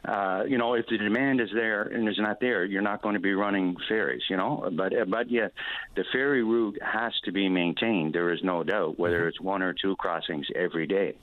uh, 0.05 0.43
you 0.47 0.57
know 0.57 0.73
if 0.73 0.85
the 0.87 0.97
demand 0.97 1.41
is 1.41 1.49
there 1.53 1.83
and 1.83 2.07
is 2.09 2.17
not 2.17 2.39
there, 2.39 2.65
you're 2.65 2.81
not 2.81 3.01
going 3.01 3.15
to 3.15 3.21
be 3.21 3.33
running 3.33 3.75
ferries. 3.87 4.23
You 4.29 4.37
know, 4.37 4.69
but 4.75 4.97
uh, 4.97 5.05
but 5.05 5.29
yeah, 5.29 5.49
the 5.95 6.03
ferry 6.11 6.43
route 6.43 6.79
has 6.81 7.13
to 7.25 7.31
be 7.31 7.49
maintained. 7.49 8.13
There 8.13 8.33
is 8.33 8.39
no 8.43 8.63
doubt 8.63 8.99
whether 8.99 9.27
it's 9.27 9.39
one 9.39 9.61
or 9.61 9.73
two 9.73 9.95
crossings 9.95 10.47
every 10.55 10.87
day. 10.87 11.15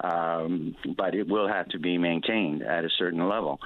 Um, 0.00 0.76
but 0.96 1.14
it 1.14 1.26
will 1.26 1.48
have 1.48 1.68
to 1.70 1.78
be 1.78 1.98
maintained 1.98 2.62
at 2.62 2.84
a 2.84 2.90
certain 2.98 3.26
level. 3.28 3.58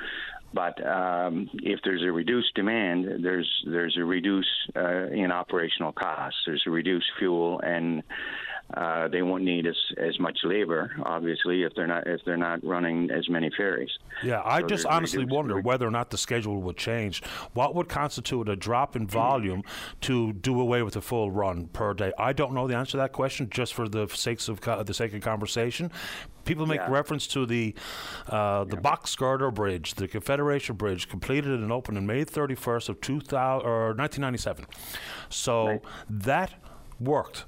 But 0.53 0.85
um, 0.87 1.49
if 1.55 1.81
there's 1.85 2.03
a 2.03 2.12
reduced 2.12 2.55
demand, 2.55 3.24
there's 3.24 3.51
there's 3.66 3.97
a 3.97 4.05
reduce 4.05 4.49
uh, 4.77 5.07
in 5.07 5.33
operational 5.33 5.93
costs. 5.93 6.39
There's 6.47 6.65
a 6.66 6.70
reduced 6.70 7.11
fuel, 7.19 7.61
and 7.65 8.03
uh, 8.74 9.06
they 9.09 9.20
won't 9.20 9.44
need 9.44 9.66
as, 9.66 9.76
as 9.98 10.18
much 10.18 10.39
labor, 10.44 10.90
obviously, 11.05 11.62
if 11.62 11.74
they're 11.74 11.86
not 11.86 12.06
if 12.06 12.20
they're 12.24 12.36
not 12.39 12.64
running 12.64 13.10
as 13.10 13.28
many 13.28 13.51
ferries. 13.56 13.90
Yeah, 14.22 14.40
I 14.44 14.60
So 14.62 14.66
just 14.68 14.86
honestly 14.86 15.24
wonder 15.26 15.60
whether 15.60 15.86
or 15.86 15.90
not 15.90 16.09
the 16.10 16.16
schedule 16.16 16.62
would 16.62 16.78
change. 16.78 17.22
What 17.52 17.74
would 17.74 17.89
constitute 17.90 18.48
a 18.48 18.56
drop 18.56 18.97
in 18.97 19.06
volume 19.06 19.62
to 20.02 20.32
do 20.32 20.59
away 20.59 20.82
with 20.82 20.97
a 20.97 21.02
full 21.02 21.30
run 21.30 21.66
per 21.68 21.93
day? 21.93 22.12
I 22.18 22.32
don't 22.32 22.55
know 22.55 22.66
the 22.66 22.76
answer 22.76 22.93
to 22.93 22.97
that 22.98 23.12
question. 23.12 23.48
Just 23.51 23.74
for 23.74 23.89
the 23.89 24.06
sakes 24.09 24.48
of 24.48 24.60
co- 24.62 24.82
the 24.82 24.94
sake 24.94 25.12
of 25.12 25.20
conversation, 25.20 25.90
people 26.47 26.64
make 26.64 26.80
Yeah. 26.80 26.90
reference 26.90 27.26
to 27.28 27.44
the 27.44 27.74
uh, 28.30 28.64
the 28.64 28.76
box 28.78 29.14
girder 29.16 29.51
bridge, 29.51 29.94
the 29.94 30.09
Confederation 30.09 30.76
Bridge, 30.76 31.09
completed 31.10 31.60
and 31.60 31.70
opened 31.70 31.98
on 31.98 32.06
May 32.06 32.24
31st 32.24 32.89
of 32.89 33.01
2000 33.02 33.66
or 33.66 33.89
1997. 33.94 34.64
So 35.28 35.80
that 36.09 36.55
worked. 36.98 37.44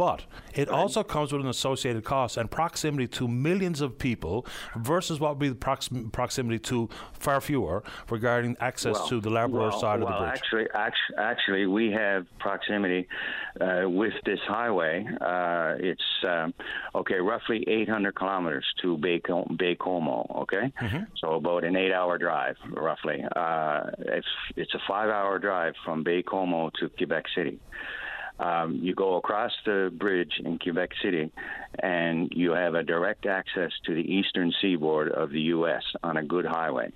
But 0.00 0.24
it 0.54 0.70
also 0.70 1.02
comes 1.02 1.30
with 1.30 1.42
an 1.42 1.48
associated 1.48 2.04
cost 2.04 2.38
and 2.38 2.50
proximity 2.50 3.06
to 3.18 3.28
millions 3.28 3.82
of 3.82 3.98
people 3.98 4.46
versus 4.74 5.20
what 5.20 5.32
would 5.32 5.38
be 5.38 5.50
the 5.50 5.54
proxim- 5.54 6.10
proximity 6.10 6.58
to 6.70 6.88
far 7.12 7.38
fewer 7.42 7.82
regarding 8.08 8.56
access 8.60 8.94
Well, 8.94 9.08
to 9.08 9.20
the 9.20 9.28
Labrador 9.28 9.68
well, 9.68 9.78
side 9.78 10.00
of 10.00 10.08
the 10.08 10.16
bridge. 10.18 10.38
Actually, 10.40 10.66
actually, 10.74 11.16
actually, 11.18 11.66
we 11.66 11.90
have 11.92 12.24
proximity 12.38 13.08
uh, 13.60 13.90
with 13.90 14.14
this 14.24 14.40
highway. 14.48 15.06
Uh, 15.20 15.74
it's 15.78 16.10
um, 16.26 16.54
okay, 16.94 17.16
roughly 17.20 17.62
800 17.68 18.14
kilometers 18.14 18.64
to 18.80 18.96
Bay, 18.96 19.20
Baie-Comeau. 19.20 20.40
Okay, 20.44 20.72
Mm-hmm. 20.80 21.04
so 21.20 21.34
about 21.34 21.62
an 21.62 21.76
eight-hour 21.76 22.16
drive, 22.16 22.56
roughly. 22.70 23.22
Uh, 23.36 23.82
it's 23.98 24.32
it's 24.56 24.72
a 24.72 24.80
five-hour 24.88 25.38
drive 25.40 25.74
from 25.84 26.02
Baie-Comeau 26.04 26.70
to 26.80 26.88
Quebec 26.88 27.24
City. 27.36 27.60
Um, 28.40 28.80
you 28.82 28.94
go 28.94 29.16
across 29.16 29.52
the 29.66 29.92
bridge 29.94 30.32
in 30.42 30.58
Quebec 30.58 30.90
City, 31.02 31.30
and 31.82 32.32
you 32.34 32.52
have 32.52 32.74
a 32.74 32.82
direct 32.82 33.26
access 33.26 33.70
to 33.84 33.94
the 33.94 34.00
eastern 34.00 34.52
seaboard 34.62 35.12
of 35.12 35.30
the 35.30 35.40
U.S. 35.54 35.82
on 36.02 36.16
a 36.16 36.24
good 36.24 36.46
highway. 36.46 36.90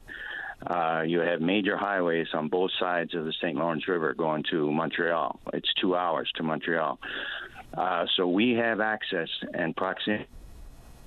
Uh, 0.66 1.02
you 1.06 1.18
have 1.18 1.42
major 1.42 1.76
highways 1.76 2.28
on 2.32 2.48
both 2.48 2.70
sides 2.80 3.14
of 3.14 3.26
the 3.26 3.32
St. 3.42 3.56
Lawrence 3.56 3.86
River 3.86 4.14
going 4.14 4.44
to 4.50 4.72
Montreal. 4.72 5.38
It's 5.52 5.68
two 5.80 5.94
hours 5.94 6.30
to 6.36 6.42
Montreal. 6.42 6.98
Uh, 7.76 8.06
so 8.16 8.26
we 8.26 8.52
have 8.52 8.80
access 8.80 9.28
and 9.52 9.76
proximity 9.76 10.26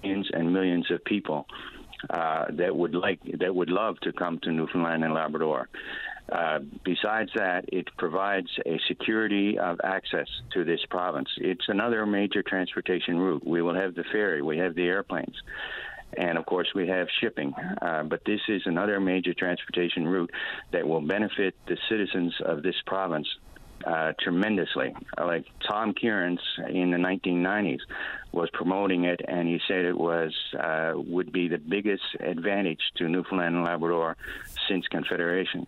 millions 0.03 0.29
and 0.33 0.53
millions 0.53 0.91
of 0.91 1.03
people 1.05 1.47
uh, 2.09 2.45
that 2.51 2.75
would 2.75 2.95
like 2.95 3.19
that 3.39 3.53
would 3.53 3.69
love 3.69 3.99
to 4.01 4.13
come 4.13 4.39
to 4.43 4.51
Newfoundland 4.51 5.03
and 5.03 5.13
Labrador. 5.13 5.69
Uh, 6.31 6.59
besides 6.83 7.31
that, 7.35 7.63
it 7.69 7.87
provides 7.97 8.49
a 8.65 8.77
security 8.87 9.57
of 9.57 9.79
access 9.83 10.27
to 10.51 10.65
this 10.65 10.81
province. 10.89 11.29
It's 11.37 11.65
another 11.69 12.05
major 12.05 12.43
transportation 12.43 13.17
route. 13.17 13.47
We 13.47 13.61
will 13.61 13.75
have 13.75 13.95
the 13.95 14.03
ferry, 14.11 14.41
we 14.41 14.57
have 14.57 14.75
the 14.75 14.83
airplanes, 14.83 15.35
and 16.17 16.37
of 16.37 16.45
course 16.45 16.67
we 16.75 16.87
have 16.89 17.07
shipping. 17.21 17.53
Uh, 17.81 18.03
but 18.03 18.25
this 18.25 18.41
is 18.49 18.61
another 18.65 18.99
major 18.99 19.33
transportation 19.33 20.05
route 20.05 20.31
that 20.73 20.85
will 20.85 21.01
benefit 21.01 21.55
the 21.65 21.77
citizens 21.89 22.33
of 22.45 22.61
this 22.61 22.75
province 22.85 23.27
uh, 23.85 24.13
tremendously. 24.19 24.95
Like 25.17 25.45
Tom 25.67 25.93
Kierans 25.93 26.39
in 26.69 26.91
the 26.91 26.97
1990s 26.97 27.79
was 28.31 28.49
promoting 28.53 29.05
it, 29.05 29.21
and 29.27 29.47
he 29.47 29.59
said 29.67 29.85
it 29.85 29.97
was 29.97 30.33
uh, 30.59 30.93
would 30.95 31.31
be 31.31 31.47
the 31.47 31.57
biggest 31.57 32.03
advantage 32.19 32.81
to 32.97 33.07
Newfoundland 33.07 33.55
and 33.55 33.65
Labrador 33.65 34.17
since 34.67 34.87
Confederation. 34.87 35.67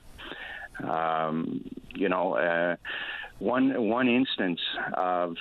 Um, 0.84 1.66
you 1.96 2.10
know, 2.10 2.36
uh, 2.36 2.76
one 3.40 3.88
one 3.88 4.08
instance 4.10 4.60
of 4.94 5.36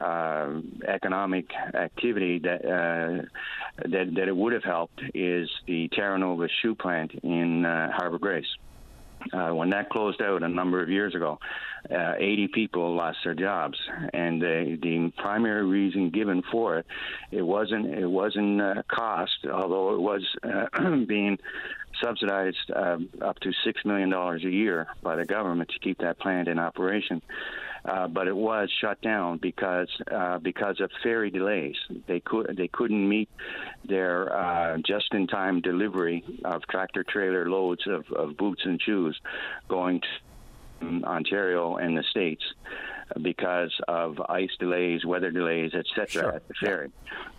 uh, 0.00 0.60
economic 0.88 1.46
activity 1.74 2.38
that, 2.40 2.64
uh, 2.64 3.22
that 3.88 4.14
that 4.14 4.28
it 4.28 4.36
would 4.36 4.52
have 4.54 4.64
helped 4.64 5.00
is 5.14 5.48
the 5.66 5.88
Terra 5.88 6.18
Nova 6.18 6.48
shoe 6.62 6.74
plant 6.74 7.12
in 7.22 7.64
uh, 7.64 7.92
Harbour 7.92 8.18
Grace. 8.18 8.46
Uh, 9.32 9.50
when 9.50 9.70
that 9.70 9.88
closed 9.88 10.20
out 10.20 10.42
a 10.42 10.48
number 10.48 10.82
of 10.82 10.88
years 10.88 11.14
ago, 11.14 11.38
uh, 11.90 12.14
80 12.18 12.48
people 12.48 12.94
lost 12.94 13.18
their 13.24 13.34
jobs, 13.34 13.78
and 14.12 14.40
the, 14.40 14.78
the 14.80 15.12
primary 15.16 15.64
reason 15.64 16.10
given 16.10 16.42
for 16.50 16.78
it, 16.78 16.86
it 17.30 17.42
wasn't 17.42 17.86
it 17.86 18.06
wasn't 18.06 18.60
uh, 18.60 18.82
cost, 18.88 19.46
although 19.52 19.94
it 19.94 20.00
was 20.00 20.22
uh, 20.42 20.96
being 21.06 21.38
subsidized 22.02 22.70
uh, 22.74 22.98
up 23.20 23.38
to 23.40 23.52
six 23.64 23.84
million 23.84 24.10
dollars 24.10 24.44
a 24.44 24.50
year 24.50 24.88
by 25.02 25.16
the 25.16 25.24
government 25.24 25.70
to 25.70 25.78
keep 25.80 25.98
that 25.98 26.18
plant 26.18 26.48
in 26.48 26.58
operation. 26.58 27.20
Uh, 27.84 28.06
but 28.06 28.28
it 28.28 28.36
was 28.36 28.70
shut 28.80 29.00
down 29.02 29.38
because 29.38 29.88
uh, 30.08 30.38
because 30.38 30.80
of 30.80 30.88
ferry 31.02 31.30
delays. 31.30 31.74
They 32.06 32.20
could 32.20 32.56
they 32.56 32.68
couldn't 32.68 33.08
meet 33.08 33.28
their 33.84 34.78
just-in-time 34.86 35.62
delivery 35.62 36.24
of 36.44 36.62
tractor 36.70 37.02
trailer 37.02 37.50
loads 37.50 37.82
of, 37.88 38.04
of 38.12 38.36
boots 38.36 38.62
and 38.64 38.80
shoes 38.80 39.20
going 39.68 40.00
to 40.00 40.06
Ontario 41.04 41.76
and 41.76 41.96
the 41.96 42.04
states 42.10 42.42
because 43.20 43.72
of 43.88 44.20
ice 44.28 44.50
delays, 44.58 45.04
weather 45.04 45.30
delays, 45.30 45.72
etc. 45.74 46.06
Sure. 46.08 46.32
at 46.32 46.48
the 46.48 46.54
ferry, 46.54 46.90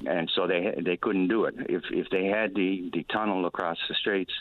and 0.06 0.30
so 0.36 0.48
they 0.48 0.74
they 0.84 0.98
couldn't 0.98 1.28
do 1.28 1.46
it. 1.46 1.56
If 1.70 1.84
if 1.92 2.10
they 2.10 2.26
had 2.26 2.54
the 2.56 2.90
the 2.94 3.04
tunnel 3.12 3.46
across 3.46 3.78
the 3.88 3.96
straits 3.96 4.34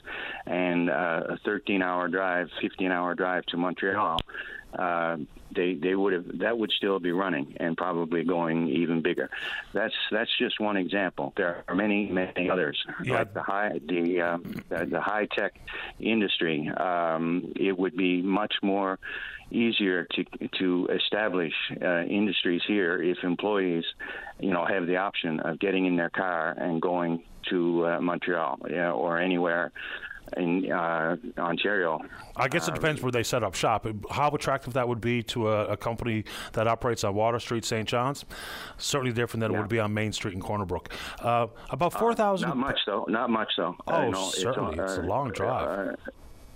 and 0.46 0.90
uh, 0.90 1.22
a 1.30 1.48
13-hour 1.48 2.08
drive, 2.08 2.48
15-hour 2.62 3.14
drive 3.14 3.46
to 3.46 3.56
Montreal. 3.56 4.18
Uh, 4.78 5.18
they 5.54 5.74
they 5.74 5.94
would 5.94 6.12
have 6.12 6.38
that 6.38 6.56
would 6.56 6.72
still 6.72 6.98
be 6.98 7.12
running 7.12 7.56
and 7.58 7.76
probably 7.76 8.24
going 8.24 8.68
even 8.68 9.02
bigger. 9.02 9.28
That's 9.72 9.94
that's 10.10 10.30
just 10.38 10.60
one 10.60 10.76
example. 10.76 11.32
There 11.36 11.64
are 11.68 11.74
many 11.74 12.08
many 12.08 12.48
others. 12.48 12.82
Yeah. 13.04 13.18
Like 13.18 13.34
the 13.34 13.42
high 13.42 13.80
the 13.86 14.20
uh, 14.20 14.38
the, 14.68 14.86
the 14.86 15.00
high 15.00 15.26
tech 15.26 15.54
industry. 16.00 16.68
Um, 16.68 17.52
it 17.56 17.76
would 17.76 17.96
be 17.96 18.22
much 18.22 18.54
more 18.62 18.98
easier 19.50 20.06
to 20.14 20.24
to 20.58 20.88
establish 20.88 21.52
uh, 21.82 22.02
industries 22.02 22.62
here 22.66 23.02
if 23.02 23.18
employees, 23.22 23.84
you 24.40 24.52
know, 24.52 24.64
have 24.64 24.86
the 24.86 24.96
option 24.96 25.40
of 25.40 25.58
getting 25.58 25.86
in 25.86 25.96
their 25.96 26.10
car 26.10 26.54
and 26.56 26.80
going 26.80 27.22
to 27.50 27.86
uh, 27.86 28.00
Montreal 28.00 28.58
or 28.94 29.18
anywhere 29.18 29.72
in 30.36 30.70
uh, 30.70 31.16
Ontario. 31.38 32.00
I 32.36 32.48
guess 32.48 32.68
it 32.68 32.74
depends 32.74 33.02
where 33.02 33.12
they 33.12 33.22
set 33.22 33.42
up 33.42 33.54
shop. 33.54 33.86
How 34.10 34.28
attractive 34.30 34.74
that 34.74 34.88
would 34.88 35.00
be 35.00 35.22
to 35.24 35.48
a, 35.48 35.66
a 35.66 35.76
company 35.76 36.24
that 36.52 36.66
operates 36.66 37.04
on 37.04 37.14
Water 37.14 37.38
Street, 37.38 37.64
St. 37.64 37.88
John's. 37.88 38.24
Certainly 38.78 39.12
different 39.12 39.42
than 39.42 39.52
yeah. 39.52 39.58
it 39.58 39.60
would 39.60 39.70
be 39.70 39.80
on 39.80 39.92
Main 39.92 40.12
Street 40.12 40.34
in 40.34 40.40
Corner 40.40 40.64
Brook. 40.64 40.92
Uh, 41.20 41.48
about 41.70 41.92
four 41.92 42.14
thousand. 42.14 42.46
Uh, 42.46 42.54
not 42.54 42.56
much 42.56 42.78
though. 42.86 43.04
Not 43.08 43.30
much 43.30 43.52
though. 43.56 43.76
Oh, 43.86 44.10
know, 44.10 44.30
certainly. 44.30 44.78
It's, 44.78 44.92
it's 44.92 45.02
a 45.02 45.06
long 45.06 45.30
drive. 45.30 45.88
Uh, 45.88 45.96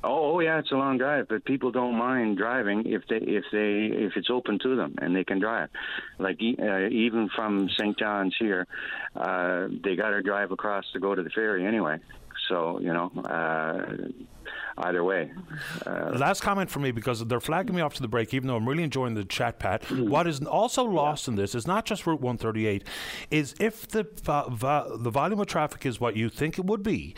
Oh, 0.06 0.36
oh, 0.36 0.40
yeah, 0.40 0.60
it's 0.60 0.70
a 0.70 0.76
long 0.76 0.98
drive, 0.98 1.26
but 1.28 1.44
people 1.44 1.72
don't 1.72 1.96
mind 1.96 2.36
driving 2.36 2.86
if 2.86 3.02
they 3.08 3.16
if 3.16 3.44
they 3.50 3.90
if 3.92 4.12
it's 4.16 4.30
open 4.30 4.60
to 4.60 4.76
them 4.76 4.94
and 5.02 5.16
they 5.16 5.24
can 5.24 5.40
drive. 5.40 5.68
Like 6.18 6.38
uh, 6.40 6.86
even 6.90 7.28
from 7.34 7.68
St. 7.76 7.98
John's 7.98 8.36
here, 8.38 8.68
uh, 9.16 9.66
they 9.82 9.96
got 9.96 10.10
to 10.10 10.22
drive 10.22 10.52
across 10.52 10.84
to 10.92 11.00
go 11.00 11.16
to 11.16 11.24
the 11.24 11.30
ferry 11.30 11.66
anyway. 11.66 11.98
So 12.48 12.78
you 12.80 12.92
know, 12.92 13.10
uh, 13.24 13.82
either 14.78 15.04
way. 15.04 15.30
Uh, 15.86 16.12
Last 16.16 16.42
comment 16.42 16.70
for 16.70 16.80
me 16.80 16.90
because 16.90 17.24
they're 17.26 17.40
flagging 17.40 17.74
me 17.74 17.82
off 17.82 17.94
to 17.94 18.02
the 18.02 18.08
break, 18.08 18.34
even 18.34 18.48
though 18.48 18.56
I'm 18.56 18.68
really 18.68 18.82
enjoying 18.82 19.14
the 19.14 19.24
chat, 19.24 19.58
Pat. 19.58 19.82
Mm-hmm. 19.82 20.08
What 20.08 20.26
is 20.26 20.40
also 20.44 20.84
lost 20.84 21.26
yeah. 21.26 21.32
in 21.32 21.36
this 21.36 21.54
is 21.54 21.66
not 21.66 21.84
just 21.84 22.06
Route 22.06 22.20
138, 22.20 22.84
is 23.30 23.54
if 23.60 23.88
the 23.88 24.06
va- 24.22 24.46
va- 24.50 24.96
the 24.98 25.10
volume 25.10 25.40
of 25.40 25.46
traffic 25.46 25.86
is 25.86 26.00
what 26.00 26.16
you 26.16 26.28
think 26.28 26.58
it 26.58 26.64
would 26.64 26.82
be, 26.82 27.14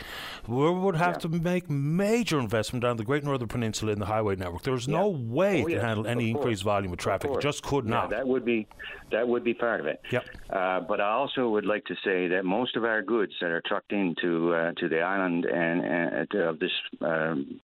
we 0.47 0.69
would 0.69 0.95
have 0.95 1.15
yeah. 1.15 1.19
to 1.19 1.29
make 1.29 1.69
major 1.69 2.39
investment 2.39 2.83
down 2.83 2.97
the 2.97 3.03
Great 3.03 3.23
Northern 3.23 3.47
Peninsula 3.47 3.91
in 3.91 3.99
the 3.99 4.05
highway 4.05 4.35
network. 4.35 4.63
There's 4.63 4.87
yeah. 4.87 4.97
no 4.97 5.09
way 5.09 5.63
oh, 5.63 5.67
to 5.67 5.81
handle 5.81 6.07
any 6.07 6.31
increased 6.31 6.63
volume 6.63 6.93
of 6.93 6.99
traffic. 6.99 7.31
It 7.31 7.41
just 7.41 7.63
could 7.63 7.85
not. 7.85 8.09
that 8.09 8.27
would 8.27 8.45
be 8.45 8.67
that 9.11 9.27
would 9.27 9.43
be 9.43 9.53
part 9.53 9.79
of 9.79 9.87
it. 9.87 10.01
Yep. 10.11 10.25
Uh, 10.49 10.79
but 10.81 11.01
I 11.01 11.09
also 11.09 11.49
would 11.49 11.65
like 11.65 11.85
to 11.85 11.95
say 12.03 12.27
that 12.27 12.45
most 12.45 12.75
of 12.75 12.83
our 12.83 13.01
goods 13.01 13.33
that 13.41 13.49
are 13.49 13.61
trucked 13.65 13.91
into 13.91 14.53
uh, 14.53 14.71
to 14.73 14.87
the 14.87 15.01
island 15.01 15.45
and, 15.45 15.83
and 15.83 16.27
uh, 16.33 16.49
of 16.49 16.59
this 16.59 16.71
um, 17.01 17.09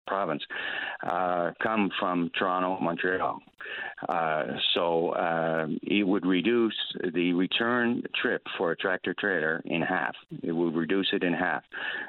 province 0.06 0.42
uh, 1.06 1.50
come 1.62 1.90
from 1.98 2.30
Toronto, 2.38 2.78
Montreal. 2.80 3.40
Uh, 4.08 4.44
so 4.74 5.10
uh, 5.10 5.66
it 5.82 6.06
would 6.06 6.26
reduce 6.26 6.74
the 7.14 7.32
return 7.32 8.02
trip 8.20 8.42
for 8.58 8.72
a 8.72 8.76
tractor 8.76 9.14
trailer 9.18 9.62
in 9.64 9.80
half. 9.80 10.14
It 10.42 10.52
would 10.52 10.74
reduce 10.74 11.08
it 11.12 11.22
in 11.22 11.32
half. 11.32 11.62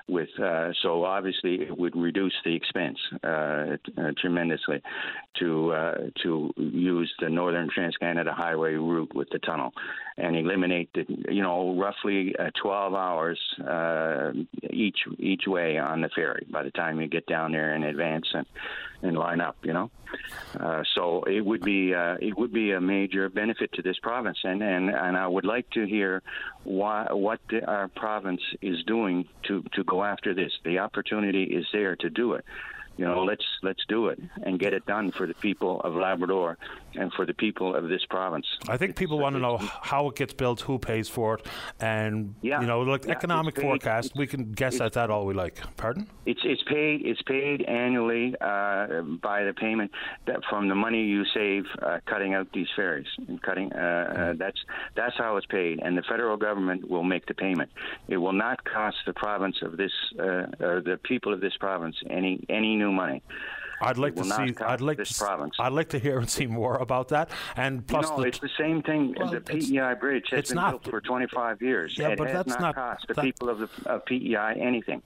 With 0.07 0.29
uh, 0.41 0.71
so 0.81 1.03
obviously 1.05 1.61
it 1.61 1.77
would 1.77 1.95
reduce 1.95 2.33
the 2.43 2.55
expense 2.55 2.97
uh, 3.23 3.27
uh, 3.27 4.11
tremendously 4.19 4.81
to 5.39 5.73
to 6.23 6.53
use 6.57 7.13
the 7.19 7.29
Northern 7.29 7.69
Trans 7.73 7.95
Canada 7.97 8.33
Highway 8.33 8.73
route 8.73 9.13
with 9.13 9.29
the 9.31 9.39
tunnel 9.39 9.71
and 10.17 10.35
eliminate 10.35 10.89
the 10.93 11.05
you 11.29 11.41
know 11.41 11.75
roughly 11.75 12.35
12 12.61 12.93
hours 12.93 13.39
each 14.71 14.99
each 15.19 15.43
way 15.47 15.77
on 15.77 16.01
the 16.01 16.09
ferry 16.15 16.45
by 16.49 16.63
the 16.63 16.71
time 16.71 16.99
you 16.99 17.07
get 17.07 17.25
down 17.27 17.51
there 17.51 17.75
in 17.75 17.83
advance 17.83 18.27
and 18.33 18.45
and 19.03 19.17
line 19.17 19.41
up. 19.41 19.57
You 19.63 19.73
know, 19.73 19.91
uh, 20.59 20.83
so 20.95 21.23
it 21.23 21.42
would 21.45 21.61
be 21.61 21.93
uh, 21.93 22.17
it 22.19 22.37
would 22.37 22.53
be 22.53 22.71
a 22.71 22.81
major 22.81 23.29
benefit 23.29 23.71
to 23.73 23.81
this 23.81 23.97
province, 24.01 24.37
and 24.43 24.61
and, 24.61 24.89
and 24.89 25.17
I 25.17 25.27
would 25.27 25.45
like 25.45 25.69
to 25.71 25.85
hear 25.85 26.21
why, 26.63 27.07
what 27.11 27.39
the, 27.49 27.65
our 27.65 27.87
province 27.87 28.41
is 28.61 28.83
doing 28.83 29.27
to 29.47 29.63
to 29.73 29.83
go 29.83 30.03
after 30.03 30.33
this. 30.33 30.51
The 30.63 30.79
opportunity 30.79 31.43
is 31.43 31.65
there 31.73 31.95
to 31.97 32.09
do 32.09 32.33
it 32.33 32.45
you 32.97 33.05
know, 33.05 33.23
let's 33.23 33.45
let's 33.63 33.83
do 33.87 34.07
it 34.07 34.19
and 34.43 34.59
get 34.59 34.73
it 34.73 34.85
done 34.85 35.11
for 35.11 35.25
the 35.25 35.33
people 35.35 35.81
of 35.81 35.95
Labrador 35.95 36.57
and 36.95 37.11
for 37.13 37.25
the 37.25 37.33
people 37.33 37.75
of 37.75 37.89
this 37.89 38.05
province. 38.09 38.45
I 38.67 38.77
think 38.77 38.95
people 38.95 39.17
want 39.19 39.35
to 39.35 39.41
know 39.41 39.57
how 39.57 40.09
it 40.09 40.15
gets 40.15 40.33
built, 40.33 40.61
who 40.61 40.77
pays 40.77 41.09
for 41.09 41.35
it, 41.35 41.47
and 41.79 42.35
yeah, 42.41 42.61
you 42.61 42.67
know, 42.67 42.81
like 42.81 43.05
yeah, 43.05 43.11
economic 43.11 43.59
forecast. 43.59 44.13
We 44.15 44.27
can 44.27 44.51
guess 44.51 44.79
at 44.79 44.93
that 44.93 45.09
all 45.09 45.25
we 45.25 45.33
like. 45.33 45.61
Pardon? 45.77 46.07
It's 46.25 46.41
it's 46.43 46.61
paid 46.63 47.01
it's 47.03 47.21
paid 47.23 47.63
annually 47.63 48.35
uh, 48.39 49.01
by 49.01 49.43
the 49.43 49.53
payment 49.55 49.91
that 50.27 50.41
from 50.49 50.69
the 50.69 50.75
money 50.75 51.03
you 51.03 51.23
save 51.33 51.65
uh, 51.81 51.99
cutting 52.05 52.33
out 52.35 52.47
these 52.53 52.67
ferries 52.75 53.07
and 53.27 53.41
cutting. 53.41 53.73
Uh, 53.73 53.77
mm. 53.77 54.37
that's 54.37 54.59
that's 54.95 55.17
how 55.17 55.37
it's 55.37 55.47
paid, 55.47 55.79
and 55.79 55.97
the 55.97 56.03
federal 56.03 56.37
government 56.37 56.87
will 56.87 57.03
make 57.03 57.25
the 57.25 57.33
payment. 57.33 57.71
It 58.07 58.17
will 58.17 58.33
not 58.33 58.63
cost 58.63 58.97
the 59.07 59.13
province 59.13 59.57
of 59.63 59.77
this 59.77 59.91
uh, 60.19 60.45
or 60.59 60.81
the 60.81 60.99
people 61.03 61.33
of 61.33 61.41
this 61.41 61.57
province 61.59 61.95
any 62.09 62.45
any 62.49 62.82
new 62.83 62.91
money. 62.91 63.21
I'd 63.81 63.97
like 63.97 64.15
to 64.15 64.23
see. 64.23 64.55
I'd 64.61 64.81
like 64.81 64.97
this 64.97 65.17
to, 65.17 65.23
province. 65.23 65.55
I'd 65.59 65.73
like 65.73 65.89
to 65.89 65.99
hear 65.99 66.17
and 66.17 66.29
see 66.29 66.47
more 66.47 66.75
about 66.77 67.09
that. 67.09 67.29
And 67.57 67.85
plus, 67.85 68.09
no, 68.09 68.21
the, 68.21 68.27
it's 68.29 68.39
the 68.39 68.49
same 68.57 68.81
thing. 68.81 69.15
Well, 69.17 69.31
the 69.31 69.41
PEI 69.41 69.95
bridge 69.99 70.27
has 70.31 70.47
been 70.49 70.55
not, 70.55 70.71
built 70.71 70.89
for 70.89 71.01
25 71.01 71.61
years. 71.61 71.97
Yeah, 71.97 72.09
it 72.09 72.17
but 72.17 72.27
has 72.27 72.45
that's 72.45 72.49
not, 72.49 72.61
not 72.61 72.75
cost 72.75 73.05
the 73.07 73.15
people 73.15 73.49
of 73.49 73.59
the 73.59 73.69
of 73.85 74.05
PEI 74.05 74.55
anything. 74.59 75.01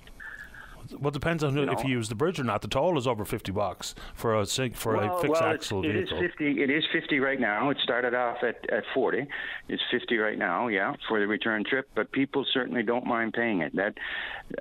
Well, 0.93 1.09
it 1.09 1.14
depends 1.14 1.43
on 1.43 1.55
you 1.55 1.64
if 1.72 1.84
you 1.84 1.89
use 1.89 2.09
the 2.09 2.15
bridge 2.15 2.39
or 2.39 2.43
not. 2.43 2.61
The 2.61 2.68
toll 2.68 2.97
is 2.97 3.07
over 3.07 3.26
fifty 3.26 3.51
bucks 3.51 3.95
for 4.14 4.35
a 4.35 4.45
for 4.45 4.97
well, 4.97 5.18
a 5.18 5.22
fixed 5.22 5.41
well, 5.41 5.53
axle 5.53 5.85
it 5.85 5.93
vehicle. 5.93 6.18
It 6.18 6.23
is 6.23 6.30
fifty. 6.30 6.64
It 6.64 6.69
is 6.69 6.84
fifty 6.91 7.19
right 7.19 7.39
now. 7.39 7.69
It 7.69 7.77
started 7.84 8.14
off 8.14 8.38
at, 8.43 8.69
at 8.72 8.84
forty. 8.93 9.27
It's 9.68 9.84
fifty 9.91 10.18
right 10.18 10.38
now. 10.38 10.68
Yeah, 10.68 10.93
for 11.07 11.19
the 11.19 11.27
return 11.27 11.64
trip. 11.64 11.89
But 11.95 12.11
people 12.11 12.45
certainly 12.53 12.84
don't 12.84 13.05
mind 13.05 13.34
paying 13.34 13.61
it. 13.61 13.76
That 13.76 13.93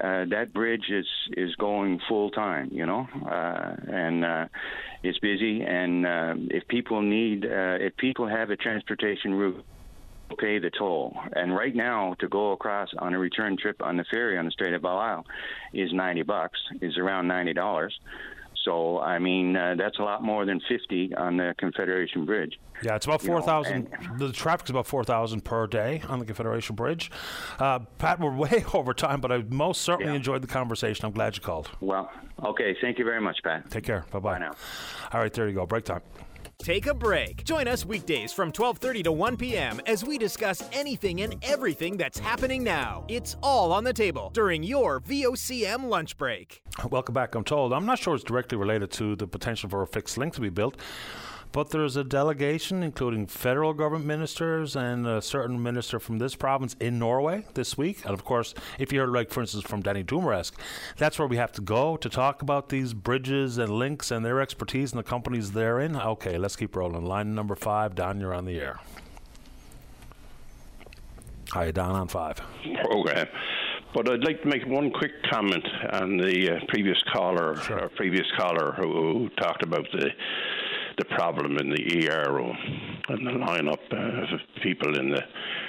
uh, 0.00 0.24
that 0.30 0.52
bridge 0.52 0.90
is 0.90 1.06
is 1.36 1.54
going 1.56 2.00
full 2.08 2.30
time. 2.30 2.70
You 2.72 2.86
know, 2.86 3.08
uh, 3.26 3.76
and 3.92 4.24
uh, 4.24 4.46
it's 5.02 5.18
busy. 5.18 5.62
And 5.62 6.06
uh, 6.06 6.34
if 6.50 6.66
people 6.68 7.02
need, 7.02 7.44
uh, 7.44 7.78
if 7.80 7.96
people 7.96 8.26
have 8.28 8.50
a 8.50 8.56
transportation 8.56 9.34
route 9.34 9.64
pay 10.38 10.58
the 10.58 10.70
toll. 10.70 11.16
And 11.34 11.54
right 11.54 11.74
now, 11.74 12.14
to 12.20 12.28
go 12.28 12.52
across 12.52 12.88
on 12.98 13.14
a 13.14 13.18
return 13.18 13.56
trip 13.56 13.80
on 13.82 13.96
the 13.96 14.04
ferry 14.10 14.36
on 14.38 14.44
the 14.44 14.50
Strait 14.50 14.74
of 14.74 14.82
Belle 14.82 14.98
Isle 14.98 15.24
is 15.72 15.92
90 15.92 16.22
bucks, 16.22 16.58
is 16.80 16.96
around 16.98 17.26
$90. 17.28 17.88
So, 18.64 18.98
I 18.98 19.20
mean, 19.20 19.56
uh, 19.56 19.76
that's 19.78 20.00
a 20.00 20.02
lot 20.02 20.24
more 20.24 20.44
than 20.44 20.60
50 20.68 21.14
on 21.14 21.36
the 21.36 21.54
Confederation 21.56 22.26
Bridge. 22.26 22.58
Yeah, 22.82 22.96
it's 22.96 23.06
about 23.06 23.22
You 23.22 23.28
know, 23.30 23.34
4,000. 23.40 23.88
The 24.18 24.32
traffic's 24.32 24.70
about 24.70 24.88
4,000 24.88 25.44
per 25.44 25.68
day 25.68 26.02
on 26.08 26.18
the 26.18 26.24
Confederation 26.24 26.74
Bridge. 26.74 27.12
Uh, 27.60 27.78
Pat, 27.98 28.18
we're 28.18 28.34
way 28.36 28.64
over 28.74 28.92
time, 28.92 29.20
but 29.20 29.30
I 29.30 29.44
most 29.50 29.82
certainly 29.82 30.10
Yeah. 30.12 30.16
enjoyed 30.16 30.42
the 30.42 30.48
conversation. 30.48 31.04
I'm 31.06 31.12
glad 31.12 31.36
you 31.36 31.42
called. 31.42 31.70
Well, 31.80 32.10
okay. 32.44 32.76
Thank 32.80 32.98
you 32.98 33.04
very 33.04 33.20
much, 33.20 33.38
Pat. 33.44 33.70
Take 33.70 33.84
care. 33.84 34.04
Bye-bye. 34.10 34.32
Bye 34.32 34.38
now. 34.40 34.54
All 35.12 35.20
right, 35.20 35.32
there 35.32 35.46
you 35.46 35.54
go. 35.54 35.64
Break 35.64 35.84
time. 35.84 36.02
Take 36.58 36.86
a 36.86 36.94
break. 36.94 37.44
Join 37.44 37.68
us 37.68 37.84
weekdays 37.84 38.32
from 38.32 38.50
12:30 38.50 39.04
to 39.04 39.12
1 39.12 39.36
p.m. 39.36 39.80
as 39.86 40.04
we 40.04 40.18
discuss 40.18 40.68
anything 40.72 41.20
and 41.20 41.36
everything 41.42 41.96
that's 41.96 42.18
happening 42.18 42.64
now. 42.64 43.04
It's 43.08 43.36
all 43.42 43.72
on 43.72 43.84
the 43.84 43.92
table 43.92 44.30
during 44.32 44.62
your 44.62 45.00
VOCM 45.00 45.84
lunch 45.88 46.16
break. 46.16 46.62
Welcome 46.90 47.12
back. 47.14 47.34
I'm 47.34 47.44
told. 47.44 47.72
I'm 47.72 47.86
not 47.86 47.98
sure 47.98 48.14
it's 48.14 48.24
directly 48.24 48.58
related 48.58 48.90
to 48.92 49.14
the 49.14 49.26
potential 49.26 49.68
for 49.68 49.82
a 49.82 49.86
fixed 49.86 50.18
link 50.18 50.34
to 50.34 50.40
be 50.40 50.48
built, 50.48 50.76
but 51.56 51.70
there's 51.70 51.96
a 51.96 52.04
delegation, 52.04 52.82
including 52.82 53.26
federal 53.26 53.72
government 53.72 54.04
ministers 54.04 54.76
and 54.76 55.06
a 55.06 55.22
certain 55.22 55.62
minister 55.62 55.98
from 55.98 56.18
this 56.18 56.34
province 56.34 56.76
in 56.80 56.98
Norway 56.98 57.46
this 57.54 57.78
week. 57.78 58.04
And 58.04 58.12
of 58.12 58.26
course, 58.26 58.52
if 58.78 58.92
you 58.92 59.00
heard, 59.00 59.08
like, 59.08 59.30
for 59.30 59.40
instance, 59.40 59.64
from 59.64 59.80
Danny 59.80 60.04
Dumaresque, 60.04 60.52
that's 60.98 61.18
where 61.18 61.26
we 61.26 61.38
have 61.38 61.52
to 61.52 61.62
go 61.62 61.96
to 61.96 62.10
talk 62.10 62.42
about 62.42 62.68
these 62.68 62.92
bridges 62.92 63.56
and 63.56 63.70
links 63.70 64.10
and 64.10 64.22
their 64.22 64.38
expertise 64.42 64.92
and 64.92 64.98
the 64.98 65.02
companies 65.02 65.52
they're 65.52 65.80
in. 65.80 65.96
Okay, 65.96 66.36
let's 66.36 66.56
keep 66.56 66.76
rolling. 66.76 67.06
Line 67.06 67.34
number 67.34 67.56
five, 67.56 67.94
Don, 67.94 68.20
you're 68.20 68.34
on 68.34 68.44
the 68.44 68.60
air. 68.60 68.78
Hi, 71.52 71.70
Don, 71.70 71.92
on 71.92 72.08
five. 72.08 72.38
program. 72.84 73.28
But 73.94 74.12
I'd 74.12 74.24
like 74.24 74.42
to 74.42 74.48
make 74.48 74.66
one 74.66 74.90
quick 74.90 75.12
comment 75.30 75.64
on 75.92 76.18
the 76.18 76.56
uh, 76.56 76.60
previous 76.68 77.02
caller, 77.14 77.58
or 77.70 77.88
previous 77.96 78.26
caller 78.36 78.74
who, 78.76 78.92
who 78.92 79.28
talked 79.40 79.62
about 79.62 79.86
the 79.92 80.10
the 80.98 81.04
problem 81.04 81.58
in 81.58 81.70
the 81.70 82.08
ER 82.08 82.32
room 82.32 82.56
and 83.08 83.26
the 83.26 83.32
lineup 83.32 83.80
uh, 83.92 84.34
of 84.34 84.40
people 84.62 84.98
in 84.98 85.10
the 85.10 85.22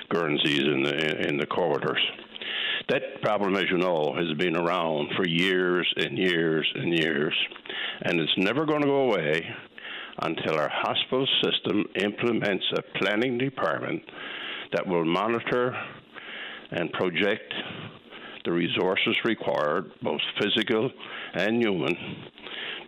Guernseys 0.10 0.64
in 0.64 0.84
the 0.84 1.28
in 1.28 1.38
the 1.38 1.46
corridors. 1.46 2.02
That 2.90 3.22
problem, 3.22 3.56
as 3.56 3.66
you 3.70 3.78
know, 3.78 4.14
has 4.18 4.38
been 4.38 4.56
around 4.56 5.10
for 5.18 5.28
years 5.28 5.92
and 5.98 6.18
years 6.18 6.72
and 6.76 6.98
years, 6.98 7.36
and 8.04 8.20
it's 8.20 8.38
never 8.38 8.66
going 8.66 8.82
to 8.82 8.88
go 8.88 9.12
away 9.12 9.46
until 10.22 10.56
our 10.58 10.70
hospital 10.72 11.28
system 11.44 11.84
implements 11.96 12.66
a 12.76 12.82
planning 13.00 13.38
department 13.38 14.02
that 14.74 14.88
will 14.88 15.06
monitor 15.06 15.76
and 16.72 16.92
project 16.94 17.54
the 18.46 18.52
resources 18.52 19.16
required, 19.26 19.92
both 20.02 20.22
physical 20.40 20.90
and 21.34 21.62
human, 21.62 21.96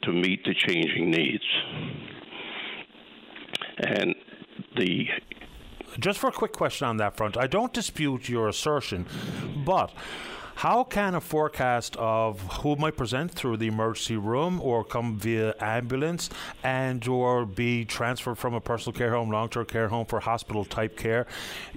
to 0.03 0.11
meet 0.14 0.44
the 0.45 0.53
changing 0.53 1.11
needs. 1.11 1.44
And 3.80 4.16
the 4.76 5.10
Just 6.00 6.20
for 6.20 6.28
a 6.28 6.32
quick 6.32 6.54
question 6.54 6.88
on 6.88 6.98
that 6.98 7.16
front, 7.18 7.38
I 7.38 7.48
don't 7.48 7.74
dispute 7.74 8.30
your 8.30 8.48
assertion, 8.48 9.06
but 9.66 9.92
how 10.60 10.84
can 10.84 11.15
a 11.15 11.22
forecast 11.22 11.95
of 11.95 12.41
who 12.41 12.76
might 12.76 12.98
present 12.98 13.31
through 13.31 13.56
the 13.56 13.68
emergency 13.68 14.18
room 14.18 14.60
or 14.61 14.84
come 14.84 15.18
via 15.18 15.56
ambulance 15.61 16.30
and 16.65 17.07
or 17.07 17.45
be 17.45 17.86
transferred 17.86 18.38
from 18.38 18.53
a 18.53 18.60
personal 18.60 18.91
care 18.91 19.10
home, 19.10 19.31
long-term 19.31 19.65
care 19.68 19.88
home 19.88 20.06
for 20.06 20.19
hospital 20.19 20.65
type 20.65 20.98
care 20.98 21.26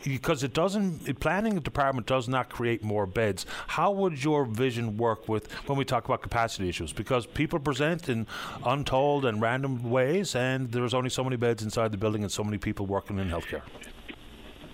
because 0.02 0.42
it 0.42 0.52
doesn't 0.52 1.20
planning 1.20 1.60
department 1.60 2.08
does 2.08 2.28
not 2.28 2.48
create 2.50 2.82
more 2.82 3.06
beds. 3.06 3.46
How 3.68 3.92
would 3.92 4.24
your 4.24 4.44
vision 4.44 4.96
work 4.96 5.28
with 5.28 5.52
when 5.68 5.78
we 5.78 5.84
talk 5.84 6.06
about 6.06 6.20
capacity 6.20 6.68
issues 6.68 6.92
because 6.92 7.24
people 7.24 7.60
present 7.60 8.08
in 8.08 8.26
untold 8.66 9.24
and 9.24 9.40
random 9.40 9.90
ways 9.90 10.34
and 10.34 10.72
there's 10.72 10.92
only 10.92 11.10
so 11.10 11.22
many 11.22 11.36
beds 11.36 11.62
inside 11.62 11.92
the 11.92 11.98
building 11.98 12.24
and 12.24 12.32
so 12.32 12.42
many 12.42 12.58
people 12.58 12.86
working 12.86 13.20
in 13.20 13.28
healthcare. 13.28 13.62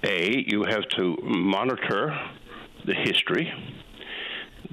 A, 0.02 0.47
you 0.48 0.64
have 0.64 0.89
to 0.97 1.18
monitor 1.22 2.18
the 2.86 2.94
history. 2.94 3.52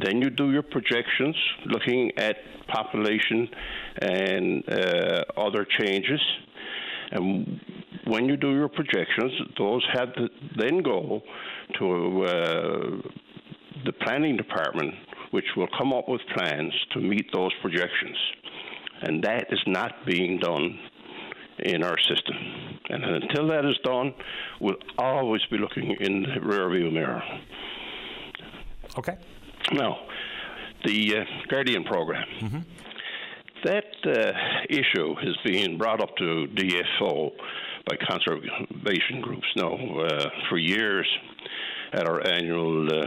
Then 0.03 0.21
you 0.21 0.29
do 0.29 0.51
your 0.51 0.63
projections 0.63 1.35
looking 1.65 2.11
at 2.17 2.37
population 2.67 3.47
and 4.01 4.63
uh, 4.69 5.23
other 5.37 5.65
changes. 5.79 6.21
And 7.11 7.59
when 8.05 8.25
you 8.25 8.35
do 8.37 8.53
your 8.53 8.67
projections, 8.67 9.31
those 9.57 9.85
have 9.93 10.13
to 10.15 10.27
then 10.57 10.81
go 10.81 11.21
to 11.79 12.23
uh, 12.23 12.31
the 13.85 13.93
planning 14.01 14.37
department, 14.37 14.93
which 15.31 15.45
will 15.55 15.67
come 15.77 15.93
up 15.93 16.09
with 16.09 16.21
plans 16.35 16.73
to 16.91 16.99
meet 16.99 17.31
those 17.33 17.51
projections. 17.61 18.17
And 19.01 19.23
that 19.23 19.45
is 19.51 19.61
not 19.67 20.05
being 20.05 20.39
done 20.39 20.79
in 21.59 21.83
our 21.83 21.97
system. 21.99 22.35
And 22.89 23.03
until 23.03 23.47
that 23.47 23.65
is 23.65 23.77
done, 23.83 24.13
we'll 24.59 24.75
always 24.97 25.41
be 25.49 25.57
looking 25.57 25.95
in 25.99 26.23
the 26.23 26.39
rearview 26.41 26.91
mirror. 26.91 27.23
Okay. 28.97 29.17
Now, 29.71 29.97
the 30.85 31.17
uh, 31.17 31.23
Guardian 31.49 31.83
program. 31.83 32.25
That 33.63 33.85
uh, 34.05 34.31
issue 34.69 35.15
is 35.23 35.35
being 35.43 35.77
brought 35.77 35.99
up 35.99 36.15
to 36.17 36.47
DFO 36.53 37.31
by 37.89 37.97
conservation 38.07 39.21
groups 39.21 39.47
now 39.55 39.73
uh, 39.73 40.29
for 40.49 40.57
years 40.59 41.07
at 41.93 42.07
our 42.07 42.25
annual 42.27 42.87
uh, 42.87 43.05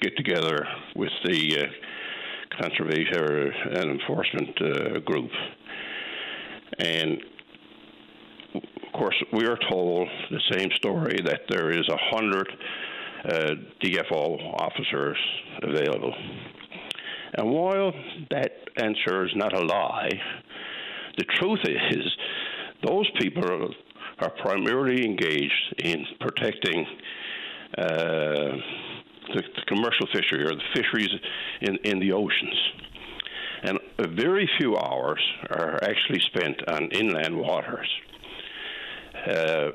get 0.00 0.16
together 0.16 0.66
with 0.96 1.12
the 1.24 1.58
uh, 1.60 2.60
conservation 2.60 3.52
and 3.70 4.00
enforcement 4.00 4.60
uh, 4.60 4.98
group. 5.00 5.30
And 6.78 7.22
of 8.54 8.92
course, 8.92 9.16
we 9.32 9.46
are 9.46 9.58
told 9.70 10.08
the 10.30 10.40
same 10.52 10.70
story 10.76 11.18
that 11.24 11.42
there 11.48 11.70
is 11.70 11.88
a 11.88 12.16
hundred 12.16 12.48
uh, 13.24 13.50
DFO 13.82 14.54
officers 14.60 15.16
available. 15.62 16.14
And 17.34 17.50
while 17.50 17.92
that 18.30 18.52
answer 18.76 19.24
is 19.24 19.32
not 19.34 19.52
a 19.52 19.64
lie, 19.64 20.10
the 21.18 21.24
truth 21.24 21.60
is 21.64 22.16
those 22.86 23.10
people 23.20 23.44
are, 23.44 24.30
primarily 24.40 25.04
engaged 25.04 25.74
in 25.78 26.04
protecting 26.20 26.86
uh, 27.76 27.82
the, 29.34 29.42
the 29.56 29.62
commercial 29.66 30.06
fishery 30.14 30.44
or 30.44 30.54
the 30.54 30.62
fisheries 30.74 31.10
in, 31.60 31.76
in 31.84 31.98
the 31.98 32.12
oceans. 32.12 32.54
And 33.64 33.78
very 33.98 34.48
few 34.58 34.76
hours 34.76 35.20
are 35.50 35.78
actually 35.82 36.20
spent 36.20 36.66
on 36.68 36.90
inland 36.90 37.36
waters. 37.36 37.88
Uh, 39.26 39.70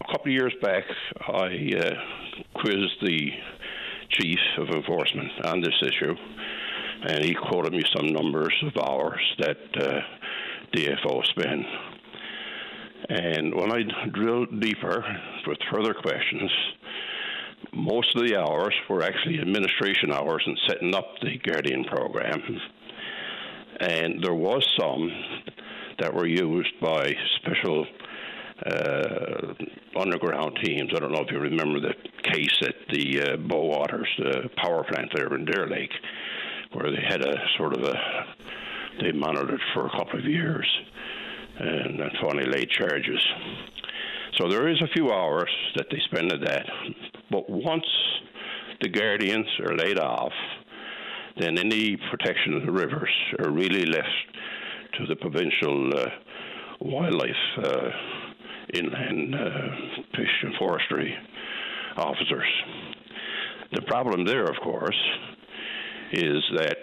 a 0.00 0.04
couple 0.12 0.26
of 0.26 0.32
years 0.32 0.54
back, 0.60 0.84
I 1.28 1.70
uh, 1.78 1.94
quizzed 2.54 2.96
the 3.02 3.30
chief 4.10 4.38
of 4.58 4.68
enforcement 4.70 5.30
on 5.44 5.60
this 5.60 5.74
issue, 5.82 6.14
and 7.08 7.24
he 7.24 7.34
quoted 7.34 7.72
me 7.72 7.82
some 7.96 8.06
numbers 8.06 8.54
of 8.62 8.82
hours 8.82 9.20
that 9.38 9.58
uh, 9.76 10.00
DFO 10.74 11.24
spend. 11.26 11.64
And 13.08 13.54
when 13.54 13.70
I 13.70 13.82
drilled 14.08 14.60
deeper 14.60 15.04
with 15.46 15.58
further 15.70 15.94
questions, 15.94 16.50
most 17.72 18.14
of 18.16 18.26
the 18.26 18.36
hours 18.36 18.74
were 18.88 19.02
actually 19.02 19.40
administration 19.40 20.12
hours 20.12 20.42
and 20.46 20.58
setting 20.68 20.94
up 20.94 21.06
the 21.20 21.38
Guardian 21.38 21.84
program. 21.84 22.42
And 23.80 24.22
there 24.22 24.34
was 24.34 24.66
some 24.78 25.10
that 25.98 26.14
were 26.14 26.26
used 26.26 26.80
by 26.80 27.14
special 27.36 27.86
uh, 28.66 29.54
underground 29.98 30.58
teams. 30.62 30.90
I 30.94 31.00
don't 31.00 31.12
know 31.12 31.22
if 31.22 31.30
you 31.30 31.38
remember 31.38 31.80
the 31.80 31.94
case 32.22 32.62
at 32.62 32.74
the 32.92 33.20
uh, 33.20 33.36
Bowaters 33.36 34.08
uh, 34.24 34.48
power 34.56 34.84
plant 34.84 35.10
there 35.14 35.34
in 35.34 35.44
Deer 35.44 35.66
Lake, 35.68 35.92
where 36.72 36.90
they 36.90 37.02
had 37.08 37.22
a 37.22 37.34
sort 37.56 37.76
of 37.76 37.84
a 37.84 37.94
they 39.00 39.12
monitored 39.12 39.60
for 39.72 39.86
a 39.86 39.90
couple 39.90 40.18
of 40.20 40.24
years 40.24 40.66
and 41.58 42.00
then 42.00 42.10
finally 42.20 42.46
laid 42.46 42.70
charges. 42.70 43.20
So 44.38 44.48
there 44.48 44.68
is 44.68 44.80
a 44.82 44.88
few 44.94 45.12
hours 45.12 45.50
that 45.76 45.86
they 45.90 46.00
spend 46.06 46.32
at 46.32 46.40
that, 46.44 46.66
but 47.30 47.48
once 47.48 47.86
the 48.80 48.88
guardians 48.88 49.46
are 49.60 49.76
laid 49.76 49.98
off, 49.98 50.32
then 51.38 51.58
any 51.58 51.96
protection 52.10 52.54
of 52.54 52.66
the 52.66 52.72
rivers 52.72 53.10
are 53.38 53.50
really 53.50 53.86
left 53.86 54.08
to 54.98 55.06
the 55.06 55.16
provincial 55.16 55.90
uh, 55.96 56.06
wildlife, 56.80 57.30
uh, 57.58 57.90
inland 58.74 59.34
uh, 59.34 59.68
fish 60.16 60.42
and 60.42 60.54
forestry 60.58 61.14
officers. 61.96 62.48
The 63.72 63.82
problem 63.82 64.24
there, 64.24 64.44
of 64.44 64.56
course, 64.62 65.00
is 66.12 66.42
that 66.56 66.78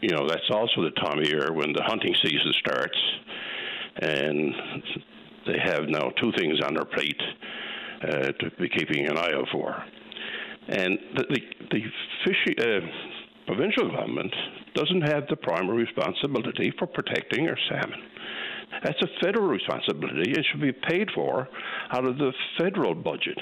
you 0.00 0.10
know 0.10 0.26
that's 0.28 0.50
also 0.50 0.82
the 0.82 0.92
time 1.02 1.18
of 1.18 1.26
year 1.26 1.52
when 1.52 1.72
the 1.72 1.82
hunting 1.84 2.14
season 2.22 2.52
starts, 2.58 2.98
and 4.00 4.54
they 5.46 5.58
have 5.58 5.88
now 5.88 6.10
two 6.20 6.32
things 6.36 6.60
on 6.64 6.74
their 6.74 6.84
plate 6.84 7.20
uh, 8.02 8.08
to 8.08 8.50
be 8.58 8.68
keeping 8.68 9.06
an 9.06 9.16
eye 9.16 9.32
out 9.34 9.48
for. 9.52 9.84
And 10.68 10.98
the, 11.16 11.24
the, 11.30 11.40
the 11.70 11.82
fishy, 12.24 12.54
uh, 12.60 12.86
provincial 13.46 13.90
government 13.90 14.34
doesn't 14.74 15.00
have 15.02 15.26
the 15.28 15.36
primary 15.36 15.84
responsibility 15.84 16.72
for 16.78 16.86
protecting 16.86 17.48
our 17.48 17.56
salmon. 17.70 18.02
That's 18.84 19.00
a 19.02 19.24
federal 19.24 19.48
responsibility. 19.48 20.30
It 20.30 20.46
should 20.50 20.60
be 20.60 20.72
paid 20.72 21.08
for 21.14 21.48
out 21.90 22.06
of 22.06 22.18
the 22.18 22.32
federal 22.58 22.94
budget. 22.94 23.38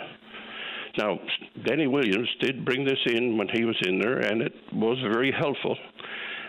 Now, 0.98 1.18
Danny 1.66 1.86
Williams 1.86 2.28
did 2.40 2.64
bring 2.64 2.84
this 2.84 2.98
in 3.06 3.36
when 3.36 3.48
he 3.52 3.64
was 3.64 3.76
in 3.86 3.98
there, 3.98 4.18
and 4.18 4.40
it 4.40 4.54
was 4.72 4.98
very 5.12 5.30
helpful. 5.30 5.76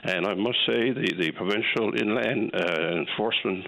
And 0.04 0.26
I 0.26 0.36
must 0.36 0.58
say, 0.66 0.92
the, 0.92 1.14
the 1.20 1.32
provincial 1.32 1.94
inland 2.00 2.52
uh, 2.54 2.98
enforcement 2.98 3.68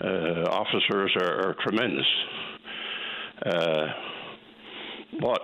uh, 0.00 0.50
officers 0.50 1.10
are, 1.20 1.48
are 1.48 1.56
tremendous. 1.66 2.06
Uh, 3.44 3.86
but 5.20 5.42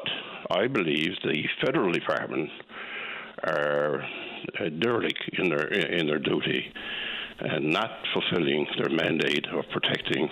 I 0.51 0.69
believe 0.69 1.11
the 1.25 1.43
federal 1.65 1.91
department 1.91 2.49
are 3.45 4.03
uh, 4.61 4.69
derelict 4.81 5.31
in 5.39 5.49
their 5.49 5.67
in 5.67 6.07
their 6.07 6.19
duty 6.19 6.73
not 7.61 7.91
fulfilling 8.13 8.67
their 8.79 8.91
mandate 8.91 9.47
of 9.47 9.65
protecting 9.71 10.31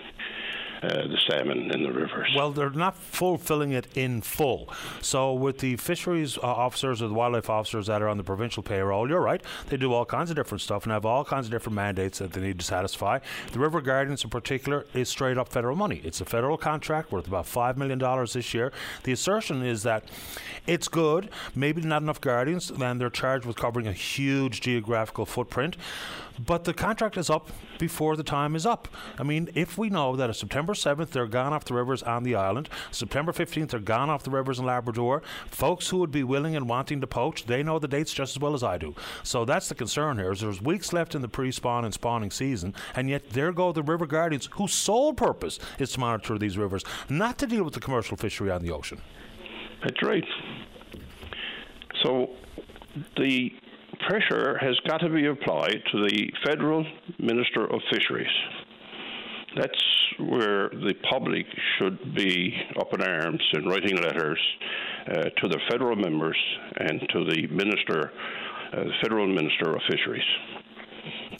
uh, 0.82 0.88
the 0.88 1.18
salmon 1.28 1.70
in 1.70 1.84
the 1.84 1.92
rivers. 1.92 2.28
Well, 2.34 2.50
they're 2.50 2.70
not 2.70 2.96
fulfilling 2.96 3.70
it 3.70 3.86
in 3.94 4.20
full. 4.20 4.68
So, 5.00 5.32
with 5.32 5.58
the 5.58 5.76
fisheries 5.76 6.36
uh, 6.38 6.40
officers 6.40 7.00
or 7.00 7.06
the 7.06 7.14
wildlife 7.14 7.48
officers 7.48 7.86
that 7.86 8.02
are 8.02 8.08
on 8.08 8.16
the 8.16 8.24
provincial 8.24 8.64
payroll, 8.64 9.08
you're 9.08 9.20
right. 9.20 9.40
They 9.68 9.76
do 9.76 9.92
all 9.92 10.04
kinds 10.04 10.30
of 10.30 10.36
different 10.36 10.60
stuff 10.60 10.82
and 10.82 10.92
have 10.92 11.06
all 11.06 11.24
kinds 11.24 11.46
of 11.46 11.52
different 11.52 11.76
mandates 11.76 12.18
that 12.18 12.32
they 12.32 12.40
need 12.40 12.58
to 12.58 12.64
satisfy. 12.64 13.20
The 13.52 13.60
River 13.60 13.80
Guardians, 13.80 14.24
in 14.24 14.30
particular, 14.30 14.84
is 14.92 15.08
straight 15.08 15.38
up 15.38 15.48
federal 15.48 15.76
money. 15.76 16.00
It's 16.02 16.20
a 16.20 16.24
federal 16.24 16.58
contract 16.58 17.12
worth 17.12 17.28
about 17.28 17.46
$5 17.46 17.76
million 17.76 18.00
this 18.32 18.52
year. 18.52 18.72
The 19.04 19.12
assertion 19.12 19.64
is 19.64 19.84
that 19.84 20.02
it's 20.66 20.88
good, 20.88 21.30
maybe 21.54 21.82
not 21.82 22.02
enough 22.02 22.20
guardians, 22.20 22.70
and 22.70 23.00
they're 23.00 23.08
charged 23.08 23.46
with 23.46 23.54
covering 23.54 23.86
a 23.86 23.92
huge 23.92 24.60
geographical 24.60 25.26
footprint. 25.26 25.76
But 26.38 26.64
the 26.64 26.74
contract 26.74 27.16
is 27.16 27.30
up 27.30 27.50
before 27.78 28.16
the 28.16 28.22
time 28.22 28.56
is 28.56 28.66
up. 28.66 28.88
I 29.18 29.22
mean, 29.22 29.50
if 29.54 29.76
we 29.76 29.90
know 29.90 30.16
that 30.16 30.28
on 30.28 30.34
September 30.34 30.72
7th 30.72 31.10
they're 31.10 31.26
gone 31.26 31.52
off 31.52 31.64
the 31.64 31.74
rivers 31.74 32.02
on 32.02 32.22
the 32.22 32.34
island, 32.34 32.68
September 32.90 33.32
15th 33.32 33.70
they're 33.70 33.80
gone 33.80 34.10
off 34.10 34.22
the 34.22 34.30
rivers 34.30 34.58
in 34.58 34.66
Labrador, 34.66 35.22
folks 35.48 35.88
who 35.88 35.98
would 35.98 36.10
be 36.10 36.24
willing 36.24 36.56
and 36.56 36.68
wanting 36.68 37.00
to 37.00 37.06
poach, 37.06 37.46
they 37.46 37.62
know 37.62 37.78
the 37.78 37.88
dates 37.88 38.12
just 38.12 38.36
as 38.36 38.40
well 38.40 38.54
as 38.54 38.62
I 38.62 38.78
do. 38.78 38.94
So 39.22 39.44
that's 39.44 39.68
the 39.68 39.74
concern 39.74 40.18
here. 40.18 40.32
Is 40.32 40.40
there's 40.40 40.62
weeks 40.62 40.92
left 40.92 41.14
in 41.14 41.22
the 41.22 41.28
pre-spawn 41.28 41.84
and 41.84 41.94
spawning 41.94 42.30
season, 42.30 42.74
and 42.94 43.08
yet 43.08 43.30
there 43.30 43.52
go 43.52 43.72
the 43.72 43.82
river 43.82 44.06
guardians 44.06 44.48
whose 44.52 44.72
sole 44.72 45.12
purpose 45.12 45.58
is 45.78 45.92
to 45.92 46.00
monitor 46.00 46.38
these 46.38 46.58
rivers, 46.58 46.84
not 47.08 47.38
to 47.38 47.46
deal 47.46 47.64
with 47.64 47.74
the 47.74 47.80
commercial 47.80 48.16
fishery 48.16 48.50
on 48.50 48.62
the 48.62 48.72
ocean. 48.72 49.00
That's 49.82 50.02
right. 50.02 50.24
So 52.02 52.30
the 53.16 53.52
pressure 54.08 54.58
has 54.58 54.78
got 54.88 54.98
to 54.98 55.08
be 55.08 55.26
applied 55.26 55.82
to 55.92 56.06
the 56.06 56.32
federal 56.46 56.84
minister 57.18 57.64
of 57.64 57.80
fisheries. 57.92 58.26
That's 59.56 59.84
where 60.18 60.68
the 60.70 60.94
public 61.10 61.46
should 61.78 62.14
be 62.14 62.54
up 62.80 62.92
in 62.94 63.02
arms 63.02 63.42
and 63.52 63.66
writing 63.66 63.96
letters 63.96 64.40
uh, 65.08 65.12
to 65.12 65.48
the 65.48 65.58
federal 65.70 65.96
members 65.96 66.36
and 66.76 67.00
to 67.12 67.24
the 67.24 67.46
minister, 67.48 68.12
uh, 68.72 68.84
the 68.84 68.92
federal 69.02 69.26
minister 69.26 69.74
of 69.74 69.82
fisheries. 69.90 70.22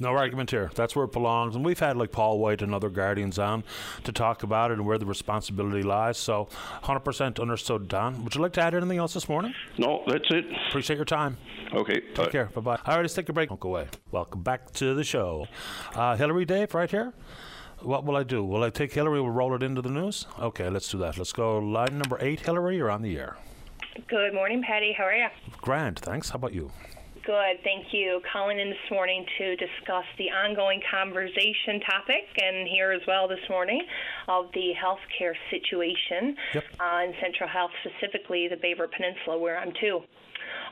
No 0.03 0.17
argument 0.17 0.51
here. 0.51 0.69
That's 0.75 0.97
where 0.97 1.05
it 1.05 1.13
belongs. 1.13 1.55
And 1.55 1.65
we've 1.65 1.79
had 1.79 1.97
like 1.97 2.11
Paul 2.11 2.41
White 2.41 2.61
and 2.61 2.75
other 2.75 2.91
guardians 2.91 3.39
on 3.39 3.63
to 4.03 4.11
talk 4.11 4.43
about 4.43 4.73
it 4.73 4.75
and 4.75 4.85
where 4.85 4.99
the 4.99 5.07
responsibility 5.07 5.85
lies. 5.85 6.19
So 6.19 6.49
100% 6.83 7.41
understood, 7.41 7.87
Don. 7.87 8.25
Would 8.25 8.35
you 8.35 8.43
like 8.43 8.53
to 8.55 8.61
add 8.63 8.75
anything 8.75 8.99
else 8.99 9.15
this 9.15 9.29
morning? 9.29 9.55
No, 9.79 10.03
that's 10.09 10.29
it. 10.31 10.45
Appreciate 10.69 10.97
your 10.97 11.05
time. 11.05 11.39
Okay. 11.73 12.01
Take 12.01 12.17
bye. 12.17 12.27
care. 12.27 12.47
Bye 12.47 12.61
bye. 12.61 12.79
All 12.85 12.97
right, 12.97 13.03
let's 13.03 13.15
take 13.15 13.29
a 13.29 13.33
break. 13.33 13.49
Don't 13.49 13.61
go 13.61 13.69
away. 13.69 13.87
Welcome 14.11 14.43
back 14.43 14.73
to 14.73 14.93
the 14.95 15.05
show. 15.05 15.47
Uh, 15.95 16.17
Hillary 16.17 16.47
Dave, 16.47 16.75
right 16.75 16.91
here. 16.91 17.13
What 17.81 18.05
will 18.05 18.17
I 18.17 18.25
do? 18.25 18.43
Will 18.43 18.65
I 18.65 18.71
take 18.71 18.93
Hillary? 18.93 19.21
We'll 19.21 19.31
roll 19.31 19.55
it 19.55 19.63
into 19.63 19.83
the 19.83 19.89
news? 19.89 20.27
Okay, 20.41 20.69
let's 20.69 20.89
do 20.91 20.99
that. 20.99 21.17
Let's 21.17 21.33
go 21.33 21.59
line 21.59 21.99
number 21.99 22.19
eight. 22.21 22.41
Hillary, 22.41 22.77
you're 22.77 22.91
on 22.91 23.03
the 23.03 23.17
air. 23.17 23.37
Good 24.09 24.35
morning, 24.35 24.65
Patty. 24.67 24.93
How 24.99 25.05
are 25.05 25.15
you? 25.15 25.29
Grand, 25.61 26.01
thanks. 26.01 26.31
How 26.31 26.37
about 26.37 26.55
you? 26.55 26.73
Good, 27.25 27.63
thank 27.63 27.87
you. 27.93 28.21
Calling 28.33 28.59
in 28.59 28.69
this 28.69 28.91
morning 28.91 29.25
to 29.39 29.55
discuss 29.55 30.05
the 30.19 30.31
ongoing 30.31 30.81
conversation 30.91 31.79
topic, 31.87 32.27
and 32.37 32.67
here 32.67 32.91
as 32.91 33.01
well 33.07 33.29
this 33.29 33.39
morning, 33.49 33.81
of 34.27 34.47
the 34.55 34.73
healthcare 34.75 35.35
situation 35.49 36.35
Yep. 36.55 36.65
uh, 36.81 37.05
in 37.07 37.15
Central 37.23 37.49
Health, 37.49 37.71
specifically 37.87 38.49
the 38.49 38.57
Baie 38.57 38.75
Verte 38.77 38.91
Peninsula, 38.91 39.39
where 39.39 39.57
I'm 39.57 39.73
too. 39.81 40.01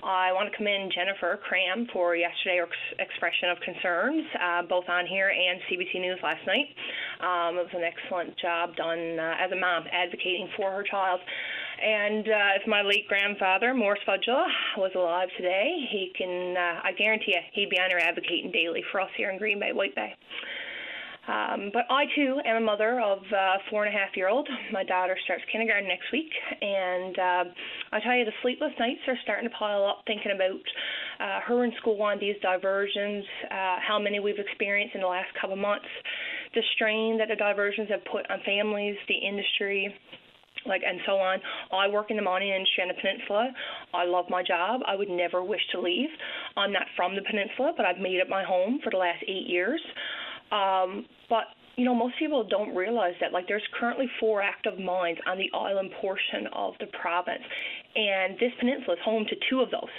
I 0.03 0.33
want 0.33 0.51
to 0.51 0.57
commend 0.57 0.91
Jennifer 0.93 1.39
Cram 1.47 1.87
for 1.93 2.17
yesterday's 2.17 2.67
ex- 2.67 2.99
expression 3.11 3.51
of 3.51 3.61
concerns, 3.61 4.25
uh, 4.43 4.63
both 4.63 4.89
on 4.89 5.07
here 5.07 5.29
and 5.31 5.61
CBC 5.71 6.01
News 6.01 6.19
last 6.23 6.41
night. 6.47 6.67
Um, 7.21 7.59
it 7.59 7.69
was 7.69 7.75
an 7.75 7.85
excellent 7.85 8.37
job 8.39 8.75
done 8.77 9.21
uh, 9.21 9.37
as 9.39 9.53
a 9.53 9.57
mom 9.57 9.85
advocating 9.93 10.49
for 10.57 10.71
her 10.73 10.83
child. 10.83 11.21
And 11.83 12.29
uh, 12.29 12.61
if 12.61 12.67
my 12.69 12.83
late 12.83 13.09
grandfather, 13.09 13.73
Morris 13.73 14.01
Fudgela, 14.07 14.47
was 14.77 14.93
alive 14.95 15.29
today, 15.37 15.87
he 15.91 16.13
can, 16.17 16.55
uh, 16.57 16.81
I 16.85 16.93
guarantee 16.93 17.33
you, 17.33 17.41
he'd 17.55 17.71
be 17.71 17.79
on 17.79 17.89
there 17.89 17.99
advocating 17.99 18.53
daily 18.53 18.85
for 18.93 19.01
us 19.01 19.09
here 19.17 19.31
in 19.31 19.39
Green 19.39 19.59
Bay, 19.59 19.73
White 19.73 19.95
Bay. 19.95 20.15
Um, 21.29 21.71
but 21.73 21.85
I 21.89 22.05
too 22.17 22.41
am 22.45 22.57
a 22.57 22.61
mother 22.61 23.01
of 23.01 23.19
a 23.33 23.57
four 23.71 23.85
and 23.85 23.95
a 23.95 23.97
half 23.97 24.17
year 24.17 24.29
old. 24.29 24.49
My 24.73 24.85
daughter 24.85 25.17
starts 25.25 25.45
kindergarten 25.53 25.87
next 25.87 26.11
week, 26.13 26.33
and 26.61 27.19
uh, 27.19 27.45
I 27.93 28.01
tell 28.01 28.17
you, 28.17 28.25
the 28.25 28.33
sleepless 28.43 28.73
nights 28.79 29.01
are 29.07 29.17
starting 29.23 29.49
to 29.49 29.55
pile 29.55 29.85
up 29.85 30.03
thinking 30.07 30.33
about 30.35 30.65
uh, 31.21 31.41
her 31.47 31.65
in 31.65 31.73
school 31.79 32.03
on 32.03 32.19
these 32.19 32.37
diversions, 32.43 33.25
uh, 33.51 33.77
how 33.87 33.99
many 33.99 34.19
we've 34.19 34.39
experienced 34.39 34.95
in 34.95 35.03
the 35.03 35.07
last 35.07 35.29
couple 35.41 35.57
months, 35.57 35.87
the 36.55 36.63
strain 36.75 37.17
that 37.19 37.29
the 37.29 37.37
diversions 37.37 37.89
have 37.91 38.05
put 38.11 38.29
on 38.31 38.41
families, 38.45 38.97
the 39.07 39.15
industry, 39.15 39.95
like 40.67 40.83
and 40.87 41.01
so 41.07 41.13
on. 41.13 41.39
I 41.73 41.89
work 41.89 42.11
in 42.11 42.17
the 42.17 42.23
mining 42.23 42.51
industry 42.51 42.83
on 42.83 42.89
the 42.89 43.01
peninsula. 43.01 43.51
I 43.95 44.05
love 44.05 44.27
my 44.29 44.43
job. 44.43 44.81
I 44.87 44.95
would 44.97 45.11
never 45.11 45.43
wish 45.43 45.61
to 45.73 45.81
leave. 45.81 46.11
I'm 46.57 46.73
not 46.73 46.87
from 46.97 47.15
the 47.15 47.23
peninsula, 47.23 47.73
but 47.77 47.87
I've 47.87 47.99
made 47.99 48.21
it 48.21 48.29
my 48.29 48.45
home 48.45 48.81
for 48.83 48.91
the 48.91 48.99
last 48.99 49.23
eight 49.27 49.47
years. 49.47 49.81
Um, 50.53 51.07
but 51.29 51.45
you 51.77 51.85
know, 51.85 51.95
most 51.95 52.15
people 52.19 52.45
don't 52.45 52.75
realize 52.75 53.15
that 53.21 53.33
like 53.33 53.49
there's 53.49 53.67
currently 53.79 54.07
four 54.19 54.43
active 54.43 54.79
mines 54.79 55.19
on 55.27 55.39
the 55.39 55.49
island 55.57 55.91
portion 56.01 56.47
of 56.53 56.75
the 56.79 56.87
province, 57.01 57.43
and 57.97 58.35
this 58.35 58.53
peninsula 58.59 58.97
is 58.97 59.03
home 59.05 59.25
to 59.29 59.37
two 59.49 59.61
of 59.61 59.71
those, 59.71 59.95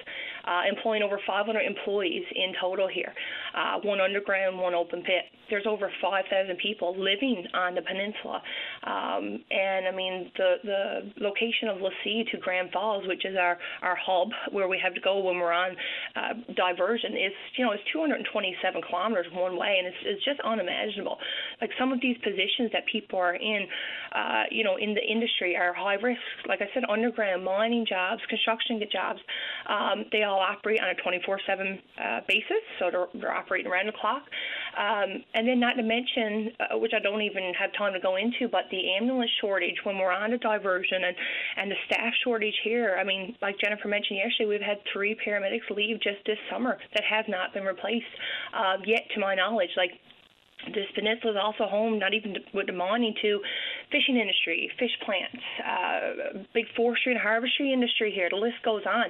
uh, 0.45 0.61
employing 0.69 1.03
over 1.03 1.19
500 1.26 1.59
employees 1.61 2.23
in 2.35 2.53
total 2.59 2.88
here. 2.88 3.13
Uh, 3.55 3.80
one 3.84 3.99
underground, 3.99 4.57
one 4.57 4.73
open 4.73 5.01
pit. 5.01 5.26
There's 5.49 5.65
over 5.68 5.91
5,000 6.01 6.57
people 6.57 6.95
living 6.97 7.45
on 7.53 7.76
the 7.76 7.81
peninsula, 7.81 8.41
um, 8.88 9.43
and 9.51 9.85
I 9.85 9.91
mean 9.91 10.31
the 10.38 10.55
the 10.63 11.11
location 11.19 11.68
of 11.68 11.81
La 11.81 11.89
Scie 12.03 12.23
to 12.31 12.38
Grand 12.38 12.72
Falls, 12.72 13.05
which 13.05 13.26
is 13.26 13.35
our 13.35 13.57
our 13.81 13.97
hub 13.97 14.30
where 14.51 14.69
we 14.69 14.80
have 14.81 14.93
to 14.95 15.01
go 15.01 15.19
when 15.19 15.35
we're 15.35 15.51
on 15.51 15.76
uh, 16.15 16.34
diversion, 16.55 17.19
is 17.19 17.34
you 17.57 17.65
know 17.65 17.73
it's 17.73 17.84
227 17.91 18.81
kilometers 18.88 19.26
one 19.34 19.57
way, 19.57 19.76
and 19.77 19.88
it's 19.88 19.97
it's 20.05 20.23
just 20.23 20.39
unimaginable. 20.39 21.18
Like 21.59 21.72
some 21.77 21.91
of 21.91 21.99
these 21.99 22.15
positions 22.23 22.72
that 22.72 22.88
people 22.88 23.19
are 23.19 23.35
in, 23.35 23.68
uh, 24.15 24.43
you 24.51 24.63
know, 24.63 24.77
in 24.77 24.93
the 24.93 25.03
industry 25.03 25.57
are 25.57 25.73
high 25.73 25.95
risk. 25.95 26.22
Like 26.47 26.61
I 26.61 26.69
said, 26.73 26.84
underground 26.88 27.43
mining 27.43 27.85
jobs, 27.85 28.22
construction 28.30 28.80
jobs, 28.91 29.19
um, 29.68 30.05
they 30.11 30.23
operate 30.40 30.80
on 30.82 30.90
a 30.90 30.95
24/7 30.95 31.80
uh, 31.98 32.22
basis, 32.28 32.64
so 32.80 32.90
they're, 32.91 33.08
they're 33.20 33.34
operating 33.34 33.72
around 33.72 33.88
the 33.88 33.94
clock. 33.94 34.24
Um, 34.78 35.24
and 35.34 35.48
then 35.48 35.60
not 35.60 35.74
to 35.76 35.84
mention, 35.84 36.52
uh, 36.60 36.78
which 36.78 36.94
I 36.95 36.99
don't 36.99 37.22
even 37.22 37.53
have 37.60 37.74
time 37.74 37.94
to 37.94 37.99
go 37.99 38.16
into, 38.16 38.48
but 38.48 38.66
the 38.72 38.95
ambulance 38.95 39.32
shortage 39.41 39.76
when 39.84 39.98
we're 39.98 40.12
on 40.12 40.34
a 40.34 40.38
diversion 40.38 41.03
and 41.03 41.16
and 41.58 41.72
the 41.72 41.76
staff 41.86 42.14
shortage 42.24 42.56
here. 42.64 42.98
I 42.99 43.03
mean, 43.03 43.36
like 43.41 43.56
Jennifer 43.60 43.88
mentioned 43.88 44.20
yesterday, 44.24 44.49
we've 44.49 44.62
had 44.62 44.78
three 44.94 45.16
paramedics 45.16 45.70
leave 45.76 46.02
just 46.02 46.24
this 46.26 46.38
summer 46.49 46.78
that 46.94 47.03
have 47.03 47.26
not 47.28 47.53
been 47.53 47.64
replaced 47.64 48.06
uh, 48.53 48.78
yet, 48.86 49.03
to 49.14 49.20
my 49.20 49.36
knowledge. 49.36 49.72
Like 49.76 49.91
this 50.73 50.85
peninsula 50.93 51.33
is 51.33 51.39
also 51.41 51.65
home, 51.65 51.97
not 51.99 52.13
even 52.13 52.35
with 52.53 52.67
the 52.67 52.73
mining, 52.73 53.15
to 53.21 53.39
fishing 53.91 54.17
industry, 54.17 54.69
fish 54.77 54.93
plants, 55.05 55.43
uh, 55.65 56.43
big 56.53 56.65
forestry 56.75 57.13
and 57.13 57.21
harvestry 57.21 57.73
industry 57.73 58.11
here. 58.13 58.29
The 58.29 58.38
list 58.38 58.61
goes 58.63 58.83
on, 58.85 59.05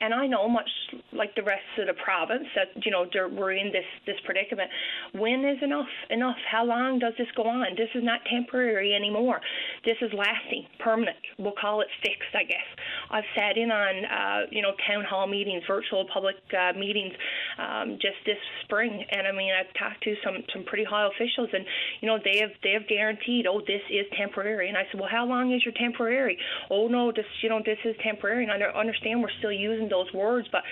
and 0.00 0.14
I 0.14 0.26
know 0.26 0.48
much 0.48 0.70
like 1.12 1.34
the 1.34 1.42
rest 1.42 1.66
of 1.78 1.86
the 1.86 1.94
province 1.94 2.46
that 2.54 2.68
you 2.84 2.90
know 2.90 3.06
we're 3.36 3.52
in 3.52 3.72
this 3.72 3.86
this 4.06 4.16
predicament. 4.24 4.70
When 5.14 5.44
is 5.44 5.58
enough 5.62 5.90
enough? 6.10 6.36
How 6.50 6.64
long 6.64 6.98
does 6.98 7.14
this 7.18 7.28
go 7.36 7.44
on? 7.44 7.74
This 7.76 7.90
is 7.94 8.04
not 8.04 8.20
temporary 8.30 8.94
anymore. 8.94 9.40
This 9.84 9.96
is 10.00 10.10
lasting, 10.14 10.66
permanent. 10.78 11.18
We'll 11.38 11.58
call 11.58 11.80
it 11.80 11.88
fixed, 12.02 12.34
I 12.34 12.44
guess. 12.44 12.68
I've 13.10 13.28
sat 13.34 13.56
in 13.56 13.70
on 13.70 14.04
uh, 14.04 14.46
you 14.50 14.62
know 14.62 14.72
town 14.86 15.04
hall 15.04 15.26
meetings, 15.26 15.62
virtual 15.66 16.06
public 16.12 16.36
uh, 16.54 16.78
meetings, 16.78 17.12
um, 17.58 17.98
just 18.00 18.22
this 18.24 18.38
spring, 18.64 19.04
and 19.10 19.26
I 19.26 19.32
mean 19.32 19.52
I've 19.52 19.72
talked 19.74 20.02
to 20.04 20.14
some 20.24 20.42
some 20.52 20.64
pretty 20.64 20.84
high 20.92 21.08
officials, 21.08 21.48
and 21.56 21.64
you 22.00 22.06
know 22.08 22.18
they 22.22 22.38
have 22.44 22.52
they 22.62 22.72
have 22.76 22.86
guaranteed, 22.86 23.46
oh 23.48 23.60
this 23.60 23.84
is 23.90 24.06
temporary, 24.16 24.68
and 24.68 24.76
I 24.76 24.84
said, 24.90 25.00
well 25.00 25.08
how 25.10 25.24
long 25.24 25.52
is 25.56 25.64
your 25.64 25.74
temporary? 25.74 26.36
Oh 26.70 26.88
no, 26.88 27.10
this 27.10 27.26
you 27.42 27.48
know 27.48 27.60
this 27.64 27.80
is 27.84 27.96
temporary, 28.04 28.44
and 28.44 28.52
I 28.52 28.56
understand 28.78 29.22
we're 29.22 29.38
still 29.38 29.52
using 29.52 29.88
those 29.88 30.12
words, 30.12 30.46
but 30.52 30.62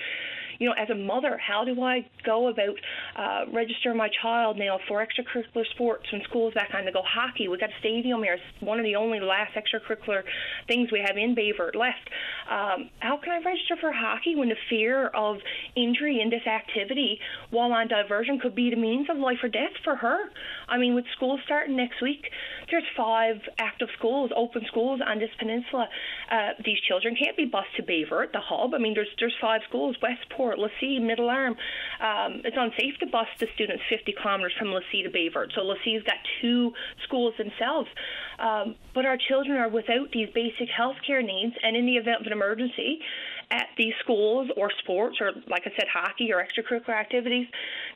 you 0.61 0.67
know, 0.67 0.75
as 0.77 0.91
a 0.91 0.95
mother, 0.95 1.39
how 1.39 1.65
do 1.65 1.81
I 1.81 2.05
go 2.23 2.47
about 2.47 2.77
uh, 3.17 3.51
register 3.51 3.95
my 3.95 4.09
child 4.21 4.59
now 4.59 4.77
for 4.87 5.03
extracurricular 5.03 5.65
sports 5.73 6.05
when 6.11 6.21
school's 6.29 6.53
back 6.53 6.69
on 6.75 6.85
to 6.85 6.91
go 6.91 7.01
hockey? 7.03 7.47
We've 7.47 7.59
got 7.59 7.71
a 7.71 7.79
stadium 7.79 8.21
here. 8.21 8.35
It's 8.35 8.61
one 8.61 8.77
of 8.77 8.85
the 8.85 8.95
only 8.95 9.19
last 9.19 9.53
extracurricular 9.55 10.21
things 10.67 10.91
we 10.91 10.99
have 11.03 11.17
in 11.17 11.33
Baie 11.33 11.53
Verte 11.57 11.75
left. 11.75 12.07
Um, 12.47 12.91
how 12.99 13.17
can 13.17 13.33
I 13.33 13.37
register 13.43 13.75
for 13.81 13.91
hockey 13.91 14.35
when 14.35 14.49
the 14.49 14.55
fear 14.69 15.07
of 15.07 15.37
injury 15.75 16.21
in 16.21 16.29
this 16.29 16.45
activity 16.45 17.19
while 17.49 17.73
on 17.73 17.87
diversion 17.87 18.39
could 18.39 18.53
be 18.53 18.69
the 18.69 18.75
means 18.75 19.07
of 19.09 19.17
life 19.17 19.39
or 19.41 19.49
death 19.49 19.73
for 19.83 19.95
her? 19.95 20.29
I 20.69 20.77
mean, 20.77 20.93
with 20.93 21.05
school 21.15 21.39
starting 21.43 21.75
next 21.75 22.03
week, 22.03 22.21
there's 22.69 22.85
five 22.95 23.37
active 23.57 23.89
schools, 23.97 24.29
open 24.35 24.61
schools 24.67 25.01
on 25.03 25.17
this 25.17 25.31
peninsula. 25.39 25.89
Uh, 26.29 26.49
these 26.63 26.77
children 26.87 27.15
can't 27.15 27.35
be 27.35 27.45
bused 27.45 27.75
to 27.77 27.83
Baie 27.83 28.05
Verte, 28.07 28.31
the 28.31 28.39
hub. 28.39 28.75
I 28.75 28.77
mean, 28.77 28.93
there's 28.93 29.09
there's 29.19 29.33
five 29.41 29.61
schools, 29.67 29.95
Westport. 30.03 30.50
La 30.57 30.67
Scie, 30.79 30.99
Middle 30.99 31.29
Arm. 31.29 31.55
Um, 31.99 32.41
it's 32.43 32.57
unsafe 32.57 32.97
to 32.99 33.07
bus 33.07 33.27
the 33.39 33.47
students 33.55 33.83
50 33.89 34.13
kilometres 34.21 34.53
from 34.57 34.71
La 34.71 34.81
Scie 34.91 35.03
to 35.03 35.09
Baie 35.09 35.29
Verte. 35.31 35.53
So 35.55 35.61
La 35.61 35.75
Scie's 35.85 36.03
got 36.03 36.17
two 36.41 36.73
schools 37.03 37.33
themselves. 37.37 37.89
Um, 38.39 38.75
but 38.93 39.05
our 39.05 39.17
children 39.17 39.57
are 39.57 39.69
without 39.69 40.11
these 40.11 40.29
basic 40.33 40.69
health 40.69 40.97
care 41.05 41.21
needs, 41.21 41.55
and 41.63 41.75
in 41.75 41.85
the 41.85 41.97
event 41.97 42.21
of 42.21 42.27
an 42.27 42.33
emergency, 42.33 42.99
at 43.51 43.67
these 43.77 43.93
schools 44.01 44.49
or 44.55 44.71
sports 44.79 45.17
or 45.19 45.31
like 45.47 45.63
I 45.65 45.71
said 45.77 45.87
hockey 45.91 46.31
or 46.31 46.43
extracurricular 46.43 46.97
activities 46.97 47.47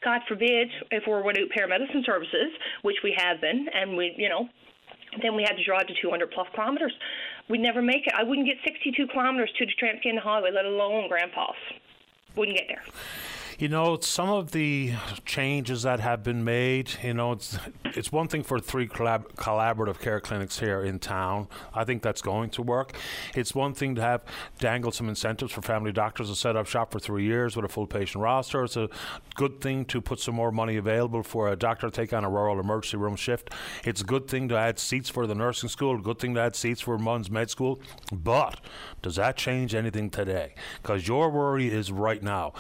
god 0.04 0.22
forbid 0.28 0.70
if 0.92 1.04
we're 1.08 1.24
without 1.24 1.48
paramedicine 1.50 2.06
services 2.06 2.52
which 2.82 2.98
we 3.04 3.16
have 3.18 3.42
been 3.42 3.68
and 3.74 3.96
we 3.96 4.14
you 4.18 4.30
know 4.30 4.48
then 5.22 5.36
we 5.36 5.44
had 5.44 5.56
to 5.56 5.64
drive 5.64 5.88
to 5.88 5.94
200 6.02 6.30
plus 6.32 6.48
kilometers 6.54 6.94
we'd 7.50 7.62
never 7.62 7.82
make 7.82 8.06
it 8.06 8.14
i 8.18 8.24
wouldn't 8.24 8.46
get 8.46 8.58
62 8.66 9.08
kilometers 9.08 9.52
to 9.58 9.66
the 9.66 9.72
Transcanada 9.82 10.20
highway 10.20 10.52
let 10.54 10.66
alone 10.66 11.08
grandpa's 11.08 11.56
wouldn't 12.36 12.58
get 12.58 12.68
there 12.68 12.84
you 13.58 13.70
know, 13.70 13.98
some 14.00 14.30
of 14.30 14.52
the 14.52 14.94
changes 15.24 15.84
that 15.84 16.00
have 16.02 16.24
been 16.24 16.44
made, 16.44 16.92
you 17.02 17.14
know, 17.14 17.32
it's 17.32 17.58
it's 17.86 18.12
one 18.12 18.28
thing 18.28 18.44
for 18.44 18.60
three 18.60 18.88
collab- 18.88 19.34
collaborative 19.36 20.00
care 20.00 20.20
clinics 20.20 20.60
here 20.60 20.82
in 20.82 21.00
town. 21.00 21.48
I 21.74 21.86
think 21.86 22.02
that's 22.02 22.22
going 22.22 22.50
to 22.52 22.62
work. 22.62 22.98
It's 23.34 23.56
one 23.56 23.74
thing 23.74 23.96
to 23.96 24.02
have 24.02 24.24
dangle 24.60 24.92
some 24.92 25.08
incentives 25.08 25.54
for 25.54 25.62
family 25.62 25.94
doctors 25.94 26.30
to 26.30 26.36
set 26.36 26.56
up 26.58 26.68
shop 26.68 26.92
for 26.92 27.00
three 27.00 27.24
years 27.24 27.56
with 27.56 27.64
a 27.64 27.70
full 27.70 27.88
patient 27.88 28.22
roster. 28.22 28.66
It's 28.66 28.76
a 28.76 28.90
good 29.36 29.62
thing 29.62 29.86
to 29.86 30.02
put 30.02 30.20
some 30.20 30.36
more 30.36 30.52
money 30.52 30.76
available 30.76 31.24
for 31.24 31.50
a 31.50 31.56
doctor 31.56 31.88
to 31.88 31.92
take 31.92 32.12
on 32.12 32.26
a 32.26 32.30
rural 32.30 32.60
emergency 32.60 32.98
room 32.98 33.16
shift. 33.16 33.52
It's 33.86 34.02
a 34.02 34.06
good 34.06 34.28
thing 34.28 34.50
to 34.50 34.58
add 34.58 34.80
seats 34.80 35.10
for 35.10 35.26
the 35.28 35.36
nursing 35.36 35.70
school. 35.70 35.98
Good 35.98 36.20
thing 36.20 36.34
to 36.36 36.42
add 36.42 36.56
seats 36.56 36.82
for 36.82 36.98
MUN's 36.98 37.32
Med 37.32 37.50
School. 37.50 37.80
But 38.12 38.60
does 39.02 39.16
that 39.16 39.38
change 39.38 39.74
anything 39.74 40.10
today? 40.10 40.56
Because 40.82 41.08
your 41.08 41.30
worry 41.30 41.70
is 41.70 41.92
right 41.92 42.22
now. 42.22 42.54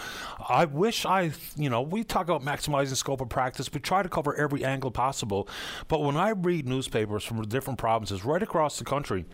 I 0.47 0.65
wish 0.85 1.03
I, 1.03 1.31
you 1.55 1.71
know, 1.71 1.81
we 1.81 2.03
talk 2.03 2.29
about 2.29 2.43
maximizing 2.43 2.95
scope 2.95 3.19
of 3.19 3.27
practice. 3.27 3.73
We 3.73 3.79
try 3.79 4.03
to 4.03 4.09
cover 4.09 4.35
every 4.35 4.63
angle 4.63 4.91
possible. 4.91 5.49
But 5.87 6.03
when 6.03 6.15
I 6.15 6.29
read 6.29 6.67
newspapers 6.67 7.23
from 7.23 7.41
different 7.47 7.79
provinces 7.79 8.23
right 8.23 8.43
across 8.43 8.77
the 8.77 8.85
country, 8.85 9.25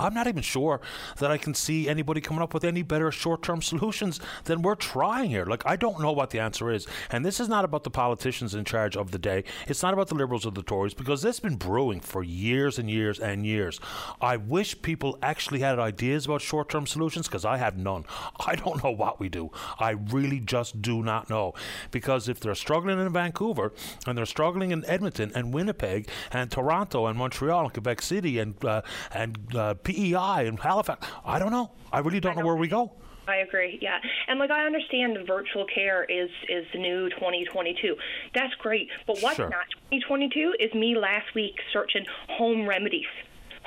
I'm 0.00 0.14
not 0.14 0.26
even 0.26 0.42
sure 0.42 0.80
that 1.18 1.30
I 1.30 1.38
can 1.38 1.54
see 1.54 1.88
anybody 1.88 2.20
coming 2.20 2.42
up 2.42 2.54
with 2.54 2.64
any 2.64 2.82
better 2.82 3.10
short 3.10 3.42
term 3.42 3.62
solutions 3.62 4.20
than 4.44 4.62
we're 4.62 4.74
trying 4.74 5.30
here. 5.30 5.44
Like, 5.44 5.62
I 5.66 5.76
don't 5.76 6.00
know 6.00 6.12
what 6.12 6.30
the 6.30 6.40
answer 6.40 6.70
is. 6.70 6.86
And 7.10 7.24
this 7.24 7.40
is 7.40 7.48
not 7.48 7.64
about 7.64 7.84
the 7.84 7.90
politicians 7.90 8.54
in 8.54 8.64
charge 8.64 8.96
of 8.96 9.10
the 9.10 9.18
day. 9.18 9.44
It's 9.68 9.82
not 9.82 9.92
about 9.92 10.08
the 10.08 10.14
Liberals 10.14 10.46
or 10.46 10.52
the 10.52 10.62
Tories 10.62 10.94
because 10.94 11.22
this 11.22 11.36
has 11.36 11.40
been 11.40 11.56
brewing 11.56 12.00
for 12.00 12.22
years 12.22 12.78
and 12.78 12.90
years 12.90 13.18
and 13.18 13.46
years. 13.46 13.80
I 14.20 14.36
wish 14.36 14.80
people 14.82 15.18
actually 15.22 15.60
had 15.60 15.78
ideas 15.78 16.26
about 16.26 16.40
short 16.40 16.68
term 16.68 16.86
solutions 16.86 17.26
because 17.28 17.44
I 17.44 17.58
have 17.58 17.76
none. 17.76 18.04
I 18.46 18.56
don't 18.56 18.82
know 18.82 18.90
what 18.90 19.20
we 19.20 19.28
do. 19.28 19.50
I 19.78 19.90
really 19.90 20.40
just 20.40 20.80
do 20.82 21.02
not 21.02 21.30
know. 21.30 21.54
Because 21.90 22.28
if 22.28 22.40
they're 22.40 22.54
struggling 22.54 22.98
in 22.98 23.12
Vancouver 23.12 23.72
and 24.06 24.16
they're 24.16 24.26
struggling 24.26 24.70
in 24.70 24.84
Edmonton 24.86 25.32
and 25.34 25.52
Winnipeg 25.52 26.08
and 26.32 26.50
Toronto 26.50 27.06
and 27.06 27.18
Montreal 27.18 27.64
and 27.64 27.72
Quebec 27.72 28.02
City 28.02 28.38
and, 28.38 28.62
uh, 28.64 28.82
and 29.12 29.38
uh, 29.54 29.74
PEI 29.92 30.46
and 30.46 30.58
Halifax. 30.58 31.06
I 31.24 31.38
don't 31.38 31.50
know. 31.50 31.70
I 31.92 32.00
really 32.00 32.20
don't 32.20 32.36
know 32.36 32.44
where 32.44 32.56
we 32.56 32.68
go. 32.68 32.92
I 33.28 33.36
agree. 33.36 33.78
Yeah, 33.80 33.98
and 34.28 34.38
like 34.38 34.50
I 34.50 34.64
understand, 34.66 35.16
virtual 35.26 35.64
care 35.72 36.04
is 36.04 36.30
is 36.48 36.66
the 36.72 36.78
new 36.78 37.08
2022. 37.10 37.96
That's 38.34 38.54
great, 38.54 38.88
but 39.06 39.20
what's 39.20 39.36
sure. 39.36 39.48
not 39.48 39.66
2022 39.92 40.54
is 40.58 40.74
me 40.74 40.96
last 40.96 41.34
week 41.34 41.54
searching 41.72 42.04
home 42.28 42.68
remedies 42.68 43.06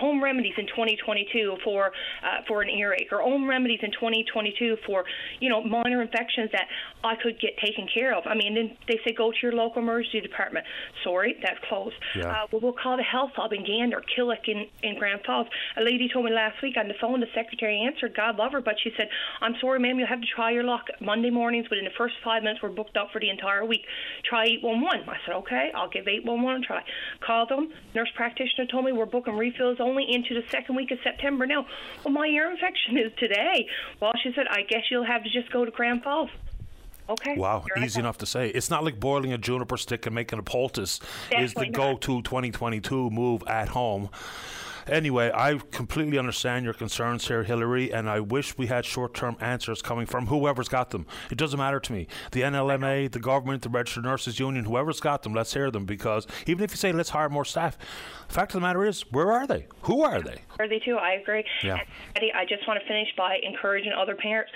home 0.04 0.22
remedies 0.22 0.54
in 0.58 0.68
2022 0.68 1.58
for 1.64 1.88
uh, 1.88 2.44
for 2.48 2.62
an 2.62 2.70
earache, 2.70 3.08
or 3.12 3.22
home 3.22 3.48
remedies 3.48 3.80
in 3.82 3.92
2022 3.92 4.78
for 4.86 5.06
you 5.40 5.50
know 5.50 5.64
minor 5.64 6.02
infections 6.02 6.50
that 6.52 6.68
I 7.04 7.16
could 7.16 7.40
get 7.40 7.56
taken 7.64 7.88
care 7.88 8.14
of. 8.14 8.24
I 8.28 8.36
mean, 8.36 8.56
then 8.56 8.76
they 8.88 9.00
say 9.06 9.14
go 9.16 9.32
to 9.32 9.38
your 9.42 9.54
local 9.54 9.82
emergency 9.82 10.20
department. 10.20 10.66
Sorry, 11.04 11.36
that's 11.42 11.60
closed. 11.70 11.96
Yeah. 12.16 12.28
Uh, 12.28 12.48
well, 12.52 12.62
we'll 12.62 12.80
call 12.84 12.98
the 12.98 13.04
health 13.04 13.32
hub 13.36 13.54
in 13.54 13.64
Gander, 13.66 14.04
Killick 14.12 14.48
in 14.48 14.68
in 14.84 15.00
Grand 15.00 15.22
Falls. 15.26 15.48
A 15.78 15.82
lady 15.82 16.10
told 16.12 16.26
me 16.26 16.32
last 16.32 16.62
week 16.62 16.76
on 16.78 16.88
the 16.88 16.98
phone. 17.00 17.22
The 17.22 17.32
secretary 17.34 17.80
answered, 17.80 18.16
God 18.16 18.36
love 18.36 18.52
her, 18.52 18.62
but 18.62 18.76
she 18.84 18.92
said, 18.98 19.08
"I'm 19.40 19.56
sorry, 19.62 19.80
ma'am, 19.80 20.00
you'll 20.00 20.08
have 20.08 20.22
to 20.22 20.34
try 20.36 20.52
your 20.52 20.64
luck 20.64 20.88
Monday 21.00 21.30
mornings. 21.30 21.70
Within 21.70 21.86
the 21.86 21.98
first 21.98 22.16
five 22.24 22.44
minutes, 22.44 22.62
we're 22.62 22.76
booked 22.76 22.98
up 22.98 23.12
for 23.14 23.20
the 23.20 23.30
entire 23.30 23.64
week. 23.64 23.86
Try 24.28 24.46
811." 24.60 25.08
I 25.08 25.18
said, 25.26 25.36
"Okay, 25.44 25.72
I'll 25.74 25.90
give 25.90 26.08
811 26.08 26.64
a 26.64 26.66
try." 26.66 26.84
Called 27.26 27.50
them. 27.50 27.72
Nurse 27.96 28.12
practitioner 28.16 28.68
told 28.68 28.86
me 28.86 28.92
we're 28.92 29.06
booking 29.06 29.38
refills 29.38 29.78
only 29.80 29.93
into 30.02 30.34
the 30.34 30.44
second 30.50 30.76
week 30.76 30.92
of 30.92 31.00
September 31.04 31.46
now. 31.46 31.66
Well, 32.04 32.14
my 32.14 32.28
ear 32.28 32.50
infection 32.50 32.98
is 32.98 33.12
today. 33.18 33.68
Well, 34.00 34.12
she 34.22 34.32
said, 34.36 34.48
I 34.50 34.64
guess 34.64 34.84
you'll 34.90 35.06
have 35.06 35.24
to 35.24 35.30
just 35.30 35.52
go 35.52 35.66
to 35.66 35.72
Grand 35.72 36.04
Falls. 36.04 36.30
Okay. 37.10 37.36
Wow, 37.36 37.66
easy 37.78 38.00
enough 38.00 38.18
to 38.20 38.26
say. 38.26 38.50
It's 38.50 38.70
not 38.70 38.84
like 38.84 39.00
boiling 39.00 39.34
a 39.34 39.38
juniper 39.38 39.76
stick 39.78 40.06
and 40.06 40.16
making 40.16 40.40
a 40.40 40.44
poultice 40.44 41.00
Definitely 41.30 41.46
is 41.46 41.54
the 41.54 41.70
go-to 41.70 42.22
2022 42.22 43.10
move 43.10 43.44
at 43.46 43.70
home. 43.70 44.10
Anyway, 44.88 45.32
I 45.34 45.60
completely 45.72 46.18
understand 46.18 46.66
your 46.66 46.74
concerns 46.74 47.28
here, 47.28 47.44
Hillary, 47.44 47.94
and 47.94 48.10
I 48.10 48.20
wish 48.20 48.58
we 48.58 48.68
had 48.68 48.86
short 48.86 49.14
term 49.14 49.38
answers 49.40 49.82
coming 49.82 50.06
from 50.06 50.28
whoever's 50.28 50.68
got 50.68 50.90
them. 50.90 51.06
It 51.32 51.38
doesn't 51.38 51.58
matter 51.58 51.80
to 51.80 51.94
me. 51.94 52.08
The 52.32 52.42
NLMA, 52.42 53.12
the 53.12 53.20
government, 53.20 53.64
the 53.64 53.70
Registered 53.70 54.04
Nurses 54.04 54.40
Union, 54.40 54.66
whoever's 54.66 55.00
got 55.00 55.24
them, 55.24 55.34
let's 55.34 55.54
hear 55.54 55.72
them 55.72 55.86
because 55.86 56.28
even 56.48 56.64
if 56.64 56.72
you 56.72 56.78
say 56.78 56.92
let's 56.92 57.10
hire 57.10 57.30
more 57.30 57.46
staff, 57.46 57.78
the 58.28 58.34
fact 58.34 58.52
of 58.52 58.62
the 58.62 58.68
matter 58.68 58.86
is, 58.86 59.02
where 59.12 59.32
are 59.32 59.48
they? 59.48 59.68
Who 59.84 60.02
are 60.02 60.22
they? 60.22 60.42
Are 60.60 60.68
they 60.68 60.80
too? 60.80 60.98
I 60.98 61.14
agree. 61.14 61.46
Yeah. 61.64 61.80
Eddie, 62.16 62.32
I 62.34 62.44
just 62.46 62.68
want 62.68 62.80
to 62.80 62.88
finish 62.88 63.08
by 63.18 63.38
encouraging 63.42 63.94
other 63.94 64.16
parents. 64.16 64.52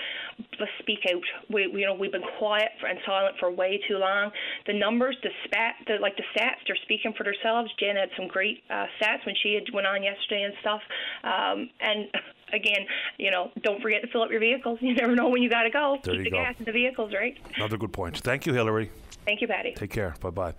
Let's 0.60 0.72
speak 0.80 1.00
out. 1.12 1.22
We, 1.52 1.62
you 1.72 1.86
know, 1.86 1.94
we've 1.94 2.12
been 2.12 2.26
quiet 2.38 2.70
and 2.86 2.98
silent 3.06 3.36
for 3.40 3.50
way 3.50 3.80
too 3.88 3.96
long. 3.96 4.30
The 4.66 4.74
numbers, 4.74 5.16
the 5.22 5.30
spat, 5.44 5.74
the 5.86 5.96
like 6.00 6.16
the 6.16 6.24
stats, 6.36 6.60
they're 6.66 6.76
speaking 6.82 7.14
for 7.16 7.24
themselves. 7.24 7.70
Jen 7.78 7.96
had 7.96 8.10
some 8.16 8.28
great 8.28 8.62
uh, 8.70 8.86
stats 9.00 9.24
when 9.24 9.34
she 9.42 9.54
had 9.54 9.72
went 9.72 9.86
on 9.86 10.02
yesterday 10.02 10.17
and 10.30 10.54
stuff. 10.60 10.80
Um, 11.24 11.70
and 11.80 12.08
again, 12.52 12.86
you 13.18 13.30
know, 13.30 13.50
don't 13.62 13.80
forget 13.82 14.02
to 14.02 14.08
fill 14.08 14.22
up 14.22 14.30
your 14.30 14.40
vehicles. 14.40 14.78
You 14.88 14.94
never 14.94 15.14
know 15.14 15.28
when 15.28 15.42
you 15.42 15.50
got 15.50 15.62
to 15.64 15.70
go. 15.70 15.98
There 16.02 16.14
Keep 16.14 16.24
the 16.24 16.30
go. 16.30 16.36
gas 16.36 16.54
in 16.58 16.64
the 16.64 16.72
vehicles, 16.72 17.12
right? 17.12 17.36
Another 17.56 17.76
good 17.76 17.92
point. 17.92 18.18
Thank 18.18 18.46
you, 18.46 18.54
Hillary. 18.54 18.90
Thank 19.28 19.42
you, 19.42 19.46
Patty. 19.46 19.74
Take 19.74 19.90
care. 19.90 20.14
Bye 20.22 20.30
bye. 20.30 20.54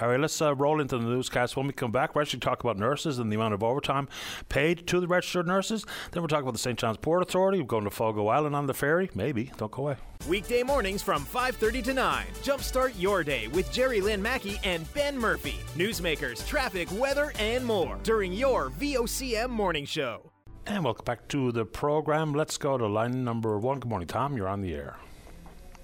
All 0.00 0.08
right, 0.08 0.18
let's 0.18 0.42
uh, 0.42 0.52
roll 0.56 0.80
into 0.80 0.98
the 0.98 1.04
newscast. 1.04 1.56
When 1.56 1.68
we 1.68 1.72
come 1.72 1.92
back, 1.92 2.16
we're 2.16 2.22
actually 2.22 2.40
talk 2.40 2.64
about 2.64 2.76
nurses 2.76 3.20
and 3.20 3.30
the 3.30 3.36
amount 3.36 3.54
of 3.54 3.62
overtime 3.62 4.08
paid 4.48 4.88
to 4.88 4.98
the 4.98 5.06
registered 5.06 5.46
nurses. 5.46 5.86
Then 6.10 6.24
we'll 6.24 6.28
talk 6.28 6.42
about 6.42 6.54
the 6.54 6.58
St. 6.58 6.76
John's 6.76 6.96
Port 6.96 7.22
Authority. 7.22 7.60
We're 7.60 7.66
going 7.66 7.84
to 7.84 7.90
Fogo 7.90 8.26
Island 8.26 8.56
on 8.56 8.66
the 8.66 8.74
ferry. 8.74 9.08
Maybe. 9.14 9.52
Don't 9.56 9.70
go 9.70 9.82
away. 9.82 9.96
Weekday 10.28 10.64
mornings 10.64 11.00
from 11.00 11.24
5:30 11.24 11.84
to 11.84 11.94
9. 11.94 12.26
Jumpstart 12.42 12.92
your 12.98 13.22
day 13.22 13.46
with 13.46 13.70
Jerry 13.70 14.00
Lynn 14.00 14.20
Mackey 14.20 14.58
and 14.64 14.92
Ben 14.94 15.16
Murphy. 15.16 15.60
Newsmakers, 15.76 16.44
traffic, 16.44 16.88
weather, 16.98 17.32
and 17.38 17.64
more 17.64 18.00
during 18.02 18.32
your 18.32 18.70
VOCM 18.70 19.48
morning 19.48 19.84
show. 19.84 20.32
And 20.66 20.82
welcome 20.82 21.04
back 21.04 21.28
to 21.28 21.52
the 21.52 21.64
program. 21.64 22.32
Let's 22.32 22.58
go 22.58 22.76
to 22.78 22.86
line 22.88 23.22
number 23.22 23.56
one. 23.60 23.78
Good 23.78 23.88
morning, 23.88 24.08
Tom. 24.08 24.36
You're 24.36 24.48
on 24.48 24.60
the 24.60 24.74
air. 24.74 24.96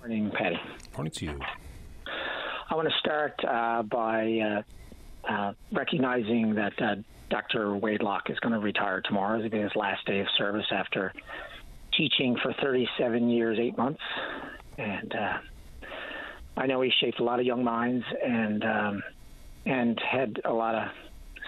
Morning, 0.00 0.32
Patty. 0.36 0.58
Morning 0.96 1.12
to 1.12 1.26
you. 1.26 1.40
I 2.68 2.74
want 2.74 2.88
to 2.88 2.98
start 2.98 3.34
uh, 3.46 3.82
by 3.82 4.62
uh, 5.28 5.30
uh, 5.30 5.52
recognizing 5.72 6.54
that 6.54 6.72
uh, 6.80 6.94
Dr. 7.30 7.76
Wade 7.76 8.02
Locke 8.02 8.30
is 8.30 8.38
going 8.40 8.52
to 8.52 8.58
retire 8.58 9.02
tomorrow. 9.02 9.38
It'll 9.38 9.50
be 9.50 9.58
his 9.58 9.74
last 9.74 10.06
day 10.06 10.20
of 10.20 10.26
service 10.38 10.66
after 10.70 11.12
teaching 11.96 12.36
for 12.42 12.54
37 12.62 13.28
years, 13.28 13.58
eight 13.60 13.76
months. 13.76 14.00
And 14.78 15.14
uh, 15.14 15.38
I 16.56 16.66
know 16.66 16.80
he 16.80 16.90
shaped 17.00 17.20
a 17.20 17.24
lot 17.24 17.38
of 17.38 17.46
young 17.46 17.64
minds 17.64 18.04
and 18.24 18.64
um, 18.64 19.02
and 19.66 19.98
had 20.00 20.40
a 20.44 20.52
lot 20.52 20.74
of 20.74 20.88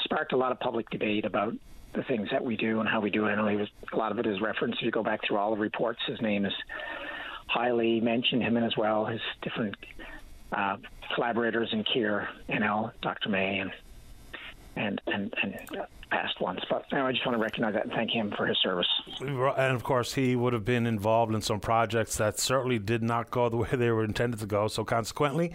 sparked 0.04 0.32
a 0.32 0.36
lot 0.36 0.52
of 0.52 0.60
public 0.60 0.88
debate 0.90 1.24
about 1.24 1.52
the 1.94 2.02
things 2.04 2.28
that 2.30 2.44
we 2.44 2.56
do 2.56 2.80
and 2.80 2.88
how 2.88 3.00
we 3.00 3.10
do 3.10 3.26
it. 3.26 3.30
I 3.30 3.34
know 3.36 3.48
he 3.48 3.56
was 3.56 3.68
a 3.92 3.96
lot 3.96 4.12
of 4.12 4.18
it 4.18 4.26
is 4.26 4.40
referenced. 4.40 4.78
If 4.78 4.84
you 4.84 4.90
go 4.90 5.02
back 5.02 5.20
through 5.26 5.38
all 5.38 5.54
the 5.54 5.60
reports, 5.60 6.00
his 6.06 6.20
name 6.20 6.44
is 6.44 6.52
highly 7.46 8.00
mentioned. 8.00 8.42
Him 8.42 8.56
and 8.56 8.66
as 8.66 8.76
well, 8.76 9.06
his 9.06 9.20
different 9.42 9.76
uh, 10.52 10.76
collaborators 11.14 11.68
in 11.72 11.84
CARE, 11.84 12.28
NL, 12.48 12.92
Dr. 13.02 13.28
May, 13.28 13.58
and 13.58 13.72
and 14.76 15.00
and, 15.06 15.34
and 15.42 15.86
past 16.10 16.40
ones. 16.40 16.60
But 16.68 16.84
you 16.90 16.98
know, 16.98 17.06
I 17.06 17.12
just 17.12 17.26
want 17.26 17.36
to 17.36 17.42
recognize 17.42 17.74
that 17.74 17.84
and 17.84 17.92
thank 17.92 18.10
him 18.10 18.32
for 18.36 18.46
his 18.46 18.56
service. 18.58 18.86
And 19.20 19.74
of 19.74 19.82
course, 19.82 20.14
he 20.14 20.36
would 20.36 20.52
have 20.52 20.64
been 20.64 20.86
involved 20.86 21.34
in 21.34 21.40
some 21.40 21.60
projects 21.60 22.16
that 22.16 22.38
certainly 22.38 22.78
did 22.78 23.02
not 23.02 23.30
go 23.30 23.48
the 23.48 23.56
way 23.58 23.68
they 23.72 23.90
were 23.90 24.04
intended 24.04 24.40
to 24.40 24.46
go. 24.46 24.68
So 24.68 24.84
consequently, 24.84 25.52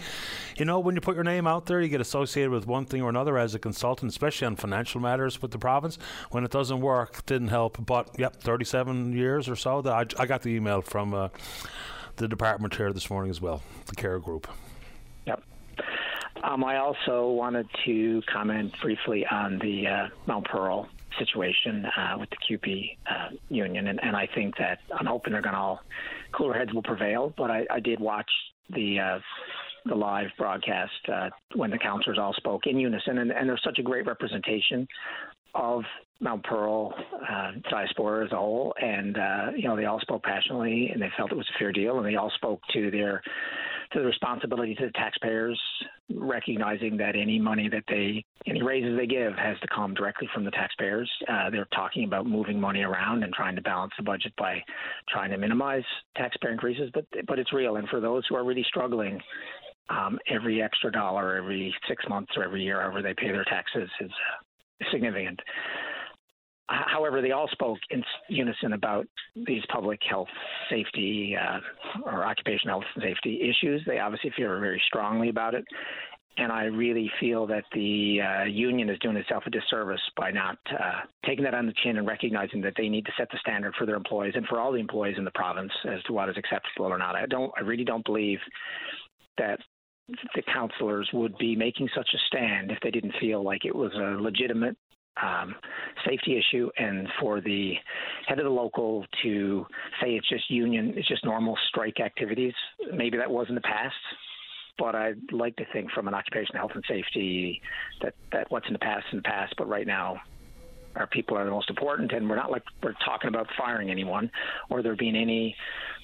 you 0.57 0.65
know, 0.65 0.79
when 0.79 0.95
you 0.95 1.01
put 1.01 1.15
your 1.15 1.23
name 1.23 1.47
out 1.47 1.65
there, 1.65 1.81
you 1.81 1.87
get 1.87 2.01
associated 2.01 2.51
with 2.51 2.67
one 2.67 2.85
thing 2.85 3.01
or 3.01 3.09
another 3.09 3.37
as 3.37 3.55
a 3.55 3.59
consultant, 3.59 4.11
especially 4.11 4.47
on 4.47 4.55
financial 4.55 4.99
matters 4.99 5.41
with 5.41 5.51
the 5.51 5.59
province. 5.59 5.97
When 6.31 6.43
it 6.43 6.51
doesn't 6.51 6.81
work, 6.81 7.25
didn't 7.25 7.49
help. 7.49 7.83
But 7.85 8.09
yep, 8.17 8.37
37 8.37 9.13
years 9.13 9.47
or 9.47 9.55
so. 9.55 9.81
I, 9.85 10.05
I 10.19 10.25
got 10.25 10.41
the 10.41 10.49
email 10.49 10.81
from 10.81 11.13
uh, 11.13 11.29
the 12.17 12.27
department 12.27 12.75
here 12.75 12.91
this 12.91 13.09
morning 13.09 13.29
as 13.29 13.41
well, 13.41 13.61
the 13.87 13.95
care 13.95 14.19
group. 14.19 14.47
Um, 16.43 16.63
I 16.63 16.77
also 16.77 17.29
wanted 17.29 17.67
to 17.85 18.21
comment 18.31 18.73
briefly 18.81 19.25
on 19.29 19.59
the 19.59 19.87
uh, 19.87 20.07
Mount 20.25 20.45
Pearl 20.45 20.89
situation 21.19 21.85
uh, 21.85 22.17
with 22.19 22.29
the 22.29 22.37
CUPE 22.47 22.97
uh, 23.09 23.35
union, 23.49 23.87
and, 23.87 23.99
and, 24.01 24.15
I 24.15 24.27
think 24.33 24.57
that 24.57 24.79
I'm 24.97 25.05
hoping 25.05 25.33
they're 25.33 25.41
going 25.41 25.53
to 25.53 25.59
all 25.59 25.81
cooler 26.31 26.53
heads 26.53 26.73
will 26.73 26.83
prevail. 26.83 27.33
But 27.37 27.51
I, 27.51 27.65
I 27.69 27.79
did 27.79 27.99
watch 27.99 28.29
the 28.69 28.99
uh, 28.99 29.19
the 29.85 29.95
live 29.95 30.29
broadcast 30.37 30.91
uh, 31.11 31.29
when 31.55 31.69
the 31.69 31.77
councillors 31.77 32.17
all 32.17 32.33
spoke 32.33 32.65
in 32.65 32.79
unison, 32.79 33.17
and, 33.17 33.31
and 33.31 33.49
there's 33.49 33.63
such 33.63 33.79
a 33.79 33.83
great 33.83 34.05
representation 34.05 34.87
of 35.53 35.83
Mount 36.19 36.43
Pearl 36.43 36.93
uh, 37.29 37.51
diaspora 37.69 38.25
as 38.25 38.31
a 38.31 38.35
whole, 38.35 38.73
and 38.81 39.17
uh, 39.17 39.51
you 39.55 39.67
know 39.67 39.75
they 39.75 39.85
all 39.85 39.99
spoke 39.99 40.23
passionately, 40.23 40.89
and 40.93 41.01
they 41.01 41.11
felt 41.17 41.31
it 41.31 41.37
was 41.37 41.49
a 41.55 41.59
fair 41.59 41.71
deal, 41.71 41.97
and 41.97 42.05
they 42.05 42.15
all 42.15 42.31
spoke 42.35 42.61
to 42.73 42.89
their 42.89 43.21
to 43.93 43.99
the 43.99 44.05
responsibility 44.05 44.75
to 44.75 44.85
the 44.85 44.91
taxpayers, 44.91 45.59
recognizing 46.13 46.97
that 46.97 47.15
any 47.15 47.39
money 47.39 47.69
that 47.69 47.83
they, 47.87 48.23
any 48.47 48.61
raises 48.61 48.97
they 48.97 49.05
give 49.05 49.33
has 49.35 49.59
to 49.59 49.67
come 49.67 49.93
directly 49.93 50.29
from 50.33 50.43
the 50.43 50.51
taxpayers. 50.51 51.09
Uh, 51.27 51.49
they're 51.49 51.67
talking 51.73 52.05
about 52.05 52.25
moving 52.25 52.59
money 52.59 52.81
around 52.83 53.23
and 53.23 53.33
trying 53.33 53.55
to 53.55 53.61
balance 53.61 53.91
the 53.97 54.03
budget 54.03 54.33
by 54.37 54.61
trying 55.09 55.31
to 55.31 55.37
minimize 55.37 55.83
taxpayer 56.15 56.51
increases, 56.51 56.89
but 56.93 57.05
but 57.27 57.39
it's 57.39 57.53
real. 57.53 57.75
And 57.75 57.87
for 57.89 57.99
those 57.99 58.23
who 58.27 58.35
are 58.35 58.45
really 58.45 58.65
struggling, 58.67 59.19
um, 59.89 60.17
every 60.29 60.61
extra 60.61 60.91
dollar 60.91 61.35
every 61.35 61.73
six 61.87 62.03
months 62.07 62.31
or 62.37 62.43
every 62.43 62.63
year, 62.63 62.81
however 62.81 63.01
they 63.01 63.13
pay 63.13 63.31
their 63.31 63.45
taxes, 63.45 63.89
is 63.99 64.11
significant. 64.91 65.39
However, 66.71 67.21
they 67.21 67.31
all 67.31 67.49
spoke 67.51 67.79
in 67.89 68.03
unison 68.29 68.73
about 68.73 69.05
these 69.35 69.63
public 69.69 69.99
health 70.09 70.29
safety 70.69 71.35
uh, 71.35 71.59
or 72.05 72.23
occupational 72.23 72.79
health 72.79 72.89
and 72.95 73.03
safety 73.03 73.41
issues. 73.41 73.81
They 73.85 73.99
obviously 73.99 74.31
feel 74.35 74.47
very 74.47 74.81
strongly 74.87 75.29
about 75.29 75.53
it. 75.53 75.65
And 76.37 76.49
I 76.49 76.63
really 76.63 77.11
feel 77.19 77.45
that 77.47 77.65
the 77.73 78.19
uh, 78.21 78.43
union 78.45 78.89
is 78.89 78.97
doing 78.99 79.17
itself 79.17 79.43
a 79.45 79.49
disservice 79.49 79.99
by 80.15 80.31
not 80.31 80.57
uh, 80.71 81.01
taking 81.25 81.43
that 81.43 81.53
on 81.53 81.65
the 81.65 81.73
chin 81.83 81.97
and 81.97 82.07
recognizing 82.07 82.61
that 82.61 82.73
they 82.77 82.87
need 82.87 83.05
to 83.05 83.11
set 83.17 83.29
the 83.31 83.37
standard 83.41 83.73
for 83.77 83.85
their 83.85 83.95
employees 83.95 84.33
and 84.35 84.45
for 84.47 84.57
all 84.57 84.71
the 84.71 84.79
employees 84.79 85.15
in 85.17 85.25
the 85.25 85.31
province 85.31 85.73
as 85.89 86.01
to 86.03 86.13
what 86.13 86.29
is 86.29 86.37
acceptable 86.37 86.85
or 86.85 86.97
not. 86.97 87.17
I 87.17 87.25
don't. 87.25 87.51
I 87.57 87.61
really 87.61 87.83
don't 87.83 88.05
believe 88.05 88.39
that 89.37 89.59
the 90.35 90.41
councillors 90.53 91.09
would 91.13 91.37
be 91.37 91.55
making 91.55 91.89
such 91.95 92.09
a 92.13 92.17
stand 92.27 92.71
if 92.71 92.77
they 92.81 92.91
didn't 92.91 93.13
feel 93.19 93.43
like 93.43 93.65
it 93.65 93.75
was 93.75 93.91
a 93.95 94.21
legitimate 94.21 94.77
um, 95.21 95.55
safety 96.07 96.37
issue, 96.37 96.69
and 96.77 97.07
for 97.19 97.41
the 97.41 97.73
head 98.27 98.39
of 98.39 98.45
the 98.45 98.51
local 98.51 99.05
to 99.23 99.65
say 100.01 100.11
it's 100.11 100.29
just 100.29 100.49
union, 100.49 100.93
it's 100.95 101.07
just 101.07 101.25
normal 101.25 101.57
strike 101.69 101.99
activities. 101.99 102.53
Maybe 102.93 103.17
that 103.17 103.29
was 103.29 103.47
in 103.49 103.55
the 103.55 103.61
past, 103.61 103.95
but 104.77 104.95
I'd 104.95 105.31
like 105.31 105.55
to 105.57 105.65
think 105.73 105.91
from 105.91 106.07
an 106.07 106.13
occupational 106.13 106.59
health 106.59 106.71
and 106.75 106.83
safety 106.87 107.61
that 108.01 108.13
that 108.31 108.49
what's 108.49 108.67
in 108.67 108.73
the 108.73 108.79
past 108.79 109.05
is 109.07 109.13
in 109.13 109.17
the 109.17 109.23
past. 109.23 109.53
But 109.57 109.67
right 109.67 109.85
now, 109.85 110.21
our 110.95 111.07
people 111.07 111.37
are 111.37 111.45
the 111.45 111.51
most 111.51 111.69
important, 111.69 112.13
and 112.13 112.29
we're 112.29 112.35
not 112.35 112.51
like 112.51 112.63
we're 112.81 112.95
talking 113.05 113.27
about 113.27 113.47
firing 113.57 113.89
anyone 113.89 114.31
or 114.69 114.81
there 114.81 114.95
being 114.95 115.15
any 115.15 115.55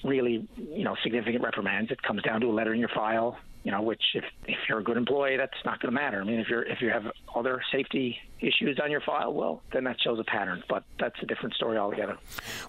really 0.04 0.46
you 0.56 0.84
know 0.84 0.94
significant 1.02 1.42
reprimands. 1.42 1.90
It 1.90 2.02
comes 2.02 2.22
down 2.22 2.40
to 2.42 2.48
a 2.48 2.52
letter 2.52 2.74
in 2.74 2.80
your 2.80 2.90
file 2.94 3.38
you 3.68 3.72
know, 3.72 3.82
which 3.82 4.02
if 4.14 4.24
if 4.46 4.56
you're 4.66 4.78
a 4.78 4.82
good 4.82 4.96
employee, 4.96 5.36
that's 5.36 5.52
not 5.62 5.78
going 5.78 5.94
to 5.94 6.00
matter. 6.00 6.22
I 6.22 6.24
mean, 6.24 6.40
if 6.40 6.48
you're 6.48 6.62
if 6.62 6.80
you 6.80 6.88
have 6.88 7.04
other 7.36 7.60
safety 7.70 8.16
issues 8.40 8.80
on 8.82 8.90
your 8.90 9.02
file, 9.02 9.34
well, 9.34 9.62
then 9.74 9.84
that 9.84 10.00
shows 10.00 10.18
a 10.18 10.24
pattern. 10.24 10.64
But 10.70 10.84
that's 10.98 11.16
a 11.20 11.26
different 11.26 11.54
story 11.54 11.76
altogether. 11.76 12.16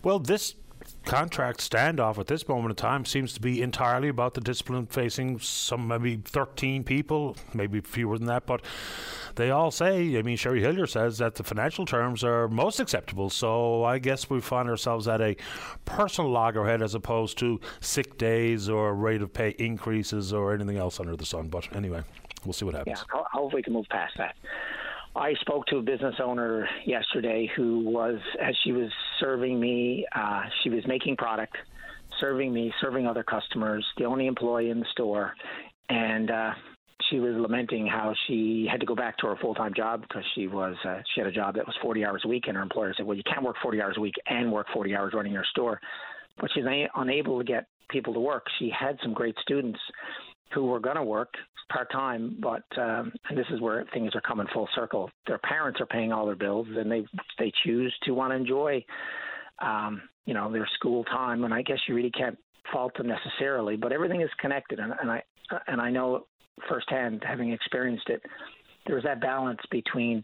Well, 0.03 0.19
this 0.19 0.55
contract 1.05 1.59
standoff 1.59 2.17
at 2.17 2.27
this 2.27 2.47
moment 2.47 2.71
in 2.71 2.75
time 2.75 3.05
seems 3.05 3.33
to 3.33 3.41
be 3.41 3.61
entirely 3.61 4.09
about 4.09 4.33
the 4.33 4.41
discipline 4.41 4.85
facing 4.85 5.39
some 5.39 5.87
maybe 5.87 6.17
13 6.17 6.83
people, 6.83 7.35
maybe 7.53 7.81
fewer 7.81 8.17
than 8.17 8.27
that, 8.27 8.45
but 8.45 8.61
they 9.35 9.51
all 9.51 9.71
say, 9.71 10.17
I 10.17 10.21
mean, 10.21 10.37
Sherry 10.37 10.61
Hillier 10.61 10.85
says 10.85 11.17
that 11.19 11.35
the 11.35 11.43
financial 11.43 11.85
terms 11.85 12.23
are 12.23 12.47
most 12.47 12.79
acceptable. 12.79 13.29
So 13.29 13.83
I 13.83 13.99
guess 13.99 14.29
we 14.29 14.41
find 14.41 14.69
ourselves 14.69 15.07
at 15.07 15.21
a 15.21 15.37
personal 15.85 16.29
loggerhead 16.29 16.81
as 16.81 16.95
opposed 16.95 17.37
to 17.39 17.59
sick 17.79 18.17
days 18.17 18.69
or 18.69 18.93
rate 18.93 19.21
of 19.21 19.33
pay 19.33 19.51
increases 19.57 20.33
or 20.33 20.53
anything 20.53 20.77
else 20.77 20.99
under 20.99 21.15
the 21.15 21.25
sun. 21.25 21.47
But 21.47 21.73
anyway, 21.75 22.03
we'll 22.43 22.53
see 22.53 22.65
what 22.65 22.75
happens. 22.75 23.03
Yeah, 23.13 23.21
hopefully 23.31 23.59
we 23.59 23.63
can 23.63 23.73
move 23.73 23.87
past 23.89 24.17
that. 24.17 24.35
I 25.15 25.33
spoke 25.41 25.65
to 25.67 25.77
a 25.77 25.81
business 25.81 26.15
owner 26.23 26.67
yesterday 26.85 27.49
who 27.55 27.79
was, 27.79 28.19
as 28.41 28.55
she 28.63 28.71
was 28.71 28.91
serving 29.19 29.59
me, 29.59 30.05
uh, 30.15 30.43
she 30.63 30.69
was 30.69 30.85
making 30.87 31.17
product, 31.17 31.57
serving 32.19 32.53
me, 32.53 32.71
serving 32.79 33.07
other 33.07 33.23
customers, 33.23 33.85
the 33.97 34.05
only 34.05 34.27
employee 34.27 34.69
in 34.69 34.79
the 34.79 34.85
store. 34.91 35.33
And 35.89 36.29
uh, 36.29 36.51
she 37.09 37.19
was 37.19 37.35
lamenting 37.35 37.87
how 37.87 38.13
she 38.27 38.67
had 38.69 38.79
to 38.79 38.85
go 38.85 38.95
back 38.95 39.17
to 39.17 39.27
her 39.27 39.35
full 39.41 39.55
time 39.55 39.73
job 39.73 40.01
because 40.01 40.23
she 40.35 40.47
was 40.47 40.75
uh, 40.85 40.99
she 41.13 41.21
had 41.21 41.27
a 41.27 41.31
job 41.31 41.55
that 41.55 41.65
was 41.65 41.75
40 41.81 42.05
hours 42.05 42.21
a 42.25 42.27
week, 42.27 42.43
and 42.47 42.55
her 42.55 42.61
employer 42.61 42.93
said, 42.95 43.05
"Well, 43.05 43.17
you 43.17 43.23
can't 43.23 43.43
work 43.43 43.55
40 43.63 43.81
hours 43.81 43.95
a 43.97 44.01
week 44.01 44.15
and 44.27 44.51
work 44.51 44.67
40 44.73 44.95
hours 44.95 45.13
running 45.15 45.33
your 45.33 45.45
store." 45.49 45.79
But 46.39 46.51
she's 46.53 46.63
unable 46.95 47.39
to 47.39 47.43
get 47.43 47.65
people 47.89 48.13
to 48.13 48.19
work. 48.19 48.45
She 48.59 48.69
had 48.69 48.97
some 49.01 49.13
great 49.13 49.35
students 49.41 49.79
who 50.53 50.65
were 50.65 50.79
going 50.79 50.95
to 50.95 51.03
work 51.03 51.33
part 51.71 51.91
time, 51.91 52.37
but 52.41 52.63
um, 52.77 53.11
and 53.29 53.37
this 53.37 53.45
is 53.51 53.61
where 53.61 53.85
things 53.93 54.15
are 54.15 54.21
coming 54.21 54.47
full 54.53 54.67
circle. 54.75 55.09
Their 55.27 55.37
parents 55.39 55.79
are 55.79 55.85
paying 55.85 56.11
all 56.11 56.25
their 56.25 56.35
bills, 56.35 56.67
and 56.75 56.91
they 56.91 57.05
they 57.37 57.51
choose 57.63 57.93
to 58.03 58.11
want 58.11 58.31
to 58.31 58.35
enjoy, 58.35 58.83
um, 59.61 60.01
you 60.25 60.33
know, 60.33 60.51
their 60.51 60.67
school 60.75 61.03
time. 61.05 61.43
And 61.43 61.53
I 61.53 61.61
guess 61.61 61.77
you 61.87 61.95
really 61.95 62.11
can't 62.11 62.37
fault 62.71 62.97
them 62.97 63.07
necessarily, 63.07 63.75
but 63.75 63.91
everything 63.91 64.21
is 64.21 64.29
connected. 64.39 64.79
And, 64.79 64.93
and 64.99 65.11
I 65.11 65.23
and 65.67 65.79
I 65.79 65.89
know 65.91 66.25
firsthand, 66.67 67.23
having 67.25 67.51
experienced 67.51 68.09
it, 68.09 68.21
there's 68.85 69.03
that 69.03 69.21
balance 69.21 69.61
between 69.71 70.23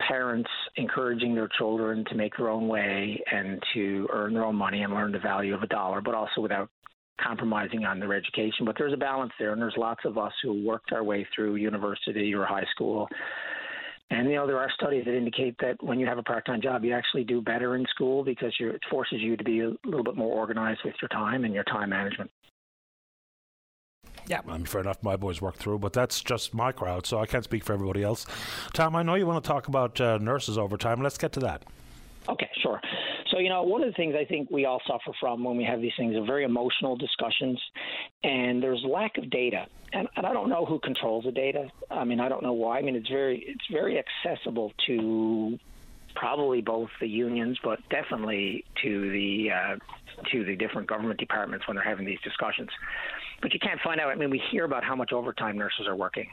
parents 0.00 0.50
encouraging 0.76 1.34
their 1.34 1.48
children 1.58 2.04
to 2.08 2.14
make 2.14 2.36
their 2.36 2.48
own 2.48 2.68
way 2.68 3.22
and 3.30 3.62
to 3.72 4.08
earn 4.12 4.34
their 4.34 4.44
own 4.44 4.56
money 4.56 4.82
and 4.82 4.92
learn 4.92 5.12
the 5.12 5.18
value 5.18 5.54
of 5.54 5.62
a 5.62 5.66
dollar, 5.66 6.00
but 6.00 6.14
also 6.14 6.40
without 6.40 6.68
compromising 7.20 7.84
on 7.84 8.00
their 8.00 8.14
education. 8.14 8.64
But 8.64 8.76
there's 8.78 8.92
a 8.92 8.98
balance 8.98 9.32
there, 9.38 9.52
and 9.52 9.60
there's 9.60 9.74
lots 9.76 10.00
of 10.04 10.18
us 10.18 10.32
who 10.42 10.64
worked 10.64 10.92
our 10.92 11.04
way 11.04 11.26
through 11.34 11.56
university 11.56 12.34
or 12.34 12.44
high 12.44 12.66
school. 12.74 13.08
And 14.10 14.28
you 14.28 14.36
know 14.36 14.46
there 14.46 14.58
are 14.58 14.70
studies 14.78 15.04
that 15.06 15.16
indicate 15.16 15.56
that 15.60 15.82
when 15.82 15.98
you 15.98 16.06
have 16.06 16.18
a 16.18 16.22
part-time 16.22 16.60
job, 16.60 16.84
you 16.84 16.92
actually 16.92 17.24
do 17.24 17.40
better 17.40 17.76
in 17.76 17.86
school 17.86 18.22
because 18.22 18.52
it 18.60 18.80
forces 18.90 19.18
you 19.20 19.36
to 19.36 19.44
be 19.44 19.60
a 19.60 19.72
little 19.84 20.04
bit 20.04 20.16
more 20.16 20.32
organized 20.32 20.80
with 20.84 20.94
your 21.00 21.08
time 21.08 21.44
and 21.44 21.54
your 21.54 21.64
time 21.64 21.90
management. 21.90 22.30
Yeah, 24.26 24.40
I 24.46 24.52
mean, 24.52 24.66
fair 24.66 24.80
enough. 24.80 25.02
My 25.02 25.16
boys 25.16 25.42
work 25.42 25.56
through, 25.56 25.80
but 25.80 25.92
that's 25.92 26.20
just 26.20 26.54
my 26.54 26.72
crowd, 26.72 27.06
so 27.06 27.18
I 27.18 27.26
can't 27.26 27.44
speak 27.44 27.64
for 27.64 27.74
everybody 27.74 28.02
else. 28.02 28.26
Tom, 28.72 28.96
I 28.96 29.02
know 29.02 29.14
you 29.16 29.26
want 29.26 29.42
to 29.42 29.48
talk 29.48 29.68
about 29.68 30.00
uh, 30.00 30.18
nurses 30.18 30.56
overtime. 30.56 31.02
Let's 31.02 31.18
get 31.18 31.32
to 31.32 31.40
that. 31.40 31.64
Okay, 32.28 32.48
sure. 32.62 32.80
So, 33.34 33.40
you 33.40 33.48
know, 33.48 33.64
one 33.64 33.82
of 33.82 33.88
the 33.88 33.94
things 33.94 34.14
I 34.16 34.24
think 34.24 34.48
we 34.52 34.64
all 34.64 34.80
suffer 34.86 35.10
from 35.18 35.42
when 35.42 35.56
we 35.56 35.64
have 35.64 35.80
these 35.80 35.92
things 35.98 36.14
are 36.14 36.24
very 36.24 36.44
emotional 36.44 36.94
discussions, 36.94 37.60
and 38.22 38.62
there's 38.62 38.80
lack 38.88 39.18
of 39.18 39.28
data. 39.28 39.66
And, 39.92 40.06
and 40.16 40.24
I 40.24 40.32
don't 40.32 40.48
know 40.48 40.64
who 40.64 40.78
controls 40.78 41.24
the 41.24 41.32
data. 41.32 41.68
I 41.90 42.04
mean, 42.04 42.20
I 42.20 42.28
don't 42.28 42.44
know 42.44 42.52
why. 42.52 42.78
I 42.78 42.82
mean, 42.82 42.94
it's 42.94 43.08
very 43.08 43.44
it's 43.44 43.66
very 43.72 43.98
accessible 43.98 44.72
to 44.86 45.58
probably 46.14 46.60
both 46.60 46.90
the 47.00 47.08
unions, 47.08 47.58
but 47.64 47.80
definitely 47.90 48.64
to 48.82 49.10
the 49.10 49.50
uh, 49.50 49.76
to 50.30 50.44
the 50.44 50.54
different 50.54 50.88
government 50.88 51.18
departments 51.18 51.66
when 51.66 51.74
they're 51.74 51.84
having 51.84 52.06
these 52.06 52.20
discussions. 52.22 52.70
But 53.42 53.52
you 53.52 53.58
can't 53.58 53.80
find 53.80 54.00
out. 54.00 54.10
I 54.10 54.14
mean, 54.14 54.30
we 54.30 54.40
hear 54.52 54.64
about 54.64 54.84
how 54.84 54.94
much 54.94 55.12
overtime 55.12 55.58
nurses 55.58 55.88
are 55.88 55.96
working, 55.96 56.28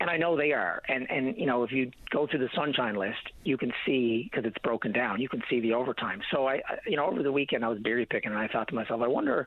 and 0.00 0.08
I 0.08 0.16
know 0.16 0.36
they 0.36 0.52
are. 0.52 0.82
And 0.88 1.08
and 1.10 1.36
you 1.36 1.46
know, 1.46 1.62
if 1.62 1.70
you 1.70 1.92
go 2.10 2.26
through 2.26 2.40
the 2.40 2.48
sunshine 2.54 2.96
list, 2.96 3.20
you 3.44 3.56
can 3.56 3.72
see 3.84 4.28
because 4.30 4.46
it's 4.46 4.58
broken 4.58 4.92
down. 4.92 5.20
You 5.20 5.28
can 5.28 5.42
see 5.48 5.60
the 5.60 5.74
overtime. 5.74 6.22
So 6.32 6.48
I, 6.48 6.62
you 6.86 6.96
know, 6.96 7.06
over 7.06 7.22
the 7.22 7.30
weekend 7.30 7.64
I 7.64 7.68
was 7.68 7.78
berry 7.78 8.06
picking, 8.06 8.32
and 8.32 8.40
I 8.40 8.48
thought 8.48 8.68
to 8.68 8.74
myself, 8.74 9.02
I 9.02 9.08
wonder, 9.08 9.46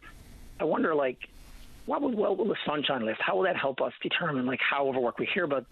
I 0.59 0.63
wonder 0.65 0.93
like, 0.93 1.17
what 1.87 2.01
would 2.01 2.13
well 2.13 2.35
the 2.35 2.55
sunshine 2.65 3.05
list? 3.05 3.19
How 3.19 3.35
will 3.35 3.43
that 3.43 3.57
help 3.57 3.81
us 3.81 3.93
determine 4.01 4.45
like 4.45 4.61
how 4.61 4.87
overwork? 4.87 5.17
We 5.17 5.25
hear 5.25 5.43
about 5.43 5.65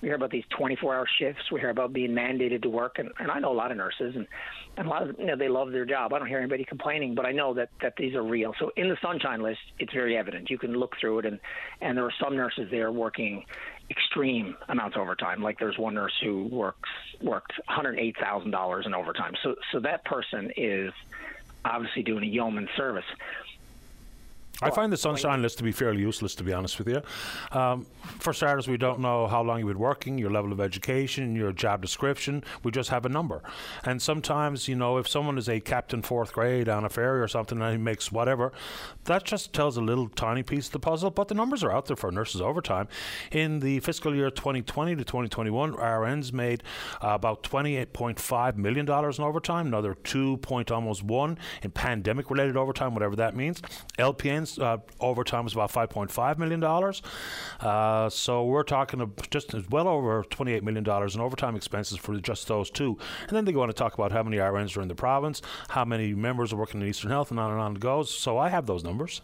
we 0.00 0.08
hear 0.08 0.14
about 0.14 0.30
these 0.30 0.44
24-hour 0.56 1.08
shifts. 1.18 1.50
We 1.50 1.58
hear 1.58 1.70
about 1.70 1.92
being 1.92 2.12
mandated 2.12 2.62
to 2.62 2.68
work, 2.68 3.00
and, 3.00 3.10
and 3.18 3.32
I 3.32 3.40
know 3.40 3.50
a 3.50 3.54
lot 3.54 3.72
of 3.72 3.76
nurses, 3.76 4.14
and, 4.14 4.28
and 4.76 4.86
a 4.86 4.90
lot 4.90 5.02
of 5.02 5.18
you 5.18 5.26
know 5.26 5.36
they 5.36 5.48
love 5.48 5.72
their 5.72 5.84
job. 5.84 6.12
I 6.12 6.18
don't 6.18 6.28
hear 6.28 6.38
anybody 6.38 6.64
complaining, 6.64 7.14
but 7.14 7.26
I 7.26 7.32
know 7.32 7.54
that 7.54 7.70
that 7.80 7.96
these 7.96 8.14
are 8.14 8.22
real. 8.22 8.54
So 8.58 8.70
in 8.76 8.88
the 8.88 8.98
sunshine 9.02 9.42
list, 9.42 9.60
it's 9.78 9.92
very 9.92 10.16
evident. 10.16 10.50
You 10.50 10.58
can 10.58 10.74
look 10.74 10.96
through 11.00 11.20
it, 11.20 11.26
and 11.26 11.40
and 11.80 11.96
there 11.96 12.04
are 12.04 12.14
some 12.20 12.36
nurses 12.36 12.70
there 12.70 12.92
working 12.92 13.44
extreme 13.90 14.56
amounts 14.68 14.96
of 14.96 15.02
overtime. 15.02 15.42
Like 15.42 15.58
there's 15.58 15.78
one 15.78 15.94
nurse 15.94 16.14
who 16.22 16.44
works 16.44 16.90
worked 17.20 17.52
$108,000 17.68 18.86
in 18.86 18.94
overtime. 18.94 19.34
So 19.42 19.54
so 19.72 19.80
that 19.80 20.04
person 20.04 20.52
is 20.56 20.92
obviously 21.64 22.02
doing 22.02 22.24
a 22.24 22.26
yeoman 22.26 22.68
service. 22.76 23.04
I 24.60 24.70
find 24.70 24.92
the 24.92 24.96
sunshine 24.96 25.40
list 25.40 25.58
to 25.58 25.64
be 25.64 25.70
fairly 25.70 26.00
useless, 26.00 26.34
to 26.34 26.42
be 26.42 26.52
honest 26.52 26.78
with 26.78 26.88
you. 26.88 27.00
Um, 27.52 27.86
for 28.18 28.32
starters, 28.32 28.66
we 28.66 28.76
don't 28.76 28.98
know 28.98 29.28
how 29.28 29.40
long 29.40 29.60
you've 29.60 29.68
been 29.68 29.78
working, 29.78 30.18
your 30.18 30.30
level 30.30 30.52
of 30.52 30.60
education, 30.60 31.36
your 31.36 31.52
job 31.52 31.80
description. 31.80 32.42
We 32.64 32.72
just 32.72 32.90
have 32.90 33.06
a 33.06 33.08
number. 33.08 33.40
And 33.84 34.02
sometimes, 34.02 34.66
you 34.66 34.74
know, 34.74 34.96
if 34.98 35.06
someone 35.06 35.38
is 35.38 35.48
a 35.48 35.60
captain 35.60 36.02
fourth 36.02 36.32
grade 36.32 36.68
on 36.68 36.84
a 36.84 36.88
ferry 36.88 37.20
or 37.20 37.28
something 37.28 37.62
and 37.62 37.70
he 37.70 37.78
makes 37.78 38.10
whatever, 38.10 38.52
that 39.04 39.22
just 39.24 39.52
tells 39.52 39.76
a 39.76 39.80
little 39.80 40.08
tiny 40.08 40.42
piece 40.42 40.66
of 40.66 40.72
the 40.72 40.80
puzzle. 40.80 41.10
But 41.10 41.28
the 41.28 41.36
numbers 41.36 41.62
are 41.62 41.70
out 41.70 41.86
there 41.86 41.96
for 41.96 42.10
nurses 42.10 42.40
overtime. 42.40 42.88
In 43.30 43.60
the 43.60 43.78
fiscal 43.80 44.12
year 44.12 44.28
2020 44.28 44.96
to 44.96 45.04
2021, 45.04 45.74
RNs 45.74 46.32
made 46.32 46.64
uh, 47.00 47.10
about 47.10 47.44
$28.5 47.44 48.56
million 48.56 48.88
in 48.88 49.24
overtime, 49.24 49.68
another 49.68 49.94
2 49.94 50.38
point 50.38 50.72
almost 50.72 51.04
1 51.04 51.38
in 51.62 51.70
pandemic 51.70 52.28
related 52.28 52.56
overtime, 52.56 52.92
whatever 52.92 53.14
that 53.14 53.36
means. 53.36 53.62
LPNs 54.00 54.47
uh, 54.56 54.78
overtime 55.00 55.44
was 55.44 55.52
about 55.52 55.72
$5.5 55.72 56.38
million. 56.38 56.62
Uh, 57.60 58.08
so 58.08 58.44
we're 58.44 58.62
talking 58.62 59.12
just 59.30 59.52
well 59.70 59.88
over 59.88 60.22
$28 60.24 60.62
million 60.62 60.84
in 60.86 61.20
overtime 61.20 61.56
expenses 61.56 61.98
for 61.98 62.16
just 62.18 62.46
those 62.46 62.70
two. 62.70 62.96
And 63.26 63.36
then 63.36 63.44
they 63.44 63.52
go 63.52 63.62
on 63.62 63.68
to 63.68 63.74
talk 63.74 63.94
about 63.94 64.12
how 64.12 64.22
many 64.22 64.36
RNs 64.36 64.76
are 64.76 64.82
in 64.82 64.88
the 64.88 64.94
province, 64.94 65.42
how 65.68 65.84
many 65.84 66.14
members 66.14 66.52
are 66.52 66.56
working 66.56 66.80
in 66.80 66.88
Eastern 66.88 67.10
Health, 67.10 67.30
and 67.30 67.40
on 67.40 67.50
and 67.50 67.60
on 67.60 67.76
it 67.76 67.80
goes. 67.80 68.16
So 68.16 68.38
I 68.38 68.48
have 68.48 68.66
those 68.66 68.84
numbers. 68.84 69.20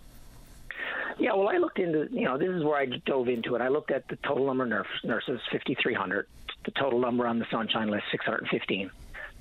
Yeah, 1.19 1.35
well, 1.35 1.49
I 1.49 1.59
looked 1.59 1.79
into, 1.79 2.09
you 2.11 2.25
know, 2.25 2.37
this 2.37 2.49
is 2.49 2.65
where 2.65 2.77
I 2.77 2.87
dove 2.87 3.29
into 3.29 3.55
it. 3.55 3.63
I 3.63 3.69
looked 3.69 3.93
at 3.93 4.09
the 4.09 4.17
total 4.17 4.47
number 4.47 4.81
of 4.81 4.87
nurses, 5.05 5.41
5,300. 5.53 6.27
The 6.65 6.71
total 6.73 6.99
number 6.99 7.27
on 7.27 7.39
the 7.39 7.47
Sunshine 7.51 7.89
List, 7.89 8.05
615. 8.11 8.91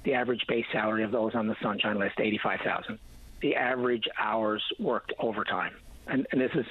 The 0.03 0.13
average 0.13 0.45
base 0.47 0.65
salary 0.71 1.03
of 1.03 1.11
those 1.11 1.33
on 1.33 1.47
the 1.47 1.55
Sunshine 1.61 1.97
List, 1.97 2.19
85,000 2.19 2.99
the 3.43 3.55
average 3.55 4.05
hours 4.17 4.63
worked 4.79 5.13
overtime. 5.19 5.73
And, 6.07 6.25
and 6.31 6.41
this 6.41 6.51
is 6.55 6.65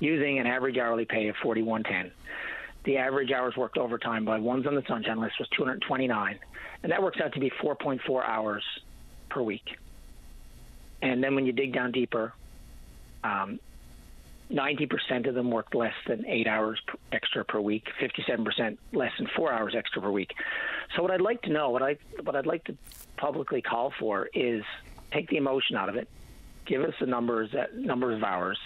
using 0.00 0.38
an 0.38 0.46
average 0.46 0.78
hourly 0.78 1.04
pay 1.04 1.28
of 1.28 1.36
4110. 1.42 2.10
The 2.84 2.96
average 2.96 3.30
hours 3.30 3.56
worked 3.56 3.76
overtime 3.78 4.24
by 4.24 4.38
ones 4.38 4.66
on 4.66 4.74
the 4.74 4.82
Sunshine 4.88 5.20
list 5.20 5.34
was 5.38 5.48
229, 5.50 6.38
and 6.82 6.92
that 6.92 7.02
works 7.02 7.20
out 7.22 7.34
to 7.34 7.40
be 7.40 7.50
4.4 7.62 8.26
hours 8.26 8.64
per 9.28 9.42
week. 9.42 9.76
And 11.02 11.22
then 11.22 11.34
when 11.34 11.44
you 11.44 11.52
dig 11.52 11.74
down 11.74 11.92
deeper, 11.92 12.32
um, 13.22 13.60
90% 14.50 15.28
of 15.28 15.34
them 15.34 15.50
worked 15.50 15.74
less 15.74 15.94
than 16.06 16.24
eight 16.26 16.46
hours 16.46 16.80
extra 17.12 17.44
per 17.44 17.60
week, 17.60 17.86
57% 18.00 18.78
less 18.92 19.12
than 19.18 19.28
four 19.36 19.52
hours 19.52 19.74
extra 19.76 20.00
per 20.00 20.10
week. 20.10 20.32
So 20.96 21.02
what 21.02 21.10
I'd 21.10 21.20
like 21.20 21.42
to 21.42 21.50
know, 21.50 21.70
what 21.70 21.82
I 21.82 21.96
what 22.22 22.36
I'd 22.36 22.46
like 22.46 22.64
to 22.64 22.76
publicly 23.16 23.62
call 23.62 23.92
for 23.98 24.28
is 24.34 24.62
take 25.14 25.28
the 25.30 25.36
emotion 25.36 25.76
out 25.76 25.88
of 25.88 25.96
it. 25.96 26.08
Give 26.66 26.82
us 26.82 26.94
the 27.00 27.06
numbers 27.06 27.50
that 27.52 27.76
numbers 27.76 28.16
of 28.16 28.24
hours 28.24 28.58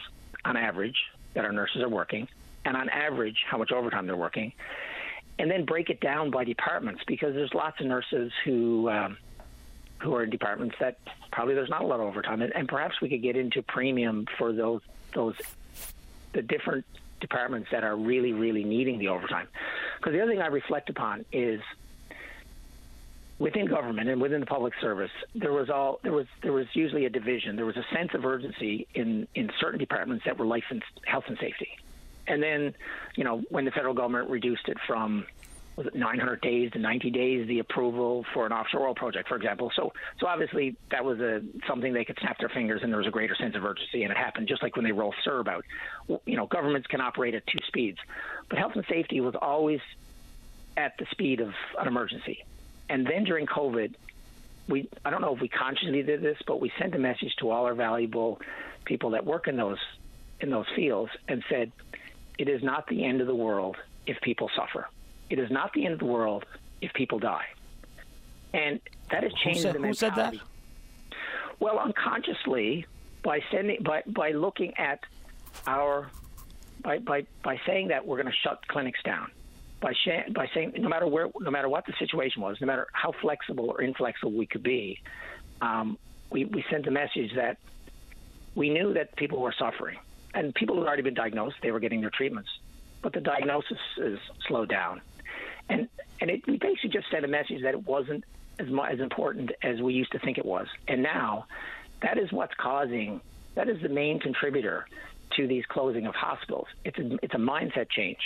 on 0.44 0.56
average 0.56 0.96
that 1.34 1.44
our 1.44 1.52
nurses 1.52 1.82
are 1.82 1.88
working, 1.88 2.26
and 2.64 2.76
on 2.76 2.88
average 2.88 3.36
how 3.48 3.58
much 3.58 3.70
overtime 3.72 4.06
they're 4.06 4.16
working, 4.16 4.52
and 5.38 5.50
then 5.50 5.64
break 5.64 5.90
it 5.90 6.00
down 6.00 6.30
by 6.30 6.44
departments 6.44 7.02
because 7.06 7.34
there's 7.34 7.54
lots 7.54 7.80
of 7.80 7.86
nurses 7.86 8.32
who. 8.44 8.88
Um, 8.90 9.18
who 10.00 10.14
are 10.14 10.22
in 10.22 10.30
departments 10.30 10.76
that 10.78 10.96
probably 11.32 11.54
there's 11.54 11.68
not 11.68 11.82
a 11.82 11.86
lot 11.86 11.98
of 11.98 12.06
overtime, 12.06 12.40
and, 12.40 12.54
and 12.54 12.68
perhaps 12.68 13.00
we 13.02 13.08
could 13.08 13.20
get 13.20 13.36
into 13.36 13.62
premium 13.62 14.26
for 14.38 14.52
those 14.52 14.80
those 15.12 15.34
the 16.34 16.42
different 16.42 16.84
departments 17.20 17.68
that 17.72 17.82
are 17.82 17.96
really 17.96 18.32
really 18.32 18.62
needing 18.62 19.00
the 19.00 19.08
overtime. 19.08 19.48
Because 19.98 20.12
the 20.12 20.20
other 20.20 20.30
thing 20.30 20.40
I 20.40 20.46
reflect 20.46 20.88
upon 20.88 21.24
is 21.32 21.60
within 23.38 23.66
government 23.66 24.08
and 24.08 24.20
within 24.20 24.40
the 24.40 24.46
public 24.46 24.74
service, 24.80 25.10
there 25.34 25.52
was 25.52 25.70
all 25.70 26.00
there 26.02 26.12
was 26.12 26.26
there 26.42 26.52
was 26.52 26.66
usually 26.74 27.06
a 27.06 27.10
division. 27.10 27.56
There 27.56 27.66
was 27.66 27.76
a 27.76 27.84
sense 27.94 28.14
of 28.14 28.24
urgency 28.24 28.86
in 28.94 29.28
in 29.34 29.50
certain 29.60 29.78
departments 29.78 30.24
that 30.24 30.38
were 30.38 30.46
life 30.46 30.64
and 30.70 30.82
health 31.06 31.24
and 31.28 31.38
safety. 31.38 31.68
And 32.26 32.42
then, 32.42 32.74
you 33.16 33.24
know, 33.24 33.42
when 33.48 33.64
the 33.64 33.70
federal 33.70 33.94
government 33.94 34.28
reduced 34.28 34.68
it 34.68 34.76
from 34.86 35.24
was 35.76 35.86
it 35.86 35.94
900 35.94 36.40
days 36.40 36.72
to 36.72 36.78
90 36.80 37.10
days 37.10 37.46
the 37.46 37.60
approval 37.60 38.26
for 38.34 38.44
an 38.44 38.52
offshore 38.52 38.88
oil 38.88 38.94
project, 38.96 39.28
for 39.28 39.36
example. 39.36 39.70
So, 39.76 39.92
so 40.18 40.26
obviously 40.26 40.76
that 40.90 41.04
was 41.04 41.20
a 41.20 41.40
something 41.68 41.92
they 41.92 42.04
could 42.04 42.18
snap 42.20 42.36
their 42.40 42.48
fingers, 42.48 42.82
and 42.82 42.92
there 42.92 42.98
was 42.98 43.06
a 43.06 43.12
greater 43.12 43.36
sense 43.36 43.54
of 43.54 43.64
urgency, 43.64 44.02
and 44.02 44.10
it 44.10 44.16
happened 44.16 44.48
just 44.48 44.60
like 44.60 44.74
when 44.74 44.84
they 44.84 44.90
roll 44.90 45.14
CERB 45.24 45.48
out. 45.48 45.64
You 46.26 46.36
know, 46.36 46.46
governments 46.46 46.88
can 46.88 47.00
operate 47.00 47.36
at 47.36 47.46
two 47.46 47.60
speeds, 47.68 47.98
but 48.48 48.58
health 48.58 48.72
and 48.74 48.84
safety 48.88 49.20
was 49.20 49.36
always 49.36 49.80
at 50.76 50.98
the 50.98 51.06
speed 51.12 51.40
of 51.40 51.54
an 51.78 51.86
emergency. 51.86 52.44
And 52.88 53.06
then 53.06 53.24
during 53.24 53.46
COVID, 53.46 53.94
we 54.68 54.88
I 55.04 55.10
don't 55.10 55.20
know 55.20 55.34
if 55.34 55.40
we 55.40 55.48
consciously 55.48 56.02
did 56.02 56.22
this, 56.22 56.38
but 56.46 56.60
we 56.60 56.72
sent 56.78 56.94
a 56.94 56.98
message 56.98 57.34
to 57.40 57.50
all 57.50 57.64
our 57.64 57.74
valuable 57.74 58.40
people 58.84 59.10
that 59.10 59.24
work 59.24 59.48
in 59.48 59.56
those 59.56 59.78
in 60.40 60.50
those 60.50 60.66
fields 60.76 61.10
and 61.26 61.42
said, 61.48 61.72
it 62.38 62.48
is 62.48 62.62
not 62.62 62.86
the 62.86 63.04
end 63.04 63.20
of 63.20 63.26
the 63.26 63.34
world 63.34 63.76
if 64.06 64.20
people 64.20 64.50
suffer. 64.54 64.88
It 65.30 65.38
is 65.38 65.50
not 65.50 65.72
the 65.72 65.84
end 65.84 65.94
of 65.94 65.98
the 65.98 66.06
world 66.06 66.46
if 66.80 66.92
people 66.92 67.18
die. 67.18 67.46
And 68.54 68.80
that 69.10 69.24
has 69.24 69.32
changed 69.34 69.58
who 69.58 69.62
said, 69.64 69.74
the 69.74 69.78
mentality. 69.80 70.38
Who 70.38 70.38
said 70.38 70.40
that? 70.40 71.60
Well, 71.60 71.78
unconsciously 71.78 72.86
by 73.22 73.40
sending 73.50 73.82
by 73.82 74.02
by 74.06 74.30
looking 74.30 74.76
at 74.78 75.00
our 75.66 76.10
by 76.82 76.98
by 76.98 77.26
by 77.42 77.60
saying 77.66 77.88
that 77.88 78.06
we're 78.06 78.16
going 78.16 78.32
to 78.32 78.38
shut 78.42 78.66
clinics 78.68 79.02
down 79.02 79.30
by 79.80 79.92
sh- 79.92 80.30
by 80.32 80.48
saying 80.54 80.74
no 80.78 80.88
matter 80.88 81.06
where, 81.06 81.28
no 81.40 81.50
matter 81.50 81.68
what 81.68 81.86
the 81.86 81.92
situation 81.98 82.42
was, 82.42 82.60
no 82.60 82.66
matter 82.66 82.86
how 82.92 83.12
flexible 83.20 83.70
or 83.70 83.82
inflexible 83.82 84.32
we 84.32 84.46
could 84.46 84.62
be, 84.62 84.98
um, 85.60 85.98
we 86.30 86.44
we 86.44 86.64
sent 86.70 86.86
a 86.86 86.90
message 86.90 87.34
that 87.36 87.58
we 88.54 88.70
knew 88.70 88.94
that 88.94 89.14
people 89.16 89.40
were 89.40 89.54
suffering, 89.58 89.98
and 90.34 90.54
people 90.54 90.74
who 90.74 90.82
had 90.82 90.88
already 90.88 91.02
been 91.02 91.14
diagnosed, 91.14 91.56
they 91.62 91.70
were 91.70 91.80
getting 91.80 92.00
their 92.00 92.10
treatments, 92.10 92.50
but 93.02 93.12
the 93.12 93.20
diagnosis 93.20 93.78
is 93.98 94.18
slowed 94.46 94.68
down, 94.68 95.00
and 95.68 95.88
and 96.20 96.30
it, 96.30 96.46
we 96.46 96.58
basically 96.58 96.90
just 96.90 97.10
sent 97.10 97.24
a 97.24 97.28
message 97.28 97.62
that 97.62 97.74
it 97.74 97.86
wasn't 97.86 98.24
as 98.58 98.66
as 98.90 99.00
important 99.00 99.52
as 99.62 99.80
we 99.80 99.94
used 99.94 100.12
to 100.12 100.18
think 100.18 100.38
it 100.38 100.46
was, 100.46 100.66
and 100.88 101.02
now 101.02 101.46
that 102.02 102.18
is 102.18 102.32
what's 102.32 102.54
causing 102.54 103.20
that 103.54 103.68
is 103.68 103.80
the 103.82 103.88
main 103.88 104.20
contributor 104.20 104.86
to 105.38 105.46
these 105.46 105.64
closing 105.66 106.06
of 106.06 106.14
hospitals. 106.14 106.66
It's 106.84 106.98
a, 106.98 107.18
it's 107.22 107.34
a 107.34 107.38
mindset 107.38 107.88
change. 107.90 108.18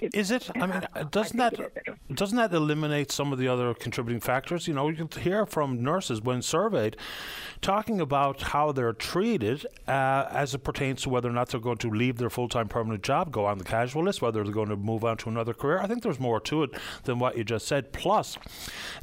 It, 0.00 0.14
Is 0.14 0.30
it? 0.30 0.48
I 0.54 0.66
mean, 0.66 0.86
doesn't 1.10 1.38
I 1.38 1.50
that 1.50 2.14
doesn't 2.14 2.36
that 2.36 2.52
eliminate 2.54 3.10
some 3.10 3.32
of 3.32 3.38
the 3.38 3.48
other 3.48 3.74
contributing 3.74 4.20
factors? 4.20 4.68
You 4.68 4.74
know, 4.74 4.88
you 4.88 5.06
can 5.06 5.22
hear 5.22 5.44
from 5.44 5.82
nurses 5.82 6.22
when 6.22 6.40
surveyed 6.40 6.96
talking 7.60 8.00
about 8.00 8.40
how 8.40 8.70
they're 8.72 8.92
treated 8.92 9.66
uh, 9.88 10.26
as 10.30 10.54
it 10.54 10.58
pertains 10.58 11.02
to 11.02 11.08
whether 11.08 11.28
or 11.28 11.32
not 11.32 11.48
they're 11.48 11.60
going 11.60 11.78
to 11.78 11.90
leave 11.90 12.18
their 12.18 12.30
full 12.30 12.48
time 12.48 12.68
permanent 12.68 13.02
job, 13.02 13.32
go 13.32 13.46
on 13.46 13.58
the 13.58 13.64
casual 13.64 14.04
list, 14.04 14.22
whether 14.22 14.42
they're 14.44 14.52
going 14.52 14.68
to 14.68 14.76
move 14.76 15.04
on 15.04 15.16
to 15.18 15.28
another 15.28 15.52
career. 15.52 15.78
I 15.78 15.86
think 15.86 16.02
there's 16.02 16.20
more 16.20 16.40
to 16.40 16.62
it 16.62 16.70
than 17.04 17.18
what 17.18 17.36
you 17.36 17.44
just 17.44 17.66
said. 17.66 17.92
Plus, 17.92 18.38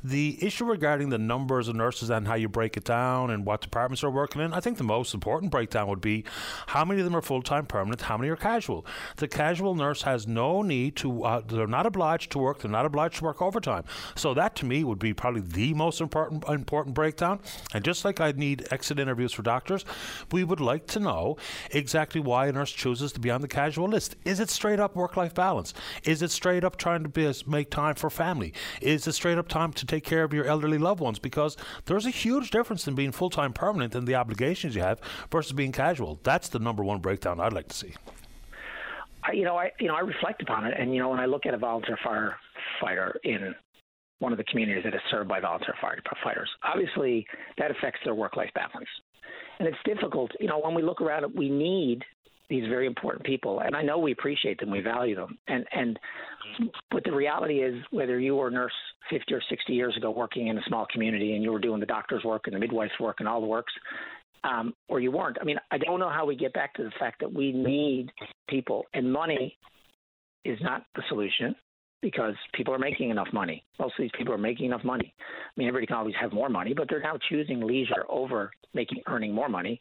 the 0.03 0.37
issue 0.41 0.65
regarding 0.65 1.09
the 1.09 1.17
numbers 1.17 1.67
of 1.67 1.75
nurses 1.75 2.09
and 2.09 2.27
how 2.27 2.35
you 2.35 2.47
break 2.47 2.77
it 2.77 2.85
down 2.85 3.29
and 3.29 3.45
what 3.45 3.61
departments 3.61 4.03
are 4.03 4.09
working 4.09 4.41
in. 4.41 4.53
I 4.53 4.61
think 4.61 4.77
the 4.77 4.83
most 4.83 5.13
important 5.13 5.51
breakdown 5.51 5.87
would 5.87 6.01
be 6.01 6.23
how 6.67 6.85
many 6.85 7.01
of 7.01 7.05
them 7.05 7.15
are 7.15 7.21
full 7.25 7.41
time 7.41 7.65
permanent, 7.65 8.01
how 8.01 8.17
many 8.17 8.29
are 8.29 8.35
casual. 8.35 8.85
The 9.17 9.27
casual 9.27 9.75
nurse 9.75 10.03
has 10.03 10.27
no 10.27 10.61
need 10.61 10.95
to, 10.97 11.23
uh, 11.23 11.41
they're 11.45 11.67
not 11.67 11.85
obliged 11.85 12.31
to 12.31 12.39
work, 12.39 12.59
they're 12.59 12.71
not 12.71 12.85
obliged 12.85 13.17
to 13.17 13.23
work 13.23 13.41
overtime. 13.41 13.83
So 14.15 14.33
that 14.35 14.55
to 14.57 14.65
me 14.65 14.83
would 14.83 14.99
be 14.99 15.13
probably 15.13 15.41
the 15.41 15.73
most 15.73 15.99
important 15.99 16.47
important 16.47 16.95
breakdown. 16.95 17.39
And 17.73 17.83
just 17.83 18.05
like 18.05 18.21
I 18.21 18.31
need 18.31 18.67
exit 18.71 18.99
interviews 18.99 19.33
for 19.33 19.41
doctors, 19.41 19.83
we 20.31 20.43
would 20.43 20.59
like 20.59 20.85
to 20.87 20.99
know 20.99 21.37
exactly 21.71 22.21
why 22.21 22.47
a 22.47 22.51
nurse 22.51 22.71
chooses 22.71 23.11
to 23.13 23.19
be 23.19 23.31
on 23.31 23.41
the 23.41 23.47
casual 23.47 23.87
list. 23.87 24.15
Is 24.23 24.39
it 24.39 24.49
straight 24.49 24.79
up 24.79 24.95
work 24.95 25.17
life 25.17 25.33
balance? 25.33 25.73
Is 26.03 26.21
it 26.21 26.31
straight 26.31 26.63
up 26.63 26.77
trying 26.77 27.03
to 27.03 27.09
be, 27.09 27.31
make 27.47 27.71
time 27.71 27.95
for 27.95 28.09
family? 28.09 28.53
Is 28.81 29.07
it 29.07 29.13
straight 29.13 29.39
up 29.39 29.47
time 29.47 29.73
to 29.73 29.85
take 29.85 30.03
care 30.03 30.23
of 30.23 30.33
your 30.33 30.45
elderly 30.45 30.77
loved 30.77 31.01
ones? 31.01 31.17
Because 31.17 31.57
there's 31.85 32.05
a 32.05 32.11
huge 32.11 32.51
difference 32.51 32.87
in 32.87 32.93
being 32.93 33.11
full 33.11 33.31
time 33.31 33.51
permanent 33.51 33.95
and 33.95 34.07
the 34.07 34.15
obligations 34.15 34.75
you 34.75 34.81
have 34.81 34.99
versus 35.31 35.53
being 35.53 35.71
casual. 35.71 36.19
That's 36.23 36.49
the 36.49 36.59
number 36.59 36.83
one 36.83 36.99
breakdown 36.99 37.14
I'd 37.39 37.53
like 37.53 37.67
to 37.69 37.75
see. 37.75 37.93
I, 39.23 39.31
you 39.33 39.43
know, 39.43 39.57
I 39.57 39.71
you 39.79 39.87
know 39.87 39.95
I 39.95 40.01
reflect 40.01 40.41
upon 40.41 40.65
it, 40.65 40.73
and 40.77 40.93
you 40.93 40.99
know 40.99 41.09
when 41.09 41.19
I 41.19 41.25
look 41.25 41.45
at 41.45 41.53
a 41.53 41.57
volunteer 41.57 41.97
firefighter 42.05 43.13
in 43.23 43.55
one 44.19 44.31
of 44.31 44.37
the 44.37 44.43
communities 44.45 44.83
that 44.83 44.93
is 44.93 45.01
served 45.11 45.27
by 45.27 45.39
volunteer 45.39 45.73
firefighters, 45.81 46.47
obviously 46.63 47.25
that 47.57 47.71
affects 47.71 47.99
their 48.05 48.15
work-life 48.15 48.49
balance, 48.53 48.89
and 49.59 49.67
it's 49.67 49.77
difficult. 49.85 50.31
You 50.39 50.47
know, 50.47 50.59
when 50.59 50.73
we 50.73 50.83
look 50.83 51.01
around, 51.01 51.33
we 51.35 51.49
need 51.49 52.03
these 52.49 52.67
very 52.69 52.85
important 52.85 53.25
people, 53.25 53.61
and 53.61 53.75
I 53.75 53.81
know 53.81 53.97
we 53.97 54.11
appreciate 54.11 54.59
them, 54.59 54.69
we 54.69 54.81
value 54.81 55.15
them, 55.15 55.37
and 55.47 55.65
and 55.71 55.99
but 56.91 57.03
the 57.03 57.11
reality 57.11 57.63
is, 57.63 57.75
whether 57.91 58.19
you 58.19 58.35
were 58.35 58.47
a 58.47 58.51
nurse 58.51 58.73
50 59.09 59.33
or 59.33 59.41
60 59.49 59.73
years 59.73 59.95
ago 59.97 60.11
working 60.11 60.47
in 60.47 60.57
a 60.57 60.61
small 60.67 60.85
community 60.91 61.35
and 61.35 61.43
you 61.43 61.51
were 61.51 61.59
doing 61.59 61.79
the 61.79 61.85
doctor's 61.85 62.23
work 62.23 62.43
and 62.45 62.55
the 62.55 62.59
midwife's 62.59 62.99
work 62.99 63.17
and 63.19 63.27
all 63.27 63.41
the 63.41 63.47
works, 63.47 63.73
um, 64.45 64.73
or 64.87 64.99
you 64.99 65.11
weren't. 65.11 65.37
I 65.41 65.43
mean, 65.43 65.57
I 65.71 65.77
don't 65.77 65.99
know 65.99 66.09
how 66.09 66.25
we 66.25 66.35
get 66.35 66.53
back 66.53 66.73
to 66.75 66.83
the 66.83 66.91
fact 66.99 67.19
that 67.19 67.33
we 67.33 67.51
need 67.51 68.11
people, 68.47 68.85
and 68.93 69.11
money 69.11 69.57
is 70.43 70.59
not 70.61 70.85
the 70.95 71.01
solution 71.09 71.55
because 72.01 72.35
people 72.53 72.73
are 72.73 72.79
making 72.79 73.09
enough 73.09 73.27
money. 73.33 73.63
Most 73.79 73.95
of 73.97 74.03
these 74.03 74.11
people 74.15 74.33
are 74.33 74.37
making 74.37 74.67
enough 74.67 74.83
money. 74.83 75.13
I 75.19 75.51
mean, 75.57 75.67
everybody 75.67 75.87
can 75.87 75.95
always 75.95 76.13
have 76.21 76.31
more 76.31 76.49
money, 76.49 76.73
but 76.75 76.87
they're 76.87 77.01
now 77.01 77.17
choosing 77.29 77.61
leisure 77.61 78.05
over 78.09 78.51
making 78.75 79.01
earning 79.07 79.33
more 79.33 79.49
money. 79.49 79.79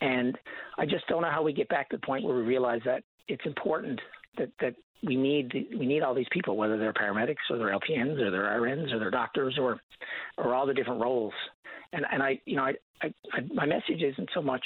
And 0.00 0.38
I 0.78 0.86
just 0.86 1.06
don't 1.08 1.22
know 1.22 1.30
how 1.30 1.42
we 1.42 1.52
get 1.52 1.68
back 1.68 1.90
to 1.90 1.96
the 1.96 2.06
point 2.06 2.24
where 2.24 2.36
we 2.36 2.42
realize 2.42 2.80
that 2.86 3.02
it's 3.28 3.44
important 3.44 4.00
that 4.38 4.50
that 4.60 4.74
we 5.02 5.16
need 5.16 5.52
we 5.78 5.86
need 5.86 6.02
all 6.02 6.14
these 6.14 6.26
people, 6.30 6.56
whether 6.56 6.78
they're 6.78 6.92
paramedics 6.92 7.50
or 7.50 7.58
they're 7.58 7.78
LPNs 7.78 8.20
or 8.20 8.30
they're 8.30 8.60
RNs 8.60 8.92
or 8.92 8.98
they're 8.98 9.10
doctors 9.10 9.56
or 9.58 9.80
or 10.38 10.54
all 10.54 10.66
the 10.66 10.74
different 10.74 11.00
roles. 11.00 11.34
And 11.92 12.04
and 12.10 12.22
I 12.22 12.40
you 12.44 12.56
know 12.56 12.64
I, 12.64 12.74
I, 13.02 13.12
I 13.32 13.40
my 13.52 13.66
message 13.66 14.02
isn't 14.02 14.30
so 14.34 14.42
much. 14.42 14.64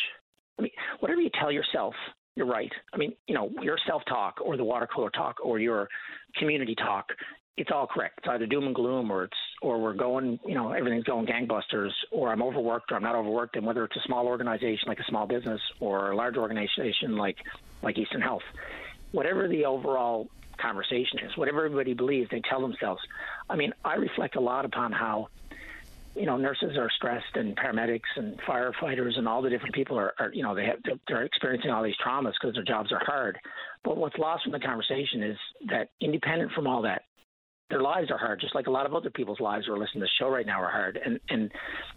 I 0.59 0.63
mean, 0.63 0.73
whatever 1.01 1.21
you 1.21 1.31
tell 1.41 1.51
yourself, 1.51 1.95
you're 2.37 2.47
right. 2.47 2.73
I 2.93 2.97
mean, 2.97 3.15
you 3.27 3.35
know, 3.35 3.51
your 3.63 3.79
self 3.87 4.03
talk 4.09 4.41
or 4.45 4.57
the 4.57 4.65
water 4.65 4.89
cooler 4.95 5.11
talk 5.11 5.37
or 5.43 5.59
your 5.59 5.89
community 6.39 6.75
talk, 6.75 7.07
it's 7.57 7.71
all 7.73 7.87
correct. 7.87 8.19
It's 8.19 8.29
either 8.29 8.47
doom 8.47 8.65
and 8.65 8.75
gloom 8.75 9.11
or 9.11 9.25
it's 9.25 9.37
or 9.63 9.81
we're 9.81 9.95
going, 9.95 10.39
you 10.47 10.55
know, 10.55 10.73
everything's 10.73 11.05
going 11.05 11.27
gangbusters 11.27 11.91
or 12.11 12.31
I'm 12.31 12.43
overworked 12.43 12.93
or 12.93 12.97
I'm 12.97 13.03
not 13.03 13.17
overworked. 13.17 13.57
And 13.57 13.67
whether 13.67 13.85
it's 13.85 13.97
a 13.97 14.07
small 14.07 14.27
organization 14.27 14.89
like 14.89 15.01
a 15.01 15.05
small 15.09 15.27
business 15.27 15.61
or 15.81 16.13
a 16.13 16.17
large 16.17 16.37
organization 16.37 17.17
like 17.17 17.37
like 17.83 17.99
Eastern 17.99 18.23
Health, 18.23 18.43
whatever 19.13 19.49
the 19.49 19.65
overall 19.65 20.29
conversation 20.61 21.21
is, 21.25 21.37
whatever 21.37 21.65
everybody 21.65 21.95
believes, 21.95 22.29
they 22.31 22.43
tell 22.49 22.61
themselves. 22.61 23.01
I 23.49 23.57
mean, 23.57 23.73
I 23.85 23.95
reflect 23.95 24.37
a 24.37 24.41
lot 24.41 24.65
upon 24.65 24.93
how 24.93 25.29
you 26.17 26.27
know, 26.27 26.37
nurses 26.37 26.77
are 26.77 26.91
stressed 26.97 27.37
and 27.37 27.57
paramedics 27.57 28.01
and 28.17 28.39
firefighters 28.41 29.17
and 29.17 29.29
all 29.29 29.43
the 29.43 29.51
different 29.51 29.75
people 29.75 29.97
are, 29.97 30.13
are 30.19 30.33
you 30.33 30.43
know, 30.43 30.55
they 30.55 30.65
have, 30.65 30.79
they're 31.07 31.23
experiencing 31.23 31.71
all 31.71 31.83
these 31.83 31.95
traumas 32.05 32.33
because 32.41 32.55
their 32.55 32.65
jobs 32.65 32.91
are 32.93 33.01
hard. 33.05 33.39
But 33.85 33.97
what's 33.97 34.19
lost 34.19 34.43
from 34.43 34.53
the 34.53 34.61
conversation 34.61 35.23
is 35.23 35.37
that 35.69 35.91
independent 36.01 36.53
from 36.53 36.67
all 36.67 36.83
that, 36.83 37.03
their 37.71 37.81
lives 37.81 38.11
are 38.11 38.19
hard, 38.19 38.41
just 38.41 38.55
like 38.57 38.67
a 38.67 38.71
lot 38.71 38.87
of 38.87 38.95
other 38.95 39.11
people's 39.11 39.39
lives 39.39 39.67
who 39.67 39.73
are 39.73 39.79
listening 39.79 40.01
to 40.01 40.07
the 40.07 40.11
show 40.19 40.29
right 40.29 40.45
now 40.45 40.61
are 40.61 40.71
hard. 40.71 40.99
And 41.05 41.21
and 41.29 41.53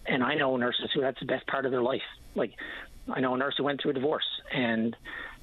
and 0.06 0.24
I 0.24 0.36
know 0.36 0.56
nurses 0.56 0.92
who 0.94 1.02
that's 1.02 1.20
the 1.20 1.26
best 1.26 1.48
part 1.48 1.66
of 1.66 1.72
their 1.72 1.82
life. 1.82 2.02
Like 2.36 2.52
I 3.12 3.20
know 3.20 3.34
a 3.34 3.38
nurse 3.38 3.56
who 3.58 3.64
went 3.64 3.82
through 3.82 3.92
a 3.92 3.96
divorce 3.96 4.24
and 4.54 4.96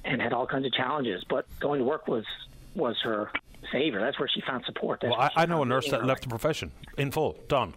and 0.03 0.21
had 0.21 0.33
all 0.33 0.47
kinds 0.47 0.65
of 0.65 0.73
challenges, 0.73 1.23
but 1.29 1.45
going 1.59 1.79
to 1.79 1.85
work 1.85 2.07
was 2.07 2.25
was 2.75 2.97
her 3.03 3.31
savior. 3.71 3.99
That's 3.99 4.19
where 4.19 4.29
she 4.29 4.41
found 4.41 4.65
support. 4.65 4.99
That's 5.01 5.11
well, 5.11 5.29
I, 5.35 5.43
I 5.43 5.45
know 5.45 5.61
a 5.61 5.65
nurse 5.65 5.89
that 5.91 6.05
left 6.05 6.23
the 6.23 6.29
profession 6.29 6.71
in 6.97 7.11
full, 7.11 7.37
done 7.47 7.73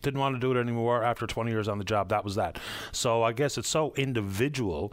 didn't 0.00 0.20
want 0.20 0.34
to 0.36 0.40
do 0.40 0.56
it 0.56 0.60
anymore 0.60 1.02
after 1.02 1.26
20 1.26 1.50
years 1.50 1.68
on 1.68 1.78
the 1.78 1.84
job. 1.84 2.08
That 2.08 2.24
was 2.24 2.34
that. 2.36 2.58
So 2.92 3.22
I 3.22 3.32
guess 3.32 3.58
it's 3.58 3.68
so 3.68 3.92
individual 3.96 4.92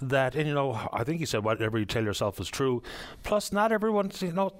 that, 0.00 0.34
and 0.34 0.46
you 0.46 0.54
know, 0.54 0.88
I 0.92 1.04
think 1.04 1.20
you 1.20 1.26
said 1.26 1.44
whatever 1.44 1.78
you 1.78 1.84
tell 1.84 2.04
yourself 2.04 2.40
is 2.40 2.48
true. 2.48 2.82
Plus, 3.22 3.52
not 3.52 3.72
everyone's, 3.72 4.22
you 4.22 4.32
know, 4.32 4.52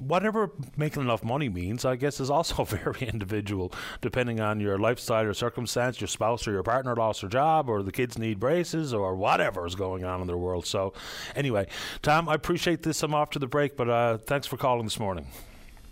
whatever 0.00 0.50
making 0.76 1.02
enough 1.02 1.22
money 1.24 1.48
means, 1.48 1.84
I 1.84 1.96
guess, 1.96 2.20
is 2.20 2.30
also 2.30 2.64
very 2.64 3.08
individual, 3.08 3.72
depending 4.00 4.40
on 4.40 4.60
your 4.60 4.78
lifestyle 4.78 5.24
or 5.24 5.34
circumstance. 5.34 6.00
Your 6.00 6.08
spouse 6.08 6.46
or 6.48 6.52
your 6.52 6.62
partner 6.62 6.94
lost 6.96 7.20
their 7.20 7.30
job, 7.30 7.68
or 7.68 7.82
the 7.82 7.92
kids 7.92 8.18
need 8.18 8.40
braces, 8.40 8.92
or 8.94 9.14
whatever 9.14 9.66
is 9.66 9.74
going 9.74 10.04
on 10.04 10.20
in 10.20 10.26
their 10.26 10.36
world. 10.36 10.66
So, 10.66 10.92
anyway, 11.34 11.66
Tom, 12.02 12.28
I 12.28 12.34
appreciate 12.34 12.82
this. 12.82 13.02
I'm 13.02 13.14
off 13.14 13.30
to 13.30 13.38
the 13.38 13.46
break, 13.46 13.76
but 13.76 13.88
uh, 13.88 14.18
thanks 14.18 14.46
for 14.46 14.56
calling 14.56 14.84
this 14.84 14.98
morning. 14.98 15.26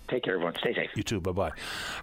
Take 0.08 0.24
care, 0.24 0.34
everyone. 0.34 0.54
Stay 0.58 0.74
safe. 0.74 0.90
You 0.94 1.02
too. 1.02 1.20
Bye 1.20 1.32
bye. 1.32 1.50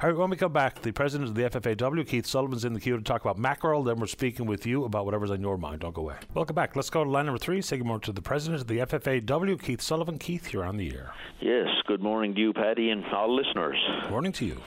All 0.02 0.10
right, 0.10 0.15
when 0.15 0.30
we 0.30 0.38
come 0.38 0.53
back, 0.53 0.82
the 0.82 0.91
president 0.91 1.30
of 1.30 1.36
the 1.36 1.44
FFAW, 1.44 2.07
Keith 2.07 2.26
Sullivan's 2.26 2.64
in 2.64 2.73
the 2.73 2.80
queue 2.80 2.98
to 2.98 3.03
talk 3.03 3.22
about 3.22 3.38
mackerel. 3.38 3.84
Then 3.84 3.99
we're 3.99 4.06
speaking 4.06 4.45
with 4.45 4.65
you 4.65 4.86
about 4.86 5.06
whatever's 5.06 5.32
on 5.32 5.41
your 5.41 5.57
mind. 5.57 5.82
Don't 5.82 5.94
go 5.94 6.03
away. 6.03 6.15
Welcome 6.34 6.56
back. 6.56 6.76
Let's 6.76 6.90
go 6.90 7.03
to 7.03 7.10
line 7.10 7.26
number 7.26 7.40
three. 7.40 7.61
Say 7.61 7.77
good 7.77 7.88
morning 7.88 8.02
to 8.02 8.11
the 8.11 8.22
president 8.22 8.61
of 8.61 8.68
the 8.68 8.80
FFAW, 8.80 9.61
Keith 9.61 9.82
Sullivan. 9.82 10.19
Keith, 10.19 10.53
you're 10.53 10.65
on 10.65 10.77
the 10.77 10.94
air. 10.94 11.14
Yes. 11.40 11.68
Good 11.88 12.03
morning 12.03 12.36
to 12.36 12.41
you, 12.41 12.53
Patty, 12.53 12.91
and 12.91 13.03
all 13.06 13.36
listeners. 13.36 13.77
Morning 14.10 14.32
to 14.34 14.45
you. 14.45 14.61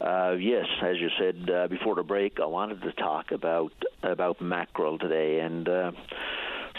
Uh, 0.00 0.36
yes, 0.38 0.66
as 0.80 0.96
you 1.00 1.08
said 1.18 1.50
uh, 1.50 1.66
before 1.66 1.96
the 1.96 2.04
break, 2.04 2.38
I 2.40 2.46
wanted 2.46 2.82
to 2.82 2.92
talk 2.92 3.32
about 3.32 3.72
about 4.02 4.40
mackerel 4.40 4.98
today, 4.98 5.40
and. 5.40 5.68
Uh, 5.68 5.92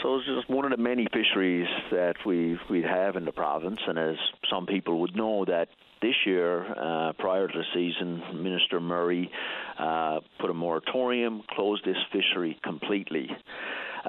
so 0.02 0.16
it's 0.16 0.26
just 0.26 0.50
one 0.50 0.64
of 0.64 0.72
the 0.72 0.82
many 0.82 1.08
fisheries 1.12 1.68
that 1.92 2.16
we 2.26 2.58
we 2.70 2.82
have 2.84 3.18
in 3.18 3.26
the 3.26 3.34
province, 3.34 3.80
and 3.86 4.00
as 4.00 4.16
some 4.50 4.66
people 4.66 5.02
would 5.02 5.14
know, 5.14 5.44
that 5.44 5.68
this 6.02 6.16
year, 6.26 6.66
uh, 6.66 7.14
prior 7.14 7.48
to 7.48 7.58
the 7.58 7.64
season, 7.74 8.42
Minister 8.42 8.80
Murray 8.80 9.30
uh, 9.78 10.20
put 10.40 10.50
a 10.50 10.54
moratorium, 10.54 11.44
closed 11.50 11.84
this 11.86 11.98
fishery 12.12 12.60
completely. 12.64 13.30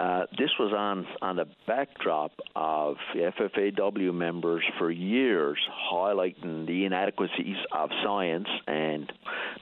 Uh, 0.00 0.24
this 0.38 0.48
was 0.58 0.72
on, 0.72 1.06
on 1.20 1.36
the 1.36 1.44
backdrop 1.66 2.32
of 2.56 2.96
FFAW 3.14 4.14
members 4.14 4.64
for 4.78 4.90
years 4.90 5.58
highlighting 5.92 6.66
the 6.66 6.86
inadequacies 6.86 7.58
of 7.70 7.90
science, 8.02 8.48
and 8.66 9.12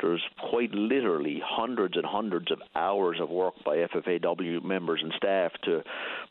there's 0.00 0.22
quite 0.48 0.70
literally 0.70 1.42
hundreds 1.44 1.96
and 1.96 2.06
hundreds 2.06 2.52
of 2.52 2.62
hours 2.76 3.18
of 3.20 3.30
work 3.30 3.54
by 3.64 3.78
FFAW 3.78 4.62
members 4.62 5.00
and 5.02 5.12
staff 5.16 5.50
to 5.64 5.82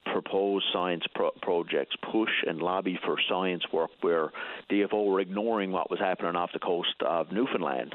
propose 0.06 0.64
science 0.72 1.04
pro- 1.14 1.32
projects, 1.42 1.98
push 2.10 2.32
and 2.48 2.60
lobby 2.60 2.98
for 3.04 3.18
science 3.28 3.64
work 3.74 3.92
where 4.00 4.32
DFO 4.72 5.06
were 5.06 5.20
ignoring 5.20 5.74
what 5.74 5.92
was 5.92 6.00
happening 6.00 6.38
off 6.38 6.52
the 6.54 6.60
coast 6.60 6.96
of 7.02 7.34
Newfoundland 7.34 7.94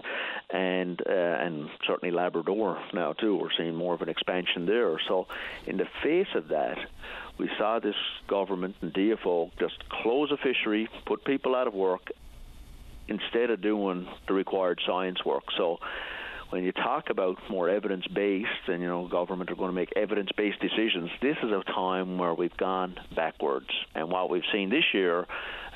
and 0.50 1.00
uh, 1.08 1.12
and 1.12 1.70
certainly 1.86 2.14
Labrador 2.14 2.78
now 2.92 3.14
too. 3.14 3.36
We're 3.36 3.48
seeing 3.56 3.74
more 3.74 3.94
of 3.94 4.02
an 4.02 4.10
expansion 4.10 4.66
there. 4.66 5.00
So 5.08 5.26
in 5.66 5.78
the 5.78 5.86
face 6.02 6.28
of 6.34 6.48
that, 6.48 6.78
we 7.38 7.48
saw 7.58 7.78
this 7.78 7.94
government 8.28 8.76
and 8.82 8.92
DFO 8.92 9.50
just 9.58 9.88
close 9.88 10.30
a 10.30 10.36
fishery, 10.36 10.88
put 11.06 11.24
people 11.24 11.54
out 11.54 11.66
of 11.66 11.74
work, 11.74 12.10
instead 13.08 13.50
of 13.50 13.60
doing 13.60 14.06
the 14.28 14.34
required 14.34 14.80
science 14.86 15.24
work. 15.24 15.44
So 15.56 15.78
when 16.50 16.64
you 16.64 16.72
talk 16.72 17.08
about 17.08 17.38
more 17.48 17.68
evidence 17.68 18.06
based 18.06 18.68
and 18.68 18.82
you 18.82 18.88
know 18.88 19.08
government 19.08 19.50
are 19.50 19.54
going 19.54 19.70
to 19.70 19.74
make 19.74 19.90
evidence 19.96 20.28
based 20.36 20.60
decisions 20.60 21.10
this 21.22 21.36
is 21.42 21.50
a 21.50 21.62
time 21.72 22.18
where 22.18 22.34
we've 22.34 22.56
gone 22.58 22.94
backwards 23.16 23.70
and 23.94 24.10
what 24.10 24.28
we've 24.28 24.42
seen 24.52 24.68
this 24.68 24.84
year 24.92 25.26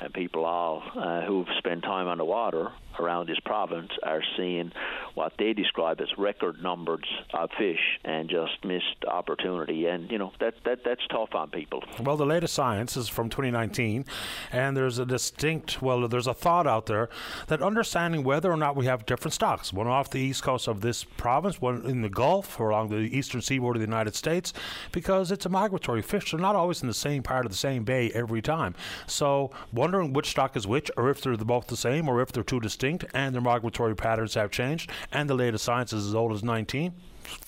and 0.01 0.13
people 0.13 0.45
all 0.45 0.83
uh, 0.95 1.21
who've 1.21 1.47
spent 1.57 1.83
time 1.83 2.07
underwater 2.07 2.71
around 2.99 3.27
this 3.27 3.39
province 3.45 3.91
are 4.03 4.23
seeing 4.35 4.71
what 5.13 5.33
they 5.37 5.53
describe 5.53 6.01
as 6.01 6.07
record 6.17 6.61
numbers 6.61 7.05
of 7.33 7.49
fish 7.57 7.99
and 8.03 8.29
just 8.29 8.63
missed 8.63 9.05
opportunity. 9.07 9.85
And 9.85 10.11
you 10.11 10.17
know 10.17 10.31
that 10.39 10.55
that 10.65 10.83
that's 10.83 11.05
tough 11.07 11.33
on 11.33 11.49
people. 11.49 11.83
Well, 11.99 12.17
the 12.17 12.25
latest 12.25 12.53
science 12.53 12.97
is 12.97 13.07
from 13.07 13.29
2019, 13.29 14.05
and 14.51 14.75
there's 14.75 14.99
a 14.99 15.05
distinct 15.05 15.81
well, 15.81 16.07
there's 16.07 16.27
a 16.27 16.33
thought 16.33 16.67
out 16.67 16.85
there 16.85 17.09
that 17.47 17.61
understanding 17.61 18.23
whether 18.23 18.51
or 18.51 18.57
not 18.57 18.75
we 18.75 18.85
have 18.85 19.05
different 19.05 19.33
stocks, 19.33 19.73
one 19.73 19.87
off 19.87 20.09
the 20.09 20.19
east 20.19 20.43
coast 20.43 20.67
of 20.67 20.81
this 20.81 21.03
province, 21.03 21.61
one 21.61 21.85
in 21.85 22.01
the 22.01 22.09
Gulf 22.09 22.59
or 22.59 22.69
along 22.69 22.89
the 22.89 22.97
eastern 22.97 23.41
seaboard 23.41 23.75
of 23.75 23.81
the 23.81 23.87
United 23.87 24.15
States, 24.15 24.53
because 24.91 25.31
it's 25.31 25.45
a 25.45 25.49
migratory 25.49 26.01
fish. 26.01 26.31
They're 26.31 26.39
not 26.39 26.55
always 26.55 26.81
in 26.81 26.87
the 26.87 26.93
same 26.93 27.23
part 27.23 27.45
of 27.45 27.51
the 27.51 27.57
same 27.57 27.83
bay 27.83 28.11
every 28.13 28.41
time. 28.41 28.75
So 29.05 29.51
wondering 29.87 30.11
which 30.11 30.31
stock 30.31 30.57
is 30.57 30.67
which, 30.67 30.91
or 30.97 31.09
if 31.09 31.21
they're 31.21 31.37
both 31.37 31.67
the 31.67 31.77
same, 31.77 32.09
or 32.09 32.21
if 32.21 32.33
they're 32.33 32.43
two 32.43 32.59
distinct 32.59 33.05
and 33.13 33.33
their 33.33 33.41
migratory 33.41 33.95
patterns 33.95 34.33
have 34.33 34.51
changed, 34.51 34.91
and 35.13 35.29
the 35.29 35.33
latest 35.33 35.63
science 35.63 35.93
is 35.93 36.05
as 36.05 36.13
old 36.13 36.33
as 36.33 36.43
19? 36.43 36.91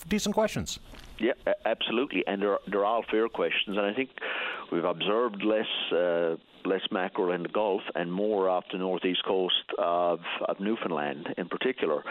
Decent 0.07 0.33
questions. 0.33 0.79
Yeah, 1.19 1.33
absolutely, 1.65 2.23
and 2.25 2.41
they're 2.41 2.59
they're 2.65 2.85
all 2.85 3.03
fair 3.11 3.27
questions, 3.27 3.75
and 3.75 3.85
I 3.85 3.93
think 3.93 4.09
we've 4.71 4.85
observed 4.85 5.43
less 5.43 5.91
uh, 5.91 6.37
less 6.63 6.81
mackerel 6.91 7.33
in 7.33 7.43
the 7.43 7.49
Gulf 7.49 7.81
and 7.93 8.09
more 8.09 8.47
off 8.47 8.63
the 8.71 8.77
northeast 8.77 9.25
coast 9.25 9.65
of 9.77 10.21
of 10.47 10.61
Newfoundland 10.61 11.27
in 11.37 11.49
particular, 11.49 12.05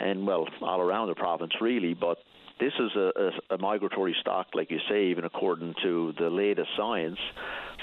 and 0.00 0.26
well 0.26 0.48
all 0.62 0.80
around 0.80 1.08
the 1.08 1.14
province 1.14 1.52
really. 1.60 1.94
But 1.94 2.18
this 2.60 2.72
is 2.78 2.94
a, 2.94 3.12
a, 3.50 3.54
a 3.54 3.58
migratory 3.58 4.14
stock, 4.20 4.48
like 4.54 4.70
you 4.70 4.78
say, 4.88 5.06
even 5.06 5.24
according 5.24 5.74
to 5.82 6.12
the 6.18 6.28
latest 6.28 6.68
science. 6.76 7.18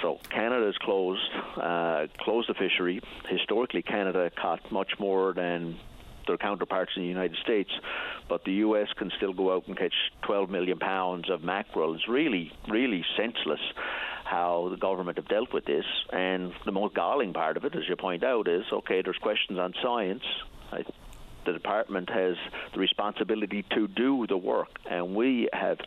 So 0.01 0.19
Canada 0.29 0.69
is 0.69 0.77
closed, 0.77 1.29
uh, 1.57 2.05
closed 2.19 2.49
the 2.49 2.53
fishery. 2.53 3.01
Historically, 3.27 3.81
Canada 3.81 4.31
caught 4.39 4.71
much 4.71 4.91
more 4.99 5.33
than 5.33 5.77
their 6.27 6.37
counterparts 6.37 6.91
in 6.95 7.01
the 7.01 7.07
United 7.07 7.37
States, 7.43 7.71
but 8.29 8.43
the 8.43 8.53
U.S. 8.53 8.87
can 8.97 9.11
still 9.17 9.33
go 9.33 9.55
out 9.55 9.67
and 9.67 9.77
catch 9.77 9.93
12 10.23 10.49
million 10.49 10.77
pounds 10.77 11.29
of 11.29 11.43
mackerel. 11.43 11.95
It's 11.95 12.07
really, 12.07 12.51
really 12.69 13.03
senseless 13.17 13.61
how 14.25 14.67
the 14.69 14.77
government 14.77 15.17
have 15.17 15.27
dealt 15.27 15.53
with 15.53 15.65
this. 15.65 15.85
And 16.11 16.51
the 16.65 16.71
most 16.71 16.93
galling 16.93 17.33
part 17.33 17.57
of 17.57 17.65
it, 17.65 17.75
as 17.75 17.83
you 17.87 17.95
point 17.95 18.23
out, 18.23 18.47
is 18.47 18.65
okay. 18.71 19.01
There's 19.01 19.17
questions 19.17 19.57
on 19.57 19.73
science. 19.81 20.23
I, 20.71 20.83
the 21.47 21.53
department 21.53 22.09
has 22.09 22.35
the 22.73 22.79
responsibility 22.79 23.65
to 23.73 23.87
do 23.87 24.27
the 24.27 24.37
work, 24.37 24.67
and 24.89 25.15
we 25.15 25.49
have, 25.51 25.79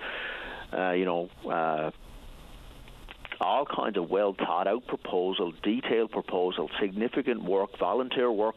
uh, 0.77 0.91
you 0.93 1.05
know. 1.05 1.31
Uh, 1.49 1.91
all 3.43 3.65
kinds 3.65 3.97
of 3.97 4.11
well 4.11 4.35
thought 4.35 4.67
out 4.67 4.87
proposal, 4.87 5.55
detailed 5.63 6.11
proposal, 6.11 6.69
significant 6.79 7.43
work, 7.43 7.71
volunteer 7.79 8.31
work 8.31 8.57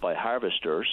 by 0.00 0.14
harvesters, 0.14 0.86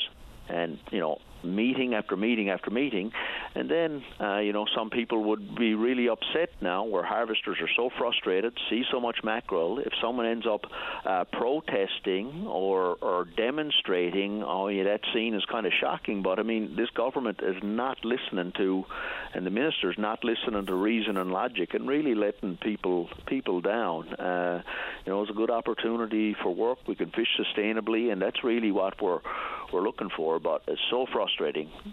and 0.47 0.79
you 0.89 0.99
know 0.99 1.19
meeting 1.43 1.93
after 1.93 2.15
meeting 2.15 2.49
after 2.49 2.69
meeting, 2.69 3.11
and 3.55 3.69
then 3.69 4.03
uh, 4.19 4.39
you 4.39 4.53
know 4.53 4.65
some 4.75 4.89
people 4.89 5.23
would 5.25 5.55
be 5.55 5.73
really 5.73 6.09
upset 6.09 6.49
now, 6.61 6.83
where 6.83 7.03
harvesters 7.03 7.57
are 7.61 7.69
so 7.75 7.89
frustrated, 7.97 8.53
see 8.69 8.83
so 8.91 8.99
much 8.99 9.17
mackerel. 9.23 9.79
If 9.79 9.93
someone 10.01 10.25
ends 10.25 10.45
up 10.47 10.65
uh, 11.05 11.25
protesting 11.31 12.45
or 12.47 12.97
or 13.01 13.25
demonstrating, 13.25 14.43
oh 14.43 14.67
yeah, 14.67 14.83
that 14.83 15.01
scene 15.13 15.33
is 15.33 15.43
kind 15.45 15.65
of 15.65 15.73
shocking. 15.79 16.21
But 16.21 16.39
I 16.39 16.43
mean, 16.43 16.75
this 16.75 16.89
government 16.91 17.39
is 17.41 17.55
not 17.63 17.97
listening 18.03 18.53
to, 18.57 18.85
and 19.33 19.45
the 19.45 19.51
minister's 19.51 19.97
not 19.97 20.23
listening 20.23 20.65
to 20.65 20.75
reason 20.75 21.17
and 21.17 21.31
logic, 21.31 21.73
and 21.73 21.87
really 21.87 22.15
letting 22.15 22.57
people 22.57 23.09
people 23.25 23.61
down. 23.61 24.13
Uh, 24.13 24.61
you 25.05 25.11
know, 25.11 25.21
it's 25.21 25.31
a 25.31 25.33
good 25.35 25.51
opportunity 25.51 26.35
for 26.41 26.53
work. 26.53 26.79
We 26.87 26.95
can 26.95 27.11
fish 27.11 27.27
sustainably, 27.39 28.11
and 28.11 28.21
that's 28.21 28.43
really 28.43 28.71
what 28.71 29.01
we're 29.01 29.19
we're 29.71 29.81
looking 29.81 30.09
for. 30.15 30.39
But 30.39 30.63
it's 30.67 30.81
so 30.89 31.05
frustrating 31.11 31.28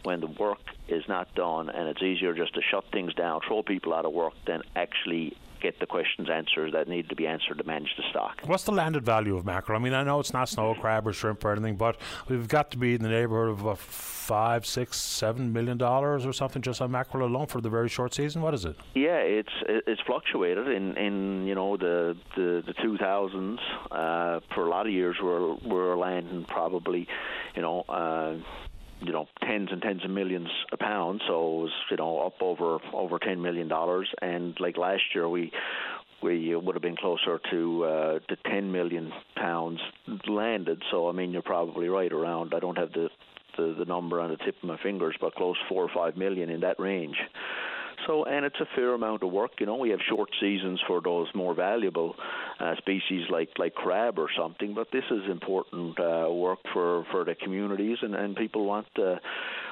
when 0.03 0.21
the 0.21 0.27
work 0.27 0.61
is 0.89 1.05
not 1.09 1.35
done, 1.35 1.69
and 1.69 1.89
it's 1.89 2.03
easier 2.03 2.35
just 2.35 2.55
to 2.55 2.61
shut 2.63 2.85
things 2.93 3.15
down, 3.15 3.41
throw 3.47 3.63
people 3.63 3.95
out 3.95 4.05
of 4.05 4.13
work, 4.13 4.35
than 4.47 4.63
actually 4.75 5.37
get 5.61 5.81
the 5.81 5.87
questions 5.87 6.29
answered 6.31 6.73
that 6.73 6.89
need 6.89 7.09
to 7.09 7.17
be 7.17 7.27
answered 7.27 7.59
to 7.59 7.65
manage 7.65 7.95
the 7.97 8.03
stock. 8.11 8.41
What's 8.45 8.65
the 8.65 8.73
landed 8.73 9.05
value 9.05 9.37
of 9.37 9.45
mackerel? 9.45 9.79
I 9.79 9.83
mean, 9.83 9.95
I 9.95 10.03
know 10.03 10.21
it's 10.21 10.33
not 10.33 10.49
snow 10.49 10.75
crab 10.75 11.07
or 11.07 11.13
shrimp 11.13 11.45
or 11.45 11.53
anything, 11.53 11.77
but 11.77 11.97
we've 12.29 12.49
got 12.49 12.71
to 12.73 12.79
be 12.79 12.95
in 12.95 13.03
the 13.03 13.09
neighborhood 13.09 13.51
of 13.59 13.67
uh, 13.67 13.75
five, 13.75 14.67
six, 14.67 15.01
seven 15.01 15.53
million 15.53 15.79
dollars 15.79 16.27
or 16.27 16.33
something 16.33 16.63
just 16.63 16.81
on 16.81 16.91
mackerel 16.91 17.27
alone 17.27 17.47
for 17.47 17.61
the 17.61 17.71
very 17.71 17.89
short 17.89 18.15
season. 18.15 18.43
What 18.43 18.55
is 18.55 18.65
it? 18.65 18.77
Yeah, 18.95 19.19
it's 19.19 19.53
it's 19.69 20.01
fluctuated 20.03 20.69
in 20.69 20.97
in 20.97 21.47
you 21.47 21.55
know 21.55 21.77
the 21.77 22.17
the 22.37 22.63
the 22.67 22.75
two 22.83 22.97
thousands. 22.99 23.61
Uh, 23.91 24.41
for 24.55 24.67
a 24.67 24.71
lot 24.71 24.87
of 24.87 24.93
years, 24.93 25.17
we're 25.23 25.55
we're 25.55 25.97
landing 25.97 26.45
probably, 26.45 27.09
you 27.55 27.63
know. 27.63 27.85
Uh, 27.89 28.35
you 29.01 29.13
know 29.13 29.29
tens 29.43 29.69
and 29.71 29.83
tens 29.83 30.05
of 30.05 30.11
millions 30.11 30.49
a 30.73 30.77
pound 30.77 31.23
so 31.27 31.35
it 31.35 31.63
was 31.63 31.73
you 31.91 31.97
know 31.97 32.21
up 32.21 32.41
over 32.41 32.79
over 32.93 33.19
10 33.19 33.41
million 33.41 33.69
dollars. 33.69 34.09
And 34.23 34.57
like 34.61 34.77
last 34.77 35.03
year 35.15 35.29
we 35.29 35.53
we 36.23 36.55
would 36.55 36.75
have 36.75 36.83
been 36.83 36.97
closer 36.97 37.41
to 37.51 37.85
uh, 37.85 38.19
to 38.29 38.37
10 38.51 38.73
million 38.73 39.13
pounds 39.37 39.81
landed. 40.27 40.83
So 40.91 41.09
i 41.09 41.13
mean 41.13 41.33
you're 41.33 41.43
probably 41.43 41.89
right 41.89 42.13
around 42.13 42.55
i 42.55 42.61
don't 42.61 42.79
have 42.79 42.93
the 42.93 43.09
the, 43.57 43.75
the 43.79 43.87
number 43.87 44.21
on 44.21 44.31
the 44.31 44.37
tip 44.37 44.57
of 44.63 44.69
my 44.69 44.77
fingers 44.83 45.17
but 45.19 45.35
close 45.35 45.57
4 45.69 45.85
or 45.85 45.89
5 45.89 46.17
million 46.19 46.51
in 46.51 46.61
that 46.61 46.79
range 46.79 47.17
so, 48.07 48.25
and 48.25 48.45
it's 48.45 48.61
a 48.61 48.67
fair 48.75 48.95
amount 48.95 49.23
of 49.23 49.33
work. 49.33 49.53
You 49.59 49.67
know, 49.67 49.77
we 49.77 49.91
have 49.91 50.01
short 50.09 50.29
seasons 50.41 50.81
for 50.87 51.01
those 51.01 51.27
more 51.35 51.55
valuable 51.55 52.15
uh, 52.61 52.75
species 52.79 53.25
like 53.31 53.51
like 53.59 53.75
crab 53.75 54.19
or 54.19 54.29
something, 54.37 54.75
but 54.75 54.89
this 54.93 55.05
is 55.11 55.31
important 55.31 55.99
uh, 55.99 56.31
work 56.31 56.61
for 56.73 57.05
for 57.11 57.25
the 57.25 57.35
communities, 57.35 57.99
and 58.03 58.15
and 58.15 58.37
people 58.37 58.65
want 58.65 58.87
to 58.97 59.21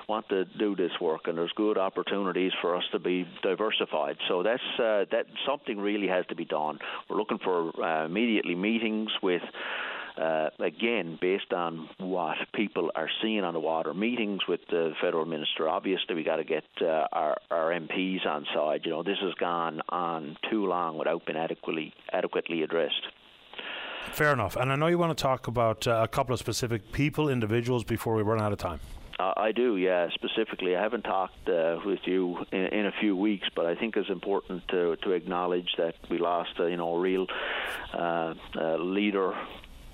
want 0.09 0.29
to 0.29 0.45
do 0.45 0.77
this 0.77 0.93
work, 1.01 1.23
and 1.27 1.39
there's 1.39 1.53
good 1.57 1.79
opportunities 1.79 2.53
for 2.61 2.77
us 2.77 2.85
to 2.93 2.99
be 2.99 3.27
diversified. 3.43 4.17
So 4.29 4.43
that's 4.43 4.63
uh, 4.79 5.05
that 5.11 5.27
something 5.47 5.79
really 5.79 6.09
has 6.09 6.27
to 6.27 6.35
be 6.35 6.45
done. 6.45 6.79
We're 7.09 7.17
looking 7.17 7.39
for 7.39 7.73
uh, 7.83 8.07
immediately 8.07 8.55
meetings 8.55 9.11
with 9.23 9.43
uh, 10.17 10.51
again, 10.61 11.19
based 11.21 11.53
on 11.53 11.89
what 11.99 12.37
people 12.55 12.91
are 12.95 13.09
seeing 13.23 13.45
on 13.45 13.55
the 13.55 13.61
water, 13.61 13.93
meetings 13.93 14.43
with 14.49 14.61
the 14.71 14.93
federal 15.01 15.25
minister. 15.25 15.69
Obviously, 15.69 16.15
we 16.15 16.23
got 16.23 16.37
to 16.37 16.45
get 16.45 16.65
uh, 16.81 17.07
our, 17.13 17.37
our 17.51 17.71
MPs 17.71 18.27
on 18.27 18.47
side. 18.55 18.83
You 18.85 18.93
know, 18.93 19.03
this 19.03 19.19
has 19.23 19.35
gone 19.35 19.81
on 19.89 20.37
too 20.51 20.67
long 20.67 20.99
without 20.99 21.27
being 21.27 21.39
adequately 21.39 21.93
adequately 22.13 22.63
addressed. 22.63 23.07
Fair 24.13 24.33
enough. 24.33 24.57
And 24.57 24.71
I 24.71 24.77
know 24.77 24.87
you 24.87 24.99
want 24.99 25.17
to 25.17 25.21
talk 25.21 25.49
about 25.49 25.87
uh, 25.87 26.01
a 26.05 26.09
couple 26.09 26.35
of 26.35 26.39
specific 26.39 26.93
people, 26.93 27.29
individuals, 27.29 27.85
before 27.85 28.15
we 28.15 28.23
run 28.23 28.41
out 28.41 28.53
of 28.53 28.59
time. 28.59 28.81
Uh, 29.19 29.33
I 29.37 29.53
do, 29.53 29.77
yeah. 29.77 30.09
Specifically, 30.15 30.77
I 30.77 30.83
haven't 30.83 31.03
talked 31.03 31.49
uh, 31.49 31.79
with 31.85 32.01
you 32.05 32.45
in, 32.51 32.67
in, 32.67 32.87
a 32.87 32.93
few 33.01 33.17
weeks, 33.17 33.49
but 33.55 33.65
I 33.65 33.77
think 33.77 33.97
it's 33.97 34.11
important 34.11 34.67
to 34.69 34.97
to 34.97 35.13
acknowledge 35.13 35.69
that 35.79 35.95
we 36.11 36.19
lost, 36.19 36.51
uh, 36.59 36.67
you 36.67 36.77
know, 36.77 36.97
a 36.97 37.01
real 37.01 37.27
uh, 37.93 38.35
uh, 38.57 38.77
leader 38.77 39.35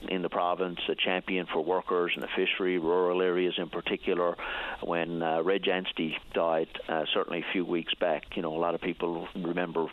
in 0.09 0.23
the 0.23 0.29
province, 0.29 0.79
a 0.89 0.95
champion 0.95 1.47
for 1.53 1.63
workers 1.63 2.13
in 2.15 2.23
the 2.23 2.29
fishery, 2.37 2.79
rural 2.79 3.23
areas 3.23 3.55
in 3.59 3.69
particular. 3.69 4.37
When 4.83 5.23
uh, 5.23 5.43
Reg 5.43 5.69
Anstey 5.69 6.17
died, 6.35 6.69
uh, 6.89 7.05
certainly 7.13 7.41
a 7.41 7.53
few 7.53 7.65
weeks 7.65 7.95
back, 7.95 8.37
you 8.37 8.43
know, 8.43 8.57
a 8.57 8.59
lot 8.59 8.75
of 8.75 8.81
people 8.81 9.29
remember 9.35 9.87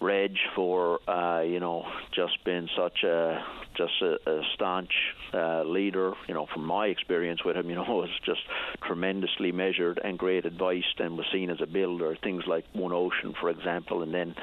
Reg 0.00 0.36
for 0.54 1.00
uh, 1.08 1.40
you 1.40 1.60
know 1.60 1.86
just 2.14 2.44
being 2.44 2.68
such 2.76 3.02
a 3.02 3.44
just 3.76 3.94
a, 4.02 4.18
a 4.30 4.42
staunch 4.54 4.92
uh, 5.32 5.62
leader. 5.64 6.12
You 6.28 6.34
know, 6.34 6.46
from 6.52 6.64
my 6.64 6.86
experience 6.86 7.44
with 7.44 7.56
him, 7.56 7.70
you 7.70 7.76
know, 7.76 7.82
was 7.88 8.10
just 8.24 8.42
tremendously 8.82 9.52
measured 9.52 10.00
and 10.02 10.18
great 10.18 10.44
advice, 10.44 10.84
and 10.98 11.16
was 11.16 11.26
seen 11.32 11.50
as 11.50 11.60
a 11.62 11.66
builder. 11.66 12.16
Things 12.22 12.44
like 12.46 12.64
One 12.72 12.92
Ocean, 12.92 13.34
for 13.40 13.48
example, 13.48 14.02
and 14.02 14.12
then 14.12 14.34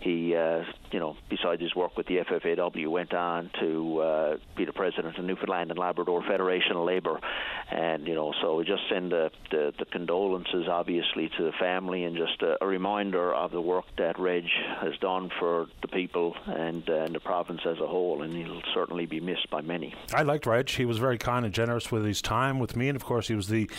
he, 0.00 0.36
uh, 0.36 0.62
you 0.90 1.00
know, 1.00 1.16
besides 1.28 1.60
his 1.60 1.74
work 1.74 1.96
with 1.96 2.06
the 2.06 2.18
FFAW, 2.18 2.88
went 2.88 3.14
on 3.14 3.50
to 3.60 3.98
uh, 3.98 4.36
be 4.56 4.64
the 4.64 4.72
president 4.72 5.18
of 5.18 5.24
Newfoundland 5.24 5.70
and 5.70 5.78
Labrador 5.78 6.22
Federation 6.22 6.72
of 6.72 6.84
Labour, 6.84 7.18
and 7.70 8.06
you 8.06 8.14
know, 8.14 8.32
so 8.40 8.62
just 8.62 8.82
send 8.88 9.12
the, 9.12 9.30
the, 9.50 9.72
the 9.78 9.84
condolences, 9.86 10.68
obviously, 10.68 11.30
to 11.36 11.44
the 11.44 11.52
family, 11.52 12.04
and 12.04 12.16
just 12.16 12.42
a, 12.42 12.62
a, 12.62 12.66
reminder 12.66 13.32
of 13.32 13.52
the 13.52 13.60
work 13.60 13.84
that 13.96 14.18
Reg 14.18 14.44
has 14.80 14.96
done 14.98 15.30
for 15.38 15.66
the 15.82 15.88
people 15.88 16.36
and, 16.46 16.88
uh, 16.88 17.04
and 17.04 17.14
the 17.14 17.20
province 17.20 17.60
as 17.64 17.78
a 17.78 17.86
whole, 17.86 18.22
and 18.22 18.34
he'll 18.34 18.62
certainly 18.74 19.06
be 19.06 19.20
missed 19.20 19.48
by 19.50 19.62
many. 19.62 19.94
I 20.12 20.22
liked 20.22 20.46
Reg; 20.46 20.68
he 20.68 20.84
was 20.84 20.98
very 20.98 21.18
kind 21.18 21.44
and 21.44 21.54
generous 21.54 21.90
with 21.90 22.04
his 22.04 22.20
time 22.20 22.58
with 22.58 22.76
me, 22.76 22.88
and 22.88 22.96
of 22.96 23.04
course, 23.04 23.28
he 23.28 23.34
was 23.34 23.48
the 23.48 23.70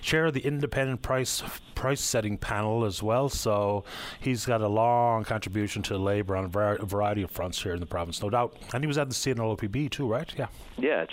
chair 0.00 0.26
of 0.26 0.34
the 0.34 0.40
independent 0.40 1.02
price 1.02 1.42
price 1.74 2.00
setting 2.00 2.38
panel 2.38 2.84
as 2.84 3.02
well. 3.02 3.28
So 3.28 3.82
he's 4.20 4.46
got 4.46 4.60
a 4.60 4.68
long 4.68 5.24
contribution 5.24 5.61
contribution 5.62 5.82
to 5.82 5.98
Labour 5.98 6.36
on 6.36 6.44
a 6.44 6.84
variety 6.84 7.22
of 7.22 7.30
fronts 7.30 7.62
here 7.62 7.74
in 7.74 7.80
the 7.80 7.86
province, 7.86 8.20
no 8.20 8.30
doubt. 8.30 8.56
And 8.74 8.82
he 8.82 8.88
was 8.88 8.98
at 8.98 9.08
the 9.08 9.14
CNLOPB 9.14 9.90
too, 9.90 10.08
right? 10.08 10.32
Yeah. 10.36 10.48
Yeah, 10.76 11.02
at 11.02 11.08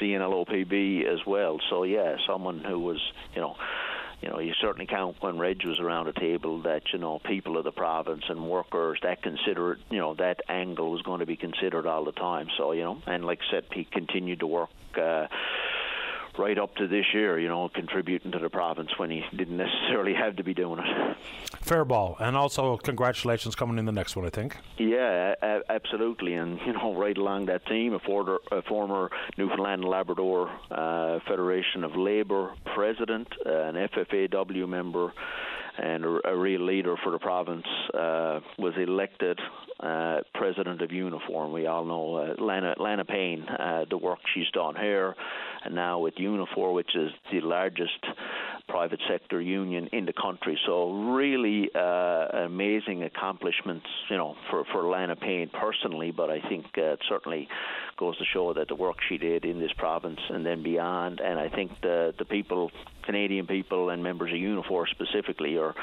CNLOPB 0.00 1.04
as 1.04 1.26
well. 1.26 1.58
So 1.68 1.84
yeah, 1.84 2.16
someone 2.26 2.60
who 2.60 2.78
was, 2.78 3.00
you 3.34 3.40
know 3.40 3.56
you 4.20 4.28
know, 4.28 4.40
you 4.40 4.52
certainly 4.60 4.86
count 4.86 5.16
when 5.20 5.38
Reg 5.38 5.64
was 5.64 5.78
around 5.78 6.08
a 6.08 6.12
table 6.12 6.62
that, 6.62 6.82
you 6.92 6.98
know, 6.98 7.20
people 7.20 7.56
of 7.56 7.62
the 7.62 7.70
province 7.70 8.24
and 8.28 8.50
workers 8.50 8.98
that 9.04 9.22
consider, 9.22 9.78
you 9.90 9.98
know, 9.98 10.14
that 10.14 10.40
angle 10.48 10.90
was 10.90 11.02
going 11.02 11.20
to 11.20 11.26
be 11.26 11.36
considered 11.36 11.86
all 11.86 12.04
the 12.04 12.10
time. 12.10 12.48
So, 12.56 12.72
you 12.72 12.82
know, 12.82 13.00
and 13.06 13.24
like 13.24 13.38
I 13.48 13.50
said, 13.52 13.66
he 13.72 13.84
continued 13.84 14.40
to 14.40 14.48
work 14.48 14.70
uh, 15.00 15.28
right 16.38 16.58
up 16.58 16.74
to 16.76 16.86
this 16.86 17.06
year, 17.12 17.38
you 17.38 17.48
know, 17.48 17.68
contributing 17.68 18.32
to 18.32 18.38
the 18.38 18.48
province 18.50 18.90
when 18.96 19.10
he 19.10 19.22
didn't 19.36 19.56
necessarily 19.56 20.14
have 20.14 20.36
to 20.36 20.44
be 20.44 20.54
doing 20.54 20.80
it. 20.80 21.16
Fair 21.60 21.84
ball, 21.84 22.16
and 22.20 22.36
also 22.36 22.76
congratulations 22.76 23.54
coming 23.54 23.78
in 23.78 23.84
the 23.84 23.92
next 23.92 24.16
one, 24.16 24.24
I 24.24 24.30
think. 24.30 24.56
Yeah, 24.78 25.34
a- 25.42 25.60
absolutely, 25.68 26.34
and 26.34 26.58
you 26.66 26.72
know, 26.72 26.94
right 26.94 27.16
along 27.16 27.46
that 27.46 27.66
team, 27.66 27.94
a, 27.94 27.98
former, 27.98 28.38
a 28.50 28.62
former 28.62 29.10
Newfoundland 29.36 29.82
and 29.82 29.90
Labrador 29.90 30.50
uh, 30.70 31.18
Federation 31.26 31.84
of 31.84 31.96
Labour 31.96 32.54
president, 32.74 33.28
uh, 33.44 33.50
an 33.50 33.74
FFAW 33.74 34.68
member 34.68 35.12
and 35.78 36.04
a, 36.04 36.28
a, 36.28 36.36
real 36.36 36.64
leader 36.64 36.96
for 37.02 37.12
the 37.12 37.18
province, 37.18 37.66
uh, 37.94 38.40
was 38.58 38.74
elected 38.76 39.38
uh, 39.80 40.20
president 40.34 40.82
of 40.82 40.90
Unifor. 40.90 41.52
We 41.52 41.66
all 41.66 41.84
know 41.84 42.16
uh, 42.16 42.42
Lana, 42.42 42.74
Lana 42.78 43.04
Payne, 43.04 43.44
uh, 43.44 43.84
the 43.88 43.96
work 43.96 44.18
she's 44.34 44.50
done 44.52 44.74
here, 44.76 45.14
and 45.64 45.74
now 45.74 46.00
with 46.00 46.14
Unifor, 46.16 46.74
which 46.74 46.94
is 46.96 47.10
the 47.32 47.40
largest 47.40 48.04
private 48.68 49.00
sector 49.08 49.40
union 49.40 49.88
in 49.92 50.04
the 50.04 50.12
country. 50.12 50.58
So 50.66 50.92
really 51.14 51.70
uh, 51.74 52.44
amazing 52.44 53.02
accomplishments, 53.04 53.86
you 54.10 54.16
know, 54.16 54.36
for 54.50 54.64
for 54.72 54.88
Lana 54.88 55.16
Payne 55.16 55.50
personally, 55.50 56.10
but 56.10 56.30
I 56.30 56.40
think 56.48 56.66
uh, 56.76 56.92
it 56.92 57.00
certainly 57.08 57.48
goes 57.96 58.16
to 58.18 58.24
show 58.32 58.52
that 58.54 58.68
the 58.68 58.74
work 58.74 58.96
she 59.08 59.18
did 59.18 59.44
in 59.44 59.58
this 59.58 59.72
province 59.76 60.20
and 60.28 60.44
then 60.44 60.62
beyond, 60.62 61.20
and 61.20 61.38
I 61.38 61.48
think 61.48 61.72
the 61.82 62.14
the 62.18 62.24
people, 62.24 62.70
Canadian 63.08 63.46
people 63.46 63.88
and 63.88 64.02
members 64.02 64.30
of 64.30 64.36
Unifor 64.36 64.86
specifically, 64.86 65.56
are, 65.56 65.74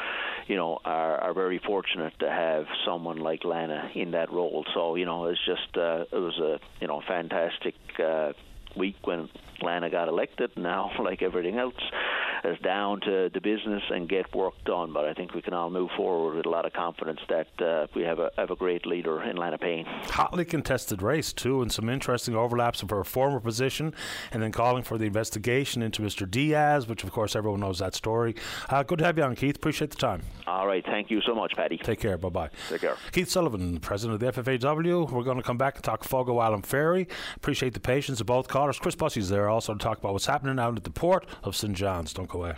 you 0.45 0.55
know, 0.55 0.77
are, 0.85 1.17
are 1.17 1.33
very 1.33 1.57
fortunate 1.57 2.13
to 2.19 2.29
have 2.29 2.67
someone 2.85 3.17
like 3.17 3.43
Lana 3.43 3.89
in 3.95 4.11
that 4.11 4.31
role. 4.31 4.63
So 4.75 4.93
you 4.93 5.05
know, 5.05 5.25
it's 5.25 5.43
just 5.43 5.75
uh, 5.75 6.05
it 6.11 6.19
was 6.19 6.37
a 6.37 6.59
you 6.79 6.87
know 6.87 7.01
fantastic. 7.07 7.73
Uh, 7.99 8.33
week 8.75 8.97
when 9.05 9.29
Lana 9.61 9.89
got 9.89 10.07
elected. 10.07 10.51
Now, 10.57 10.91
like 10.99 11.21
everything 11.21 11.57
else, 11.57 11.75
is 12.43 12.59
down 12.59 13.01
to 13.01 13.29
the 13.33 13.41
business 13.41 13.83
and 13.89 14.07
get 14.07 14.33
work 14.35 14.53
done. 14.65 14.93
But 14.93 15.05
I 15.05 15.13
think 15.13 15.33
we 15.33 15.41
can 15.41 15.53
all 15.53 15.69
move 15.69 15.89
forward 15.97 16.35
with 16.35 16.45
a 16.45 16.49
lot 16.49 16.65
of 16.65 16.73
confidence 16.73 17.19
that 17.29 17.47
uh, 17.61 17.87
we 17.95 18.03
have 18.03 18.19
a 18.19 18.31
have 18.37 18.51
a 18.51 18.55
great 18.55 18.85
leader 18.85 19.21
in 19.23 19.35
Lana 19.35 19.57
Payne. 19.57 19.85
Hotly 19.85 20.45
contested 20.45 21.01
race 21.01 21.33
too, 21.33 21.61
and 21.61 21.71
some 21.71 21.89
interesting 21.89 22.35
overlaps 22.35 22.83
of 22.83 22.89
her 22.89 23.03
former 23.03 23.39
position, 23.39 23.93
and 24.31 24.41
then 24.41 24.51
calling 24.51 24.83
for 24.83 24.97
the 24.97 25.05
investigation 25.05 25.81
into 25.81 26.01
Mr. 26.01 26.29
Dias, 26.29 26.87
which 26.87 27.03
of 27.03 27.11
course 27.11 27.35
everyone 27.35 27.59
knows 27.59 27.79
that 27.79 27.95
story. 27.95 28.35
Uh, 28.69 28.83
good 28.83 28.99
to 28.99 29.05
have 29.05 29.17
you 29.17 29.23
on, 29.23 29.35
Keith. 29.35 29.55
Appreciate 29.55 29.91
the 29.91 29.97
time. 29.97 30.21
All 30.47 30.67
right, 30.67 30.85
thank 30.85 31.09
you 31.09 31.21
so 31.21 31.33
much, 31.33 31.53
Patty. 31.55 31.77
Take 31.77 31.99
care. 31.99 32.17
Bye 32.17 32.29
bye. 32.29 32.49
Take 32.69 32.81
care. 32.81 32.97
Keith 33.11 33.29
Sullivan, 33.29 33.79
president 33.79 34.21
of 34.21 34.35
the 34.35 34.41
FFAW. 34.41 35.11
We're 35.11 35.23
going 35.23 35.37
to 35.37 35.43
come 35.43 35.57
back 35.57 35.75
and 35.75 35.83
talk 35.83 36.03
Fogo 36.03 36.37
Island 36.37 36.65
Ferry. 36.65 37.07
Appreciate 37.35 37.73
the 37.73 37.79
patience 37.79 38.19
of 38.21 38.27
both 38.27 38.47
callers. 38.47 38.79
Chris 38.79 38.95
Bussey's 38.95 39.29
there 39.29 39.44
also 39.49 39.73
to 39.73 39.79
talk 39.79 39.97
about 39.97 40.13
what's 40.13 40.25
happening 40.25 40.59
out 40.59 40.77
at 40.77 40.83
the 40.83 40.89
port 40.89 41.25
of 41.43 41.55
St. 41.55 41.73
John's. 41.73 42.13
Don't 42.13 42.29
go 42.29 42.43
away. 42.43 42.55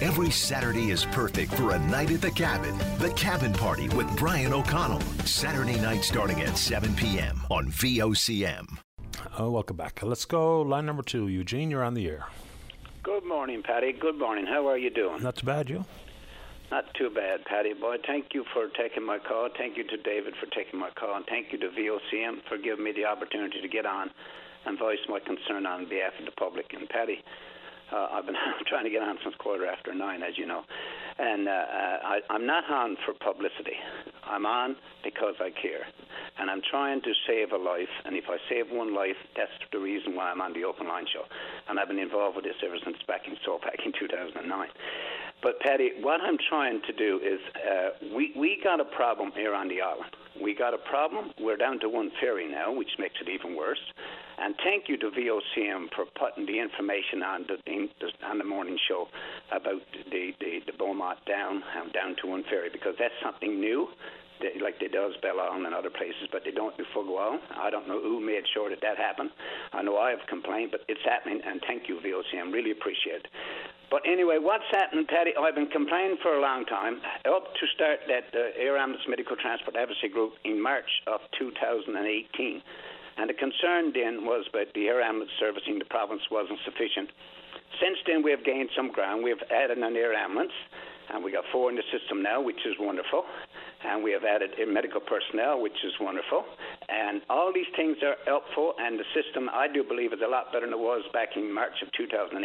Every 0.00 0.30
Saturday 0.30 0.90
is 0.90 1.04
perfect 1.06 1.52
for 1.54 1.72
a 1.72 1.78
night 1.78 2.12
at 2.12 2.20
the 2.20 2.30
cabin. 2.30 2.78
The 2.98 3.10
Cabin 3.10 3.52
Party 3.52 3.88
with 3.88 4.16
Brian 4.16 4.52
O'Connell. 4.52 5.00
Saturday 5.24 5.78
night 5.80 6.04
starting 6.04 6.40
at 6.40 6.56
7 6.56 6.94
p.m. 6.94 7.40
on 7.50 7.66
VOCM. 7.66 8.78
Oh, 9.38 9.50
welcome 9.50 9.76
back. 9.76 10.00
Let's 10.02 10.24
go. 10.24 10.62
Line 10.62 10.86
number 10.86 11.02
two. 11.02 11.26
Eugene, 11.26 11.70
you're 11.70 11.82
on 11.82 11.94
the 11.94 12.08
air. 12.08 12.26
Good 13.02 13.24
morning, 13.24 13.62
Patty. 13.64 13.92
Good 13.92 14.18
morning. 14.18 14.46
How 14.46 14.68
are 14.68 14.78
you 14.78 14.90
doing? 14.90 15.20
Not 15.20 15.36
too 15.36 15.46
bad, 15.46 15.68
you? 15.68 15.84
Not 16.70 16.84
too 16.94 17.10
bad, 17.10 17.44
Patty 17.46 17.72
boy. 17.72 17.96
Thank 18.06 18.34
you 18.34 18.44
for 18.52 18.68
taking 18.68 19.04
my 19.04 19.18
call. 19.18 19.48
Thank 19.56 19.76
you 19.76 19.84
to 19.84 19.96
David 19.96 20.34
for 20.38 20.46
taking 20.54 20.78
my 20.78 20.90
call. 20.90 21.16
And 21.16 21.24
thank 21.26 21.50
you 21.50 21.58
to 21.58 21.68
VOCM 21.70 22.42
for 22.48 22.58
giving 22.58 22.84
me 22.84 22.92
the 22.92 23.06
opportunity 23.06 23.60
to 23.60 23.68
get 23.68 23.86
on 23.86 24.10
and 24.66 24.78
voice 24.78 24.98
my 25.08 25.20
concern 25.20 25.66
on 25.66 25.88
behalf 25.88 26.12
of 26.18 26.26
the 26.26 26.32
public. 26.32 26.66
And 26.72 26.88
Patty, 26.88 27.22
uh, 27.92 28.08
I've 28.12 28.26
been 28.26 28.36
trying 28.66 28.84
to 28.84 28.90
get 28.90 29.02
on 29.02 29.18
since 29.22 29.34
quarter 29.36 29.66
after 29.66 29.94
nine, 29.94 30.22
as 30.22 30.36
you 30.36 30.46
know. 30.46 30.62
And 31.18 31.48
uh, 31.48 31.50
I, 31.50 32.20
I'm 32.30 32.46
not 32.46 32.70
on 32.70 32.96
for 33.04 33.14
publicity. 33.14 33.76
I'm 34.24 34.46
on 34.46 34.76
because 35.02 35.34
I 35.40 35.50
care. 35.50 35.86
And 36.38 36.50
I'm 36.50 36.62
trying 36.70 37.02
to 37.02 37.12
save 37.26 37.52
a 37.52 37.56
life. 37.56 37.90
And 38.04 38.14
if 38.14 38.24
I 38.28 38.36
save 38.48 38.70
one 38.70 38.94
life, 38.94 39.16
that's 39.36 39.50
the 39.72 39.78
reason 39.78 40.14
why 40.14 40.30
I'm 40.30 40.40
on 40.40 40.52
the 40.52 40.64
Open 40.64 40.86
Line 40.86 41.06
Show. 41.12 41.24
And 41.68 41.78
I've 41.78 41.88
been 41.88 41.98
involved 41.98 42.36
with 42.36 42.44
this 42.44 42.54
ever 42.64 42.76
since 42.84 42.96
back 43.06 43.26
in 43.26 43.36
so 43.44 43.58
back 43.62 43.80
in 43.84 43.92
2009. 43.98 44.68
But 45.42 45.60
Patty, 45.60 45.90
what 46.00 46.20
I'm 46.20 46.36
trying 46.48 46.82
to 46.86 46.92
do 46.92 47.20
is 47.22 47.38
uh, 47.54 48.14
we 48.14 48.32
we 48.36 48.60
got 48.62 48.80
a 48.80 48.84
problem 48.84 49.30
here 49.34 49.54
on 49.54 49.68
the 49.68 49.80
island. 49.80 50.10
We 50.42 50.54
got 50.54 50.74
a 50.74 50.78
problem. 50.78 51.32
We're 51.40 51.56
down 51.56 51.80
to 51.80 51.88
one 51.88 52.10
ferry 52.20 52.48
now, 52.48 52.72
which 52.72 52.90
makes 52.98 53.16
it 53.20 53.28
even 53.28 53.56
worse. 53.56 53.80
And 54.38 54.54
thank 54.62 54.88
you 54.88 54.96
to 54.98 55.10
VOCM 55.10 55.88
for 55.94 56.04
putting 56.18 56.46
the 56.46 56.58
information 56.60 57.22
on 57.22 57.46
the 57.48 57.58
on 58.24 58.38
the 58.38 58.44
morning 58.44 58.78
show 58.88 59.08
about 59.50 59.82
the 60.10 60.32
the, 60.40 60.60
the 60.66 60.72
Beaumont 60.78 61.18
down 61.26 61.62
um, 61.80 61.90
down 61.92 62.16
to 62.22 62.28
one 62.28 62.44
ferry 62.48 62.70
because 62.72 62.94
that's 62.98 63.14
something 63.22 63.58
new. 63.60 63.88
They, 64.40 64.60
like 64.62 64.78
they 64.78 64.86
does 64.86 65.14
Belle-Isle 65.20 65.66
and 65.66 65.74
other 65.74 65.90
places, 65.90 66.30
but 66.30 66.42
they 66.44 66.52
don't 66.52 66.76
do 66.78 66.84
Island. 66.94 67.42
I 67.58 67.70
don't 67.70 67.88
know 67.88 68.00
who 68.00 68.20
made 68.20 68.44
sure 68.54 68.70
that 68.70 68.80
that 68.82 68.96
happened. 68.96 69.30
I 69.72 69.82
know 69.82 69.98
I 69.98 70.10
have 70.10 70.22
complained, 70.28 70.70
but 70.70 70.82
it's 70.86 71.02
happening, 71.04 71.40
and 71.44 71.60
thank 71.66 71.88
you, 71.88 71.98
VOCM. 71.98 72.52
Really 72.52 72.70
appreciate 72.70 73.26
it. 73.26 73.28
But 73.90 74.02
anyway, 74.04 74.36
what's 74.36 74.68
happened, 74.70 75.08
Patty? 75.08 75.32
I've 75.32 75.54
been 75.54 75.72
complaining 75.72 76.18
for 76.20 76.36
a 76.36 76.40
long 76.40 76.66
time. 76.66 77.00
Up 77.24 77.48
to 77.48 77.64
start 77.74 78.00
that 78.08 78.28
uh, 78.36 78.52
Air 78.60 78.76
Ambulance 78.76 79.08
Medical 79.08 79.36
Transport 79.36 79.76
Advocacy 79.76 80.08
Group 80.12 80.34
in 80.44 80.60
March 80.60 80.88
of 81.06 81.20
2018. 81.38 81.96
And 83.16 83.30
the 83.30 83.34
concern 83.34 83.92
then 83.96 84.28
was 84.28 84.44
that 84.52 84.70
the 84.74 84.86
air 84.86 85.00
ambulance 85.00 85.32
servicing 85.40 85.78
the 85.78 85.88
province 85.88 86.22
wasn't 86.30 86.60
sufficient. 86.64 87.10
Since 87.80 87.98
then, 88.06 88.22
we 88.22 88.30
have 88.30 88.44
gained 88.44 88.68
some 88.76 88.92
ground. 88.92 89.24
We 89.24 89.30
have 89.30 89.42
added 89.50 89.78
an 89.78 89.96
air 89.96 90.12
ambulance, 90.12 90.52
and 91.10 91.24
we 91.24 91.32
got 91.32 91.44
four 91.50 91.70
in 91.70 91.76
the 91.76 91.82
system 91.90 92.22
now, 92.22 92.40
which 92.40 92.60
is 92.68 92.76
wonderful. 92.78 93.24
And 93.84 94.04
we 94.04 94.12
have 94.12 94.22
added 94.22 94.52
medical 94.68 95.00
personnel, 95.00 95.60
which 95.60 95.80
is 95.82 95.92
wonderful. 96.00 96.44
And 96.88 97.22
all 97.30 97.52
these 97.52 97.70
things 97.74 97.96
are 98.04 98.16
helpful, 98.26 98.74
and 98.78 99.00
the 99.00 99.08
system, 99.16 99.48
I 99.48 99.66
do 99.66 99.82
believe, 99.82 100.12
is 100.12 100.20
a 100.20 100.28
lot 100.28 100.52
better 100.52 100.66
than 100.66 100.74
it 100.74 100.82
was 100.82 101.02
back 101.12 101.36
in 101.36 101.52
March 101.52 101.80
of 101.82 101.90
2018. 101.96 102.38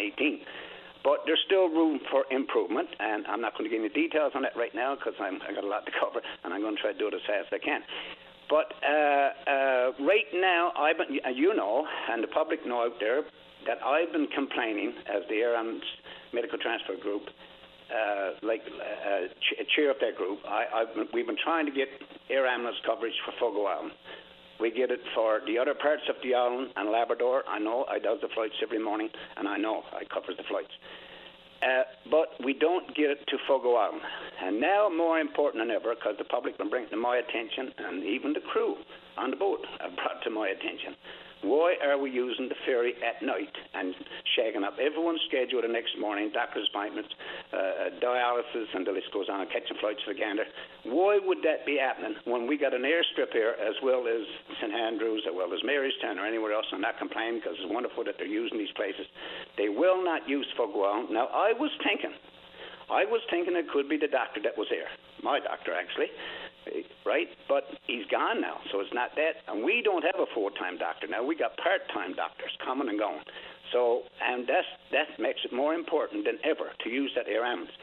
But 1.03 1.27
there's 1.27 1.41
still 1.45 1.67
room 1.67 1.99
for 2.09 2.23
improvement, 2.31 2.87
and 2.99 3.27
I'm 3.27 3.41
not 3.41 3.57
going 3.57 3.69
to 3.69 3.73
give 3.75 3.83
you 3.83 3.89
details 3.91 4.31
on 4.35 4.45
it 4.45 4.53
right 4.55 4.73
now 4.73 4.95
because 4.95 5.13
I've 5.19 5.55
got 5.55 5.63
a 5.63 5.67
lot 5.67 5.85
to 5.85 5.91
cover, 5.99 6.21
and 6.43 6.53
I'm 6.53 6.61
going 6.61 6.75
to 6.75 6.81
try 6.81 6.93
to 6.93 6.99
do 6.99 7.07
it 7.07 7.13
as 7.13 7.21
fast 7.27 7.51
as 7.51 7.59
I 7.59 7.63
can. 7.63 7.81
But 8.49 8.71
uh, 8.83 9.29
uh, 9.49 10.05
right 10.05 10.29
now, 10.33 10.71
I've 10.77 10.97
been, 10.97 11.19
you 11.35 11.55
know, 11.55 11.85
and 12.09 12.23
the 12.23 12.27
public 12.27 12.65
know 12.65 12.83
out 12.83 12.99
there 12.99 13.23
that 13.67 13.79
I've 13.83 14.11
been 14.11 14.27
complaining 14.27 14.93
as 15.07 15.23
the 15.29 15.35
Air 15.35 15.55
Ambulance 15.55 15.83
Medical 16.33 16.57
Transport 16.59 16.99
Group, 17.01 17.23
uh, 17.91 18.45
like 18.45 18.61
uh, 18.65 19.27
ch- 19.39 19.63
chair 19.75 19.91
of 19.91 19.97
that 20.01 20.15
group. 20.17 20.39
I, 20.47 20.85
been, 20.95 21.07
we've 21.13 21.27
been 21.27 21.39
trying 21.43 21.65
to 21.65 21.71
get 21.71 21.87
air 22.29 22.47
ambulance 22.47 22.77
coverage 22.85 23.13
for 23.25 23.33
Fogo 23.39 23.65
Island. 23.65 23.91
We 24.59 24.71
get 24.71 24.91
it 24.91 24.99
for 25.15 25.41
the 25.45 25.57
other 25.57 25.73
parts 25.73 26.03
of 26.09 26.15
the 26.23 26.35
island 26.35 26.69
and 26.75 26.89
Labrador. 26.91 27.43
I 27.47 27.59
know 27.59 27.85
I 27.89 27.99
does 27.99 28.19
the 28.21 28.29
flights 28.33 28.55
every 28.61 28.79
morning, 28.79 29.09
and 29.37 29.47
I 29.47 29.57
know 29.57 29.83
I 29.91 30.03
covers 30.05 30.37
the 30.37 30.43
flights. 30.43 30.71
Uh, 31.63 31.83
but 32.11 32.35
we 32.43 32.53
don't 32.53 32.93
get 32.95 33.09
it 33.09 33.19
to 33.27 33.37
Fogo 33.47 33.75
Island. 33.75 34.01
And 34.43 34.59
now, 34.59 34.89
more 34.89 35.19
important 35.19 35.63
than 35.63 35.71
ever, 35.71 35.95
because 35.95 36.15
the 36.17 36.25
public 36.25 36.57
been 36.57 36.69
bringing 36.69 36.89
to 36.89 36.97
my 36.97 37.17
attention, 37.17 37.71
and 37.77 38.03
even 38.03 38.33
the 38.33 38.41
crew 38.51 38.75
on 39.17 39.31
the 39.31 39.37
boat 39.37 39.59
have 39.79 39.95
brought 39.95 40.21
to 40.23 40.29
my 40.29 40.49
attention, 40.49 40.95
why 41.43 41.75
are 41.83 41.99
we 41.99 42.09
using 42.09 42.47
the 42.47 42.55
ferry 42.65 42.95
at 43.03 43.19
night 43.19 43.51
and 43.75 43.93
shagging 44.31 44.63
up 44.63 44.79
everyone's 44.79 45.19
schedule 45.27 45.61
the 45.61 45.67
next 45.67 45.99
morning, 45.99 46.31
doctor's 46.31 46.67
appointments, 46.71 47.11
uh, 47.51 47.91
dialysis, 47.99 48.71
and 48.73 48.87
the 48.87 48.95
list 48.95 49.11
goes 49.11 49.27
on, 49.27 49.45
catching 49.51 49.75
flights 49.83 49.99
for 50.07 50.15
Gander? 50.15 50.47
Why 50.87 51.19
would 51.19 51.43
that 51.43 51.67
be 51.67 51.75
happening 51.75 52.15
when 52.23 52.47
we 52.47 52.57
got 52.57 52.73
an 52.73 52.87
airstrip 52.87 53.35
here 53.35 53.59
as 53.59 53.75
well 53.83 54.07
as 54.07 54.23
St 54.63 54.71
Andrews, 54.71 55.27
as 55.27 55.35
well 55.35 55.51
as 55.51 55.59
Marystown 55.67 56.15
or 56.15 56.25
anywhere 56.25 56.55
else? 56.55 56.65
I'm 56.71 56.81
not 56.81 56.97
complaining 56.97 57.43
because 57.43 57.59
it's 57.59 57.67
wonderful 57.67 58.03
that 58.07 58.15
they're 58.17 58.27
using 58.27 58.57
these 58.57 58.73
places. 58.79 59.03
They 59.59 59.67
will 59.67 60.03
not 60.03 60.27
use 60.27 60.47
Island. 60.55 61.11
Now, 61.11 61.27
I 61.27 61.51
was 61.51 61.71
thinking, 61.83 62.15
I 62.89 63.03
was 63.03 63.19
thinking 63.29 63.55
it 63.55 63.67
could 63.67 63.89
be 63.89 63.97
the 63.97 64.07
doctor 64.07 64.39
that 64.47 64.57
was 64.57 64.67
there, 64.71 64.87
my 65.21 65.39
doctor 65.43 65.75
actually 65.75 66.07
right? 67.05 67.27
But 67.47 67.63
he's 67.87 68.05
gone 68.07 68.41
now, 68.41 68.59
so 68.71 68.79
it's 68.79 68.93
not 68.93 69.11
that. 69.15 69.43
And 69.47 69.63
we 69.63 69.81
don't 69.83 70.03
have 70.03 70.19
a 70.19 70.27
full-time 70.33 70.77
doctor 70.77 71.07
now. 71.07 71.23
We 71.23 71.35
got 71.35 71.57
part-time 71.57 72.15
doctors 72.15 72.51
coming 72.63 72.89
and 72.89 72.99
going. 72.99 73.23
So, 73.71 74.03
and 74.21 74.47
that's 74.47 74.67
that 74.91 75.19
makes 75.19 75.41
it 75.43 75.51
more 75.51 75.73
important 75.73 76.25
than 76.25 76.37
ever 76.43 76.71
to 76.83 76.89
use 76.89 77.11
that 77.15 77.27
air 77.27 77.43
ambulance. 77.43 77.73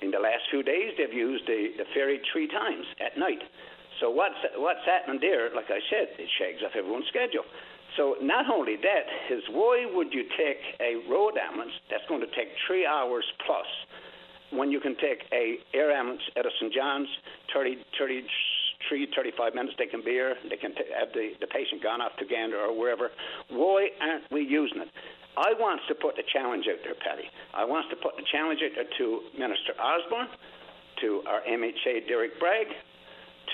In 0.00 0.10
the 0.10 0.18
last 0.18 0.48
few 0.50 0.62
days, 0.62 0.96
they've 0.96 1.12
used 1.12 1.44
the, 1.46 1.76
the 1.76 1.84
ferry 1.92 2.20
three 2.32 2.48
times 2.48 2.86
at 3.04 3.18
night. 3.18 3.42
So 4.00 4.08
what's 4.08 4.38
what's 4.56 4.84
happening 4.86 5.20
there? 5.20 5.52
Like 5.54 5.68
I 5.68 5.80
said, 5.90 6.16
it 6.16 6.30
shags 6.38 6.62
off 6.64 6.72
everyone's 6.72 7.08
schedule. 7.08 7.44
So 7.96 8.16
not 8.22 8.48
only 8.48 8.76
that 8.76 9.06
is 9.28 9.42
why 9.50 9.84
would 9.92 10.14
you 10.14 10.24
take 10.38 10.62
a 10.80 11.02
road 11.10 11.36
ambulance 11.36 11.74
that's 11.90 12.06
going 12.08 12.22
to 12.22 12.32
take 12.32 12.48
three 12.66 12.86
hours 12.86 13.24
plus 13.44 13.66
when 14.50 14.70
you 14.70 14.80
can 14.80 14.96
take 14.96 15.24
a 15.32 15.58
air 15.74 15.92
ambulance 15.92 16.22
at 16.36 16.46
a 16.46 16.50
St. 16.60 16.72
John's, 16.72 17.08
30, 17.54 17.78
33, 17.98 19.08
35 19.14 19.54
minutes, 19.54 19.74
they 19.78 19.86
can 19.86 20.00
be 20.00 20.12
here, 20.12 20.34
they 20.48 20.56
can 20.56 20.74
t- 20.74 20.90
have 20.98 21.12
the, 21.14 21.32
the 21.40 21.46
patient 21.46 21.82
gone 21.82 22.00
off 22.00 22.12
to 22.18 22.26
Gander 22.26 22.58
or 22.58 22.76
wherever. 22.76 23.10
Why 23.48 23.88
aren't 24.00 24.30
we 24.30 24.42
using 24.42 24.82
it? 24.82 24.88
I 25.36 25.54
want 25.58 25.80
to 25.88 25.94
put 25.94 26.16
the 26.16 26.26
challenge 26.32 26.66
out 26.66 26.82
there, 26.82 26.98
Patty. 26.98 27.30
I 27.54 27.64
want 27.64 27.88
to 27.90 27.96
put 27.96 28.16
the 28.16 28.26
challenge 28.32 28.60
out 28.66 28.74
there 28.74 28.90
to 28.98 29.06
Minister 29.38 29.78
Osborne, 29.78 30.28
to 31.00 31.22
our 31.26 31.40
MHA 31.46 32.08
Derek 32.08 32.38
Bragg, 32.40 32.66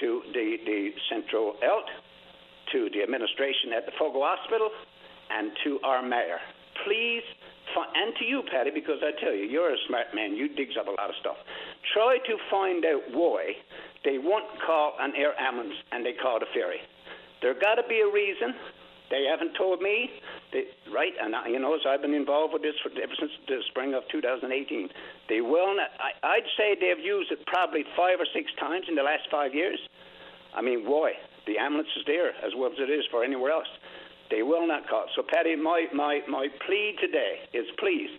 to 0.00 0.22
the, 0.32 0.56
the 0.64 0.90
Central 1.12 1.54
ELT, 1.62 1.88
to 2.72 2.88
the 2.92 3.02
administration 3.02 3.76
at 3.76 3.84
the 3.84 3.92
Fogo 3.98 4.20
Hospital, 4.24 4.70
and 5.30 5.52
to 5.64 5.78
our 5.84 6.02
mayor. 6.02 6.40
Please 6.84 7.22
and 7.84 8.14
to 8.16 8.24
you, 8.24 8.42
Patty, 8.50 8.70
because 8.70 9.02
I 9.02 9.12
tell 9.20 9.34
you, 9.34 9.44
you're 9.44 9.72
a 9.72 9.80
smart 9.88 10.14
man. 10.14 10.36
You 10.36 10.48
digs 10.48 10.74
up 10.78 10.86
a 10.86 10.94
lot 10.96 11.10
of 11.10 11.16
stuff. 11.20 11.36
Try 11.92 12.18
to 12.24 12.34
find 12.50 12.84
out 12.84 13.02
why 13.12 13.52
they 14.04 14.18
won't 14.18 14.46
call 14.64 14.94
an 15.00 15.12
air 15.16 15.34
ambulance 15.40 15.76
and 15.92 16.04
they 16.04 16.14
call 16.14 16.36
a 16.38 16.48
ferry. 16.54 16.80
There 17.42 17.52
got 17.54 17.76
to 17.76 17.84
be 17.88 18.00
a 18.00 18.08
reason. 18.08 18.54
They 19.10 19.26
haven't 19.30 19.54
told 19.54 19.80
me, 19.80 20.10
they, 20.52 20.66
right? 20.90 21.12
And 21.20 21.36
I, 21.36 21.46
you 21.48 21.60
know, 21.60 21.74
as 21.74 21.82
I've 21.86 22.02
been 22.02 22.14
involved 22.14 22.52
with 22.52 22.62
this 22.62 22.74
for, 22.82 22.90
ever 22.90 23.14
since 23.18 23.30
the 23.46 23.62
spring 23.70 23.94
of 23.94 24.02
2018, 24.10 24.50
they 25.28 25.40
will 25.40 25.76
not. 25.76 25.90
I, 26.02 26.42
I'd 26.42 26.48
say 26.56 26.74
they've 26.74 27.04
used 27.04 27.30
it 27.30 27.46
probably 27.46 27.84
five 27.96 28.18
or 28.18 28.26
six 28.34 28.50
times 28.58 28.86
in 28.88 28.96
the 28.96 29.06
last 29.06 29.30
five 29.30 29.54
years. 29.54 29.78
I 30.54 30.62
mean, 30.62 30.82
why? 30.86 31.12
The 31.46 31.58
ambulance 31.58 31.90
is 31.96 32.02
there 32.06 32.34
as 32.42 32.50
well 32.56 32.72
as 32.72 32.78
it 32.78 32.90
is 32.90 33.04
for 33.10 33.22
anywhere 33.22 33.52
else. 33.52 33.70
They 34.30 34.42
will 34.42 34.66
not 34.66 34.88
call. 34.88 35.06
So, 35.14 35.22
Patty, 35.22 35.56
my, 35.56 35.86
my, 35.94 36.20
my 36.28 36.48
plea 36.66 36.96
today 37.00 37.46
is 37.52 37.66
please, 37.78 38.10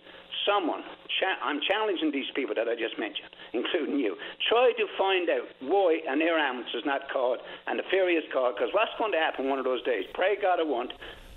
someone, 0.46 0.82
cha- 1.20 1.40
I'm 1.44 1.60
challenging 1.60 2.10
these 2.10 2.30
people 2.34 2.54
that 2.54 2.68
I 2.68 2.74
just 2.74 2.98
mentioned, 2.98 3.28
including 3.52 3.98
you, 3.98 4.16
try 4.48 4.72
to 4.76 4.86
find 4.96 5.28
out 5.28 5.48
why 5.60 6.00
an 6.08 6.22
air 6.22 6.38
ambulance 6.38 6.72
is 6.74 6.84
not 6.86 7.10
called 7.12 7.38
and 7.66 7.78
the 7.78 7.84
ferry 7.90 8.14
is 8.14 8.24
called, 8.32 8.54
because 8.56 8.72
what's 8.72 8.92
going 8.98 9.12
to 9.12 9.18
happen 9.18 9.48
one 9.48 9.58
of 9.58 9.64
those 9.64 9.82
days? 9.84 10.04
Pray 10.14 10.36
God 10.40 10.60
I 10.60 10.64
won't, 10.64 10.92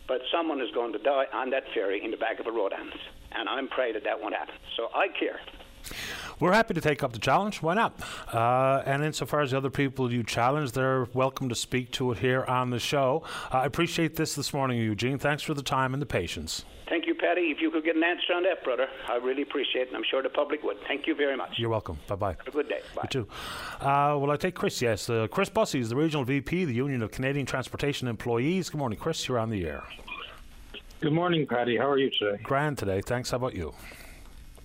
but 0.07 0.21
someone 0.31 0.61
is 0.61 0.71
going 0.73 0.93
to 0.93 0.99
die 0.99 1.25
on 1.33 1.49
that 1.51 1.63
ferry 1.73 2.03
in 2.03 2.11
the 2.11 2.17
back 2.17 2.39
of 2.39 2.47
a 2.47 2.51
road 2.51 2.71
ambulance. 2.73 3.01
and 3.33 3.47
I'm 3.49 3.67
praying 3.67 3.93
that 3.93 4.03
that 4.03 4.21
won't 4.21 4.35
happen. 4.35 4.55
So 4.77 4.89
I 4.93 5.07
care. 5.07 5.39
We're 6.41 6.53
happy 6.53 6.73
to 6.73 6.81
take 6.81 7.03
up 7.03 7.13
the 7.13 7.19
challenge. 7.19 7.61
Why 7.61 7.75
not? 7.75 8.01
Uh, 8.33 8.81
and 8.87 9.03
insofar 9.03 9.41
as 9.41 9.51
the 9.51 9.57
other 9.57 9.69
people 9.69 10.11
you 10.11 10.23
challenge, 10.23 10.71
they're 10.71 11.05
welcome 11.13 11.49
to 11.49 11.55
speak 11.55 11.91
to 11.91 12.11
it 12.11 12.17
here 12.17 12.43
on 12.45 12.71
the 12.71 12.79
show. 12.79 13.21
Uh, 13.53 13.59
I 13.59 13.65
appreciate 13.65 14.15
this 14.15 14.33
this 14.33 14.51
morning, 14.51 14.79
Eugene. 14.79 15.19
Thanks 15.19 15.43
for 15.43 15.53
the 15.53 15.61
time 15.61 15.93
and 15.93 16.01
the 16.01 16.07
patience. 16.07 16.65
Thank 16.89 17.05
you, 17.05 17.13
Patty. 17.13 17.51
If 17.51 17.61
you 17.61 17.69
could 17.69 17.85
get 17.85 17.95
an 17.95 18.03
answer 18.03 18.33
on 18.33 18.41
that, 18.43 18.63
brother, 18.63 18.87
I 19.07 19.17
really 19.17 19.43
appreciate 19.43 19.83
it, 19.83 19.87
and 19.89 19.97
I'm 19.97 20.03
sure 20.03 20.23
the 20.23 20.29
public 20.29 20.63
would. 20.63 20.77
Thank 20.87 21.05
you 21.05 21.13
very 21.13 21.37
much. 21.37 21.51
You're 21.57 21.69
welcome. 21.69 21.99
Bye 22.07 22.15
bye. 22.15 22.35
Have 22.39 22.47
a 22.47 22.51
good 22.51 22.67
day. 22.67 22.81
Bye. 22.95 23.03
You 23.03 23.09
too. 23.09 23.27
Uh, 23.79 24.17
well, 24.19 24.31
I 24.31 24.35
take 24.35 24.55
Chris, 24.55 24.81
yes. 24.81 25.11
Uh, 25.11 25.27
Chris 25.29 25.49
Bussey 25.49 25.79
is 25.79 25.89
the 25.89 25.95
Regional 25.95 26.25
VP, 26.25 26.65
the 26.65 26.73
Union 26.73 27.03
of 27.03 27.11
Canadian 27.11 27.45
Transportation 27.45 28.07
Employees. 28.07 28.71
Good 28.71 28.79
morning, 28.79 28.97
Chris. 28.97 29.27
You're 29.27 29.37
on 29.37 29.51
the 29.51 29.63
air. 29.63 29.83
Good 31.01 31.13
morning, 31.13 31.45
Patty. 31.45 31.77
How 31.77 31.87
are 31.87 31.99
you 31.99 32.09
today? 32.09 32.41
Grand 32.41 32.79
today. 32.79 33.01
Thanks. 33.01 33.29
How 33.29 33.37
about 33.37 33.53
you? 33.55 33.73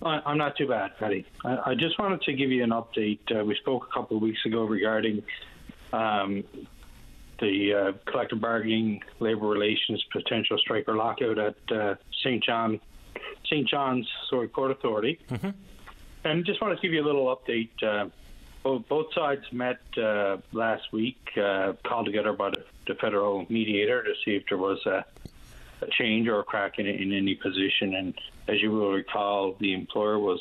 I'm 0.02 0.39
not 0.39 0.56
too 0.56 0.68
bad, 0.68 0.97
Paddy. 0.98 1.24
I, 1.44 1.74
just 1.74 1.98
wanted 1.98 2.23
to 2.23 2.32
give 2.32 2.51
you 2.51 2.62
an 2.62 2.70
update. 2.70 3.20
Uh, 3.35 3.44
we 3.44 3.56
spoke 3.56 3.89
a 3.90 3.93
couple 3.93 4.16
of 4.16 4.23
weeks 4.23 4.44
ago 4.44 4.64
regarding 4.64 5.23
um, 5.93 6.44
the 7.40 7.74
uh, 7.74 7.93
collective 8.10 8.40
bargaining, 8.40 9.02
labour 9.20 9.47
relations, 9.47 10.05
potential 10.12 10.59
strike 10.59 10.89
or 10.89 10.97
lockout 10.97 11.39
at 11.39 11.56
uh, 11.70 11.94
St. 12.23 12.43
John, 12.44 12.81
St. 13.47 13.68
John's 13.68 14.09
sorry, 14.28 14.48
Port 14.48 14.70
Authority. 14.70 15.18
Mm-hmm. 15.31 15.51
And 16.24 16.44
just 16.44 16.60
wanted 16.60 16.77
to 16.77 16.82
give 16.82 16.93
you 16.93 17.02
a 17.02 17.06
little 17.06 17.35
update. 17.35 17.70
Uh, 17.82 18.09
both, 18.62 18.89
both 18.89 19.14
sides 19.14 19.44
met 19.52 19.78
uh, 19.97 20.39
last 20.52 20.93
week, 20.93 21.20
uh, 21.36 21.74
called 21.85 22.06
together 22.06 22.32
by 22.32 22.51
the, 22.51 22.64
the, 22.86 22.94
federal 22.97 23.47
mediator 23.48 24.02
to 24.02 24.12
see 24.24 24.32
if 24.32 24.43
there 24.48 24.59
was 24.59 24.85
a, 24.86 25.05
a 25.82 25.86
change 25.98 26.28
or 26.28 26.40
a 26.40 26.44
crack 26.44 26.78
in, 26.78 26.86
in 26.86 27.12
any 27.12 27.35
position. 27.35 27.94
And 27.94 28.15
as 28.48 28.61
you 28.62 28.70
will 28.70 28.93
recall, 28.93 29.57
the 29.61 29.74
employer 29.74 30.19
was 30.19 30.40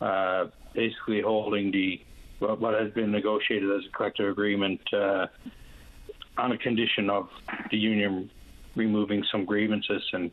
uh, 0.00 0.46
basically 0.74 1.20
holding 1.20 1.70
the 1.70 2.00
what, 2.38 2.74
has 2.74 2.92
been 2.92 3.10
negotiated 3.10 3.70
as 3.70 3.84
a 3.86 3.96
collective 3.96 4.28
agreement 4.30 4.80
uh, 4.92 5.26
on 6.36 6.52
a 6.52 6.58
condition 6.58 7.10
of 7.10 7.28
the 7.70 7.76
union 7.76 8.30
removing 8.76 9.24
some 9.32 9.44
grievances, 9.44 10.02
and 10.12 10.30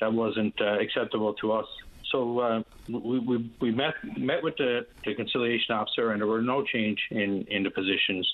that 0.00 0.12
wasn't 0.12 0.58
uh, 0.60 0.78
acceptable 0.80 1.34
to 1.34 1.52
us. 1.52 1.66
So 2.10 2.38
uh, 2.38 2.62
we, 2.88 3.18
we, 3.18 3.50
we 3.60 3.70
met 3.70 3.94
met 4.16 4.42
with 4.42 4.56
the, 4.56 4.86
the 5.04 5.14
conciliation 5.14 5.74
officer, 5.74 6.12
and 6.12 6.20
there 6.20 6.26
were 6.26 6.42
no 6.42 6.62
change 6.62 6.98
in, 7.10 7.42
in 7.48 7.62
the 7.62 7.70
positions. 7.70 8.26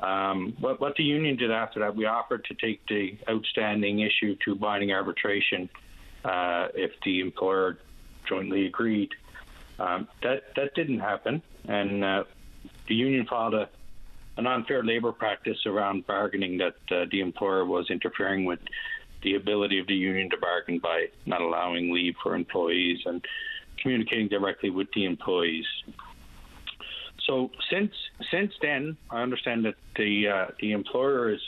Um, 0.00 0.56
what, 0.60 0.80
what 0.80 0.96
the 0.96 1.04
union 1.04 1.36
did 1.36 1.50
after 1.50 1.80
that, 1.80 1.94
we 1.94 2.06
offered 2.06 2.44
to 2.46 2.54
take 2.54 2.86
the 2.88 3.16
outstanding 3.28 4.00
issue 4.00 4.36
to 4.44 4.54
binding 4.54 4.92
arbitration 4.92 5.68
uh, 6.24 6.68
if 6.74 6.92
the 7.04 7.20
employer 7.20 7.78
jointly 8.28 8.66
agreed. 8.66 9.10
Um, 9.78 10.08
that 10.22 10.54
that 10.54 10.74
didn't 10.74 11.00
happen, 11.00 11.42
and 11.66 12.04
uh, 12.04 12.24
the 12.86 12.94
union 12.94 13.26
filed 13.26 13.54
a, 13.54 13.68
an 14.36 14.46
unfair 14.46 14.84
labor 14.84 15.10
practice 15.10 15.58
around 15.66 16.06
bargaining 16.06 16.58
that 16.58 16.76
uh, 16.92 17.06
the 17.10 17.20
employer 17.20 17.64
was 17.64 17.90
interfering 17.90 18.44
with 18.44 18.60
the 19.22 19.34
ability 19.34 19.80
of 19.80 19.86
the 19.88 19.94
union 19.94 20.30
to 20.30 20.36
bargain 20.36 20.78
by 20.78 21.06
not 21.26 21.40
allowing 21.40 21.92
leave 21.92 22.14
for 22.22 22.36
employees 22.36 23.00
and 23.06 23.24
communicating 23.78 24.28
directly 24.28 24.70
with 24.70 24.86
the 24.94 25.04
employees. 25.04 25.66
So 27.26 27.50
since 27.70 27.92
since 28.30 28.52
then, 28.60 28.96
I 29.10 29.22
understand 29.22 29.64
that 29.64 29.76
the 29.96 30.28
uh, 30.28 30.46
the 30.60 30.72
employer 30.72 31.32
is 31.32 31.40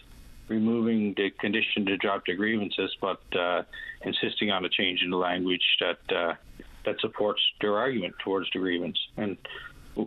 removing 0.49 1.15
the 1.17 1.31
condition 1.31 1.85
to 1.87 1.97
drop 1.97 2.25
the 2.27 2.35
grievances, 2.35 2.95
but 3.01 3.21
uh, 3.37 3.63
insisting 4.03 4.51
on 4.51 4.65
a 4.65 4.69
change 4.69 5.03
in 5.03 5.11
the 5.11 5.17
language 5.17 5.65
that 5.81 6.17
uh, 6.17 6.35
that 6.85 7.01
supports 7.01 7.41
their 7.61 7.77
argument 7.77 8.15
towards 8.25 8.49
the 8.53 8.59
grievance. 8.59 8.99
And 9.17 9.37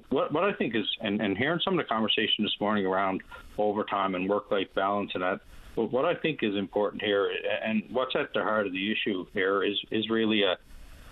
what 0.10 0.32
what 0.32 0.44
I 0.44 0.54
think 0.54 0.76
is, 0.76 0.86
and, 1.02 1.22
and 1.22 1.38
hearing 1.38 1.60
some 1.64 1.78
of 1.78 1.86
the 1.86 1.90
conversation 1.90 2.44
this 2.44 2.56
morning 2.60 2.86
around 2.86 3.22
overtime 3.58 4.16
and 4.16 4.30
work 4.30 4.50
life 4.50 4.68
balance 4.76 5.12
and 5.14 5.24
that, 5.24 5.42
But 5.76 5.92
what 5.92 6.06
I 6.06 6.16
think 6.16 6.44
is 6.44 6.56
important 6.56 7.02
here, 7.02 7.32
and 7.64 7.84
what's 7.92 8.16
at 8.16 8.34
the 8.34 8.42
heart 8.44 8.68
of 8.68 8.74
the 8.74 8.92
issue 8.92 9.26
here, 9.34 9.64
is 9.64 9.78
is 9.92 10.10
really 10.10 10.44
a 10.44 10.58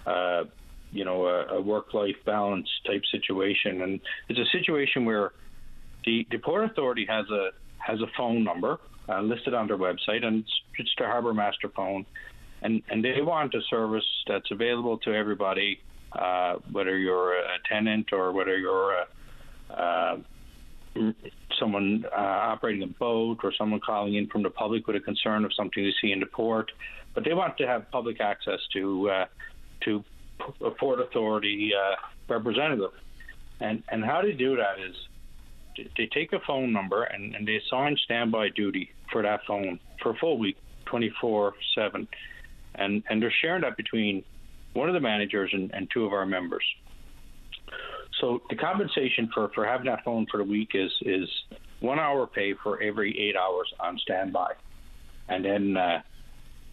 uh, 0.09 0.43
you 0.91 1.05
know 1.05 1.27
a, 1.27 1.55
a 1.55 1.61
work 1.61 1.93
life 1.93 2.15
balance 2.25 2.69
type 2.85 3.03
situation, 3.11 3.81
and 3.81 3.99
it's 4.29 4.39
a 4.39 4.57
situation 4.57 5.05
where 5.05 5.31
the 6.05 6.25
the 6.31 6.37
port 6.37 6.65
authority 6.65 7.05
has 7.07 7.25
a 7.29 7.49
has 7.77 7.99
a 8.01 8.07
phone 8.17 8.43
number 8.43 8.79
uh, 9.09 9.21
listed 9.21 9.53
on 9.53 9.67
their 9.67 9.77
website, 9.77 10.23
and 10.25 10.43
it's, 10.43 10.61
it's 10.79 10.91
the 10.97 11.05
Harbour 11.05 11.33
Master 11.33 11.69
phone, 11.69 12.05
and 12.61 12.81
and 12.89 13.03
they 13.03 13.21
want 13.21 13.53
a 13.53 13.61
service 13.69 14.05
that's 14.27 14.49
available 14.51 14.97
to 14.99 15.13
everybody, 15.13 15.79
uh, 16.13 16.55
whether 16.71 16.97
you're 16.97 17.37
a 17.37 17.57
tenant 17.69 18.11
or 18.11 18.31
whether 18.31 18.57
you're 18.57 18.93
a, 18.93 19.73
uh, 19.73 20.17
someone 21.59 22.05
uh, 22.11 22.19
operating 22.19 22.83
a 22.83 22.87
boat 22.87 23.39
or 23.43 23.53
someone 23.57 23.79
calling 23.79 24.15
in 24.15 24.27
from 24.27 24.43
the 24.43 24.49
public 24.49 24.87
with 24.87 24.95
a 24.95 24.99
concern 24.99 25.45
of 25.45 25.53
something 25.53 25.83
they 25.83 25.93
see 26.01 26.11
in 26.11 26.19
the 26.19 26.25
port. 26.25 26.71
But 27.13 27.23
they 27.23 27.33
want 27.33 27.57
to 27.57 27.67
have 27.67 27.89
public 27.91 28.21
access 28.21 28.59
to 28.73 29.09
uh, 29.09 29.25
to 29.85 30.03
port 30.79 30.99
authority 30.99 31.71
uh, 31.73 31.95
representative, 32.27 32.91
and 33.59 33.83
and 33.89 34.03
how 34.03 34.21
they 34.21 34.33
do 34.33 34.55
that 34.57 34.79
is 34.79 34.95
they 35.97 36.07
take 36.07 36.33
a 36.33 36.39
phone 36.45 36.73
number 36.73 37.03
and, 37.03 37.35
and 37.35 37.47
they 37.47 37.55
assign 37.55 37.97
standby 38.03 38.49
duty 38.49 38.91
for 39.11 39.21
that 39.21 39.41
phone 39.47 39.79
for 40.01 40.11
a 40.11 40.15
full 40.15 40.37
week, 40.37 40.57
24 40.85 41.53
7. 41.75 42.07
And, 42.75 43.03
and 43.09 43.21
they're 43.21 43.33
sharing 43.41 43.61
that 43.61 43.77
between 43.77 44.23
one 44.73 44.87
of 44.87 44.93
the 44.93 44.99
managers 44.99 45.49
and, 45.53 45.71
and 45.73 45.89
two 45.91 46.05
of 46.05 46.13
our 46.13 46.25
members. 46.25 46.63
So 48.19 48.41
the 48.49 48.55
compensation 48.55 49.29
for, 49.33 49.49
for 49.53 49.65
having 49.65 49.87
that 49.87 50.03
phone 50.03 50.25
for 50.29 50.37
the 50.37 50.43
week 50.43 50.69
is, 50.73 50.91
is 51.01 51.29
one 51.79 51.99
hour 51.99 52.25
pay 52.25 52.53
for 52.53 52.81
every 52.81 53.17
eight 53.19 53.35
hours 53.35 53.71
on 53.79 53.97
standby. 53.99 54.53
And 55.29 55.45
then, 55.45 55.77
uh, 55.77 56.01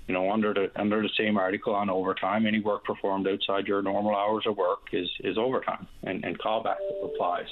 you 0.06 0.12
know, 0.14 0.30
under 0.30 0.52
the 0.52 0.70
under 0.76 1.00
the 1.02 1.08
same 1.16 1.36
article 1.38 1.74
on 1.74 1.88
overtime, 1.88 2.46
any 2.46 2.60
work 2.60 2.84
performed 2.84 3.26
outside 3.26 3.66
your 3.66 3.80
normal 3.80 4.14
hours 4.14 4.44
of 4.46 4.56
work 4.56 4.80
is, 4.92 5.08
is 5.20 5.38
overtime, 5.38 5.86
and, 6.02 6.24
and 6.24 6.38
callback 6.38 6.76
applies. 7.02 7.48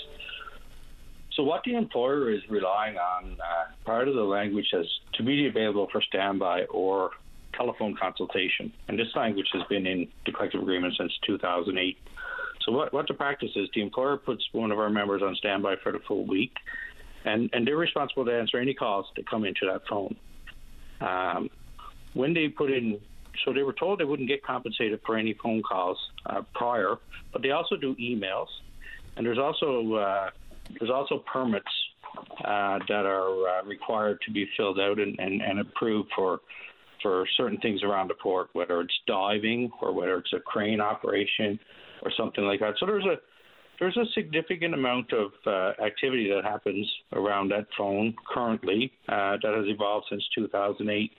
So 1.34 1.42
what 1.42 1.62
the 1.64 1.74
employer 1.76 2.30
is 2.30 2.42
relying 2.50 2.98
on, 2.98 3.38
uh, 3.40 3.84
part 3.86 4.06
of 4.06 4.14
the 4.14 4.22
language 4.22 4.66
says 4.70 4.86
to 5.14 5.22
be 5.22 5.46
available 5.46 5.88
for 5.90 6.02
standby 6.02 6.64
or 6.64 7.12
telephone 7.56 7.96
consultation, 7.96 8.70
and 8.88 8.98
this 8.98 9.08
language 9.14 9.48
has 9.54 9.62
been 9.68 9.86
in 9.86 10.08
the 10.26 10.32
collective 10.32 10.60
agreement 10.60 10.94
since 10.98 11.12
2008. 11.26 11.96
So 12.64 12.72
what, 12.72 12.92
what 12.92 13.08
the 13.08 13.14
practice 13.14 13.50
is, 13.56 13.68
the 13.74 13.80
employer 13.80 14.18
puts 14.18 14.46
one 14.52 14.70
of 14.70 14.78
our 14.78 14.90
members 14.90 15.22
on 15.22 15.34
standby 15.36 15.76
for 15.82 15.90
the 15.90 16.00
full 16.06 16.26
week, 16.26 16.52
and, 17.24 17.48
and 17.52 17.66
they're 17.66 17.76
responsible 17.76 18.26
to 18.26 18.32
answer 18.32 18.58
any 18.58 18.74
calls 18.74 19.06
that 19.16 19.28
come 19.28 19.44
into 19.44 19.66
that 19.66 19.82
phone. 19.88 20.16
Um, 21.00 21.50
when 22.14 22.34
they 22.34 22.48
put 22.48 22.70
in, 22.70 23.00
so 23.44 23.52
they 23.52 23.62
were 23.62 23.72
told 23.72 23.98
they 24.00 24.04
wouldn't 24.04 24.28
get 24.28 24.42
compensated 24.44 25.00
for 25.06 25.16
any 25.16 25.34
phone 25.42 25.62
calls 25.62 25.98
uh, 26.26 26.42
prior, 26.54 26.96
but 27.32 27.42
they 27.42 27.50
also 27.50 27.76
do 27.76 27.94
emails, 27.96 28.48
and 29.16 29.26
there's 29.26 29.38
also 29.38 29.94
uh, 29.94 30.30
there's 30.78 30.90
also 30.90 31.22
permits 31.30 31.66
uh, 32.44 32.78
that 32.88 33.06
are 33.06 33.48
uh, 33.48 33.64
required 33.64 34.18
to 34.26 34.32
be 34.32 34.46
filled 34.56 34.78
out 34.78 34.98
and, 34.98 35.18
and, 35.18 35.40
and 35.40 35.60
approved 35.60 36.10
for 36.14 36.40
for 37.02 37.26
certain 37.36 37.58
things 37.58 37.82
around 37.82 38.08
the 38.08 38.14
port, 38.14 38.48
whether 38.52 38.80
it's 38.80 38.94
diving 39.08 39.70
or 39.80 39.92
whether 39.92 40.18
it's 40.18 40.32
a 40.32 40.38
crane 40.38 40.80
operation 40.80 41.58
or 42.02 42.12
something 42.16 42.44
like 42.44 42.60
that. 42.60 42.74
So 42.78 42.86
there's 42.86 43.04
a 43.04 43.16
there's 43.80 43.96
a 43.96 44.04
significant 44.14 44.74
amount 44.74 45.12
of 45.12 45.32
uh, 45.44 45.82
activity 45.84 46.30
that 46.32 46.44
happens 46.44 46.88
around 47.14 47.48
that 47.48 47.66
phone 47.76 48.14
currently 48.32 48.92
uh, 49.08 49.36
that 49.42 49.54
has 49.56 49.64
evolved 49.66 50.06
since 50.08 50.22
2008. 50.36 51.10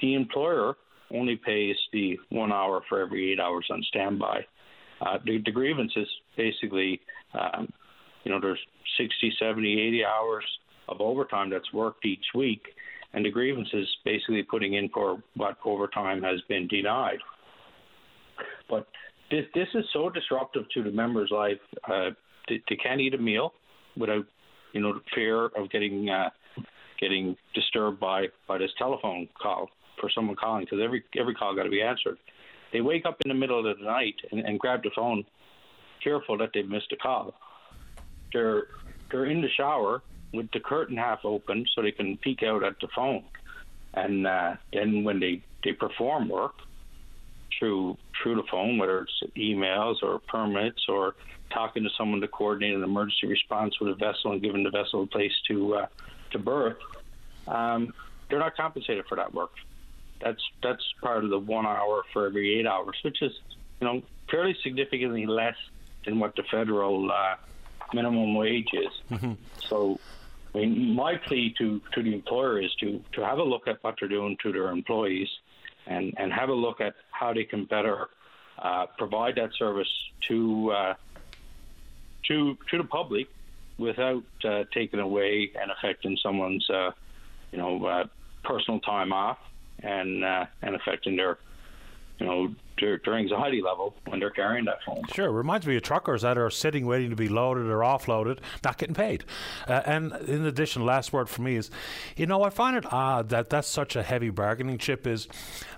The 0.00 0.14
employer 0.14 0.74
only 1.12 1.36
pays 1.36 1.76
the 1.92 2.18
one 2.30 2.52
hour 2.52 2.82
for 2.88 3.00
every 3.00 3.32
eight 3.32 3.40
hours 3.40 3.66
on 3.70 3.82
standby. 3.88 4.44
Uh, 5.00 5.18
the, 5.24 5.40
the 5.44 5.50
grievance 5.50 5.92
is 5.96 6.08
basically 6.36 7.00
um, 7.34 7.68
you 8.24 8.32
know, 8.32 8.40
there's 8.40 8.60
60, 8.98 9.32
70, 9.38 9.80
80 9.80 10.04
hours 10.04 10.44
of 10.88 11.00
overtime 11.00 11.50
that's 11.50 11.72
worked 11.72 12.04
each 12.04 12.24
week, 12.34 12.62
and 13.12 13.24
the 13.24 13.30
grievance 13.30 13.68
is 13.72 13.86
basically 14.04 14.42
putting 14.42 14.74
in 14.74 14.88
for 14.88 15.22
what 15.36 15.56
overtime 15.64 16.22
has 16.22 16.40
been 16.48 16.66
denied. 16.68 17.18
But 18.68 18.88
this 19.30 19.44
this 19.54 19.68
is 19.74 19.84
so 19.92 20.10
disruptive 20.10 20.64
to 20.74 20.82
the 20.82 20.90
member's 20.90 21.30
life. 21.30 21.58
Uh, 21.88 22.10
they, 22.48 22.62
they 22.68 22.76
can't 22.76 23.00
eat 23.00 23.14
a 23.14 23.18
meal 23.18 23.52
without, 23.96 24.24
you 24.72 24.80
know, 24.80 24.94
the 24.94 25.00
fear 25.14 25.46
of 25.46 25.70
getting 25.70 26.08
uh, 26.10 26.30
getting 27.00 27.36
disturbed 27.54 28.00
by 28.00 28.26
by 28.48 28.58
this 28.58 28.70
telephone 28.78 29.28
call 29.40 29.68
for 30.00 30.10
someone 30.10 30.36
calling 30.36 30.64
because 30.64 30.80
every 30.82 31.04
every 31.18 31.34
call 31.34 31.54
got 31.54 31.64
to 31.64 31.70
be 31.70 31.82
answered. 31.82 32.18
They 32.72 32.80
wake 32.80 33.06
up 33.06 33.20
in 33.24 33.28
the 33.28 33.34
middle 33.34 33.58
of 33.58 33.78
the 33.78 33.84
night 33.84 34.16
and, 34.32 34.40
and 34.40 34.58
grab 34.58 34.82
the 34.82 34.90
phone, 34.94 35.24
fearful 36.02 36.38
that 36.38 36.50
they've 36.52 36.68
missed 36.68 36.92
a 36.92 36.96
call 36.96 37.34
they're 38.34 38.64
they're 39.10 39.24
in 39.24 39.40
the 39.40 39.48
shower 39.56 40.02
with 40.34 40.50
the 40.52 40.60
curtain 40.60 40.96
half 40.96 41.20
open 41.24 41.64
so 41.74 41.80
they 41.80 41.92
can 41.92 42.18
peek 42.18 42.42
out 42.42 42.64
at 42.64 42.74
the 42.80 42.88
phone. 42.94 43.24
And 43.94 44.26
uh, 44.26 44.54
then 44.72 45.04
when 45.04 45.20
they, 45.20 45.44
they 45.62 45.72
perform 45.72 46.28
work, 46.28 46.54
through 47.56 47.96
through 48.20 48.34
the 48.34 48.42
phone, 48.50 48.78
whether 48.78 49.02
it's 49.02 49.32
emails 49.38 50.02
or 50.02 50.18
permits 50.18 50.82
or 50.88 51.14
talking 51.52 51.84
to 51.84 51.90
someone 51.96 52.20
to 52.20 52.26
coordinate 52.26 52.74
an 52.74 52.82
emergency 52.82 53.28
response 53.28 53.78
with 53.80 53.90
a 53.90 53.94
vessel 53.94 54.32
and 54.32 54.42
giving 54.42 54.64
the 54.64 54.70
vessel 54.70 55.04
a 55.04 55.06
place 55.06 55.32
to 55.46 55.74
uh, 55.76 55.86
to 56.32 56.38
berth, 56.40 56.78
um, 57.46 57.94
they're 58.28 58.40
not 58.40 58.56
compensated 58.56 59.04
for 59.08 59.14
that 59.14 59.32
work. 59.32 59.50
That's 60.24 60.42
that's 60.62 60.82
part 61.02 61.22
of 61.22 61.30
the 61.30 61.38
one 61.38 61.66
hour 61.66 62.02
for 62.12 62.26
every 62.26 62.58
eight 62.58 62.66
hours, 62.66 62.96
which 63.02 63.20
is 63.22 63.32
you 63.80 63.86
know 63.86 64.02
fairly 64.30 64.56
significantly 64.62 65.26
less 65.26 65.56
than 66.04 66.18
what 66.18 66.34
the 66.36 66.42
federal 66.50 67.12
uh, 67.12 67.36
minimum 67.92 68.34
wage 68.34 68.68
is. 68.72 68.92
Mm-hmm. 69.10 69.32
So, 69.68 69.98
I 70.54 70.58
mean, 70.58 70.94
my 70.94 71.16
plea 71.16 71.54
to, 71.58 71.80
to 71.92 72.02
the 72.02 72.12
employer 72.14 72.60
is 72.60 72.74
to, 72.76 73.02
to 73.12 73.24
have 73.24 73.38
a 73.38 73.42
look 73.42 73.68
at 73.68 73.82
what 73.82 73.96
they're 73.98 74.08
doing 74.08 74.36
to 74.42 74.52
their 74.52 74.70
employees 74.70 75.28
and, 75.86 76.14
and 76.16 76.32
have 76.32 76.48
a 76.48 76.54
look 76.54 76.80
at 76.80 76.94
how 77.10 77.32
they 77.32 77.44
can 77.44 77.64
better 77.64 78.08
uh, 78.58 78.86
provide 78.98 79.36
that 79.36 79.50
service 79.58 79.90
to, 80.28 80.70
uh, 80.70 80.94
to, 82.28 82.56
to 82.70 82.78
the 82.78 82.84
public 82.84 83.28
without 83.78 84.24
uh, 84.44 84.64
taking 84.72 85.00
away 85.00 85.50
and 85.60 85.70
affecting 85.70 86.16
someone's, 86.22 86.68
uh, 86.70 86.90
you 87.50 87.58
know, 87.58 87.84
uh, 87.84 88.04
personal 88.44 88.80
time 88.80 89.12
off 89.12 89.38
and, 89.84 90.24
uh, 90.24 90.46
and 90.62 90.74
affecting 90.74 91.16
their, 91.16 91.38
you 92.18 92.26
know, 92.26 92.54
their, 92.78 93.00
their 93.04 93.14
anxiety 93.14 93.62
level 93.62 93.94
when 94.06 94.20
they're 94.20 94.30
carrying 94.30 94.64
that 94.66 94.78
phone. 94.84 95.02
Sure, 95.12 95.30
reminds 95.30 95.66
me 95.66 95.76
of 95.76 95.82
truckers 95.82 96.22
that 96.22 96.38
are 96.38 96.50
sitting 96.50 96.86
waiting 96.86 97.10
to 97.10 97.16
be 97.16 97.28
loaded 97.28 97.66
or 97.66 97.78
offloaded, 97.78 98.38
not 98.64 98.78
getting 98.78 98.94
paid. 98.94 99.24
Uh, 99.68 99.82
and 99.84 100.12
in 100.28 100.44
addition, 100.46 100.84
last 100.84 101.12
word 101.12 101.28
for 101.28 101.42
me 101.42 101.56
is, 101.56 101.70
you 102.16 102.26
know, 102.26 102.42
I 102.42 102.50
find 102.50 102.76
it 102.76 102.92
odd 102.92 103.28
that 103.30 103.50
that's 103.50 103.68
such 103.68 103.96
a 103.96 104.02
heavy 104.02 104.30
bargaining 104.30 104.78
chip. 104.78 105.06
Is 105.06 105.28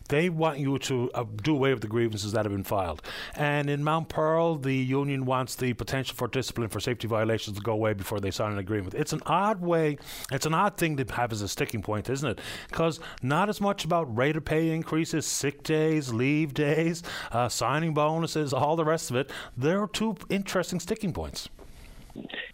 they 0.09 0.29
want 0.29 0.59
you 0.59 0.79
to 0.79 1.11
uh, 1.13 1.25
do 1.43 1.55
away 1.55 1.73
with 1.73 1.83
the 1.83 1.89
grievances 1.89 2.33
that 2.33 2.45
have 2.45 2.53
been 2.53 2.65
filed. 2.65 3.03
And 3.35 3.69
in 3.69 3.83
Mount 3.83 4.09
Pearl, 4.09 4.57
the 4.57 4.75
union 4.75 5.25
wants 5.25 5.57
the 5.57 5.73
potential 5.73 6.17
for 6.17 6.29
discipline 6.29 6.69
for 6.69 6.81
safety 6.81 7.09
violations 7.09 7.57
to 7.57 7.63
go 7.63 7.73
away 7.73 7.95
before 7.95 8.21
they 8.21 8.31
sign 8.31 8.53
an 8.53 8.59
agreement. 8.59 8.95
It's 8.95 9.13
an 9.13 9.23
odd 9.27 9.61
way, 9.61 9.99
it's 10.31 10.47
an 10.47 10.55
odd 10.55 10.77
thing 10.77 10.97
to 10.97 11.15
have 11.15 11.33
as 11.33 11.43
a 11.43 11.49
sticking 11.49 11.83
point, 11.83 12.09
isn't 12.09 12.29
it? 12.29 12.41
Because 12.69 13.01
not 13.23 13.49
as 13.49 13.61
much 13.61 13.85
about 13.85 14.17
rate 14.17 14.37
of 14.37 14.45
pay 14.45 14.71
increases, 14.71 15.27
sick 15.27 15.63
days, 15.63 16.13
leave 16.13 16.55
days, 16.55 16.86
uh, 17.33 17.49
signing 17.49 17.95
bonuses, 17.95 18.53
all 18.53 18.77
the 18.77 18.85
rest 18.85 19.11
of 19.11 19.17
it. 19.17 19.31
There 19.57 19.83
are 19.83 19.89
two 19.89 20.17
interesting 20.29 20.81
sticking 20.81 21.13
points. 21.13 21.49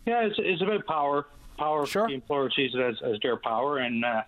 Yeah, 0.06 0.24
it's, 0.24 0.36
it's 0.38 0.62
about 0.62 0.86
power. 0.86 1.26
Power. 1.58 1.86
Sure. 1.86 2.08
The 2.08 2.14
employer 2.14 2.50
sees 2.50 2.72
it 2.74 2.80
as, 2.80 2.96
as 3.04 3.20
their 3.22 3.36
power, 3.36 3.78
and 3.78 4.04
uh, 4.04 4.22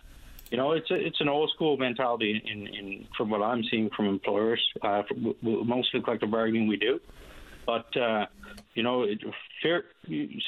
you 0.51 0.57
know, 0.57 0.73
it's 0.73 0.91
a, 0.91 0.95
it's 0.95 1.21
an 1.21 1.29
old 1.29 1.51
school 1.55 1.77
mentality 1.77 2.41
in, 2.45 2.67
in 2.67 3.07
from 3.17 3.31
what 3.31 3.43
I'm 3.43 3.65
seeing 3.71 3.91
from 3.97 4.07
employers. 4.07 4.63
Uh, 4.83 5.03
mostly 5.43 6.01
collective 6.01 6.31
bargaining 6.31 6.69
we 6.69 6.77
do, 6.77 7.01
but 7.67 7.97
uh, 7.97 8.27
you 8.75 8.83
know, 8.83 9.03
it, 9.03 9.19
fair, 9.63 9.85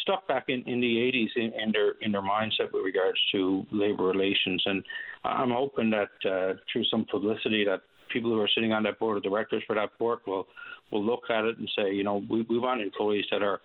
stuck 0.03 0.29
back 0.29 0.45
in, 0.49 0.63
in 0.63 0.81
the 0.81 0.97
80s 0.97 1.29
in, 1.37 1.53
in 1.61 1.73
their 1.73 1.93
in 2.03 2.13
their 2.13 2.23
mindset 2.23 2.73
with 2.73 2.85
regards 2.85 3.19
to 3.33 3.67
labor 3.73 4.05
relations, 4.05 4.63
and 4.67 4.85
I'm 5.25 5.51
hoping 5.51 5.91
that 5.91 6.11
uh, 6.25 6.55
through 6.71 6.85
some 6.85 7.05
publicity 7.07 7.65
that 7.65 7.81
people 8.09 8.31
who 8.31 8.41
are 8.41 8.49
sitting 8.55 8.73
on 8.73 8.83
that 8.85 8.99
board 8.99 9.17
of 9.17 9.23
directors 9.23 9.63
for 9.67 9.75
that 9.75 9.91
port 9.99 10.27
will 10.27 10.47
will 10.91 11.05
look 11.05 11.25
at 11.31 11.45
it 11.45 11.59
and 11.59 11.69
say, 11.77 11.93
you 11.93 12.05
know, 12.05 12.23
we, 12.29 12.43
we 12.43 12.59
want 12.59 12.81
employees 12.81 13.25
that 13.31 13.43
are 13.43 13.61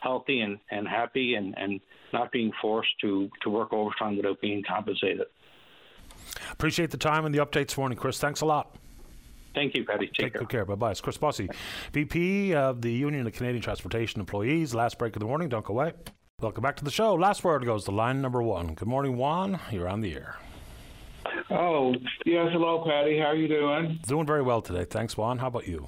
healthy 0.00 0.40
and, 0.40 0.58
and 0.70 0.88
happy 0.88 1.34
and, 1.34 1.54
and 1.58 1.80
not 2.12 2.32
being 2.32 2.50
forced 2.60 2.90
to, 3.00 3.30
to 3.42 3.50
work 3.50 3.72
overtime 3.72 4.16
without 4.16 4.40
being 4.40 4.62
compensated. 4.66 5.26
Appreciate 6.50 6.90
the 6.90 6.96
time 6.96 7.24
and 7.24 7.34
the 7.34 7.38
updates 7.38 7.76
morning, 7.76 7.96
Chris. 7.98 8.18
Thanks 8.18 8.40
a 8.40 8.46
lot. 8.46 8.74
Thank 9.54 9.74
you, 9.74 9.84
Patty. 9.84 10.06
Take, 10.06 10.16
Take 10.16 10.32
care. 10.32 10.40
good 10.40 10.48
care. 10.48 10.64
Bye 10.64 10.74
bye. 10.76 10.90
It's 10.92 11.00
Chris 11.00 11.18
Bussey, 11.18 11.48
VP 11.92 12.54
of 12.54 12.80
the 12.80 12.90
Union 12.90 13.26
of 13.26 13.34
Canadian 13.34 13.62
Transportation 13.62 14.20
Employees. 14.20 14.74
Last 14.74 14.98
break 14.98 15.14
of 15.14 15.20
the 15.20 15.26
morning. 15.26 15.50
Don't 15.50 15.64
go 15.64 15.74
away. 15.74 15.92
Welcome 16.40 16.62
back 16.62 16.76
to 16.76 16.84
the 16.84 16.90
show. 16.90 17.14
Last 17.14 17.44
word 17.44 17.64
goes 17.64 17.84
to 17.84 17.90
line 17.90 18.22
number 18.22 18.42
one. 18.42 18.74
Good 18.74 18.88
morning, 18.88 19.16
Juan. 19.16 19.60
You're 19.70 19.88
on 19.88 20.00
the 20.00 20.14
air. 20.14 20.38
Oh, 21.50 21.94
yes. 22.24 22.48
Hello, 22.52 22.84
Patty. 22.86 23.18
How 23.18 23.26
are 23.26 23.36
you 23.36 23.48
doing? 23.48 23.98
Doing 24.06 24.26
very 24.26 24.42
well 24.42 24.62
today. 24.62 24.84
Thanks, 24.84 25.16
Juan. 25.16 25.38
How 25.38 25.48
about 25.48 25.66
you? 25.66 25.86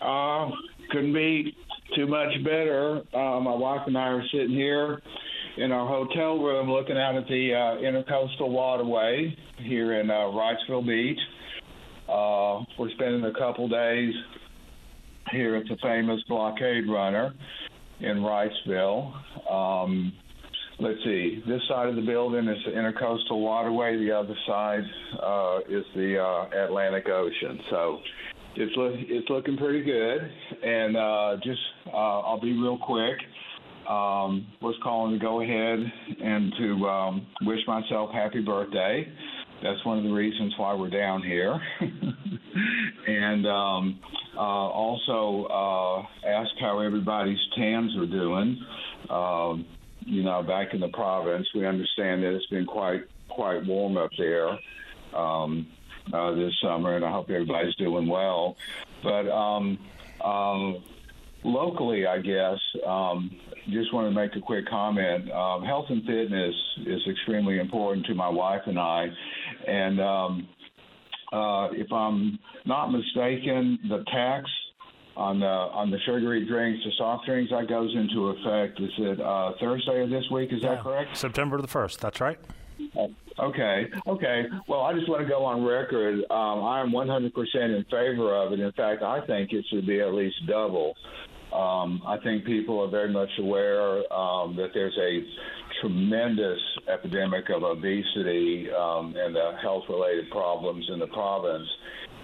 Uh, 0.00 0.50
couldn't 0.90 1.12
be 1.12 1.56
too 1.94 2.06
much 2.06 2.32
better. 2.44 3.02
Uh, 3.12 3.40
my 3.40 3.54
wife 3.54 3.82
and 3.86 3.96
I 3.96 4.08
are 4.08 4.24
sitting 4.32 4.50
here 4.50 5.00
in 5.56 5.70
our 5.70 5.86
hotel 5.86 6.38
room 6.38 6.70
looking 6.70 6.98
out 6.98 7.14
at 7.16 7.28
the 7.28 7.54
uh, 7.54 7.80
intercoastal 7.80 8.48
waterway 8.48 9.36
here 9.58 10.00
in 10.00 10.10
uh, 10.10 10.14
Wrightsville 10.14 10.86
Beach. 10.86 11.20
Uh, 12.08 12.64
we're 12.78 12.90
spending 12.90 13.24
a 13.24 13.32
couple 13.38 13.68
days 13.68 14.12
here 15.30 15.56
at 15.56 15.64
the 15.68 15.76
famous 15.82 16.22
Blockade 16.28 16.88
Runner 16.88 17.32
in 18.00 18.18
Wrightsville. 18.18 19.14
Um, 19.50 20.12
let's 20.80 20.98
see, 21.04 21.42
this 21.46 21.60
side 21.68 21.88
of 21.88 21.96
the 21.96 22.02
building 22.02 22.48
is 22.48 22.58
the 22.64 22.72
intercoastal 22.72 23.40
waterway, 23.40 23.96
the 23.96 24.10
other 24.10 24.34
side 24.46 24.82
uh, 25.22 25.58
is 25.68 25.84
the 25.94 26.18
uh, 26.18 26.64
Atlantic 26.64 27.08
Ocean. 27.08 27.60
So 27.70 27.98
it's, 28.56 28.76
look, 28.76 28.92
it's 28.96 29.28
looking 29.28 29.56
pretty 29.56 29.82
good. 29.82 30.20
And 30.62 30.96
uh, 30.96 31.36
just, 31.42 31.60
uh, 31.92 32.20
I'll 32.20 32.40
be 32.40 32.52
real 32.52 32.78
quick. 32.78 33.18
Um, 33.88 34.46
was 34.62 34.74
calling 34.82 35.12
to 35.12 35.18
go 35.18 35.42
ahead 35.42 35.78
and 36.22 36.52
to 36.58 36.86
um, 36.86 37.26
wish 37.42 37.60
myself 37.66 38.10
happy 38.14 38.40
birthday. 38.40 39.06
That's 39.62 39.84
one 39.84 39.98
of 39.98 40.04
the 40.04 40.10
reasons 40.10 40.54
why 40.56 40.74
we're 40.74 40.88
down 40.88 41.22
here. 41.22 41.60
and 43.06 43.46
um, 43.46 44.00
uh, 44.36 44.40
also 44.40 45.46
uh, 45.50 46.26
ask 46.26 46.50
how 46.60 46.80
everybody's 46.80 47.38
tans 47.56 47.94
are 47.96 48.06
doing. 48.06 48.64
You 50.06 50.22
know, 50.22 50.42
back 50.42 50.74
in 50.74 50.80
the 50.80 50.88
province, 50.88 51.46
we 51.54 51.66
understand 51.66 52.22
that 52.22 52.34
it's 52.34 52.46
been 52.46 52.66
quite 52.66 53.02
quite 53.28 53.64
warm 53.66 53.96
up 53.96 54.10
there 54.18 54.50
um, 55.16 55.66
uh, 56.12 56.32
this 56.34 56.52
summer, 56.62 56.96
and 56.96 57.04
I 57.04 57.10
hope 57.10 57.30
everybody's 57.30 57.74
doing 57.76 58.06
well. 58.06 58.56
But 59.02 59.28
um, 59.30 59.78
um, 60.24 60.84
locally, 61.42 62.06
I 62.06 62.18
guess, 62.18 62.58
um, 62.86 63.30
just 63.70 63.92
want 63.94 64.12
to 64.12 64.14
make 64.14 64.36
a 64.36 64.40
quick 64.40 64.66
comment. 64.68 65.30
Um, 65.30 65.64
health 65.64 65.86
and 65.88 66.04
fitness 66.04 66.54
is 66.86 67.00
extremely 67.08 67.58
important 67.58 68.06
to 68.06 68.14
my 68.14 68.28
wife 68.28 68.62
and 68.66 68.78
I, 68.78 69.06
and 69.66 70.00
um, 70.00 70.48
uh, 71.32 71.68
if 71.72 71.90
I'm 71.92 72.38
not 72.66 72.88
mistaken, 72.88 73.78
the 73.88 74.04
tax 74.12 74.50
on 75.16 75.40
the 75.40 75.46
on 75.46 75.90
the 75.90 75.98
sugary 76.06 76.46
drinks, 76.46 76.84
the 76.84 76.92
soft 76.98 77.26
drinks, 77.26 77.50
that 77.50 77.68
goes 77.68 77.94
into 77.94 78.28
effect. 78.28 78.80
Is 78.80 78.90
it 78.98 79.20
uh, 79.20 79.52
Thursday 79.60 80.02
of 80.02 80.10
this 80.10 80.24
week? 80.32 80.52
Is 80.52 80.62
yeah. 80.62 80.74
that 80.74 80.82
correct? 80.82 81.16
September 81.16 81.60
the 81.60 81.68
first. 81.68 82.00
That's 82.00 82.20
right. 82.20 82.38
Okay. 83.38 83.90
Okay. 84.06 84.44
Well, 84.68 84.82
I 84.82 84.92
just 84.94 85.08
want 85.08 85.22
to 85.22 85.28
go 85.28 85.44
on 85.44 85.64
record. 85.64 86.20
Um, 86.30 86.62
I 86.64 86.80
am 86.80 86.90
100% 86.90 87.32
in 87.54 87.84
favor 87.90 88.34
of 88.34 88.52
it. 88.52 88.60
In 88.60 88.72
fact, 88.72 89.02
I 89.02 89.24
think 89.26 89.52
it 89.52 89.64
should 89.70 89.86
be 89.86 90.00
at 90.00 90.14
least 90.14 90.36
double. 90.46 90.94
Um, 91.52 92.02
I 92.06 92.16
think 92.22 92.44
people 92.44 92.80
are 92.80 92.90
very 92.90 93.12
much 93.12 93.30
aware 93.38 94.12
um, 94.12 94.56
that 94.56 94.70
there's 94.74 94.96
a 94.98 95.24
tremendous 95.80 96.58
epidemic 96.92 97.48
of 97.50 97.62
obesity 97.62 98.68
um, 98.72 99.14
and 99.16 99.34
the 99.34 99.52
health-related 99.62 100.30
problems 100.30 100.84
in 100.92 100.98
the 100.98 101.06
province. 101.08 101.68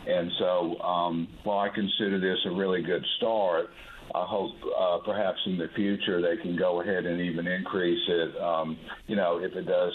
And 0.06 0.30
so, 0.38 0.80
um, 0.80 1.28
while 1.44 1.58
I 1.58 1.68
consider 1.68 2.18
this 2.18 2.38
a 2.46 2.50
really 2.50 2.82
good 2.82 3.04
start, 3.16 3.70
I 4.14 4.24
hope 4.26 4.52
uh, 4.76 4.98
perhaps 5.04 5.38
in 5.46 5.56
the 5.56 5.68
future 5.76 6.20
they 6.20 6.40
can 6.42 6.56
go 6.56 6.80
ahead 6.80 7.06
and 7.06 7.20
even 7.20 7.46
increase 7.46 8.02
it. 8.08 8.36
Um, 8.40 8.76
you 9.06 9.14
know, 9.14 9.38
if 9.38 9.54
it 9.54 9.66
does 9.66 9.92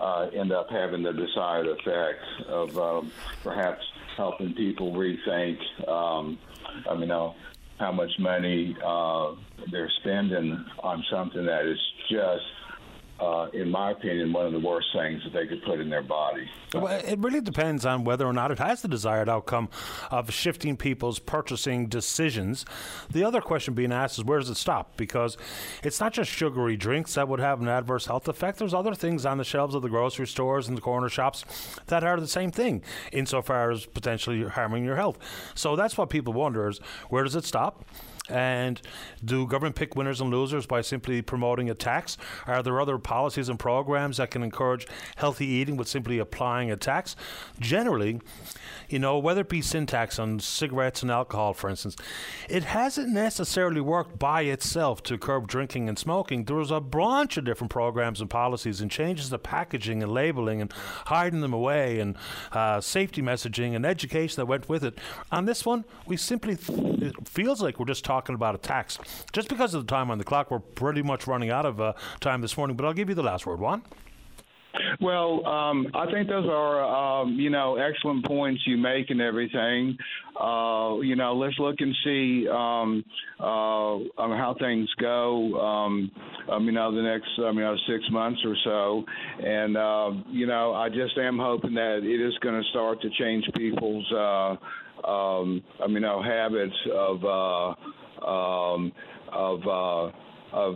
uh, 0.00 0.28
end 0.34 0.52
up 0.52 0.68
having 0.70 1.02
the 1.02 1.12
desired 1.12 1.68
effect 1.68 2.48
of 2.48 2.76
um, 2.78 3.12
perhaps 3.42 3.82
helping 4.16 4.54
people 4.54 4.92
rethink. 4.92 5.58
Um, 5.88 6.38
I 6.88 6.94
mean, 6.94 7.08
know 7.08 7.34
how 7.78 7.92
much 7.92 8.10
money 8.18 8.76
uh, 8.84 9.34
they're 9.70 9.90
spending 10.00 10.64
on 10.80 11.04
something 11.10 11.46
that 11.46 11.66
is 11.66 11.78
just 12.10 12.44
uh, 13.22 13.46
in 13.52 13.70
my 13.70 13.92
opinion, 13.92 14.32
one 14.32 14.46
of 14.46 14.52
the 14.52 14.58
worst 14.58 14.88
things 14.92 15.22
that 15.22 15.32
they 15.32 15.46
could 15.46 15.62
put 15.62 15.78
in 15.78 15.88
their 15.88 16.02
body. 16.02 16.48
Well, 16.74 16.88
it 16.88 17.18
really 17.20 17.40
depends 17.40 17.86
on 17.86 18.02
whether 18.02 18.26
or 18.26 18.32
not 18.32 18.50
it 18.50 18.58
has 18.58 18.82
the 18.82 18.88
desired 18.88 19.28
outcome 19.28 19.68
of 20.10 20.32
shifting 20.32 20.76
people's 20.76 21.20
purchasing 21.20 21.86
decisions. 21.86 22.64
The 23.10 23.22
other 23.22 23.40
question 23.40 23.74
being 23.74 23.92
asked 23.92 24.18
is 24.18 24.24
where 24.24 24.40
does 24.40 24.50
it 24.50 24.56
stop? 24.56 24.96
Because 24.96 25.36
it's 25.84 26.00
not 26.00 26.12
just 26.12 26.32
sugary 26.32 26.76
drinks 26.76 27.14
that 27.14 27.28
would 27.28 27.38
have 27.38 27.60
an 27.60 27.68
adverse 27.68 28.06
health 28.06 28.26
effect. 28.26 28.58
There's 28.58 28.74
other 28.74 28.94
things 28.94 29.24
on 29.24 29.38
the 29.38 29.44
shelves 29.44 29.76
of 29.76 29.82
the 29.82 29.88
grocery 29.88 30.26
stores 30.26 30.66
and 30.66 30.76
the 30.76 30.82
corner 30.82 31.08
shops 31.08 31.44
that 31.86 32.02
are 32.02 32.18
the 32.18 32.26
same 32.26 32.50
thing, 32.50 32.82
insofar 33.12 33.70
as 33.70 33.86
potentially 33.86 34.42
harming 34.48 34.84
your 34.84 34.96
health. 34.96 35.18
So 35.54 35.76
that's 35.76 35.96
what 35.96 36.10
people 36.10 36.32
wonder 36.32 36.68
is 36.68 36.78
where 37.08 37.22
does 37.22 37.36
it 37.36 37.44
stop? 37.44 37.84
And 38.28 38.80
do 39.24 39.46
government 39.46 39.74
pick 39.74 39.96
winners 39.96 40.20
and 40.20 40.30
losers 40.30 40.64
by 40.66 40.80
simply 40.80 41.22
promoting 41.22 41.68
a 41.68 41.74
tax? 41.74 42.16
Are 42.46 42.62
there 42.62 42.80
other 42.80 42.98
policies 42.98 43.48
and 43.48 43.58
programs 43.58 44.18
that 44.18 44.30
can 44.30 44.42
encourage 44.42 44.86
healthy 45.16 45.46
eating 45.46 45.76
with 45.76 45.88
simply 45.88 46.18
applying 46.18 46.70
a 46.70 46.76
tax. 46.76 47.16
Generally, 47.60 48.20
you 48.92 48.98
know, 48.98 49.18
whether 49.18 49.40
it 49.40 49.48
be 49.48 49.62
sin 49.62 49.86
tax 49.86 50.18
on 50.18 50.38
cigarettes 50.38 51.02
and 51.02 51.10
alcohol, 51.10 51.54
for 51.54 51.70
instance, 51.70 51.96
it 52.48 52.64
hasn't 52.64 53.08
necessarily 53.08 53.80
worked 53.80 54.18
by 54.18 54.42
itself 54.42 55.02
to 55.04 55.16
curb 55.16 55.48
drinking 55.48 55.88
and 55.88 55.98
smoking. 55.98 56.44
There 56.44 56.56
was 56.56 56.70
a 56.70 56.80
bunch 56.80 57.36
of 57.36 57.44
different 57.44 57.70
programs 57.70 58.20
and 58.20 58.28
policies 58.28 58.80
and 58.80 58.90
changes 58.90 59.30
to 59.30 59.38
packaging 59.38 60.02
and 60.02 60.12
labeling 60.12 60.60
and 60.60 60.72
hiding 61.06 61.40
them 61.40 61.54
away 61.54 62.00
and 62.00 62.16
uh, 62.52 62.80
safety 62.80 63.22
messaging 63.22 63.74
and 63.74 63.86
education 63.86 64.36
that 64.36 64.46
went 64.46 64.68
with 64.68 64.84
it. 64.84 64.98
On 65.30 65.46
this 65.46 65.64
one, 65.64 65.84
we 66.06 66.16
simply, 66.16 66.56
th- 66.56 67.00
it 67.00 67.28
feels 67.28 67.62
like 67.62 67.78
we're 67.78 67.86
just 67.86 68.04
talking 68.04 68.34
about 68.34 68.54
a 68.54 68.58
tax. 68.58 68.98
Just 69.32 69.48
because 69.48 69.72
of 69.72 69.86
the 69.86 69.90
time 69.90 70.10
on 70.10 70.18
the 70.18 70.24
clock, 70.24 70.50
we're 70.50 70.58
pretty 70.58 71.02
much 71.02 71.26
running 71.26 71.50
out 71.50 71.64
of 71.64 71.80
uh, 71.80 71.94
time 72.20 72.42
this 72.42 72.56
morning, 72.56 72.76
but 72.76 72.84
I'll 72.84 72.92
give 72.92 73.08
you 73.08 73.14
the 73.14 73.22
last 73.22 73.46
word, 73.46 73.58
Juan. 73.58 73.82
Well, 75.00 75.44
um, 75.46 75.86
I 75.94 76.10
think 76.10 76.28
those 76.28 76.46
are, 76.48 77.22
um, 77.22 77.34
you 77.38 77.50
know, 77.50 77.76
excellent 77.76 78.24
points 78.26 78.62
you 78.66 78.76
make 78.76 79.10
and 79.10 79.20
everything. 79.20 79.96
Uh, 80.40 80.98
you 81.00 81.14
know, 81.16 81.34
let's 81.36 81.58
look 81.58 81.76
and 81.80 81.94
see 82.04 82.48
um, 82.48 83.04
uh, 83.38 83.98
how 84.16 84.56
things 84.58 84.88
go. 85.00 85.60
Um, 85.60 86.10
um, 86.50 86.64
you 86.64 86.72
know, 86.72 86.94
the 86.94 87.02
next, 87.02 87.28
I 87.38 87.52
mean, 87.52 87.78
six 87.86 88.04
months 88.10 88.40
or 88.44 88.56
so, 88.64 89.04
and 89.44 89.76
uh, 89.76 90.10
you 90.30 90.46
know, 90.46 90.72
I 90.72 90.88
just 90.88 91.16
am 91.18 91.38
hoping 91.38 91.74
that 91.74 92.00
it 92.02 92.26
is 92.26 92.34
going 92.42 92.60
to 92.60 92.68
start 92.70 93.00
to 93.02 93.10
change 93.18 93.44
people's, 93.56 94.10
uh, 94.12 94.56
um, 95.06 95.62
I 95.82 95.86
mean, 95.86 95.94
you 95.94 96.00
know, 96.00 96.22
habits 96.22 96.74
of 96.94 97.24
uh, 97.24 98.26
um, 98.26 98.92
of 99.32 99.60
uh, 99.66 100.56
of 100.56 100.74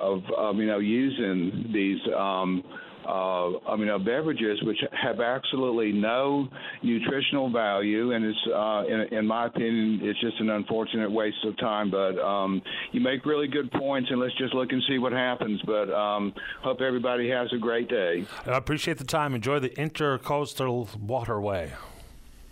of 0.00 0.22
um, 0.38 0.58
you 0.58 0.66
know 0.66 0.78
using 0.78 1.70
these 1.72 2.00
um, 2.16 2.62
uh, 3.06 3.58
I 3.68 3.76
mean, 3.76 3.88
uh, 3.88 3.98
beverages 3.98 4.62
which 4.62 4.78
have 4.92 5.20
absolutely 5.20 5.92
no 5.92 6.48
nutritional 6.82 7.50
value, 7.50 8.12
and 8.12 8.24
it's, 8.24 8.38
uh, 8.54 8.84
in, 8.88 9.18
in 9.18 9.26
my 9.26 9.46
opinion, 9.46 10.00
it's 10.02 10.20
just 10.20 10.40
an 10.40 10.50
unfortunate 10.50 11.10
waste 11.10 11.44
of 11.44 11.56
time. 11.58 11.90
But 11.90 12.18
um, 12.18 12.62
you 12.92 13.00
make 13.00 13.26
really 13.26 13.48
good 13.48 13.70
points, 13.72 14.10
and 14.10 14.20
let's 14.20 14.36
just 14.36 14.54
look 14.54 14.72
and 14.72 14.82
see 14.88 14.98
what 14.98 15.12
happens. 15.12 15.60
But 15.66 15.92
um, 15.92 16.32
hope 16.62 16.80
everybody 16.80 17.28
has 17.30 17.48
a 17.52 17.58
great 17.58 17.88
day. 17.88 18.26
I 18.46 18.56
appreciate 18.56 18.98
the 18.98 19.04
time. 19.04 19.34
Enjoy 19.34 19.58
the 19.58 19.70
intercoastal 19.70 20.96
waterway. 20.98 21.72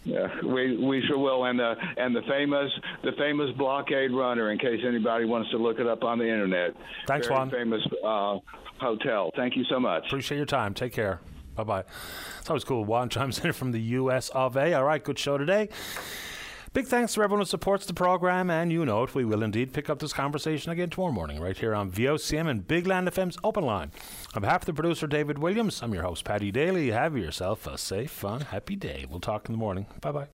Yeah, 0.05 0.29
we 0.43 0.77
we 0.85 1.01
sure 1.07 1.19
will, 1.19 1.45
and 1.45 1.59
the 1.59 1.75
and 1.97 2.15
the 2.15 2.23
famous 2.23 2.73
the 3.05 3.13
famous 3.13 3.55
blockade 3.57 4.11
runner. 4.11 4.51
In 4.51 4.59
case 4.59 4.81
anybody 4.85 5.27
wants 5.27 5.51
to 5.53 5.59
look 5.59 5.79
it 5.79 5.87
up 5.87 6.03
on 6.03 6.19
the 6.19 6.25
internet. 6.25 6.75
Thanks, 7.07 7.29
Very 7.29 7.39
Juan. 7.39 7.51
Famous 7.51 7.83
uh, 8.05 8.39
hotel. 8.83 9.31
Thank 9.37 9.57
you 9.57 9.65
so 9.65 9.81
much. 9.81 10.07
Appreciate 10.07 10.37
your 10.37 10.47
time. 10.47 10.75
Take 10.75 10.93
care. 10.93 11.21
Bye 11.55 11.65
bye. 11.65 11.85
It's 12.41 12.51
always 12.51 12.65
cool. 12.65 12.85
Juan 12.85 13.09
chimes 13.09 13.45
in 13.45 13.53
from 13.53 13.73
the 13.73 13.81
U.S. 13.81 14.29
of 14.31 14.57
A. 14.57 14.75
All 14.75 14.85
right, 14.85 15.03
good 15.03 15.19
show 15.19 15.39
today. 15.39 15.69
Big 16.75 16.87
thanks 16.87 17.13
to 17.13 17.23
everyone 17.23 17.43
who 17.43 17.45
supports 17.45 17.85
the 17.85 17.93
program, 17.93 18.49
and 18.49 18.73
you 18.73 18.87
know 18.87 19.03
it. 19.03 19.15
We 19.15 19.27
will 19.27 19.43
indeed 19.43 19.75
pick 19.75 19.91
up 19.91 19.99
this 19.99 20.15
conversation 20.15 20.73
again 20.73 20.89
tomorrow 20.89 21.13
morning, 21.13 21.39
right 21.39 21.57
here 21.57 21.75
on 21.75 21.93
VOCM 21.93 22.49
and 22.49 22.67
Big 22.67 22.87
Land 22.87 23.09
FM's 23.09 23.37
Open 23.45 23.65
Line. 23.67 23.91
On 24.35 24.41
behalf 24.41 24.63
of 24.63 24.67
the 24.67 24.73
producer, 24.73 25.07
David 25.07 25.39
Williams, 25.39 25.83
I'm 25.83 25.93
your 25.93 26.05
host, 26.05 26.25
Patty 26.25 26.51
Daly. 26.51 26.91
Have 26.91 27.15
yourself 27.15 27.67
a 27.67 27.77
safe, 27.77 28.11
fun, 28.11 28.41
happy 28.41 28.75
day. 28.77 29.05
We'll 29.07 29.21
talk 29.21 29.51
in 29.51 29.53
the 29.53 29.59
morning. 29.59 29.85
Bye 30.01 30.13
bye. 30.13 30.29